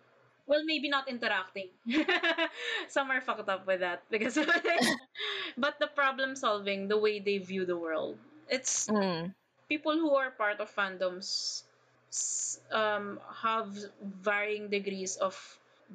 Well, 0.46 0.64
maybe 0.64 0.88
not 0.88 1.08
interacting. 1.08 1.70
Some 2.88 3.10
are 3.10 3.20
fucked 3.20 3.48
up 3.48 3.66
with 3.66 3.80
that 3.80 4.02
because, 4.10 4.36
but 5.56 5.78
the 5.80 5.88
problem 5.88 6.36
solving, 6.36 6.88
the 6.88 6.98
way 6.98 7.18
they 7.20 7.38
view 7.38 7.64
the 7.64 7.76
world. 7.76 8.18
It's 8.48 8.90
Mm, 8.90 9.34
people 9.68 9.94
who 9.98 10.14
are 10.16 10.30
part 10.30 10.60
of 10.60 10.70
fandoms 10.74 11.64
um, 12.70 13.20
have 13.42 13.76
varying 14.00 14.68
degrees 14.70 15.16
of 15.16 15.34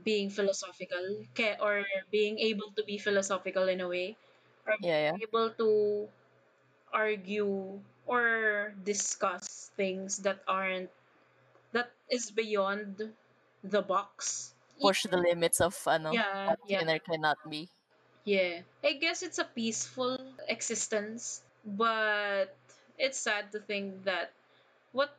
being 0.04 0.30
philosophical 0.30 1.26
or 1.62 1.86
being 2.12 2.40
able 2.40 2.72
to 2.76 2.84
be 2.84 2.98
philosophical 2.98 3.68
in 3.68 3.82
a 3.82 3.88
way 3.88 4.18
or 4.66 4.76
yeah, 4.80 5.00
yeah. 5.12 5.18
able 5.22 5.50
to 5.52 6.10
argue 6.94 7.80
or 8.06 8.74
discuss 8.84 9.72
things 9.76 10.18
that 10.24 10.42
aren't 10.48 10.90
that 11.74 11.92
is 12.10 12.32
beyond 12.32 13.14
the 13.64 13.82
box 13.82 14.54
Push 14.82 15.04
the 15.12 15.18
limits 15.20 15.60
of 15.60 15.76
ano 15.88 16.12
yeah 16.16 16.56
what 16.56 16.60
yeah 16.68 16.80
can 16.80 16.90
or 16.90 17.00
cannot 17.00 17.40
be. 17.50 17.68
yeah 18.24 18.64
i 18.84 18.94
guess 18.96 19.24
it's 19.24 19.40
a 19.40 19.48
peaceful 19.48 20.16
existence 20.48 21.42
but 21.66 22.56
it's 22.98 23.20
sad 23.20 23.52
to 23.52 23.60
think 23.60 24.04
that 24.06 24.32
what 24.92 25.16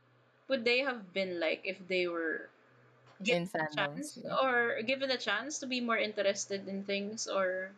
would 0.48 0.64
they 0.64 0.80
have 0.80 1.12
been 1.12 1.40
like 1.40 1.60
if 1.64 1.76
they 1.88 2.06
were 2.08 2.48
In 3.20 3.44
given 3.44 3.50
a 3.52 3.68
chance 3.76 4.16
yeah. 4.16 4.32
or 4.40 4.80
given 4.82 5.10
a 5.10 5.20
chance 5.20 5.60
to 5.60 5.66
be 5.66 5.80
more 5.80 5.98
interested 5.98 6.66
in 6.68 6.84
things 6.84 7.28
or 7.28 7.72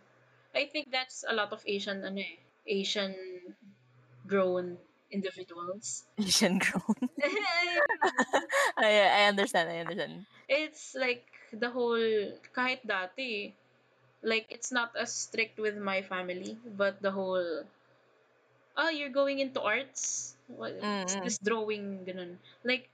I 0.55 0.67
think 0.71 0.91
that's 0.93 1.25
a 1.27 1.35
lot 1.35 1.53
of 1.53 1.63
Asian 1.67 2.05
ano 2.07 2.23
eh, 2.23 2.39
Asian 2.67 3.15
grown 4.27 4.79
individuals. 5.13 6.05
Asian 6.19 6.59
grown. 6.59 6.97
I, 8.77 8.91
I 9.09 9.23
understand, 9.29 9.71
I 9.71 9.79
understand. 9.81 10.27
it's 10.49 10.95
like 10.99 11.25
the 11.53 11.71
whole 11.71 12.01
kahit 12.57 12.85
dati 12.85 13.53
like 14.23 14.47
it's 14.51 14.73
not 14.73 14.93
as 14.97 15.13
strict 15.13 15.59
with 15.59 15.77
my 15.77 16.03
family 16.03 16.57
but 16.77 17.01
the 17.03 17.11
whole 17.11 17.65
oh 18.77 18.91
you're 18.91 19.13
going 19.13 19.39
into 19.39 19.61
arts 19.61 20.35
what 20.49 20.73
what's 20.81 21.15
Mm-mm. 21.17 21.25
this 21.25 21.39
drawing 21.39 22.05
ganun 22.09 22.37
like 22.65 22.89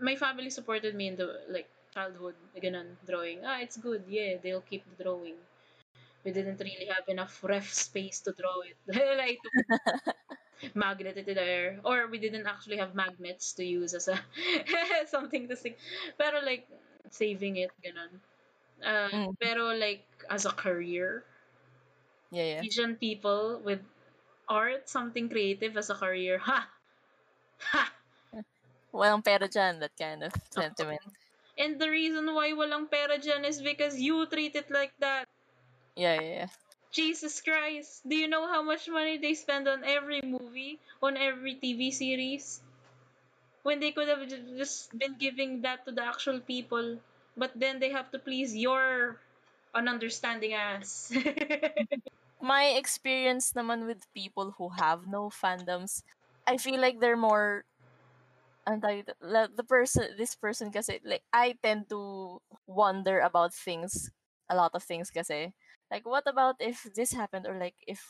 my 0.00 0.16
family 0.16 0.50
supported 0.50 0.94
me 0.94 1.08
in 1.12 1.16
the 1.16 1.28
like 1.48 1.68
childhood 1.94 2.36
ganun 2.60 2.96
drawing 3.08 3.40
ah 3.44 3.60
it's 3.60 3.76
good 3.76 4.02
yeah 4.08 4.36
they'll 4.42 4.64
keep 4.68 4.84
the 4.92 5.04
drawing 5.04 5.36
we 6.24 6.30
didn't 6.32 6.60
really 6.60 6.88
have 6.88 7.06
enough 7.08 7.34
ref 7.44 7.68
space 7.72 8.20
to 8.20 8.32
draw 8.32 8.60
it 8.64 8.78
like 9.22 9.42
magnet 10.74 11.16
it 11.18 11.26
there. 11.26 11.80
Or 11.84 12.06
we 12.08 12.18
didn't 12.18 12.46
actually 12.46 12.76
have 12.78 12.94
magnets 12.94 13.52
to 13.54 13.64
use 13.64 13.94
as 13.94 14.08
a 14.08 14.18
something 15.06 15.48
to 15.48 15.56
stick 15.56 15.78
pero 16.18 16.40
like 16.44 16.66
saving 17.10 17.56
it 17.56 17.70
ganun. 17.82 18.20
Uh, 18.82 19.08
Mm. 19.12 19.36
pero 19.38 19.74
like 19.74 20.02
as 20.30 20.46
a 20.46 20.52
career. 20.54 21.22
Yeah, 22.30 22.44
yeah. 22.58 22.62
Asian 22.64 22.96
people 22.96 23.60
with 23.62 23.80
art 24.48 24.88
something 24.88 25.28
creative 25.28 25.76
as 25.76 25.90
a 25.90 25.94
career. 25.94 26.38
Ha! 26.38 26.66
Ha! 27.72 27.92
Walang 28.92 29.24
pera 29.24 29.48
dyan, 29.48 29.80
that 29.80 29.96
kind 29.96 30.22
of 30.24 30.32
sentiment. 30.50 31.00
and 31.58 31.78
the 31.80 31.88
reason 31.88 32.26
why 32.34 32.52
walang 32.52 32.90
pera 32.90 33.18
dyan 33.18 33.44
is 33.44 33.60
because 33.62 34.00
you 34.00 34.26
treat 34.26 34.56
it 34.56 34.70
like 34.70 34.92
that. 35.00 35.28
Yeah, 35.96 36.20
yeah, 36.20 36.28
yeah. 36.44 36.50
Jesus 36.92 37.40
Christ 37.40 38.04
do 38.06 38.14
you 38.14 38.28
know 38.28 38.46
how 38.46 38.62
much 38.62 38.88
money 38.88 39.16
they 39.18 39.34
spend 39.34 39.66
on 39.66 39.82
every 39.84 40.20
movie 40.20 40.78
on 41.02 41.16
every 41.16 41.56
TV 41.56 41.90
series? 41.90 42.60
When 43.62 43.80
they 43.80 43.92
could 43.92 44.08
have 44.08 44.26
just 44.58 44.92
been 44.96 45.16
giving 45.18 45.62
that 45.62 45.86
to 45.86 45.92
the 45.92 46.04
actual 46.04 46.40
people 46.40 46.98
but 47.36 47.52
then 47.56 47.80
they 47.80 47.90
have 47.90 48.12
to 48.12 48.18
please 48.18 48.54
your 48.54 49.16
ununderstanding 49.74 50.52
ass. 50.52 51.12
My 52.42 52.76
experience 52.76 53.54
naman 53.56 53.86
with 53.86 54.04
people 54.12 54.52
who 54.58 54.68
have 54.76 55.06
no 55.06 55.30
fandoms, 55.30 56.02
I 56.44 56.58
feel 56.58 56.80
like 56.80 57.00
they're 57.00 57.16
more 57.16 57.64
tawag 58.66 59.06
dito, 59.06 59.14
the 59.56 59.64
person 59.66 60.14
this 60.18 60.34
person 60.34 60.70
kasi 60.70 61.02
like 61.02 61.22
I 61.32 61.58
tend 61.62 61.90
to 61.90 62.38
wonder 62.66 63.18
about 63.18 63.54
things 63.54 64.10
a 64.46 64.54
lot 64.54 64.74
of 64.74 64.82
things 64.82 65.10
kasi 65.10 65.50
like 65.92 66.08
what 66.08 66.24
about 66.24 66.56
if 66.58 66.88
this 66.96 67.12
happened 67.12 67.44
or 67.44 67.60
like 67.60 67.76
if 67.86 68.00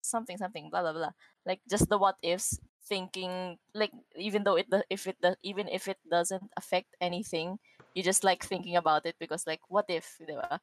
something 0.00 0.38
something 0.38 0.70
blah 0.70 0.86
blah 0.86 0.94
blah 0.94 1.10
like 1.44 1.58
just 1.66 1.90
the 1.90 1.98
what 1.98 2.14
ifs 2.22 2.62
thinking 2.86 3.58
like 3.74 3.90
even 4.14 4.44
though 4.46 4.54
it 4.54 4.70
if 4.88 5.10
it 5.10 5.18
even 5.42 5.66
if 5.66 5.88
it 5.90 5.98
doesn't 6.06 6.46
affect 6.56 6.94
anything 7.00 7.58
you 7.98 8.02
just 8.06 8.22
like 8.22 8.44
thinking 8.46 8.76
about 8.76 9.04
it 9.04 9.16
because 9.18 9.42
like 9.50 9.60
what 9.66 9.90
if 9.90 10.20
diba 10.22 10.60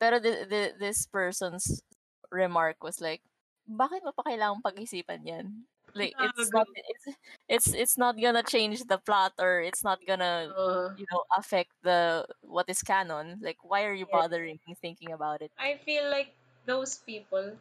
pero 0.00 0.18
the, 0.18 0.48
the, 0.48 0.62
this 0.80 1.06
person's 1.06 1.82
remark 2.32 2.80
was 2.82 3.04
like 3.04 3.20
bakit 3.68 4.00
mo 4.00 4.16
pa 4.16 4.24
kailangang 4.24 4.64
pag-isipan 4.64 5.20
yan 5.26 5.46
like 5.94 6.14
it's 6.18 6.50
not 6.52 6.66
it's 6.74 7.06
it's 7.48 7.68
it's 7.74 7.96
not 7.98 8.20
gonna 8.20 8.42
change 8.42 8.84
the 8.84 8.98
plot 8.98 9.32
or 9.38 9.60
it's 9.60 9.84
not 9.84 9.98
gonna 10.06 10.52
Uh, 10.56 10.94
you 10.96 11.06
know 11.10 11.22
affect 11.36 11.70
the 11.82 12.24
what 12.42 12.68
is 12.68 12.82
canon 12.82 13.38
like 13.42 13.58
why 13.62 13.84
are 13.84 13.94
you 13.94 14.06
Yeah. 14.08 14.10
bothering 14.12 14.58
thinking 14.80 15.12
about 15.12 15.40
it 15.42 15.52
I 15.58 15.78
feel 15.78 16.10
like 16.10 16.34
those 16.66 16.98
people, 16.98 17.58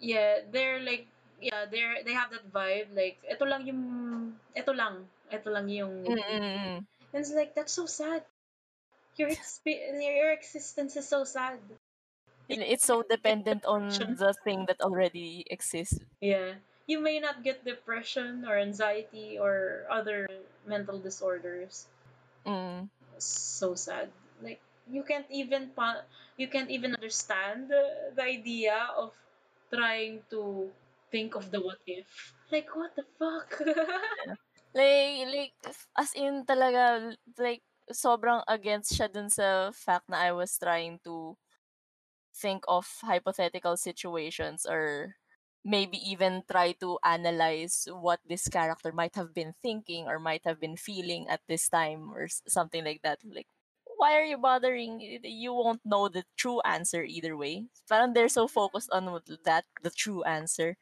yeah, 0.00 0.40
they're 0.50 0.80
like, 0.80 1.06
yeah, 1.40 1.64
they're 1.70 2.02
they 2.04 2.12
have 2.14 2.30
that 2.30 2.50
vibe. 2.52 2.94
Like, 2.94 3.18
ito 3.28 3.44
lang 3.44 3.66
yung, 3.66 3.82
ito 4.56 4.72
lang, 4.72 5.06
ito 5.30 5.48
lang 5.50 5.68
yung. 5.68 5.94
Mm-mm-mm. 6.08 6.86
And 7.12 7.20
it's 7.22 7.32
like 7.32 7.54
that's 7.54 7.72
so 7.72 7.86
sad. 7.86 8.24
Your 9.16 9.30
exp- 9.30 9.66
your 10.02 10.32
existence 10.32 10.96
is 10.96 11.08
so 11.08 11.24
sad. 11.24 11.60
It's 12.48 12.84
so 12.84 13.02
dependent 13.02 13.64
on 13.64 14.14
the 14.16 14.34
thing 14.44 14.66
that 14.66 14.80
already 14.82 15.44
exists 15.50 16.00
Yeah, 16.20 16.54
you 16.90 16.98
may 16.98 17.22
not 17.22 17.46
get 17.46 17.62
depression 17.62 18.42
or 18.42 18.58
anxiety 18.58 19.38
or 19.38 19.86
other 19.86 20.26
mental 20.66 20.98
disorders. 20.98 21.86
Mm. 22.42 22.90
So 23.22 23.78
sad. 23.78 24.10
Like 24.42 24.58
you 24.90 25.06
can't 25.06 25.30
even 25.30 25.70
pa- 25.70 26.02
you 26.34 26.50
can't 26.50 26.70
even 26.70 26.98
understand 26.98 27.70
the, 27.70 28.10
the 28.18 28.26
idea 28.26 28.90
of 28.98 29.14
trying 29.70 30.26
to 30.34 30.66
think 31.14 31.38
of 31.38 31.54
the 31.54 31.62
what 31.62 31.78
if. 31.86 32.34
Like 32.50 32.74
what 32.74 32.98
the 32.98 33.06
fuck? 33.14 33.54
Like, 34.70 35.26
like, 35.26 35.54
as 35.98 36.14
in 36.14 36.46
talaga, 36.46 37.10
like, 37.42 37.58
sobrang 37.90 38.46
against 38.46 38.94
siya 38.94 39.10
dun 39.10 39.26
sa 39.26 39.74
fact 39.74 40.06
na 40.06 40.22
I 40.22 40.30
was 40.30 40.54
trying 40.62 41.02
to 41.02 41.34
think 42.30 42.62
of 42.70 42.86
hypothetical 43.02 43.74
situations 43.76 44.62
or 44.70 45.18
maybe 45.64 45.98
even 46.00 46.42
try 46.50 46.72
to 46.80 46.98
analyze 47.04 47.86
what 47.92 48.20
this 48.26 48.48
character 48.48 48.92
might 48.92 49.14
have 49.16 49.34
been 49.34 49.54
thinking 49.62 50.06
or 50.06 50.18
might 50.18 50.44
have 50.44 50.60
been 50.60 50.76
feeling 50.76 51.28
at 51.28 51.40
this 51.48 51.68
time 51.68 52.12
or 52.12 52.28
something 52.28 52.84
like 52.84 53.02
that. 53.02 53.18
Like, 53.24 53.48
why 54.00 54.16
are 54.16 54.24
you 54.24 54.38
bothering? 54.38 55.20
You 55.22 55.52
won't 55.52 55.84
know 55.84 56.08
the 56.08 56.24
true 56.36 56.60
answer 56.64 57.04
either 57.04 57.36
way. 57.36 57.68
Parang 57.88 58.14
they're 58.14 58.32
so 58.32 58.48
focused 58.48 58.88
on 58.92 59.04
that, 59.44 59.64
the 59.82 59.90
true 59.90 60.24
answer. 60.24 60.76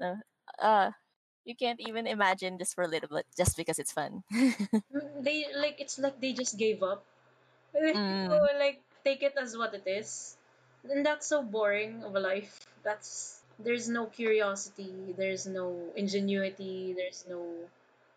na, 0.00 0.22
Uh, 0.58 0.90
you 1.44 1.54
can't 1.54 1.78
even 1.78 2.06
imagine 2.06 2.58
just 2.58 2.74
for 2.74 2.82
a 2.82 2.90
little 2.90 3.08
bit, 3.08 3.26
just 3.36 3.56
because 3.56 3.78
it's 3.78 3.92
fun. 3.94 4.24
they 5.22 5.46
like 5.54 5.78
it's 5.78 5.98
like 5.98 6.18
they 6.20 6.32
just 6.34 6.58
gave 6.58 6.82
up. 6.82 7.04
Mm. 7.76 8.32
oh, 8.32 8.48
like 8.58 8.80
take 9.04 9.22
it 9.22 9.36
as 9.36 9.54
what 9.54 9.74
it 9.76 9.84
is. 9.84 10.34
And 10.88 11.04
that's 11.04 11.28
so 11.28 11.44
boring 11.44 12.02
of 12.02 12.16
a 12.16 12.20
life. 12.20 12.56
That's 12.82 13.42
there's 13.58 13.88
no 13.88 14.06
curiosity, 14.06 15.12
there's 15.16 15.46
no 15.46 15.92
ingenuity, 15.96 16.92
there's 16.94 17.26
no 17.28 17.68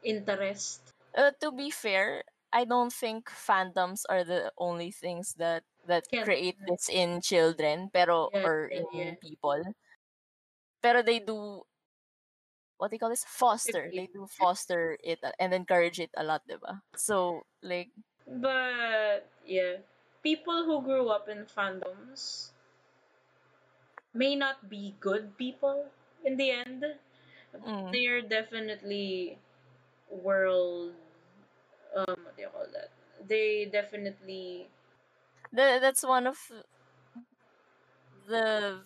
interest. 0.04 0.94
Uh, 1.16 1.32
to 1.42 1.52
be 1.52 1.70
fair, 1.70 2.24
I 2.54 2.66
don't 2.66 2.94
think 2.94 3.30
fandoms 3.30 4.04
are 4.10 4.24
the 4.24 4.52
only 4.58 4.92
things 4.92 5.36
that 5.36 5.64
that 5.86 6.06
create 6.22 6.58
this 6.68 6.90
in 6.90 7.22
children, 7.22 7.90
pero 7.94 8.32
Yeah, 8.32 8.44
or 8.44 8.74
in 8.94 9.16
yeah. 9.16 9.16
people. 9.18 9.64
Pero 10.82 11.02
they 11.04 11.20
do 11.20 11.64
what 12.78 12.90
do 12.90 12.96
you 12.96 13.00
call 13.00 13.10
this? 13.10 13.26
Foster. 13.26 13.92
They 13.94 14.08
do 14.08 14.26
foster 14.28 14.98
it 15.04 15.20
and 15.40 15.54
encourage 15.54 16.00
it 16.00 16.12
a 16.16 16.24
lot, 16.24 16.48
diba? 16.48 16.82
So 16.96 17.44
like 17.62 17.92
But 18.28 19.28
yeah, 19.46 19.78
people 20.24 20.64
who 20.64 20.82
grew 20.82 21.10
up 21.10 21.28
in 21.28 21.46
fandoms 21.46 22.52
may 24.14 24.36
not 24.36 24.70
be 24.70 24.96
good 25.00 25.38
people 25.38 25.90
in 26.26 26.38
the 26.38 26.52
end. 26.52 26.86
mm, 27.54 27.94
They 27.94 28.08
are 28.08 28.22
definitely 28.22 29.40
world 30.10 30.96
um 31.96 32.18
what 32.24 32.36
do 32.36 32.42
you 32.44 32.50
call 32.50 32.68
that? 32.74 32.92
They 33.28 33.66
definitely 33.66 34.70
tha- 35.52 35.80
that's 35.82 36.04
one 36.04 36.28
of 36.28 36.38
the 38.28 38.86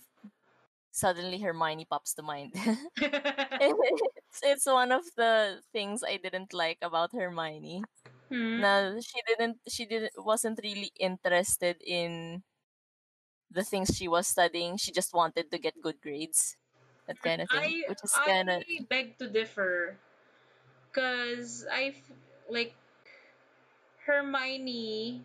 suddenly 0.92 1.40
Hermione 1.40 1.86
pops 1.86 2.14
to 2.16 2.24
mind. 2.24 2.54
it's, 3.60 4.42
it's 4.44 4.66
one 4.66 4.92
of 4.92 5.04
the 5.18 5.62
things 5.74 6.04
I 6.04 6.18
didn't 6.18 6.54
like 6.54 6.80
about 6.82 7.14
Hermione. 7.14 7.88
Hmm. 8.30 8.64
na 8.64 9.00
she 9.02 9.20
didn't 9.28 9.60
she 9.70 9.86
didn't 9.86 10.14
wasn't 10.18 10.60
really 10.64 10.92
interested 11.00 11.78
in 11.86 12.44
the 13.54 13.64
things 13.64 13.96
she 13.96 14.08
was 14.08 14.28
studying. 14.28 14.78
She 14.78 14.92
just 14.92 15.14
wanted 15.14 15.52
to 15.52 15.58
get 15.58 15.78
good 15.82 16.02
grades. 16.02 16.58
That 17.08 17.22
kind 17.22 17.42
of 17.42 17.50
thing. 17.50 17.60
I 17.60 17.90
which 17.90 18.04
is 18.04 18.14
kind 18.14 18.50
of 18.50 18.64
I 18.64 18.84
beg 18.90 19.18
to 19.20 19.28
differ, 19.28 19.98
cause 20.94 21.66
I 21.70 21.94
like 22.50 22.74
Hermione 24.06 25.22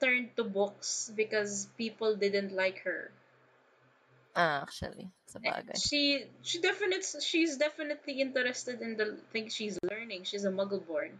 turned 0.00 0.36
to 0.36 0.44
books 0.44 1.10
because 1.14 1.68
people 1.76 2.14
didn't 2.16 2.52
like 2.52 2.78
her. 2.84 3.10
ah, 4.38 4.62
actually 4.62 5.10
sa 5.26 5.42
bagay. 5.42 5.74
She 5.74 6.22
she 6.46 6.60
definitely 6.62 7.02
she's 7.20 7.58
definitely 7.58 8.20
interested 8.22 8.78
in 8.80 8.94
the 8.96 9.18
things 9.34 9.50
she's 9.54 9.74
learning. 9.82 10.22
She's 10.24 10.44
a 10.44 10.52
Muggleborn. 10.54 11.18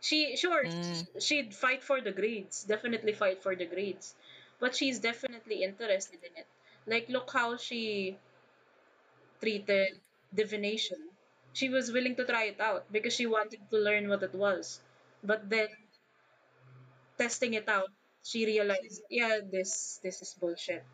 She 0.00 0.36
sure 0.36 0.62
Mm. 0.62 1.08
she'd 1.18 1.50
fight 1.56 1.82
for 1.82 1.98
the 2.00 2.12
grades. 2.12 2.62
Definitely 2.64 3.12
fight 3.18 3.42
for 3.42 3.56
the 3.56 3.66
grades, 3.66 4.14
but 4.60 4.74
she's 4.76 4.98
definitely 5.00 5.62
interested 5.62 6.18
in 6.22 6.36
it. 6.36 6.46
Like 6.86 7.08
look 7.08 7.30
how 7.32 7.56
she 7.56 8.18
treated 9.40 10.00
divination. 10.34 10.98
She 11.54 11.68
was 11.70 11.90
willing 11.90 12.16
to 12.16 12.24
try 12.26 12.44
it 12.44 12.60
out 12.60 12.84
because 12.92 13.14
she 13.14 13.26
wanted 13.26 13.60
to 13.70 13.78
learn 13.78 14.08
what 14.08 14.22
it 14.22 14.34
was. 14.34 14.80
But 15.24 15.48
then 15.48 15.68
testing 17.18 17.54
it 17.54 17.68
out, 17.68 17.90
she 18.22 18.46
realized, 18.46 19.02
yeah, 19.10 19.38
this 19.50 19.98
this 20.02 20.22
is 20.22 20.34
bullshit. 20.40 20.84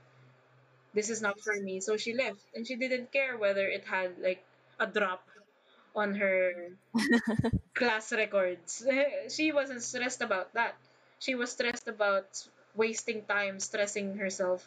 This 0.95 1.11
is 1.11 1.21
not 1.23 1.39
for 1.41 1.55
me. 1.61 1.81
So 1.81 1.97
she 1.97 2.15
left 2.15 2.41
and 2.55 2.67
she 2.67 2.77
didn't 2.77 3.13
care 3.13 3.37
whether 3.37 3.67
it 3.69 3.85
had 3.85 4.19
like 4.19 4.45
a 4.79 4.87
drop 4.87 5.27
on 5.95 6.15
her 6.17 6.71
class 7.75 8.13
records. 8.13 8.87
she 9.31 9.53
wasn't 9.53 9.83
stressed 9.83 10.23
about 10.23 10.53
that. 10.55 10.77
She 11.19 11.35
was 11.35 11.53
stressed 11.53 11.89
about 11.89 12.29
wasting 12.75 13.23
time 13.25 13.61
stressing 13.61 14.17
herself 14.17 14.67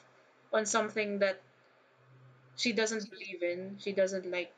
on 0.54 0.66
something 0.66 1.20
that 1.20 1.42
she 2.56 2.72
doesn't 2.72 3.10
believe 3.10 3.44
in, 3.44 3.78
she 3.80 3.92
doesn't 3.92 4.30
like. 4.30 4.54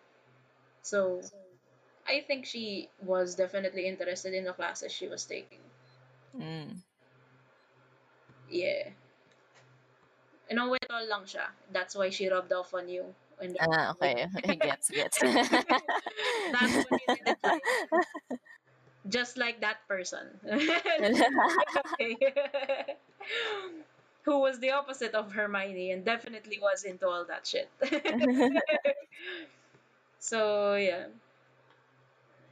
So 0.82 1.22
I 2.07 2.22
think 2.22 2.45
she 2.45 2.90
was 3.02 3.36
definitely 3.36 3.88
interested 3.88 4.34
in 4.34 4.45
the 4.45 4.53
classes 4.53 4.91
she 4.91 5.07
was 5.07 5.26
taking. 5.26 5.60
Mm. 6.38 6.78
Yeah. 8.49 8.90
all 10.56 11.06
lang 11.10 11.26
siya. 11.28 11.52
That's 11.74 11.95
why 11.95 12.10
she 12.10 12.30
rubbed 12.30 12.53
off 12.53 12.74
on 12.74 12.88
you. 12.88 13.03
And 13.41 13.57
Ah, 13.60 13.91
okay. 13.91 14.26
gets, 14.61 14.90
gets. 14.90 15.19
That's 15.22 16.76
what 16.86 17.02
you 17.02 17.36
like. 17.44 17.60
Just 19.10 19.38
like 19.38 19.62
that 19.62 19.88
person. 19.88 20.28
Who 24.24 24.40
was 24.40 24.60
the 24.60 24.72
opposite 24.72 25.14
of 25.16 25.32
Hermione 25.32 25.92
and 25.92 26.04
definitely 26.04 26.60
was 26.62 26.84
into 26.84 27.08
all 27.08 27.26
that 27.26 27.48
shit. 27.48 27.70
so 30.20 30.76
yeah. 30.76 31.06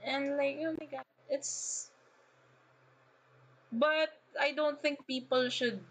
And 0.06 0.38
like 0.38 0.58
oh 0.62 0.76
my 0.80 0.86
god, 0.86 1.04
it's 1.30 1.90
but 3.72 4.16
I 4.40 4.52
don't 4.54 4.82
think 4.82 5.06
people 5.08 5.50
should 5.50 5.82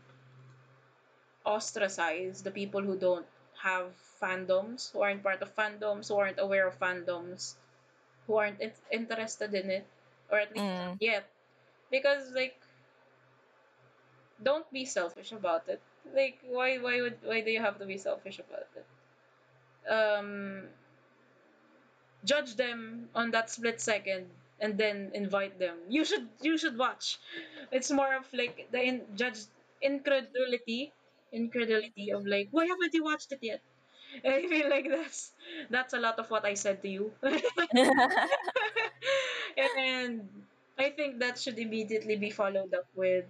ostracize 1.45 2.43
the 2.43 2.51
people 2.51 2.81
who 2.83 2.97
don't 2.97 3.27
have 3.63 3.93
fandoms, 4.21 4.91
who 4.93 5.03
aren't 5.03 5.23
part 5.23 5.43
of 5.43 5.55
fandoms, 5.55 6.09
who 6.09 6.17
aren't 6.17 6.39
aware 6.41 6.67
of 6.67 6.79
fandoms, 6.79 7.55
who 8.27 8.37
aren't 8.37 8.61
in- 8.61 8.73
interested 8.91 9.55
in 9.55 9.71
it, 9.71 9.87
or 10.31 10.39
at 10.39 10.53
least 10.55 10.67
Mm. 10.67 10.79
not 10.79 10.97
yet. 11.01 11.25
Because 11.91 12.33
like, 12.33 12.61
don't 14.43 14.71
be 14.73 14.85
selfish 14.85 15.33
about 15.33 15.69
it. 15.69 15.81
Like, 16.15 16.39
why, 16.47 16.79
why 16.79 17.01
would, 17.01 17.19
why 17.25 17.41
do 17.41 17.51
you 17.51 17.61
have 17.61 17.79
to 17.79 17.87
be 17.87 17.97
selfish 17.99 18.39
about 18.39 18.67
it? 18.77 18.87
Um, 19.89 20.69
judge 22.25 22.57
them 22.57 23.09
on 23.15 23.31
that 23.31 23.51
split 23.51 23.81
second 23.81 24.27
and 24.61 24.77
then 24.79 25.11
invite 25.15 25.59
them. 25.59 25.79
You 25.89 26.05
should, 26.05 26.29
you 26.41 26.57
should 26.59 26.77
watch. 26.79 27.19
It's 27.71 27.91
more 27.91 28.15
of 28.15 28.33
like 28.33 28.69
the 28.73 28.83
in, 28.83 29.17
judge 29.17 29.39
incredulity, 29.83 30.93
incredulity 31.33 32.11
of 32.11 32.27
like, 32.27 32.49
why 32.51 32.67
haven't 32.67 32.95
you 32.95 33.05
watched 33.05 33.33
it 33.33 33.41
yet? 33.43 33.61
I 34.25 34.47
feel 34.47 34.71
like 34.71 34.89
that's 34.89 35.33
that's 35.71 35.95
a 35.95 35.99
lot 35.99 36.19
of 36.19 36.31
what 36.31 36.45
I 36.45 36.55
said 36.55 36.83
to 36.83 36.89
you. 36.89 37.13
and 37.23 37.43
I 40.79 40.91
think 40.91 41.21
that 41.21 41.39
should 41.39 41.59
immediately 41.59 42.17
be 42.17 42.31
followed 42.31 42.75
up 42.75 42.87
with 42.95 43.25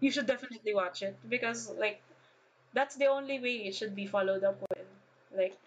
you 0.00 0.10
should 0.10 0.26
definitely 0.26 0.74
watch 0.74 1.02
it 1.02 1.16
because 1.28 1.70
like 1.78 2.00
that's 2.72 2.96
the 2.96 3.06
only 3.06 3.38
way 3.38 3.68
it 3.68 3.74
should 3.74 3.94
be 3.94 4.06
followed 4.06 4.44
up 4.44 4.58
with. 4.70 4.86
Like 5.36 5.58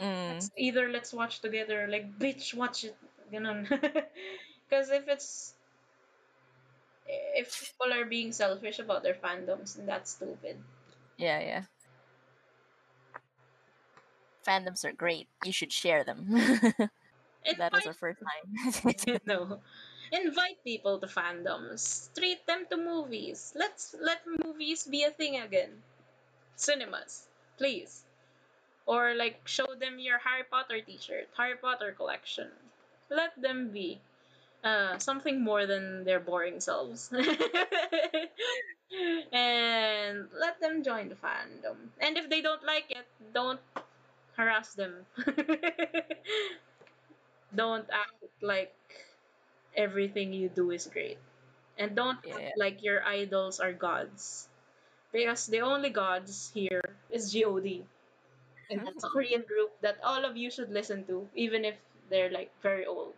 mm. 0.00 0.32
let's 0.32 0.50
either 0.56 0.88
let's 0.88 1.12
watch 1.12 1.40
together 1.40 1.86
like 1.88 2.18
bitch 2.18 2.54
watch 2.54 2.84
it 2.84 2.96
ganun. 3.32 3.68
Because 4.70 4.90
if 4.90 5.08
it's 5.08 5.54
if 7.08 7.58
people 7.58 7.92
are 7.92 8.04
being 8.04 8.30
selfish 8.30 8.78
about 8.78 9.02
their 9.02 9.14
fandoms, 9.14 9.76
then 9.76 9.86
that's 9.86 10.12
stupid. 10.12 10.56
Yeah, 11.16 11.40
yeah. 11.40 11.62
Fandoms 14.46 14.84
are 14.84 14.92
great. 14.92 15.28
You 15.44 15.52
should 15.52 15.72
share 15.72 16.04
them. 16.04 16.26
that 17.58 17.72
was 17.72 17.86
our 17.86 17.94
first 17.94 18.20
time. 18.20 18.94
no. 19.26 19.60
Invite 20.12 20.64
people 20.64 20.98
to 20.98 21.06
fandoms. 21.06 22.12
Treat 22.16 22.46
them 22.46 22.66
to 22.70 22.76
movies. 22.76 23.52
Let's 23.54 23.94
let 24.00 24.22
movies 24.44 24.84
be 24.84 25.04
a 25.04 25.10
thing 25.10 25.38
again. 25.38 25.70
Cinemas, 26.56 27.26
please. 27.58 28.04
or 28.86 29.14
like 29.14 29.40
show 29.46 29.66
them 29.78 29.98
your 29.98 30.18
Harry 30.18 30.44
Potter 30.50 30.80
t-shirt, 30.80 31.28
Harry 31.36 31.56
Potter 31.56 31.94
collection. 31.96 32.48
Let 33.08 33.40
them 33.40 33.70
be 33.70 34.00
uh, 34.64 34.98
something 34.98 35.42
more 35.42 35.66
than 35.66 36.04
their 36.04 36.20
boring 36.20 36.60
selves. 36.60 37.10
and 39.32 40.28
let 40.34 40.60
them 40.60 40.82
join 40.82 41.08
the 41.08 41.14
fandom. 41.14 41.76
And 42.00 42.18
if 42.18 42.28
they 42.28 42.42
don't 42.42 42.64
like 42.64 42.90
it, 42.90 43.06
don't 43.32 43.60
harass 44.40 44.74
them. 44.74 45.06
don't 47.54 47.88
act 47.90 48.14
like 48.42 48.74
everything 49.76 50.32
you 50.32 50.48
do 50.48 50.70
is 50.70 50.86
great. 50.86 51.18
And 51.78 51.96
don't 51.96 52.18
Yeah. 52.24 52.36
act 52.36 52.56
like 52.56 52.82
your 52.82 53.02
idols 53.04 53.60
are 53.60 53.72
gods. 53.72 54.48
Because 55.12 55.46
the 55.46 55.60
only 55.62 55.90
gods 55.90 56.50
here 56.54 56.82
is 57.10 57.32
GOD. 57.32 57.84
And 58.70 58.82
that's 58.84 59.04
a 59.04 59.08
Korean 59.12 59.42
group 59.42 59.72
that 59.82 59.98
all 60.02 60.24
of 60.24 60.36
you 60.36 60.50
should 60.50 60.70
listen 60.70 61.04
to, 61.06 61.28
even 61.34 61.64
if 61.64 61.76
they're 62.10 62.30
like 62.30 62.50
very 62.62 62.86
old. 62.86 63.14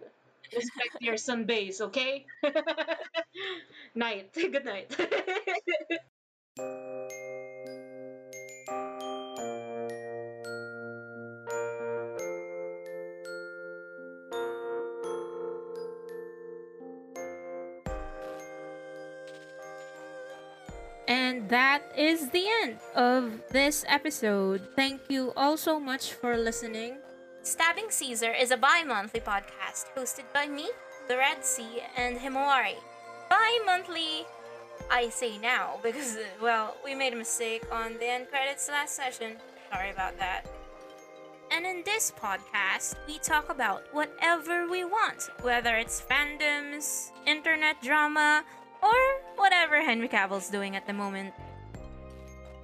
Respect 0.54 0.96
your 1.00 1.16
sun 1.18 1.44
base, 1.44 1.80
okay? 1.80 2.26
night. 3.94 4.32
Good 4.34 4.64
night. 4.64 4.90
That 21.52 21.82
is 21.96 22.30
the 22.30 22.46
end 22.62 22.78
of 22.96 23.30
this 23.50 23.84
episode. 23.86 24.62
Thank 24.74 25.02
you 25.10 25.32
all 25.36 25.58
so 25.58 25.78
much 25.78 26.14
for 26.14 26.38
listening. 26.38 26.96
Stabbing 27.42 27.90
Caesar 27.90 28.32
is 28.32 28.50
a 28.50 28.56
bi 28.56 28.82
monthly 28.84 29.20
podcast 29.20 29.92
hosted 29.94 30.24
by 30.32 30.46
me, 30.46 30.70
The 31.08 31.18
Red 31.18 31.44
Sea, 31.44 31.82
and 31.96 32.16
Himawari. 32.16 32.80
Bi 33.28 33.58
monthly, 33.66 34.24
I 34.90 35.10
say 35.10 35.36
now 35.36 35.78
because, 35.82 36.16
well, 36.40 36.76
we 36.82 36.94
made 36.94 37.12
a 37.12 37.16
mistake 37.16 37.64
on 37.70 37.98
the 37.98 38.06
end 38.06 38.30
credits 38.30 38.68
last 38.68 38.94
session. 38.96 39.36
Sorry 39.70 39.90
about 39.90 40.18
that. 40.18 40.46
And 41.50 41.66
in 41.66 41.82
this 41.84 42.10
podcast, 42.16 42.94
we 43.06 43.18
talk 43.18 43.50
about 43.50 43.84
whatever 43.92 44.70
we 44.70 44.84
want, 44.84 45.28
whether 45.42 45.76
it's 45.76 46.00
fandoms, 46.00 47.10
internet 47.26 47.76
drama, 47.82 48.42
or 48.82 48.94
whatever 49.36 49.80
Henry 49.80 50.08
Cavill's 50.08 50.48
doing 50.48 50.76
at 50.76 50.86
the 50.86 50.92
moment. 50.92 51.32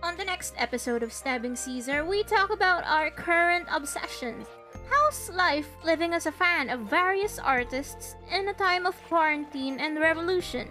On 0.03 0.17
the 0.17 0.25
next 0.25 0.55
episode 0.57 1.03
of 1.03 1.13
Stabbing 1.13 1.57
Caesar, 1.57 2.05
we 2.05 2.23
talk 2.23 2.51
about 2.51 2.85
our 2.87 3.11
current 3.11 3.67
obsessions. 3.71 4.47
How's 4.91 5.31
life 5.31 5.69
living 5.85 6.15
as 6.15 6.27
a 6.27 6.33
fan 6.33 6.71
of 6.71 6.81
various 6.81 7.39
artists 7.39 8.15
in 8.31 8.49
a 8.49 8.55
time 8.55 8.87
of 8.87 8.97
quarantine 9.09 9.81
and 9.81 9.99
revolution? 9.99 10.69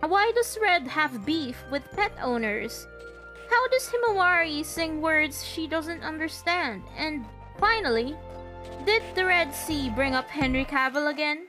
Why 0.00 0.32
does 0.34 0.58
Red 0.62 0.86
have 0.86 1.26
beef 1.26 1.62
with 1.70 1.90
pet 1.92 2.12
owners? 2.22 2.86
How 3.50 3.68
does 3.68 3.90
Himawari 3.90 4.64
sing 4.64 5.02
words 5.02 5.44
she 5.44 5.66
doesn't 5.66 6.02
understand? 6.02 6.82
And 6.96 7.26
finally, 7.58 8.16
did 8.86 9.02
the 9.14 9.26
Red 9.26 9.52
Sea 9.52 9.90
bring 9.90 10.14
up 10.14 10.28
Henry 10.28 10.64
Cavill 10.64 11.10
again? 11.10 11.48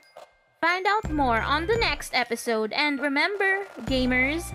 Find 0.62 0.86
out 0.86 1.10
more 1.10 1.42
on 1.42 1.66
the 1.66 1.74
next 1.74 2.14
episode 2.14 2.72
and 2.72 3.00
remember, 3.00 3.66
gamers, 3.82 4.46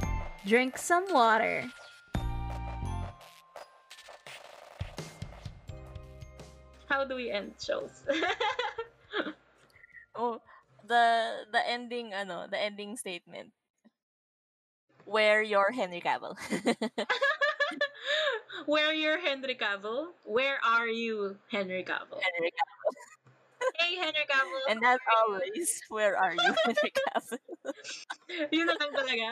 drink 0.48 0.78
some 0.78 1.04
water. 1.12 1.68
How 6.88 7.04
do 7.04 7.16
we 7.16 7.30
end 7.30 7.56
shows? 7.60 7.92
Oh, 10.16 10.42
the 10.88 11.46
the 11.52 11.62
ending 11.70 12.12
ano, 12.12 12.48
the 12.50 12.58
ending 12.58 12.98
statement. 12.98 13.52
Where 15.06 15.44
your 15.44 15.72
Henry 15.72 16.02
Cavill. 16.02 16.34
Where 18.66 18.94
you're 18.94 19.20
Henry 19.20 19.54
Cavill? 19.54 20.08
Where 20.26 20.58
are 20.66 20.88
you, 20.88 21.38
Henry 21.52 21.84
Cavill? 21.84 22.18
Henry 22.18 22.50
Cavill. 22.50 23.17
Hey, 23.76 23.96
Henry 23.96 24.26
Cavill! 24.30 24.72
And 24.72 24.84
as 24.86 25.00
always, 25.22 25.82
where 25.90 26.18
are 26.18 26.34
you, 26.34 26.54
Henry 26.66 26.92
Cavill? 26.94 27.38
Yun 28.52 28.66
na 28.68 28.74
lang 28.80 28.92
talaga. 28.96 29.30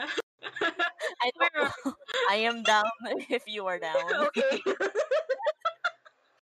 I 1.22 1.30
Where 1.36 1.50
don't 1.54 1.54
know. 1.84 1.92
I 2.30 2.36
am 2.46 2.62
down 2.62 2.90
if 3.30 3.42
you 3.46 3.66
are 3.66 3.78
down. 3.78 4.28
okay. 4.30 4.60